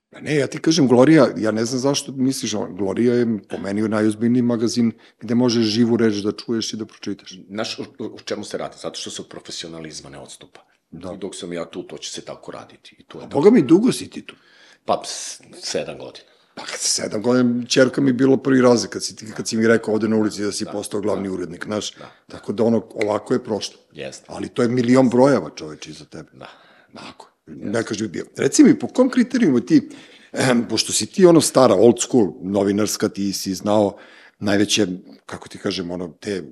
Pa 0.09 0.19
Ne, 0.21 0.35
ja 0.35 0.47
ti 0.47 0.59
kažem, 0.59 0.87
Glorija, 0.87 1.27
ja 1.37 1.51
ne 1.51 1.65
znam 1.65 1.79
zašto 1.79 2.11
misliš, 2.11 2.53
ono, 2.53 2.73
Glorija 2.73 3.13
je 3.13 3.27
po 3.49 3.57
meni 3.57 3.81
najozbiljniji 3.81 4.41
magazin 4.41 4.91
gde 5.21 5.35
možeš 5.35 5.65
živu 5.65 5.97
reč 5.97 6.13
da 6.13 6.31
čuješ 6.31 6.73
i 6.73 6.77
da 6.77 6.85
pročitaš. 6.85 7.37
Znaš, 7.49 7.79
u, 7.79 7.83
u 7.99 8.19
čemu 8.25 8.43
se 8.43 8.57
radi? 8.57 8.75
Zato 8.81 8.99
što 8.99 9.09
se 9.09 9.21
od 9.21 9.27
profesionalizma 9.27 10.09
ne 10.09 10.19
odstupa. 10.19 10.65
Da. 10.91 11.13
I 11.13 11.17
dok 11.17 11.35
sam 11.35 11.53
ja 11.53 11.65
tu, 11.65 11.83
to 11.83 11.97
će 11.97 12.11
se 12.11 12.21
tako 12.25 12.51
raditi. 12.51 12.95
I 12.99 13.03
to 13.03 13.21
je 13.21 13.27
Boga 13.27 13.49
mi, 13.49 13.61
dugo 13.61 13.91
si 13.91 14.09
ti 14.09 14.25
tu. 14.25 14.35
Pa, 14.85 15.01
sedam 15.53 15.97
godina. 15.97 16.32
Pa 16.55 16.65
kad 16.65 16.79
sedam 16.79 17.21
godina, 17.21 17.65
čerka 17.65 18.01
mi 18.01 18.09
je 18.09 18.13
bilo 18.13 18.37
prvi 18.37 18.61
razred, 18.61 18.91
kad 18.91 19.03
si, 19.03 19.15
kad 19.35 19.47
si 19.47 19.57
mi 19.57 19.67
rekao 19.67 19.93
ovde 19.93 20.07
na 20.07 20.15
ulici 20.15 20.43
da 20.43 20.51
si 20.51 20.65
postao 20.71 21.01
glavni 21.01 21.29
urednik, 21.29 21.65
znaš, 21.65 21.91
tako 22.27 22.53
da 22.53 22.63
ono, 22.63 22.85
ovako 22.93 23.33
je 23.33 23.43
prošlo. 23.43 23.77
Jeste. 23.91 24.25
Ali 24.27 24.49
to 24.49 24.61
je 24.61 24.67
milion 24.67 25.09
brojeva 25.09 25.49
čoveče 25.55 25.91
iza 25.91 26.05
tebe. 26.05 26.29
Da. 26.33 26.49
Tako. 26.93 27.29
Ne 27.47 27.83
kaži 27.83 28.03
bi 28.03 28.09
bio. 28.09 28.25
Reci 28.37 28.63
mi, 28.63 28.79
po 28.79 28.87
kom 28.87 29.09
kriterijumu 29.09 29.59
ti, 29.59 29.89
ehm, 30.31 30.61
pošto 30.69 30.93
si 30.93 31.05
ti 31.05 31.25
ono 31.25 31.41
stara, 31.41 31.75
old 31.75 32.01
school, 32.01 32.33
novinarska, 32.41 33.09
ti 33.09 33.33
si 33.33 33.53
znao 33.53 33.97
najveće, 34.39 34.87
kako 35.25 35.49
ti 35.49 35.57
kažem, 35.57 35.91
ono, 35.91 36.07
te 36.07 36.43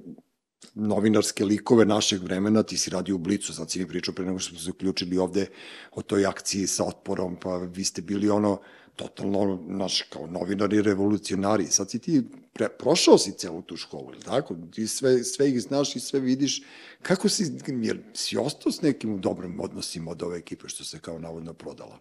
novinarske 0.73 1.45
likove 1.45 1.85
našeg 1.85 2.23
vremena, 2.23 2.63
ti 2.63 2.77
si 2.77 2.89
radio 2.89 3.15
u 3.15 3.17
Blicu, 3.17 3.53
sad 3.53 3.71
si 3.71 3.79
mi 3.79 3.87
pričao 3.87 4.13
pre 4.13 4.25
nego 4.25 4.39
što 4.39 4.49
smo 4.49 4.59
se 4.59 4.69
uključili 4.69 5.17
ovde 5.17 5.45
o 5.91 6.01
toj 6.01 6.25
akciji 6.25 6.67
sa 6.67 6.83
otporom, 6.83 7.35
pa 7.35 7.57
vi 7.57 7.83
ste 7.83 8.01
bili 8.01 8.29
ono, 8.29 8.61
totalno, 8.95 9.63
naš, 9.67 10.01
kao 10.01 10.27
novinari, 10.27 10.81
revolucionari. 10.81 11.65
Sad 11.65 11.91
si 11.91 11.99
ti 11.99 12.23
pre, 12.53 12.69
prošao 12.69 13.17
si 13.17 13.31
celu 13.37 13.61
tu 13.61 13.77
školu, 13.77 14.11
ili 14.13 14.21
tako? 14.21 14.55
Ti 14.71 14.87
sve, 14.87 15.23
sve 15.23 15.49
ih 15.49 15.61
znaš 15.61 15.95
i 15.95 15.99
sve 15.99 16.19
vidiš. 16.19 16.63
Kako 17.01 17.29
si, 17.29 17.53
jer 17.67 17.99
si 18.13 18.37
ostao 18.37 18.71
s 18.71 18.81
nekim 18.81 19.13
u 19.13 19.19
dobrim 19.19 19.59
odnosima 19.59 20.11
od 20.11 20.23
ove 20.23 20.37
ekipe 20.37 20.69
što 20.69 20.83
se 20.83 20.99
kao 20.99 21.19
navodno 21.19 21.53
prodala? 21.53 21.99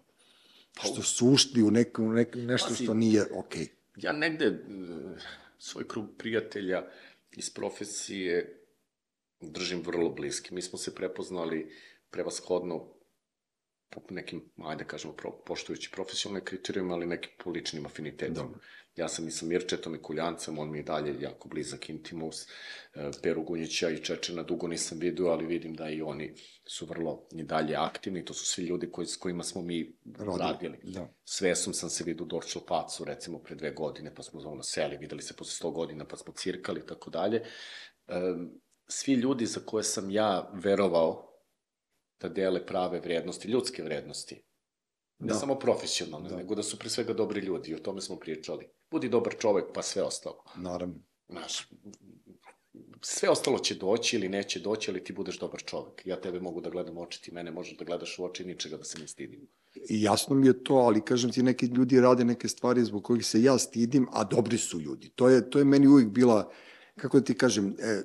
Što 0.82 1.02
su 1.02 1.28
ušli 1.28 1.62
u 1.62 1.70
neko, 1.70 2.02
neko, 2.02 2.38
nešto 2.38 2.68
Pazi. 2.68 2.84
što 2.84 2.94
nije 2.94 3.24
okej. 3.34 3.68
Ja 3.96 4.12
negde 4.12 4.44
e, 4.44 4.58
svoj 5.58 5.88
krug 5.88 6.06
prijatelja 6.18 6.84
iz 7.32 7.50
profesije 7.50 8.59
držim 9.40 9.82
vrlo 9.82 10.08
bliski. 10.08 10.54
Mi 10.54 10.62
smo 10.62 10.78
se 10.78 10.94
prepoznali 10.94 11.72
prevashodno 12.10 13.00
po 13.90 14.00
nekim, 14.10 14.50
ajde 14.62 14.84
kažemo, 14.84 15.14
pro, 15.14 15.32
poštujući 15.46 15.90
profesionalne 15.92 16.44
kriterijume, 16.44 16.94
ali 16.94 17.06
nekim 17.06 17.30
po 17.44 17.50
ličnim 17.50 17.86
afinitetima. 17.86 18.34
Dobro. 18.34 18.60
Ja 18.96 19.08
sam 19.08 19.28
i 19.28 19.30
sa 19.30 19.46
Mirčetom 19.46 19.94
i 19.94 20.02
Kuljancem, 20.02 20.58
on 20.58 20.70
mi 20.70 20.78
je 20.78 20.82
dalje 20.82 21.20
jako 21.20 21.48
blizak 21.48 21.88
intimus. 21.90 22.42
E, 22.42 23.10
Peru 23.22 23.42
Gunjića 23.42 23.90
i 23.90 23.98
Čečena 24.04 24.42
dugo 24.42 24.68
nisam 24.68 24.98
vidio, 24.98 25.26
ali 25.26 25.46
vidim 25.46 25.74
da 25.74 25.90
i 25.90 26.02
oni 26.02 26.34
su 26.64 26.86
vrlo 26.86 27.26
i 27.32 27.42
dalje 27.42 27.74
aktivni. 27.76 28.24
To 28.24 28.34
su 28.34 28.46
svi 28.46 28.64
ljudi 28.64 28.90
koji, 28.90 29.06
s 29.06 29.16
kojima 29.16 29.42
smo 29.42 29.62
mi 29.62 29.96
Radili, 30.18 30.38
radili. 30.38 30.78
da. 30.82 31.08
S 31.24 31.40
Vesom 31.40 31.74
sam 31.74 31.90
se 31.90 32.04
vidio 32.04 32.26
Dorčel 32.26 32.62
Pacu, 32.68 33.04
recimo, 33.04 33.38
pre 33.38 33.54
dve 33.54 33.70
godine, 33.70 34.14
pa 34.14 34.22
smo 34.22 34.40
ono 34.40 34.62
seli, 34.62 34.96
videli 34.96 35.22
se 35.22 35.36
posle 35.36 35.68
100 35.68 35.72
godina, 35.72 36.04
pa 36.04 36.16
smo 36.16 36.32
cirkali 36.32 36.80
i 36.80 36.86
tako 36.86 37.10
dalje. 37.10 37.42
Svi 38.90 39.12
ljudi 39.14 39.46
za 39.46 39.60
koje 39.66 39.84
sam 39.84 40.10
ja 40.10 40.50
verovao 40.54 41.26
da 42.20 42.28
dele 42.28 42.66
prave 42.66 43.00
vrednosti, 43.00 43.48
ljudske 43.48 43.82
vrednosti, 43.82 44.34
ne 45.18 45.26
Da. 45.28 45.34
samo 45.34 45.54
profesionalne, 45.58 46.28
Da. 46.28 46.36
nego 46.36 46.54
da 46.54 46.62
su 46.62 46.78
pre 46.78 46.90
svega 46.90 47.12
dobri 47.12 47.40
ljudi, 47.40 47.70
i 47.70 47.74
o 47.74 47.78
tome 47.78 48.00
smo 48.00 48.16
pričali. 48.16 48.68
Budi 48.90 49.08
dobar 49.08 49.34
čovek, 49.38 49.64
pa 49.74 49.82
sve 49.82 50.02
ostalo. 50.02 50.44
Naravno. 50.56 50.94
Znaš, 51.28 51.68
sve 53.02 53.28
ostalo 53.28 53.58
će 53.58 53.74
doći 53.74 54.16
ili 54.16 54.28
neće 54.28 54.60
doći, 54.60 54.90
ali 54.90 55.04
ti 55.04 55.12
budeš 55.12 55.38
dobar 55.38 55.62
čovek. 55.62 56.02
Ja 56.06 56.20
tebe 56.20 56.40
mogu 56.40 56.60
da 56.60 56.70
gledam 56.70 56.98
u 56.98 57.02
oči, 57.02 57.22
ti 57.22 57.32
mene 57.34 57.50
možeš 57.50 57.76
da 57.78 57.84
gledaš 57.84 58.18
u 58.18 58.24
oči, 58.24 58.44
ničega 58.44 58.76
da 58.76 58.84
se 58.84 58.98
ne 58.98 59.08
stidim. 59.08 59.48
I 59.90 60.02
jasno 60.02 60.36
mi 60.36 60.46
je 60.46 60.64
to, 60.64 60.74
ali 60.74 61.04
kažem 61.04 61.30
ti, 61.32 61.42
neki 61.42 61.66
ljudi 61.66 62.00
rade 62.00 62.24
neke 62.24 62.48
stvari 62.48 62.84
zbog 62.84 63.04
kojih 63.04 63.26
se 63.26 63.42
ja 63.42 63.58
stidim, 63.58 64.08
a 64.12 64.24
dobri 64.24 64.58
su 64.58 64.80
ljudi. 64.80 65.08
To 65.14 65.28
je, 65.28 65.50
to 65.50 65.58
je 65.58 65.64
meni 65.64 65.86
uvijek 65.86 66.08
bila, 66.08 66.52
kako 66.96 67.18
da 67.18 67.24
ti 67.24 67.34
kažem, 67.34 67.76
e, 67.78 68.02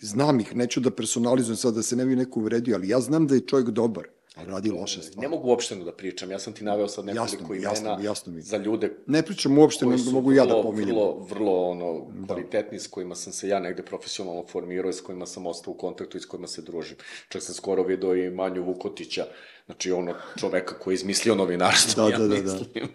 znam 0.00 0.40
ih, 0.40 0.56
neću 0.56 0.80
da 0.80 0.90
personalizujem 0.90 1.56
sad 1.56 1.74
da 1.74 1.82
se 1.82 1.96
ne 1.96 2.04
bi 2.04 2.16
neko 2.16 2.40
uvredio, 2.40 2.76
ali 2.76 2.88
ja 2.88 3.00
znam 3.00 3.26
da 3.26 3.34
je 3.34 3.40
čovjek 3.40 3.68
dobar, 3.68 4.04
a 4.34 4.44
radi 4.44 4.70
loše 4.70 5.02
stvari. 5.02 5.20
Ne 5.20 5.28
mogu 5.28 5.48
uopšteno 5.48 5.84
da 5.84 5.92
pričam, 5.92 6.30
ja 6.30 6.38
sam 6.38 6.52
ti 6.52 6.64
naveo 6.64 6.88
sad 6.88 7.04
nekoliko 7.04 7.54
Jasno 7.54 7.54
imena 7.54 7.90
jasno 7.90 8.04
jasno 8.04 8.32
mi. 8.32 8.42
za 8.42 8.56
ljude 8.56 8.96
Ne 9.06 9.22
pričam 9.22 9.58
uopšte, 9.58 9.84
koji 9.84 9.96
ne 9.96 10.02
su 10.02 10.12
mogu 10.12 10.32
ja 10.32 10.44
da 10.44 10.50
vrlo, 10.50 10.62
pominjem. 10.62 10.88
vrlo, 10.88 11.26
vrlo 11.30 11.68
ono, 11.70 12.06
kvalitetni, 12.26 12.78
s 12.78 12.86
kojima 12.86 13.14
sam 13.14 13.32
se 13.32 13.48
ja 13.48 13.60
negde 13.60 13.82
profesionalno 13.82 14.44
formirao 14.46 14.90
i 14.90 14.92
s 14.92 15.00
kojima 15.00 15.26
sam 15.26 15.46
ostao 15.46 15.72
u 15.72 15.76
kontaktu 15.76 16.16
i 16.16 16.20
s 16.20 16.26
kojima 16.26 16.46
se 16.46 16.62
družim. 16.62 16.96
Čak 17.28 17.42
sam 17.42 17.54
skoro 17.54 17.82
video 17.82 18.16
i 18.16 18.30
Manju 18.30 18.64
Vukotića, 18.64 19.24
znači 19.66 19.92
ono 19.92 20.14
čoveka 20.36 20.78
koji 20.78 20.92
je 20.92 20.96
izmislio 20.96 21.34
novinarstvo, 21.34 22.04
Da, 22.04 22.10
ja 22.10 22.18
da, 22.18 22.28
da, 22.28 22.42
da. 22.42 22.52
mislim, 22.52 22.88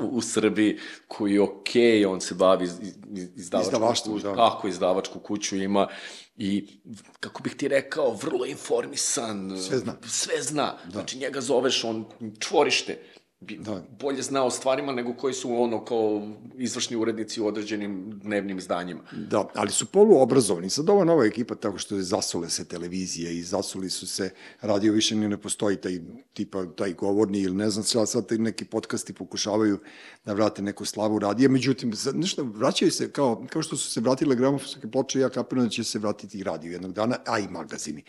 u, 0.00 0.16
u 0.16 0.20
Srbiji, 0.20 0.78
koji 1.08 1.32
je 1.32 1.40
okej, 1.40 2.06
on 2.06 2.20
se 2.20 2.34
bavi 2.34 2.64
iz, 2.64 2.72
iz, 3.12 3.28
izdavačku 3.36 4.10
kuću, 4.10 4.26
da. 4.26 4.34
tako, 4.34 4.68
izdavačku 4.68 5.18
kuću 5.18 5.56
ima 5.56 5.88
i, 6.36 6.78
kako 7.20 7.42
bih 7.42 7.54
ti 7.54 7.68
rekao, 7.68 8.12
vrlo 8.22 8.46
informisan. 8.46 9.56
Sve 9.68 9.78
zna. 9.78 9.94
Sve 10.06 10.42
zna. 10.42 10.78
Znači, 10.90 11.18
njega 11.18 11.40
zoveš, 11.40 11.84
on 11.84 12.04
čvorište 12.38 12.98
bi 13.46 13.56
Da. 13.56 13.82
bolje 14.00 14.22
znao 14.22 14.46
o 14.46 14.50
stvarima 14.50 14.92
nego 14.92 15.14
koji 15.14 15.34
su 15.34 15.62
ono 15.62 15.84
kao 15.84 16.28
izvršni 16.58 16.96
urednici 16.96 17.40
u 17.40 17.46
određenim 17.46 18.20
dnevnim 18.22 18.58
izdanjima. 18.58 19.00
Da, 19.12 19.48
ali 19.54 19.70
su 19.70 19.86
poluobrazovani. 19.86 20.70
Sad 20.70 20.90
ova 20.90 21.04
nova 21.04 21.24
ekipa, 21.24 21.54
tako 21.54 21.78
što 21.78 21.96
je 21.96 22.02
zasule 22.02 22.50
se 22.50 22.64
televizije 22.64 23.38
i 23.38 23.42
zasuli 23.42 23.90
su 23.90 24.06
se, 24.06 24.30
radio 24.60 24.92
više 24.92 25.16
ni 25.16 25.28
ne 25.28 25.36
postoji 25.36 25.76
taj, 25.76 26.00
tipa, 26.32 26.66
taj 26.66 26.92
govorni 26.92 27.40
ili 27.40 27.54
ne 27.56 27.70
znam 27.70 28.06
sad 28.06 28.26
ti 28.28 28.38
neki 28.38 28.64
podcasti 28.64 29.12
pokušavaju 29.12 29.78
da 30.24 30.32
vrate 30.32 30.62
neku 30.62 30.84
slavu 30.84 31.18
radija, 31.18 31.48
međutim, 31.48 31.96
sad, 31.96 32.16
nešto, 32.16 32.42
vraćaju 32.42 32.90
se 32.90 33.10
kao, 33.12 33.46
kao 33.50 33.62
što 33.62 33.76
su 33.76 33.90
se 33.90 34.00
vratile 34.00 34.36
gramofonske 34.36 34.90
ploče, 34.90 35.20
ja 35.20 35.28
kapiram 35.28 35.64
da 35.64 35.70
će 35.70 35.84
se 35.84 35.98
vratiti 35.98 36.38
i 36.38 36.42
radio 36.42 36.72
jednog 36.72 36.92
dana, 36.92 37.16
a 37.26 37.38
i 37.38 37.48
magazini. 37.48 38.02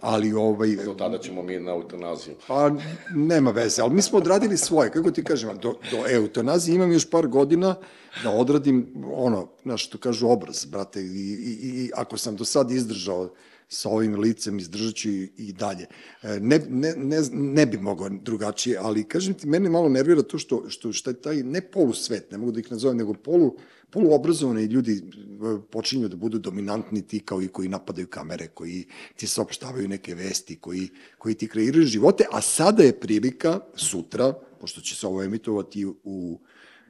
Ali, 0.00 0.32
ovaj, 0.32 0.76
Do 0.84 0.94
tada 0.94 1.18
ćemo 1.18 1.42
mi 1.42 1.60
na 1.60 1.70
eutanaziju. 1.70 2.34
Pa, 2.46 2.70
nema 3.14 3.50
veze, 3.50 3.82
ali 3.82 3.94
mi 3.94 4.02
smo 4.02 4.18
odradili 4.18 4.56
svoje, 4.56 4.79
kako 4.88 5.10
ti 5.10 5.24
kažem, 5.24 5.58
do, 5.58 5.74
do 5.90 6.04
eutanazije 6.10 6.74
imam 6.74 6.92
još 6.92 7.10
par 7.10 7.26
godina 7.26 7.74
da 8.22 8.30
odradim, 8.30 8.86
ono, 9.14 9.48
znaš, 9.62 9.86
što 9.86 9.98
kažu, 9.98 10.28
obraz, 10.28 10.64
brate, 10.64 11.00
i, 11.00 11.04
i, 11.04 11.58
i 11.62 11.90
ako 11.94 12.16
sam 12.16 12.36
do 12.36 12.44
sad 12.44 12.70
izdržao 12.70 13.30
sa 13.72 13.88
ovim 13.88 14.18
licem, 14.18 14.58
izdržat 14.58 14.94
ću 14.94 15.08
i, 15.08 15.52
dalje. 15.58 15.86
E, 16.22 16.40
Ne, 16.40 16.58
ne, 16.68 16.94
ne, 16.96 17.20
ne 17.32 17.66
bi 17.66 17.78
mogao 17.78 18.08
drugačije, 18.08 18.78
ali, 18.82 19.04
kažem 19.04 19.34
ti, 19.34 19.46
mene 19.46 19.70
malo 19.70 19.88
nervira 19.88 20.22
to 20.22 20.38
što, 20.38 20.64
što, 20.68 20.92
što 20.92 21.10
je 21.10 21.20
taj, 21.20 21.42
ne 21.42 21.60
polusvet, 21.60 22.30
ne 22.30 22.38
mogu 22.38 22.52
da 22.52 22.60
ih 22.60 22.70
nazovem, 22.70 22.96
nego 22.96 23.14
polu, 23.14 23.56
poluobrazovani 23.90 24.64
ljudi 24.64 24.92
e, 24.92 25.02
počinju 25.70 26.08
da 26.08 26.16
budu 26.16 26.38
dominantni 26.38 27.02
ti 27.02 27.20
kao 27.20 27.42
i 27.42 27.48
koji 27.48 27.68
napadaju 27.68 28.06
kamere, 28.06 28.48
koji 28.48 28.84
ti 29.16 29.26
saopštavaju 29.26 29.88
neke 29.88 30.14
vesti, 30.14 30.56
koji, 30.56 30.88
koji 31.18 31.34
ti 31.34 31.48
kreiraju 31.48 31.86
živote, 31.86 32.24
a 32.32 32.40
sada 32.40 32.82
je 32.82 33.00
prilika, 33.00 33.60
sutra, 33.74 34.32
pošto 34.60 34.80
će 34.80 34.96
se 34.96 35.06
ovo 35.06 35.22
emitovati 35.22 35.86
u 36.04 36.40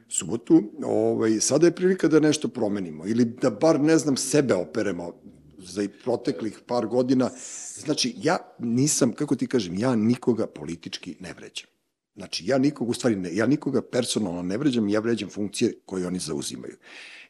subotu, 0.09 0.63
ovaj, 0.83 1.39
sada 1.39 1.67
je 1.67 1.75
prilika 1.75 2.07
da 2.07 2.19
nešto 2.19 2.47
promenimo 2.47 3.07
ili 3.07 3.25
da 3.25 3.49
bar, 3.49 3.79
ne 3.79 3.97
znam, 3.97 4.17
sebe 4.17 4.53
operemo 4.53 5.13
za 5.63 5.83
i 5.83 5.87
proteklih 5.87 6.59
par 6.67 6.87
godina. 6.87 7.29
Znači, 7.75 8.13
ja 8.17 8.37
nisam, 8.59 9.13
kako 9.13 9.35
ti 9.35 9.47
kažem, 9.47 9.77
ja 9.77 9.95
nikoga 9.95 10.47
politički 10.47 11.15
ne 11.19 11.33
vređam. 11.33 11.67
Znači, 12.15 12.45
ja 12.45 12.57
nikog, 12.57 12.89
u 12.89 12.93
stvari, 12.93 13.15
ne, 13.15 13.35
ja 13.35 13.45
nikoga 13.45 13.81
personalno 13.81 14.41
ne 14.41 14.57
vređam, 14.57 14.89
ja 14.89 14.99
vređam 14.99 15.29
funkcije 15.29 15.73
koje 15.85 16.07
oni 16.07 16.19
zauzimaju. 16.19 16.77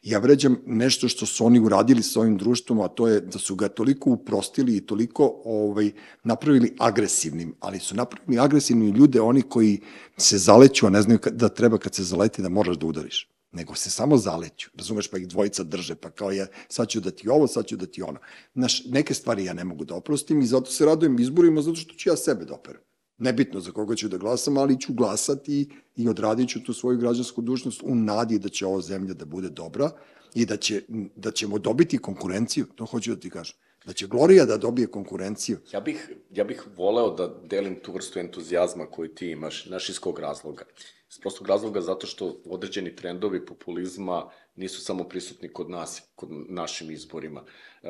Ja 0.02 0.18
vređam 0.18 0.56
nešto 0.66 1.08
što 1.08 1.26
su 1.26 1.46
oni 1.46 1.60
uradili 1.60 2.02
sa 2.02 2.20
ovim 2.20 2.36
društvom, 2.38 2.80
a 2.80 2.88
to 2.88 3.08
je 3.08 3.20
da 3.20 3.38
su 3.38 3.54
ga 3.54 3.68
toliko 3.68 4.10
uprostili 4.10 4.76
i 4.76 4.86
toliko 4.86 5.40
ovaj, 5.44 5.90
napravili 6.24 6.74
agresivnim, 6.78 7.54
ali 7.60 7.78
su 7.78 7.94
napravili 7.94 8.38
agresivnim 8.38 8.94
ljude 8.94 9.20
oni 9.20 9.42
koji 9.42 9.80
se 10.16 10.38
zaleću, 10.38 10.86
a 10.86 10.90
ne 10.90 11.02
znaju 11.02 11.18
da 11.30 11.48
treba 11.48 11.78
kad 11.78 11.94
se 11.94 12.04
zaleti 12.04 12.42
da 12.42 12.48
moraš 12.48 12.76
da 12.76 12.86
udariš 12.86 13.31
nego 13.52 13.74
se 13.74 13.90
samo 13.90 14.16
zaleću, 14.16 14.70
razumeš, 14.74 15.08
pa 15.10 15.18
ih 15.18 15.28
dvojica 15.28 15.62
drže, 15.62 15.94
pa 15.94 16.10
kao 16.10 16.32
ja, 16.32 16.46
sad 16.68 16.88
ću 16.88 17.00
da 17.00 17.10
ti 17.10 17.28
ovo, 17.28 17.46
sad 17.46 17.66
ću 17.66 17.76
da 17.76 17.86
ti 17.86 18.02
ono. 18.02 18.18
Znaš, 18.54 18.84
neke 18.84 19.14
stvari 19.14 19.44
ja 19.44 19.52
ne 19.52 19.64
mogu 19.64 19.84
da 19.84 19.94
oprostim 19.94 20.40
i 20.40 20.46
zato 20.46 20.70
se 20.70 20.86
radujem 20.86 21.18
izborima, 21.18 21.62
zato 21.62 21.76
što 21.76 21.94
ću 21.94 22.08
ja 22.08 22.16
sebe 22.16 22.44
da 22.44 22.54
operem. 22.54 22.80
Nebitno 23.18 23.60
za 23.60 23.70
koga 23.70 23.94
ću 23.94 24.08
da 24.08 24.16
glasam, 24.16 24.56
ali 24.56 24.80
ću 24.80 24.92
glasati 24.92 25.68
i 25.96 26.08
odradit 26.08 26.48
ću 26.48 26.62
tu 26.64 26.74
svoju 26.74 26.98
građansku 26.98 27.42
dužnost 27.42 27.82
u 27.84 27.94
nadi 27.94 28.38
da 28.38 28.48
će 28.48 28.66
ova 28.66 28.80
zemlja 28.80 29.14
da 29.14 29.24
bude 29.24 29.50
dobra 29.50 29.90
i 30.34 30.46
da, 30.46 30.56
će, 30.56 30.82
da 31.16 31.30
ćemo 31.30 31.58
dobiti 31.58 31.98
konkurenciju, 31.98 32.66
to 32.74 32.86
hoću 32.86 33.14
da 33.14 33.20
ti 33.20 33.30
kažem. 33.30 33.56
Da 33.84 33.92
će 33.92 34.06
Gloria 34.06 34.44
da 34.44 34.56
dobije 34.56 34.86
konkurenciju. 34.86 35.58
Ja 35.72 35.80
bih, 35.80 36.10
ja 36.30 36.44
bih 36.44 36.62
voleo 36.76 37.10
da 37.10 37.28
delim 37.44 37.80
tu 37.82 37.92
vrstu 37.92 38.18
entuzijazma 38.18 38.86
koju 38.86 39.14
ti 39.14 39.30
imaš, 39.30 39.66
znaš 39.66 39.88
iz 39.88 39.98
kog 39.98 40.18
razloga. 40.18 40.64
Iz 41.10 41.18
prostog 41.20 41.46
razloga 41.48 41.80
zato 41.80 42.06
što 42.06 42.40
određeni 42.44 42.96
trendovi 42.96 43.46
populizma 43.46 44.30
nisu 44.54 44.80
samo 44.80 45.04
prisutni 45.04 45.52
kod 45.52 45.70
nas, 45.70 46.02
kod 46.14 46.28
našim 46.48 46.90
izborima. 46.90 47.44
E, 47.82 47.88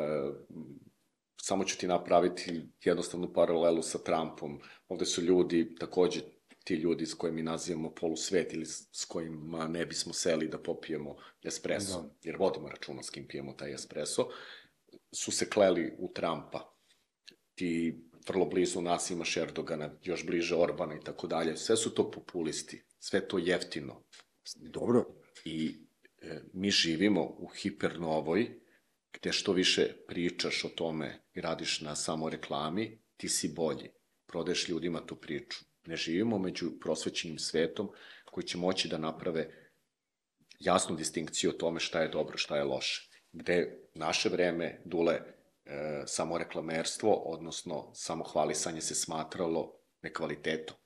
samo 1.37 1.65
ću 1.65 1.79
ti 1.79 1.87
napraviti 1.87 2.63
jednostavnu 2.85 3.33
paralelu 3.33 3.83
sa 3.83 3.99
Trumpom. 3.99 4.61
Ovde 4.89 5.05
su 5.05 5.23
ljudi, 5.23 5.75
takođe 5.79 6.21
ti 6.65 6.75
ljudi 6.75 7.07
s 7.07 7.15
kojim 7.15 7.35
mi 7.35 7.43
nazivamo 7.43 7.91
polusvet 7.91 8.53
ili 8.53 8.67
s 8.67 8.93
s 8.93 9.05
kojima 9.05 9.69
ne 9.69 9.87
bismo 9.87 10.13
seli 10.13 10.49
da 10.49 10.59
popijemo 10.59 11.17
espresso, 11.43 12.03
da. 12.03 12.09
jer 12.23 12.37
vodimo 12.37 12.69
računa 12.69 13.03
s 13.03 13.11
kim 13.11 13.29
pijemo 13.29 13.53
taj 13.53 13.75
espresso, 13.75 14.29
su 15.13 15.33
se 15.33 15.51
kleli 15.51 15.95
u 15.99 16.13
Trumpa. 16.13 16.75
Ti 17.55 17.99
vrlo 18.29 18.45
blizu 18.45 18.81
nas 18.81 19.11
imaš 19.11 19.37
Erdogana, 19.37 19.91
još 20.03 20.27
bliže 20.27 20.57
Orbana 20.57 20.95
i 20.95 21.05
tako 21.05 21.27
dalje. 21.27 21.57
Sve 21.57 21.77
su 21.77 21.95
to 21.95 22.11
populisti, 22.11 22.83
sve 22.99 23.29
to 23.29 23.39
jeftino. 23.39 24.03
Dobro, 24.57 25.05
I 25.45 25.77
e, 26.21 26.41
mi 26.53 26.71
živimo 26.71 27.23
u 27.23 27.47
hipernovoj, 27.47 28.61
gde 29.13 29.33
što 29.33 29.53
više 29.53 29.93
pričaš 30.07 30.65
o 30.65 30.69
tome 30.69 31.23
i 31.35 31.41
radiš 31.41 31.81
na 31.81 31.97
samo 31.97 32.31
reklami, 32.31 32.99
ti 33.17 33.29
si 33.29 33.49
bolji. 33.49 33.91
Prodaješ 34.27 34.69
ljudima 34.69 35.07
tu 35.07 35.17
priču. 35.17 35.65
Ne 35.87 35.97
živimo 35.97 36.39
među 36.39 36.71
prosvećenim 36.81 37.39
svetom 37.39 37.91
koji 38.25 38.45
će 38.47 38.59
moći 38.59 38.89
da 38.89 38.99
naprave 38.99 39.71
jasnu 40.59 40.97
distinkciju 40.97 41.51
o 41.51 41.53
tome 41.53 41.81
šta 41.81 42.03
je 42.03 42.09
dobro, 42.09 42.39
šta 42.39 42.57
je 42.57 42.65
loše. 42.65 43.12
Gde 43.33 43.79
naše 43.95 44.29
vreme, 44.29 44.81
Dule, 44.85 45.21
e, 45.67 46.03
samo 46.07 46.39
reklamerstvo, 46.39 47.13
odnosno 47.13 47.91
samo 47.95 48.25
hvalisanje 48.25 48.81
se 48.81 48.95
smatralo 48.95 49.73
nekvalitetom. 50.03 50.77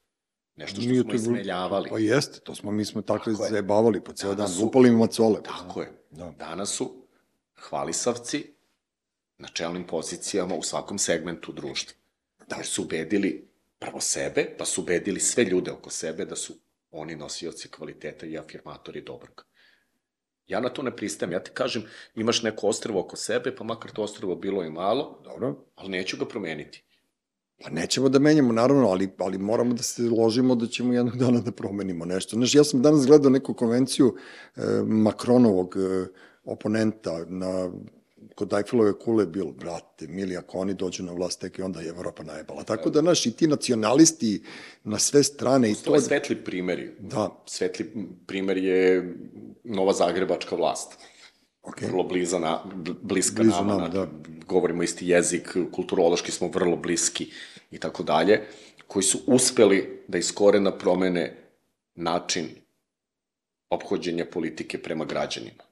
Nešto 0.57 0.81
što 0.81 0.91
Nije 0.91 1.03
smo 1.03 1.11
to 1.11 1.17
ismeljavali. 1.17 1.91
Pa 1.91 1.99
jeste, 1.99 2.41
to 2.41 2.55
smo, 2.55 2.71
mi 2.71 2.85
smo 2.85 3.03
tako, 3.03 3.31
Tako 3.31 3.45
je. 3.45 3.51
zajebavali 3.51 4.01
po 4.01 4.13
ceo 4.13 4.35
dan, 4.35 4.49
im 4.87 4.95
macole. 4.95 5.43
Tako 5.43 5.81
je. 5.81 5.93
Da. 6.11 6.33
Danas 6.39 6.71
su 6.71 7.07
hvalisavci 7.57 8.53
na 9.39 9.49
čelnim 9.49 9.87
pozicijama 9.87 10.55
u 10.55 10.63
svakom 10.63 10.99
segmentu 10.99 11.53
društva. 11.53 11.97
Da. 12.49 12.57
Jer 12.57 12.67
su 12.67 12.83
ubedili 12.83 13.49
prvo 13.79 14.01
sebe, 14.01 14.55
pa 14.59 14.65
su 14.65 14.81
ubedili 14.81 15.21
sve 15.21 15.45
ljude 15.45 15.71
oko 15.73 15.91
sebe 15.91 16.25
da 16.25 16.37
su 16.37 16.55
oni 16.91 17.17
nosioci 17.17 17.69
kvaliteta 17.69 18.27
i 18.27 18.39
afirmatori 18.39 19.01
dobrog. 19.01 19.47
Ja 20.47 20.61
na 20.61 20.69
to 20.69 20.83
ne 20.83 20.97
pristajem. 20.97 21.33
Ja 21.33 21.43
ti 21.43 21.51
kažem, 21.55 21.83
imaš 22.15 22.43
neko 22.43 22.69
ostrvo 22.69 23.01
oko 23.01 23.17
sebe, 23.17 23.55
pa 23.57 23.65
makar 23.65 23.91
to 23.91 24.03
ostrvo 24.03 24.37
bilo 24.37 24.65
i 24.65 24.71
malo, 24.71 25.21
Dobro. 25.25 25.55
ali 25.75 25.91
neću 25.91 26.17
ga 26.17 26.25
promeniti. 26.25 26.83
Pa 27.63 27.71
nećemo 27.71 28.09
da 28.09 28.19
menjamo, 28.19 28.53
naravno, 28.53 28.89
ali, 28.89 29.09
ali 29.19 29.39
moramo 29.39 29.75
da 29.75 29.83
se 29.83 30.03
ložimo 30.03 30.55
da 30.55 30.67
ćemo 30.67 30.95
jednog 30.95 31.17
dana 31.25 31.41
da 31.41 31.53
promenimo 31.53 32.05
nešto. 32.05 32.37
Znaš, 32.37 32.55
ja 32.55 32.65
sam 32.65 32.83
danas 32.83 33.07
gledao 33.07 33.31
neku 33.31 33.55
konvenciju 33.55 34.17
e, 34.57 34.61
Makronovog 34.87 35.77
e, 35.77 36.07
oponenta 36.45 37.25
na 37.29 37.71
kod 38.35 38.53
Eiffilove 38.53 38.93
kule 38.99 39.23
je 39.23 39.27
bilo, 39.27 39.53
brate, 39.53 40.07
mili, 40.07 40.37
ako 40.37 40.59
oni 40.59 40.75
dođu 40.75 41.03
na 41.03 41.13
vlast, 41.13 41.41
tek 41.41 41.59
i 41.59 41.63
onda 41.63 41.81
je 41.81 41.89
Evropa 41.89 42.23
najebala. 42.23 42.63
Tako 42.63 42.91
da, 42.91 43.03
naš, 43.03 43.27
i 43.27 43.31
ti 43.33 43.47
nacionalisti 43.47 44.43
na 44.85 44.99
sve 44.99 45.23
strane 45.23 45.71
i 45.71 45.75
To 45.75 46.01
svetli 46.01 46.37
primeri. 46.45 46.91
Da, 46.99 47.43
Svetli 47.47 47.93
primer 48.27 48.57
je 48.57 49.15
Nova 49.65 49.93
Zagrebačka 49.93 50.57
vlast. 50.57 50.99
okej. 51.63 51.89
vrlo 51.89 52.03
bliza 52.03 52.39
na, 52.39 52.63
bl- 52.77 52.95
bliska 53.03 53.43
Blizu 53.43 53.57
nama, 53.57 53.75
nama, 53.75 53.89
da. 53.89 54.07
govorimo 54.47 54.83
isti 54.83 55.09
jezik, 55.09 55.57
kulturološki 55.73 56.33
smo 56.33 56.49
vrlo 56.49 56.77
bliski 56.77 57.33
i 57.71 57.79
tako 57.79 58.03
dalje, 58.03 58.41
koji 58.87 59.03
su 59.03 59.19
uspeli 59.27 60.03
da 60.09 60.19
iz 60.19 60.35
korena 60.35 60.79
promene 60.79 61.37
način 61.95 62.49
obhođenja 63.71 64.27
politike 64.33 64.79
prema 64.83 65.05
građanima. 65.05 65.63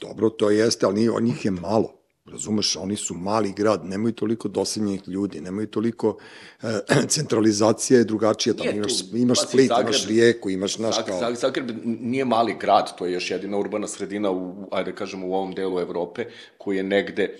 Dobro, 0.00 0.30
to 0.30 0.50
jeste, 0.50 0.86
ali 0.86 0.94
nije, 0.94 1.10
njih 1.20 1.44
je 1.44 1.50
malo. 1.50 2.00
Razumeš, 2.24 2.76
oni 2.76 2.96
su 2.96 3.14
mali 3.14 3.52
grad, 3.52 3.84
nemaju 3.84 4.12
toliko 4.12 4.48
doseljenih 4.48 5.08
ljudi, 5.08 5.40
nemaju 5.40 5.66
toliko 5.66 6.18
e, 6.62 7.06
centralizacija 7.08 7.98
je 7.98 8.04
drugačija, 8.04 8.54
tamo 8.54 8.70
imaš, 8.70 8.92
imaš 9.14 9.38
pazi, 9.38 9.48
Split, 9.48 9.70
Zagreb- 9.70 9.80
imaš 9.82 10.06
Rijeku, 10.06 10.50
imaš, 10.50 10.76
znaš, 10.76 10.96
Zag, 10.96 11.06
kao... 11.06 11.20
Zag, 11.20 11.34
Zagreb 11.34 11.70
nije 11.84 12.24
mali 12.24 12.56
grad, 12.60 12.96
to 12.98 13.06
je 13.06 13.12
još 13.12 13.30
jedina 13.30 13.58
urbana 13.58 13.88
sredina, 13.88 14.30
u, 14.30 14.68
ajde 14.70 14.90
da 14.90 14.96
kažemo, 14.96 15.26
u 15.26 15.34
ovom 15.34 15.54
delu 15.54 15.80
Evrope, 15.80 16.24
koji 16.58 16.76
je 16.76 16.82
negde 16.82 17.36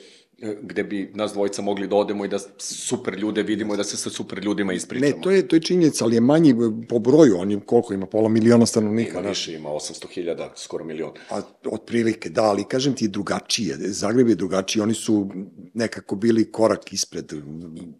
gde 0.62 0.84
bi 0.84 1.10
nas 1.14 1.32
dvojica 1.32 1.62
mogli 1.62 1.88
da 1.88 1.96
odemo 1.96 2.24
i 2.24 2.28
da 2.28 2.38
super 2.58 3.14
ljude 3.18 3.42
vidimo 3.42 3.74
i 3.74 3.76
da 3.76 3.84
se 3.84 3.96
sa 3.96 4.10
super 4.10 4.44
ljudima 4.44 4.72
ispričamo. 4.72 5.16
Ne, 5.16 5.22
to 5.22 5.30
je, 5.30 5.48
to 5.48 5.56
je 5.56 5.62
činjenica, 5.62 6.04
ali 6.04 6.16
je 6.16 6.20
manji 6.20 6.54
po 6.88 6.98
broju, 6.98 7.36
on 7.38 7.50
je 7.50 7.60
koliko 7.66 7.94
ima, 7.94 8.06
pola 8.06 8.28
miliona 8.28 8.66
stanovnika, 8.66 9.18
Ima 9.18 9.28
više, 9.28 9.54
ima 9.54 9.68
800.000, 9.68 10.48
skoro 10.56 10.84
milion. 10.84 11.12
A, 11.30 11.40
otprilike, 11.64 12.28
da, 12.30 12.42
ali 12.42 12.64
kažem 12.64 12.94
ti 12.94 13.08
drugačije. 13.08 13.76
Zagreb 13.78 14.28
je 14.28 14.34
drugačiji, 14.34 14.82
oni 14.82 14.94
su 14.94 15.30
nekako 15.74 16.16
bili 16.16 16.52
korak 16.52 16.92
ispred 16.92 17.32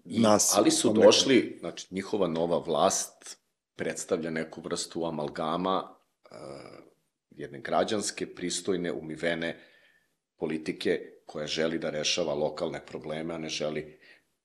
nas. 0.04 0.54
Ali 0.56 0.70
su 0.70 0.88
tom 0.88 0.96
nekom- 0.96 1.06
došli, 1.06 1.56
znači 1.60 1.86
njihova 1.90 2.28
nova 2.28 2.58
vlast 2.58 3.38
predstavlja 3.76 4.30
neku 4.30 4.60
vrstu 4.60 5.04
amalgama 5.04 5.82
uh, 6.30 6.36
jedne 7.30 7.60
građanske, 7.60 8.34
pristojne, 8.34 8.92
umivene 8.92 9.58
politike 10.36 11.00
koja 11.30 11.46
želi 11.46 11.78
da 11.78 11.90
rešava 11.90 12.34
lokalne 12.34 12.80
probleme, 12.86 13.34
a 13.34 13.38
ne 13.38 13.48
želi 13.48 13.96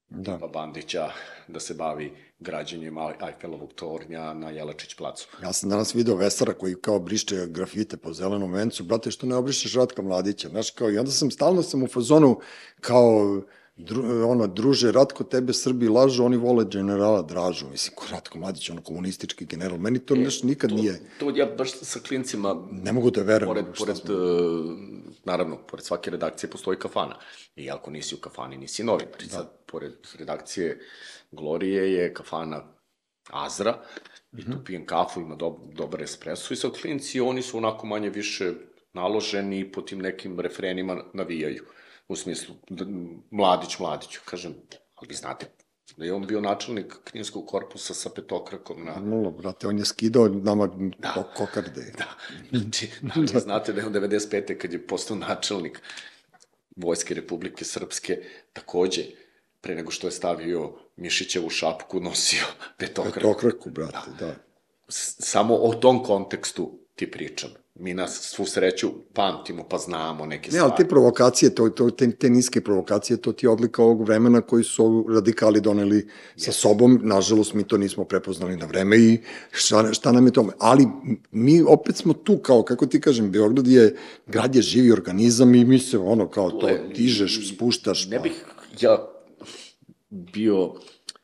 Da. 0.10 0.38
pa 0.38 0.48
Bandića 0.48 1.10
da 1.48 1.60
se 1.60 1.74
bavi 1.74 2.12
građenjem 2.40 2.98
Ajfelovog 2.98 3.74
tornja 3.74 4.34
na 4.34 4.50
Jelačić 4.50 4.94
placu. 4.94 5.28
Ja 5.44 5.54
sam 5.54 5.70
danas 5.70 5.96
video 5.96 6.16
Vesara 6.16 6.54
koji 6.54 6.76
kao 6.76 7.00
briše 7.00 7.48
grafite 7.48 7.98
po 7.98 8.14
zelenom 8.14 8.54
vencu, 8.54 8.84
brate, 8.84 9.12
što 9.12 9.26
ne 9.26 9.36
obrišeš 9.36 9.74
Ratka 9.74 10.02
Mladića, 10.02 10.50
znaš, 10.50 10.70
kao, 10.72 10.92
i 10.92 10.98
onda 10.98 11.12
sam, 11.12 11.32
stalno 11.32 11.64
sam 11.64 11.84
u 11.84 11.88
fazonu, 11.88 12.40
kao, 12.82 13.42
dru, 13.78 14.04
ono, 14.30 14.48
druže, 14.48 14.92
Ratko, 14.92 15.24
tebe 15.24 15.54
Srbi 15.54 15.88
lažu, 15.88 16.24
oni 16.24 16.38
vole 16.38 16.66
generala 16.72 17.22
Dražu, 17.22 17.70
mislim, 17.70 17.96
ko 17.96 18.06
Ratko 18.12 18.38
Mladić, 18.40 18.70
ono, 18.70 18.82
komunistički 18.82 19.46
general, 19.46 19.78
meni 19.78 20.00
to 20.00 20.16
nešto 20.16 20.48
nikad 20.48 20.70
To, 20.70 20.76
nije, 20.76 21.02
to 21.20 21.32
ja 21.36 21.46
baš 21.48 21.72
sa 21.74 22.00
klincima 22.00 22.68
ne 22.72 22.94
mogu 22.94 23.12
da 23.12 23.22
verujem. 23.22 23.48
pored, 23.56 23.66
pored, 23.78 23.98
smo- 23.98 24.16
uh, 24.16 25.05
naravno, 25.26 25.58
pored 25.68 25.86
svake 25.86 26.12
redakcije 26.12 26.50
postoji 26.50 26.80
kafana. 26.80 27.20
I 27.56 27.72
ako 27.72 27.92
nisi 27.92 28.16
u 28.16 28.18
kafani, 28.18 28.58
nisi 28.58 28.84
novinar. 28.84 29.24
I 29.24 29.30
sad, 29.30 29.50
pored 29.66 29.94
redakcije 30.20 30.80
Glorije 31.32 31.94
je 31.94 32.14
kafana 32.14 32.64
Azra, 33.30 33.82
i 34.34 34.42
Mhm. 34.42 34.52
tu 34.52 34.64
pijem 34.66 34.86
kafu, 34.86 35.22
ima 35.22 35.36
dob, 35.36 35.74
dobar 35.74 36.02
espresso, 36.02 36.54
i 36.54 36.58
sad 36.58 36.72
klinci, 36.82 37.20
oni 37.22 37.42
su 37.42 37.58
onako 37.58 37.88
manje 37.88 38.10
više 38.10 38.54
naloženi 38.94 39.60
i 39.60 39.72
po 39.72 39.82
tim 39.82 40.00
nekim 40.00 40.40
refrenima 40.40 41.04
navijaju. 41.14 41.66
U 42.08 42.16
smislu, 42.16 42.56
mladić, 43.32 43.80
mladić. 43.80 44.18
Kažem, 44.18 44.56
ali 44.96 45.08
vi 45.08 45.16
znate 45.16 45.46
da 45.98 46.06
je 46.06 46.14
on 46.14 46.28
bio 46.28 46.42
načelnik 46.42 46.96
knjinskog 47.04 47.48
korpusa 47.48 47.94
sa 47.94 48.10
petokrakom 48.10 48.86
na, 48.86 48.96
Normalno, 48.96 49.32
brate, 49.32 49.68
on 49.68 49.78
je 49.78 49.86
skidao 49.86 50.28
nama 50.28 50.68
da. 50.98 51.32
kokarde. 51.36 51.92
Da. 51.98 52.06
Znači, 52.60 52.90
da. 53.34 53.40
znate 53.40 53.74
da 53.74 53.82
je 53.82 53.88
on 53.88 53.94
95. 53.94 54.58
kad 54.58 54.74
je 54.74 54.88
postao 54.88 55.18
načelnik 55.18 55.82
Vojske 56.76 57.14
Republike 57.14 57.66
Srpske, 57.66 58.18
takođe, 58.54 59.04
pre 59.62 59.76
nego 59.76 59.92
što 59.92 60.08
je 60.08 60.12
stavio 60.12 60.74
Mišićevu 60.96 61.50
šapku, 61.50 62.00
nosio 62.00 62.44
petokrak. 62.78 63.14
Petokraku, 63.14 63.70
brate, 63.70 64.12
da. 64.20 64.26
da. 64.26 64.36
Samo 64.88 65.56
o 65.56 65.74
tom 65.74 66.04
kontekstu 66.04 66.80
ti 66.96 67.12
pričam. 67.12 67.50
Mi 67.76 67.94
nas 67.94 68.22
svu 68.24 68.46
sreću 68.46 68.92
pamtimo, 69.14 69.64
pa 69.64 69.78
znamo 69.78 70.26
neke 70.26 70.42
Ne, 70.44 70.52
stvari. 70.52 70.64
ali 70.66 70.78
te 70.78 70.90
provokacije, 70.90 71.56
to, 71.56 71.70
to, 71.70 71.90
te, 71.90 72.12
te 72.12 72.30
niske 72.30 72.62
provokacije, 72.62 73.18
to 73.18 73.32
ti 73.32 73.46
je 73.46 73.50
odlika 73.50 73.84
ovog 73.84 74.04
vremena 74.04 74.42
koji 74.42 74.64
su 74.64 75.06
radikali 75.10 75.62
doneli 75.62 76.08
sa 76.36 76.52
sobom. 76.52 77.00
Nažalost, 77.04 77.54
mi 77.54 77.64
to 77.64 77.78
nismo 77.78 78.04
prepoznali 78.06 78.58
na 78.58 78.66
vreme 78.66 78.98
i 78.98 79.18
šta, 79.52 79.94
šta 79.94 80.12
nam 80.12 80.26
je 80.26 80.34
tome. 80.34 80.54
Ali 80.60 80.88
mi 81.32 81.62
opet 81.64 81.96
smo 81.96 82.14
tu, 82.14 82.38
kao, 82.38 82.64
kako 82.64 82.86
ti 82.86 83.02
kažem, 83.02 83.32
Beograd 83.32 83.68
je, 83.68 83.96
grad 84.28 84.56
je 84.56 84.62
živi 84.62 84.92
organizam 84.92 85.56
i 85.56 85.66
mi 85.66 85.80
se 85.80 85.98
ono, 85.98 86.30
kao 86.30 86.52
to, 86.52 86.60
Tule, 86.60 86.80
dižeš, 86.96 87.50
spuštaš. 87.50 88.08
Ne 88.08 88.18
pa- 88.18 88.24
bih 88.24 88.46
ja 88.80 89.08
bio 90.10 90.74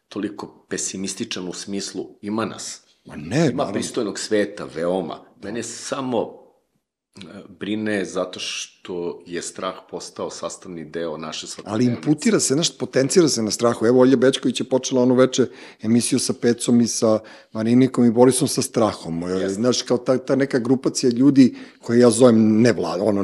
toliko 0.07 0.65
pesimističan 0.69 1.47
u 1.47 1.53
smislu 1.53 2.09
ima 2.21 2.45
nas. 2.45 2.81
Ma 3.05 3.15
ne, 3.15 3.21
Ima 3.37 3.51
naravno. 3.53 3.73
pristojnog 3.73 4.19
sveta, 4.19 4.65
veoma. 4.65 5.30
Mene 5.43 5.63
samo 5.63 6.40
brine 7.59 8.05
zato 8.05 8.39
što 8.39 9.21
je 9.25 9.41
strah 9.41 9.75
postao 9.89 10.29
sastavni 10.29 10.85
deo 10.85 11.17
naše 11.17 11.45
Ali 11.45 11.51
svakodnevnice. 11.51 11.91
imputira 11.91 12.39
se, 12.39 12.53
znaš, 12.53 12.77
potencira 12.77 13.27
se 13.27 13.43
na 13.43 13.51
strahu. 13.51 13.85
Evo, 13.85 13.99
Olja 13.99 14.15
Bečković 14.15 14.59
je 14.59 14.69
počela 14.69 15.01
ono 15.01 15.15
veče 15.15 15.45
emisiju 15.81 16.19
sa 16.19 16.33
Pecom 16.33 16.81
i 16.81 16.87
sa 16.87 17.19
Marinikom 17.51 18.05
i 18.05 18.11
Borisom 18.11 18.47
sa 18.47 18.61
strahom. 18.61 19.21
Yes. 19.21 19.47
Znaš, 19.47 19.81
kao 19.81 19.97
ta, 19.97 20.17
ta 20.17 20.35
neka 20.35 20.59
grupacija 20.59 21.09
ljudi 21.09 21.55
koje 21.81 21.99
ja 21.99 22.09
zovem 22.09 22.61
ne 22.61 22.73
vlada, 22.73 23.03
ono, 23.03 23.23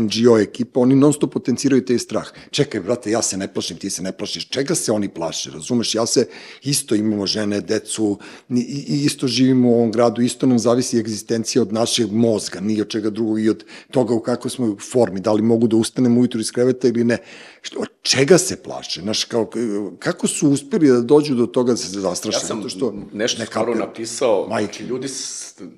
NGO 0.00 0.38
ekipa, 0.38 0.80
oni 0.80 0.94
non 0.94 1.12
stop 1.12 1.32
potenciraju 1.32 1.84
taj 1.84 1.98
strah. 1.98 2.28
Čekaj, 2.50 2.80
brate, 2.80 3.10
ja 3.10 3.22
se 3.22 3.36
ne 3.36 3.52
plašim, 3.54 3.76
ti 3.76 3.90
se 3.90 4.02
ne 4.02 4.12
plašiš. 4.12 4.48
Čega 4.48 4.74
se 4.74 4.92
oni 4.92 5.08
plaše, 5.08 5.50
razumeš? 5.50 5.94
Ja 5.94 6.06
se 6.06 6.28
isto 6.62 6.94
imamo 6.94 7.26
žene, 7.26 7.60
decu, 7.60 8.18
i, 8.50 8.84
i 8.88 9.04
isto 9.04 9.26
živimo 9.26 9.70
u 9.70 9.74
ovom 9.74 9.92
gradu, 9.92 10.22
isto 10.22 10.46
nam 10.46 10.58
zavisi 10.58 10.98
egzistencija 10.98 11.62
od 11.62 11.72
našeg 11.72 12.12
mozga, 12.12 12.60
ni 12.60 12.80
od 12.80 12.88
čega 12.88 13.10
drugog 13.10 13.21
i 13.38 13.48
od 13.50 13.64
toga 13.90 14.14
u 14.14 14.20
kakvoj 14.20 14.50
smo 14.50 14.76
formi, 14.92 15.20
da 15.20 15.32
li 15.32 15.42
mogu 15.42 15.66
da 15.68 15.76
ustanem 15.76 16.18
ujutru 16.18 16.40
iz 16.40 16.50
kreveta 16.52 16.88
ili 16.88 17.04
ne. 17.04 17.18
Što, 17.62 17.80
od 17.80 17.88
čega 18.02 18.38
se 18.38 18.62
plaše? 18.62 19.00
Znaš, 19.00 19.24
kao, 19.24 19.50
kako 19.98 20.26
su 20.28 20.48
uspeli 20.50 20.88
da 20.88 21.00
dođu 21.00 21.34
do 21.34 21.46
toga 21.46 21.72
da 21.72 21.76
se 21.76 22.00
zastraše? 22.00 22.36
Ja 22.36 22.40
sam 22.40 22.68
što 22.68 22.94
nešto 23.12 23.40
ne 23.40 23.46
skoro 23.46 23.74
napisao, 23.74 24.46
Majke. 24.48 24.64
znači 24.64 24.84
ljudi 24.84 25.08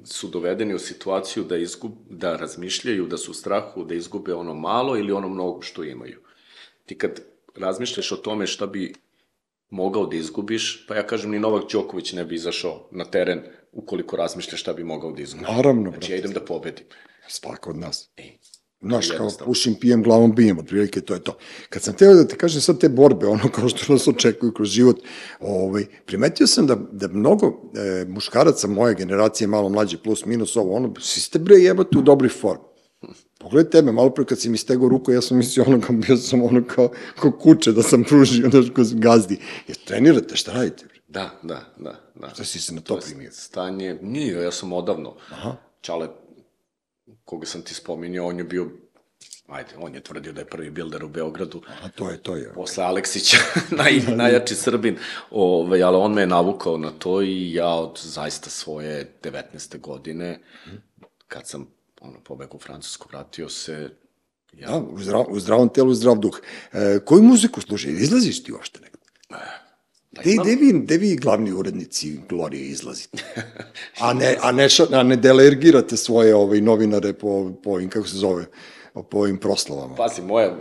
su 0.04 0.28
dovedeni 0.28 0.74
u 0.74 0.78
situaciju 0.78 1.44
da, 1.44 1.56
izgub, 1.56 1.92
da 2.10 2.36
razmišljaju, 2.36 3.06
da 3.06 3.16
su 3.18 3.30
u 3.30 3.34
strahu, 3.34 3.84
da 3.84 3.94
izgube 3.94 4.34
ono 4.34 4.54
malo 4.54 4.96
ili 4.98 5.12
ono 5.12 5.28
mnogo 5.28 5.62
što 5.62 5.84
imaju. 5.84 6.18
Ti 6.86 6.98
kad 6.98 7.20
razmišljaš 7.56 8.12
o 8.12 8.16
tome 8.16 8.46
šta 8.46 8.66
bi 8.66 8.92
mogao 9.70 10.06
da 10.06 10.16
izgubiš, 10.16 10.86
pa 10.88 10.94
ja 10.96 11.06
kažem 11.06 11.30
ni 11.30 11.38
Novak 11.38 11.72
Đoković 11.72 12.12
ne 12.12 12.24
bi 12.24 12.34
izašao 12.34 12.88
na 12.90 13.04
teren 13.04 13.40
ukoliko 13.72 14.16
razmišlja 14.16 14.56
šta 14.58 14.72
bi 14.72 14.84
mogao 14.84 15.12
da 15.12 15.22
izgubi. 15.22 15.44
Naravno, 15.52 15.82
Znači 15.82 15.98
brate. 15.98 16.12
ja 16.12 16.18
idem 16.18 16.32
da 16.32 16.40
pobedim. 16.40 16.84
Svako 17.28 17.70
od 17.70 17.76
nas. 17.76 18.10
E, 18.16 18.22
Znaš, 18.84 19.10
kao 19.10 19.30
pušim, 19.44 19.74
pijem, 19.74 20.02
glavom 20.02 20.34
bijem, 20.34 20.58
otprilike 20.58 21.00
to 21.00 21.14
je 21.14 21.20
to. 21.24 21.36
Kad 21.68 21.82
sam 21.82 21.94
teo 21.94 22.14
da 22.14 22.26
ti 22.26 22.36
kažem 22.36 22.60
sad 22.60 22.80
te 22.80 22.88
borbe, 22.88 23.26
ono 23.26 23.48
kao 23.54 23.68
što 23.68 23.92
nas 23.92 24.08
očekuju 24.08 24.52
kroz 24.52 24.68
život, 24.68 24.96
ovaj, 25.40 25.84
primetio 26.06 26.46
sam 26.46 26.66
da, 26.66 26.76
da 26.92 27.08
mnogo 27.08 27.46
e, 27.76 28.04
muškaraca 28.08 28.68
moje 28.68 28.94
generacije, 28.94 29.48
malo 29.48 29.68
mlađe, 29.68 29.98
plus, 29.98 30.24
minus, 30.24 30.56
ovo, 30.56 30.76
ono, 30.76 30.94
svi 31.00 31.20
ste 31.20 31.38
bre 31.38 31.56
jebate 31.56 31.98
u 31.98 32.02
dobroj 32.02 32.28
formi. 32.28 32.64
Pogledaj 33.38 33.70
tebe, 33.70 33.92
malo 33.92 34.10
pre 34.10 34.24
kad 34.24 34.40
si 34.40 34.48
mi 34.48 34.56
stegao 34.56 34.88
ruku, 34.88 35.12
ja 35.12 35.22
sam 35.22 35.36
mislio 35.36 35.64
ono 35.68 35.80
kao, 35.80 35.96
bio 35.96 36.16
sam 36.16 36.42
ono 36.42 36.64
kao, 36.66 36.90
kao 37.20 37.32
kuće 37.32 37.72
da 37.72 37.82
sam 37.82 38.04
pružio, 38.04 38.50
znaš, 38.50 38.66
kao 38.74 38.84
gazdi. 38.92 39.38
Jer 39.68 39.76
trenirate, 39.84 40.36
šta 40.36 40.52
radite? 40.52 40.84
bre? 40.86 41.00
Da, 41.08 41.30
da, 41.42 41.74
da. 41.76 41.94
da. 42.14 42.30
Šta 42.34 42.44
si 42.44 42.60
se 42.60 42.74
na 42.74 42.80
to 42.80 42.96
je 42.96 43.00
primio? 43.00 43.30
Stanje, 43.32 43.98
nije, 44.02 44.42
ja 44.42 44.52
sam 44.52 44.72
odavno. 44.72 45.16
Aha. 45.30 45.56
Čale, 45.80 46.08
koga 47.24 47.46
sam 47.46 47.62
ti 47.62 47.74
spominjao, 47.74 48.26
on 48.26 48.38
je 48.38 48.44
bio, 48.44 48.70
ajde, 49.48 49.70
on 49.78 49.94
je 49.94 50.00
tvrdio 50.00 50.32
da 50.32 50.40
je 50.40 50.46
prvi 50.46 50.70
bilder 50.70 51.04
u 51.04 51.08
Beogradu, 51.08 51.62
A 51.82 51.88
to 51.88 52.10
je, 52.10 52.22
to 52.22 52.36
je. 52.36 52.52
posle 52.54 52.84
Aleksića, 52.84 53.36
naj, 53.78 54.00
najjači 54.16 54.54
Srbin, 54.54 54.98
Ove, 55.30 55.82
ali 55.82 55.96
on 55.96 56.12
me 56.12 56.22
je 56.22 56.26
navukao 56.26 56.78
na 56.78 56.90
to 56.90 57.22
i 57.22 57.52
ja 57.54 57.68
od 57.74 57.98
zaista 58.02 58.50
svoje 58.50 59.12
19. 59.22 59.80
godine, 59.80 60.40
kad 61.28 61.48
sam 61.48 61.66
ono, 62.00 62.20
pobegao 62.20 62.56
u 62.56 62.60
Francusku, 62.60 63.08
vratio 63.10 63.48
se, 63.48 63.90
ja, 64.52 64.68
Da, 64.68 64.76
u, 64.76 64.98
zdrav, 64.98 65.24
u 65.28 65.40
zdravom 65.40 65.68
telu, 65.68 65.94
zdrav 65.94 66.18
duh. 66.18 66.40
E, 66.72 66.98
koju 67.04 67.22
muziku 67.22 67.60
slušaj? 67.60 67.92
Izlaziš 67.92 68.44
ti 68.44 68.52
uopšte 68.52 68.80
nekako? 68.80 69.04
Da 70.14 70.22
Gde, 70.22 70.30
imam- 70.32 70.44
gde, 70.44 70.56
vi, 70.56 70.72
gde 70.74 70.96
vi 70.96 71.16
glavni 71.16 71.52
urednici 71.52 72.20
Glorije 72.28 72.66
izlazite? 72.66 73.22
A 74.00 74.12
ne, 74.12 74.36
a 74.40 74.52
ne, 74.52 74.68
ša, 74.68 74.86
a 74.92 75.02
ne 75.02 75.16
delegirate 75.16 75.96
svoje 75.96 76.34
ovaj, 76.34 76.60
novinare 76.60 77.12
po, 77.12 77.52
po 77.62 77.70
ovim, 77.70 77.88
kako 77.90 78.08
se 78.08 78.16
zove, 78.16 78.44
po 79.10 79.18
ovim 79.18 79.38
proslavama. 79.38 79.94
pazi, 79.94 80.22
moja, 80.22 80.56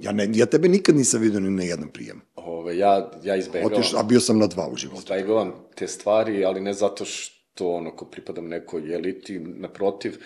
Ja, 0.00 0.12
ne, 0.12 0.28
ja 0.34 0.46
tebe 0.46 0.68
nikad 0.68 0.96
nisam 0.96 1.20
vidio 1.20 1.40
ni 1.40 1.50
na 1.50 1.62
jedan 1.62 1.88
prijem. 1.88 2.20
ove, 2.36 2.78
ja, 2.78 3.10
ja 3.22 3.36
izbegavam... 3.36 3.72
Otiš, 3.72 3.94
a 3.94 4.02
bio 4.02 4.20
sam 4.20 4.38
na 4.38 4.46
dva 4.46 4.68
u 4.68 4.76
životu. 4.76 5.00
izbegavam 5.00 5.52
te 5.74 5.86
stvari, 5.88 6.44
ali 6.44 6.60
ne 6.60 6.72
zato 6.72 7.04
što 7.04 7.68
ono, 7.70 7.96
ko 7.96 8.04
pripadam 8.04 8.48
nekoj 8.48 8.94
eliti, 8.94 9.38
naprotiv, 9.38 10.16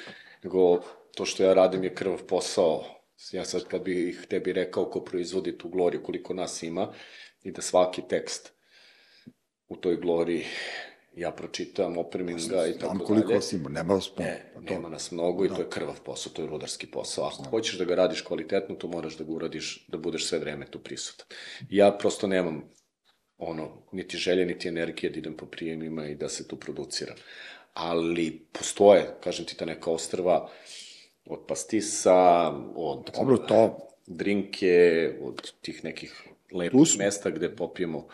nego 0.45 0.81
to 1.15 1.25
što 1.25 1.43
ja 1.43 1.55
radim 1.55 1.85
je 1.85 1.95
krv 1.95 2.17
posao. 2.29 2.85
Ja 3.33 3.45
sad 3.45 3.65
kad 3.65 3.83
bih 3.83 4.27
tebi 4.29 4.53
rekao 4.53 4.85
ko 4.85 5.01
proizvodi 5.01 5.59
tu 5.59 5.69
gloriju, 5.69 6.03
koliko 6.03 6.35
nas 6.35 6.63
ima, 6.63 6.93
i 7.43 7.53
da 7.53 7.63
svaki 7.63 8.03
tekst 8.09 8.53
u 9.69 9.77
toj 9.77 9.97
gloriji 9.97 10.45
ja 11.15 11.31
pročitam, 11.31 11.99
opremim 11.99 12.37
ga 12.39 12.67
i 12.67 12.73
Znam 12.73 12.81
tako 12.81 13.05
koliko 13.05 13.27
dalje. 13.27 13.35
vas 13.35 13.53
ima, 13.53 13.69
nema 13.69 13.95
vas 13.95 14.09
puno. 14.09 14.29
Ne, 14.29 14.51
Pa 14.55 14.61
to- 14.61 14.67
nema 14.67 14.89
nas 14.89 15.11
mnogo 15.11 15.45
i 15.45 15.49
to 15.49 15.59
je 15.59 15.71
krvav 15.71 16.01
posao, 16.01 16.33
to 16.33 16.43
je 16.43 16.49
rudarski 16.49 16.87
posao. 16.87 17.27
Ako 17.27 17.43
hoćeš 17.43 17.79
da 17.79 17.85
ga 17.85 17.95
radiš 17.95 18.21
kvalitetno, 18.21 18.75
to 18.75 18.89
moraš 18.89 19.17
da 19.17 19.25
ga 19.25 19.33
uradiš, 19.33 19.85
da 19.89 19.99
budeš 19.99 20.27
sve 20.27 20.39
vreme 20.39 20.67
tu 20.67 20.79
prisutan. 20.79 21.27
Ja 21.71 21.93
prosto 21.93 22.27
nemam 22.27 22.71
ono, 23.39 23.83
niti 23.93 24.17
želje, 24.17 24.47
niti 24.47 24.69
energije 24.69 25.11
da 25.11 25.19
idem 25.19 25.37
po 25.37 25.47
prijemima 25.47 26.07
i 26.07 26.15
da 26.15 26.29
se 26.29 26.49
tu 26.49 26.57
producira. 26.57 27.15
Ali 27.75 28.47
postoje, 28.53 29.15
kažem 29.21 29.45
ti, 29.47 29.57
ta 29.57 29.65
neka 29.65 29.91
ostrva 29.91 30.51
od 31.27 31.45
pastisa, 31.49 32.17
od 32.77 33.11
Dobro, 33.15 33.37
to, 33.39 33.79
drinke, 34.07 34.75
od 35.23 35.53
tih 35.61 35.85
nekih 35.85 36.23
lepih 36.53 36.73
Plus- 36.73 36.99
mesta 36.99 37.31
gde 37.31 37.57
popijemo 37.57 38.09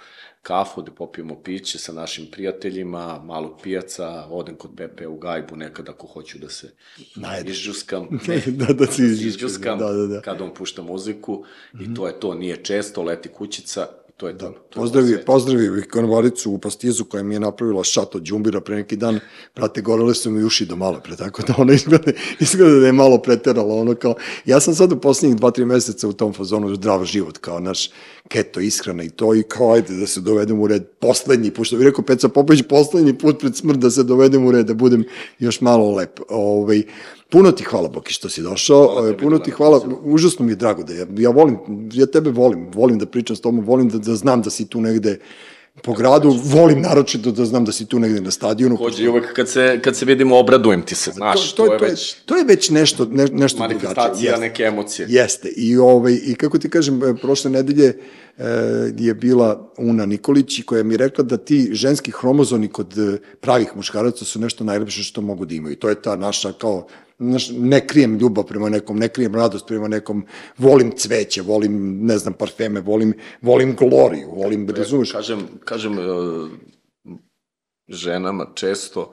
kafu, 0.45 0.83
gde 0.83 0.91
popijemo 0.91 1.43
piće 1.43 1.79
sa 1.79 1.93
našim 1.93 2.27
prijateljima, 2.33 3.21
malog 3.25 3.53
pijaca, 3.63 4.27
odem 4.31 4.57
kod 4.57 4.71
Pepe 4.77 5.07
u 5.07 5.17
gajbu 5.19 5.57
nekad 5.57 5.89
ako 5.89 6.07
hoću 6.07 6.39
da 6.39 6.49
se 6.49 6.71
Najedeš. 7.17 7.59
izđuskam, 7.59 8.09
da, 8.61 8.73
da 8.73 8.87
si 8.87 9.03
izđuskam 9.03 9.79
Da, 9.79 9.93
da, 9.93 10.07
da. 10.07 10.21
kad 10.21 10.41
on 10.41 10.55
pušta 10.55 10.83
muziku 10.83 11.45
i 11.81 11.95
to 11.95 12.07
je 12.07 12.21
to, 12.21 12.35
nije 12.35 12.65
često, 12.65 13.03
leti 13.03 13.29
kućica 13.29 13.87
to 14.17 14.29
je 14.29 14.39
to. 14.39 14.47
to 14.47 14.51
je 14.51 14.57
Pozdravi, 14.75 15.25
pozdravi 15.27 15.83
konvaricu 15.83 16.51
u 16.51 16.59
pastizu 16.59 17.05
koja 17.05 17.23
mi 17.23 17.35
je 17.35 17.41
napravila 17.41 17.85
šat 17.85 18.15
od 18.15 18.23
džumbira 18.23 18.61
pre 18.61 18.77
neki 18.77 18.97
dan. 18.97 19.21
Brate, 19.57 19.83
gorele 19.83 20.15
su 20.15 20.31
mi 20.31 20.45
uši 20.45 20.67
do 20.67 20.77
malo 20.77 21.01
pre, 21.05 21.17
tako 21.17 21.43
da 21.43 21.55
ona 21.59 21.73
izgleda, 21.73 22.13
izgleda 22.41 22.79
da 22.81 22.87
je 22.87 22.93
malo 22.93 23.19
preterala. 23.19 23.75
Ono 23.75 23.95
kao, 23.95 24.15
ja 24.45 24.61
sam 24.61 24.75
sad 24.75 24.93
u 24.93 25.01
poslednjih 25.01 25.37
dva, 25.37 25.51
tri 25.51 25.65
meseca 25.65 26.09
u 26.09 26.13
tom 26.13 26.33
fazonu 26.33 26.75
zdrav 26.75 27.05
život, 27.05 27.39
kao 27.39 27.61
naš, 27.61 27.91
keto 28.29 28.61
ishrana 28.61 29.03
i 29.03 29.11
to 29.11 29.35
i 29.35 29.43
kao 29.43 29.73
ajde 29.73 29.95
da 29.95 30.07
se 30.07 30.21
dovedem 30.21 30.61
u 30.61 30.67
red 30.67 30.85
poslednji 31.01 31.51
put, 31.51 31.67
što 31.67 31.77
bi 31.77 31.85
rekao 31.85 32.05
Peca 32.05 32.29
Popović, 32.29 32.63
poslednji 32.69 33.19
put 33.19 33.41
pred 33.41 33.57
smrt 33.57 33.79
da 33.79 33.91
se 33.91 34.03
dovedem 34.03 34.47
u 34.47 34.53
red, 34.53 34.67
da 34.67 34.75
budem 34.75 35.05
još 35.39 35.61
malo 35.61 35.95
lep. 35.95 36.21
Ovaj, 36.29 36.83
puno 37.35 37.53
ti 37.53 37.65
hvala 37.65 37.89
Boki 37.89 38.13
što 38.13 38.29
si 38.29 38.43
došao, 38.43 38.87
Hvala 38.87 39.07
tebi, 39.07 39.23
puno 39.23 39.39
ti 39.39 39.51
hvala, 39.51 39.81
pozivu. 39.81 40.01
užasno 40.05 40.45
mi 40.45 40.53
je 40.53 40.57
drago 40.57 40.83
da 40.83 40.95
ja, 40.95 41.07
ja 41.19 41.31
volim, 41.31 41.59
ja 41.93 42.07
tebe 42.07 42.31
volim, 42.31 42.67
volim 42.75 42.99
da 42.99 43.07
pričam 43.07 43.37
s 43.37 43.41
tobom, 43.41 43.65
volim 43.65 43.89
da, 43.89 43.99
da 43.99 44.15
znam 44.15 44.43
da 44.43 44.51
si 44.51 44.69
tu 44.69 44.81
negde 44.81 45.19
po 45.83 45.93
gradu, 45.93 46.31
volim 46.45 46.83
naročito 46.83 47.33
da 47.33 47.45
znam 47.45 47.65
da 47.65 47.73
si 47.73 47.87
tu 47.87 47.99
negde 47.99 48.21
na 48.21 48.31
stadionu. 48.31 48.77
Takođe, 48.77 49.05
i 49.05 49.09
uvek 49.09 49.33
kad 49.33 49.49
se, 49.49 49.81
kad 49.83 49.97
se 49.97 50.05
vidimo, 50.05 50.39
obradujem 50.39 50.83
ti 50.83 50.95
se, 50.95 51.11
znaš, 51.11 51.53
to, 51.53 51.73
je 51.73 51.79
već 51.79 52.15
to 52.15 52.37
je 52.37 52.45
već 52.45 52.71
nešto, 52.71 53.05
ne, 53.05 53.27
nešto 53.27 53.59
drugačije. 53.59 53.59
manifestacija 53.59 54.39
neke 54.39 54.63
emocije. 54.63 55.07
Jeste. 55.11 55.49
I, 55.57 55.77
ovaj, 55.77 56.19
I 56.25 56.35
kako 56.35 56.59
ti 56.59 56.71
kažem, 56.71 57.03
e, 57.03 57.15
prošle 57.23 57.51
nedelje 57.51 57.99
e, 58.39 58.45
je 58.99 59.15
bila 59.15 59.73
Una 59.79 60.07
Nikolić 60.07 60.59
i 60.59 60.63
koja 60.63 60.83
mi 60.83 60.95
je 60.95 60.99
rekla 60.99 61.25
da 61.25 61.37
ti 61.37 61.69
ženski 61.73 62.11
hromozoni 62.11 62.69
kod 62.69 62.99
e, 62.99 63.19
pravih 63.41 63.77
muškaraca 63.77 64.25
su 64.25 64.41
nešto 64.41 64.65
najlepše 64.65 65.03
što 65.03 65.21
mogu 65.21 65.45
da 65.45 65.55
imaju. 65.55 65.77
To 65.77 65.89
je 65.89 66.03
ta 66.03 66.17
naša 66.17 66.53
kao 66.53 66.87
znaš, 67.19 67.51
ne 67.53 67.87
krijem 67.87 68.19
ljubav 68.19 68.45
prema 68.45 68.69
nekom, 68.69 68.99
ne 68.99 69.09
krijem 69.09 69.35
radost 69.35 69.67
prema 69.67 69.89
nekom, 69.89 70.27
volim 70.59 70.93
cveće, 70.97 71.43
volim, 71.43 72.07
ne 72.07 72.19
znam, 72.19 72.35
parfeme, 72.35 72.81
volim, 72.81 73.15
volim 73.43 73.77
gloriju, 73.77 74.31
volim, 74.31 74.69
razumeš? 74.69 75.13
Kažem, 75.13 75.49
kažem 75.65 75.99
e, 75.99 76.03
ženama 77.89 78.47
često 78.55 79.13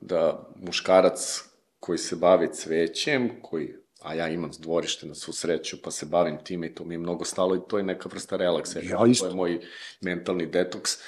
da 0.00 0.48
muškarac 0.56 1.44
koji 1.80 1.98
se 1.98 2.16
bavi 2.16 2.48
cvećem, 2.52 3.30
koji 3.42 3.82
a 4.02 4.14
ja 4.14 4.28
imam 4.28 4.50
dvorište 4.58 5.06
na 5.06 5.14
svu 5.14 5.32
sreću, 5.32 5.76
pa 5.82 5.90
se 5.90 6.06
bavim 6.06 6.38
time 6.44 6.66
i 6.66 6.74
to 6.74 6.84
mi 6.84 6.94
je 6.94 6.98
mnogo 6.98 7.24
stalo 7.24 7.56
i 7.56 7.60
to 7.68 7.78
je 7.78 7.84
neka 7.84 8.08
vrsta 8.08 8.36
relaksa. 8.36 8.80
Ja 8.80 9.06
isto. 9.08 9.24
To 9.24 9.30
je 9.30 9.36
moj 9.36 9.60
mentalni 10.00 10.46
detoks. 10.46 10.98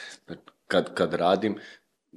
Kad, 0.67 0.95
kad 0.95 1.15
radim, 1.15 1.57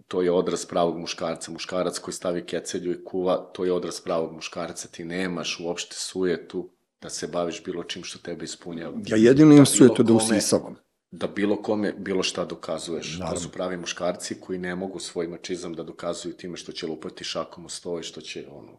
to 0.07 0.21
je 0.21 0.31
odraz 0.31 0.65
pravog 0.65 0.97
muškarca. 0.99 1.51
Muškarac 1.51 1.99
koji 1.99 2.13
stavi 2.15 2.45
kecelju 2.45 2.91
i 2.91 3.03
kuva, 3.03 3.37
to 3.53 3.65
je 3.65 3.73
odraz 3.73 4.01
pravog 4.01 4.33
muškarca. 4.33 4.87
Ti 4.87 5.05
nemaš 5.05 5.59
uopšte 5.59 5.95
sujetu 5.95 6.69
da 7.01 7.09
se 7.09 7.27
baviš 7.27 7.63
bilo 7.63 7.83
čim 7.83 8.03
što 8.03 8.19
tebe 8.19 8.45
ispunjava. 8.45 8.97
Ja 9.07 9.17
jedino 9.17 9.51
imam 9.51 9.65
Da 9.65 9.65
sujetu 9.65 10.03
da 10.03 10.13
usisavam. 10.13 10.75
da 11.11 11.27
bilo 11.27 11.61
kome 11.61 11.93
bilo 11.97 12.23
šta 12.23 12.45
dokazuješ. 12.45 13.17
Naravno. 13.17 13.35
To 13.35 13.41
su 13.41 13.49
pravi 13.51 13.77
muškarci 13.77 14.35
koji 14.41 14.59
ne 14.59 14.75
mogu 14.75 14.99
svoj 14.99 15.27
mačizam 15.27 15.73
da 15.73 15.83
dokazuju 15.83 16.33
time 16.33 16.57
što 16.57 16.71
će 16.71 16.87
lupati 16.87 17.23
šakom 17.23 17.65
u 17.65 17.69
sto 17.69 17.99
i 17.99 18.03
što 18.03 18.21
će 18.21 18.45
ono... 18.51 18.77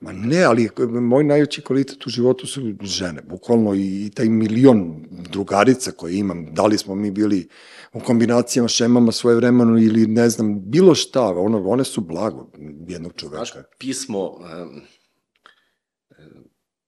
Ma 0.00 0.12
ne, 0.12 0.42
ali 0.42 0.68
moj 1.00 1.24
najveći 1.24 1.62
kvalitet 1.62 2.06
u 2.06 2.10
životu 2.10 2.46
su 2.46 2.60
žene, 2.82 3.22
bukvalno 3.22 3.74
i 3.74 4.10
taj 4.14 4.26
milion 4.28 5.06
drugarica 5.10 5.90
koje 5.90 6.16
imam, 6.16 6.54
da 6.54 6.66
li 6.66 6.78
smo 6.78 6.94
mi 6.94 7.10
bili 7.10 7.48
u 7.92 8.00
kombinacijama, 8.00 8.68
šemama 8.68 9.12
svoje 9.12 9.36
vremeno 9.36 9.78
ili 9.78 10.06
ne 10.06 10.28
znam, 10.28 10.70
bilo 10.70 10.94
šta, 10.94 11.22
ono, 11.22 11.68
one 11.68 11.84
su 11.84 12.00
blago 12.00 12.50
jednog 12.88 13.12
Znaš, 13.20 13.50
čoveka. 13.50 13.68
pismo 13.78 14.30
um, 14.30 14.82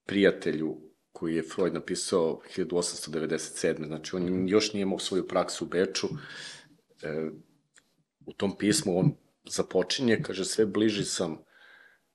prijatelju 0.05 0.77
koji 1.11 1.35
je 1.35 1.43
Freud 1.43 1.73
napisao 1.73 2.41
1897. 2.57 3.85
Znači, 3.87 4.15
on 4.15 4.47
još 4.49 4.73
nije 4.73 4.81
imao 4.81 4.99
svoju 4.99 5.27
praksu 5.27 5.65
u 5.65 5.67
Beču. 5.67 6.07
E, 7.03 7.29
u 8.25 8.33
tom 8.33 8.57
pismu 8.57 8.99
on 8.99 9.15
započinje, 9.49 10.21
kaže, 10.23 10.45
sve 10.45 10.65
bliži 10.65 11.05
sam 11.05 11.37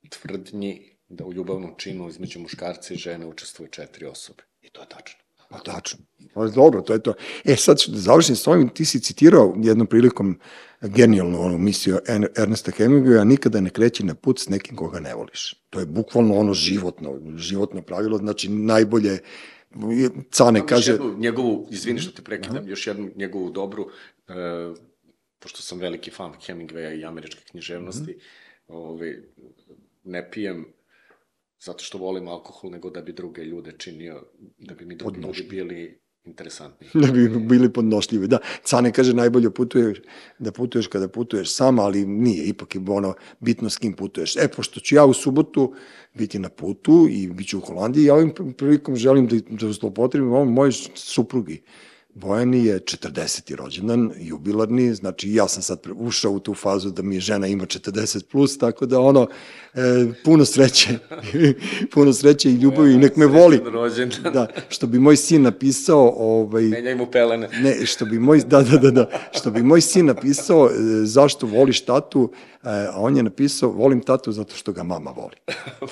tvrdnji 0.09 0.97
da 1.07 1.25
u 1.25 1.33
ljubavnom 1.33 1.75
činu 1.77 2.09
između 2.09 2.39
muškarca 2.39 2.93
i 2.93 2.97
žene 2.97 3.25
učestvuje 3.25 3.71
četiri 3.71 4.05
osobe. 4.05 4.43
I 4.61 4.69
to 4.69 4.81
je 4.81 4.89
tačno. 4.89 5.18
Pa 5.49 5.57
tačno. 5.57 5.99
Pa 6.33 6.47
dobro, 6.47 6.81
to 6.81 6.93
je 6.93 7.03
to. 7.03 7.13
E 7.45 7.55
sad, 7.55 7.77
da 7.87 7.97
završim 7.97 8.35
s 8.35 8.47
ovim, 8.47 8.69
ti 8.69 8.85
si 8.85 8.99
citirao 8.99 9.55
jednom 9.63 9.87
prilikom 9.87 10.39
genijalnu 10.81 11.41
onu 11.41 11.57
misiju 11.57 11.97
Ernesta 12.37 12.71
Hemingwaya, 12.71 13.23
nikada 13.23 13.61
ne 13.61 13.69
kreći 13.69 14.03
na 14.03 14.15
put 14.15 14.39
s 14.39 14.49
nekim 14.49 14.75
koga 14.75 14.99
ne 14.99 15.15
voliš. 15.15 15.55
To 15.69 15.79
je 15.79 15.85
bukvalno 15.85 16.35
ono 16.35 16.53
životno, 16.53 17.19
životno 17.35 17.81
pravilo, 17.81 18.17
znači 18.17 18.49
najbolje, 18.49 19.19
Cane 20.31 20.67
kaže, 20.67 20.91
Još 20.91 20.99
jednu 20.99 21.19
njegovu, 21.19 21.67
izvini 21.71 21.99
što 21.99 22.11
te 22.11 22.21
prekidam, 22.21 22.67
još 22.67 22.87
jednu 22.87 23.09
njegovu 23.15 23.49
dobru, 23.49 23.89
e, 24.27 24.33
pošto 25.39 25.61
sam 25.61 25.79
veliki 25.79 26.11
fan 26.11 26.33
Hemingwaya 26.47 26.99
i 26.99 27.05
američke 27.05 27.41
književnosti, 27.51 28.19
ovaj, 28.67 29.15
ne 30.03 30.31
pijem 30.31 30.65
zato 31.59 31.83
što 31.83 31.97
volim 31.97 32.27
alkohol, 32.27 32.71
nego 32.71 32.89
da 32.89 33.01
bi 33.01 33.13
druge 33.13 33.43
ljude 33.43 33.71
činio, 33.77 34.23
da 34.57 34.75
bi 34.75 34.85
mi 34.85 34.95
drugi 34.95 35.21
ljudi 35.21 35.43
bili 35.49 35.99
interesantni. 36.23 36.87
da 37.05 37.11
bi 37.11 37.29
bili 37.29 37.73
podnošljivi. 37.73 38.27
Da, 38.27 38.37
Cane 38.63 38.91
kaže 38.91 39.13
najbolje 39.13 39.51
putuješ, 39.51 40.01
da 40.39 40.51
putuješ 40.51 40.87
kada 40.87 41.07
putuješ 41.07 41.55
sam, 41.55 41.79
ali 41.79 42.05
nije, 42.05 42.45
ipak 42.45 42.75
je 42.75 42.81
ono 42.87 43.13
bitno 43.39 43.69
s 43.69 43.77
kim 43.77 43.93
putuješ. 43.93 44.35
E, 44.35 44.47
pošto 44.55 44.79
ću 44.79 44.95
ja 44.95 45.05
u 45.05 45.13
subotu 45.13 45.73
biti 46.13 46.39
na 46.39 46.49
putu 46.49 47.07
i 47.11 47.27
bit 47.27 47.47
ću 47.47 47.57
u 47.57 47.61
Holandiji, 47.61 48.05
ja 48.05 48.15
ovim 48.15 48.33
prilikom 48.57 48.95
želim 48.95 49.27
da, 49.27 49.35
da 49.49 49.71
zlopotrebim 49.71 50.31
ovo 50.31 50.45
moje 50.45 50.71
suprugi. 50.95 51.61
Bojani 52.21 52.65
je 52.65 52.79
40. 52.79 53.55
rođendan, 53.55 54.11
jubilarni, 54.17 54.93
znači 54.93 55.33
ja 55.33 55.47
sam 55.47 55.63
sad 55.63 55.79
ušao 55.95 56.31
u 56.31 56.39
tu 56.39 56.53
fazu 56.53 56.91
da 56.91 57.01
mi 57.01 57.19
žena 57.19 57.47
ima 57.47 57.65
40 57.65 58.23
plus, 58.31 58.57
tako 58.57 58.85
da 58.85 58.99
ono, 58.99 59.27
e, 59.73 59.79
puno 60.23 60.45
sreće, 60.45 60.89
puno 61.93 62.13
sreće 62.13 62.49
i 62.49 62.53
ljubavi 62.53 62.97
nek 62.97 63.15
me 63.15 63.25
voli. 63.25 63.61
Rođendan. 63.65 64.33
Da, 64.33 64.47
što 64.69 64.87
bi 64.87 64.99
moj 64.99 65.15
sin 65.15 65.41
napisao, 65.41 66.13
ovaj, 66.17 66.63
Menjaj 66.63 66.95
mu 66.95 67.05
pelene. 67.11 67.49
Ne, 67.61 67.85
što 67.85 68.05
bi 68.05 68.19
moj, 68.19 68.39
da, 68.39 68.61
da, 68.61 68.77
da, 68.77 68.91
da, 68.91 69.09
što 69.31 69.51
bi 69.51 69.63
moj 69.63 69.81
sin 69.81 70.05
napisao 70.05 70.69
e, 70.69 70.71
zašto 71.05 71.47
voliš 71.47 71.81
tatu, 71.81 72.31
a 72.63 72.93
on 72.95 73.17
je 73.17 73.23
napisao 73.23 73.69
volim 73.69 74.01
tatu 74.01 74.31
zato 74.31 74.55
što 74.55 74.71
ga 74.71 74.83
mama 74.83 75.11
voli. 75.11 75.35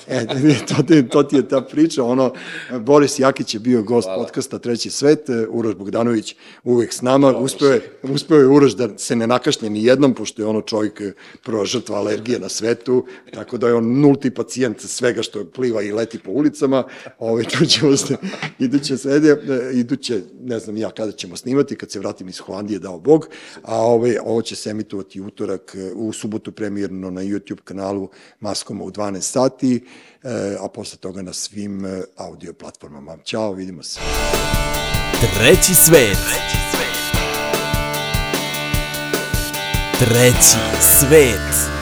E, 0.06 0.26
to, 0.76 0.82
ti- 0.82 1.08
to 1.08 1.22
ti 1.22 1.36
je 1.36 1.48
ta 1.48 1.60
priča, 1.60 2.04
ono, 2.04 2.32
Boris 2.80 3.18
Jakić 3.18 3.54
je 3.54 3.60
bio 3.60 3.82
gost 3.82 4.06
Hvala. 4.08 4.22
podcasta 4.24 4.58
Treći 4.58 4.90
svet, 4.90 5.28
e, 5.28 5.46
Uroš 5.50 5.74
Bogdanović 5.74 6.36
uvek 6.64 6.92
s 6.92 7.02
nama, 7.02 7.36
uspeo 7.36 7.68
je, 7.68 7.98
uspeo 8.02 8.38
je 8.38 8.46
Uroš 8.46 8.72
da 8.72 8.98
se 8.98 9.16
ne 9.16 9.26
nakašlje 9.26 9.70
ni 9.70 9.84
jednom, 9.84 10.14
pošto 10.14 10.42
je 10.42 10.46
ono 10.46 10.60
čovjek 10.60 11.00
e, 11.00 11.12
prva 11.44 11.64
žrtva 11.64 11.98
alergije 11.98 12.38
na 12.38 12.48
svetu, 12.48 13.06
tako 13.34 13.58
da 13.58 13.68
je 13.68 13.74
on 13.74 14.00
nulti 14.00 14.30
pacijent 14.30 14.80
svega 14.80 15.22
što 15.22 15.44
pliva 15.44 15.82
i 15.82 15.92
leti 15.92 16.18
po 16.18 16.30
ulicama, 16.30 16.84
ove, 17.18 17.44
čućemo 17.44 17.96
se 17.96 18.16
iduće 18.58 18.96
srede, 18.96 19.28
e, 19.30 19.70
iduće, 19.74 20.20
ne 20.40 20.58
znam 20.58 20.76
ja 20.76 20.90
kada 20.90 21.12
ćemo 21.12 21.36
snimati, 21.36 21.76
kad 21.76 21.90
se 21.90 21.98
vratim 21.98 22.28
iz 22.28 22.38
Holandije, 22.38 22.78
dao 22.78 22.98
Bog, 22.98 23.28
a 23.62 23.76
ove, 23.76 24.20
ovo 24.24 24.42
će 24.42 24.56
se 24.56 24.70
emitovati 24.70 25.20
utorak, 25.20 25.76
e, 25.78 25.92
u 25.94 26.12
subotu 26.12 26.52
premijerno 26.58 27.10
na 27.10 27.20
YouTube 27.20 27.62
kanalu 27.64 28.08
Maskoma 28.40 28.84
u 28.84 28.90
12 28.90 29.20
sati, 29.20 29.84
e, 30.22 30.56
a 30.60 30.68
posle 30.68 30.98
toga 30.98 31.22
na 31.22 31.32
svim 31.32 31.86
e, 31.86 32.02
audio 32.16 32.52
platformama. 32.52 33.16
Ćao, 33.24 33.52
vidimo 33.52 33.82
se. 33.82 34.00
Treći 35.34 35.74
svet. 35.74 36.18
Treći 39.98 40.58
svet. 40.80 41.77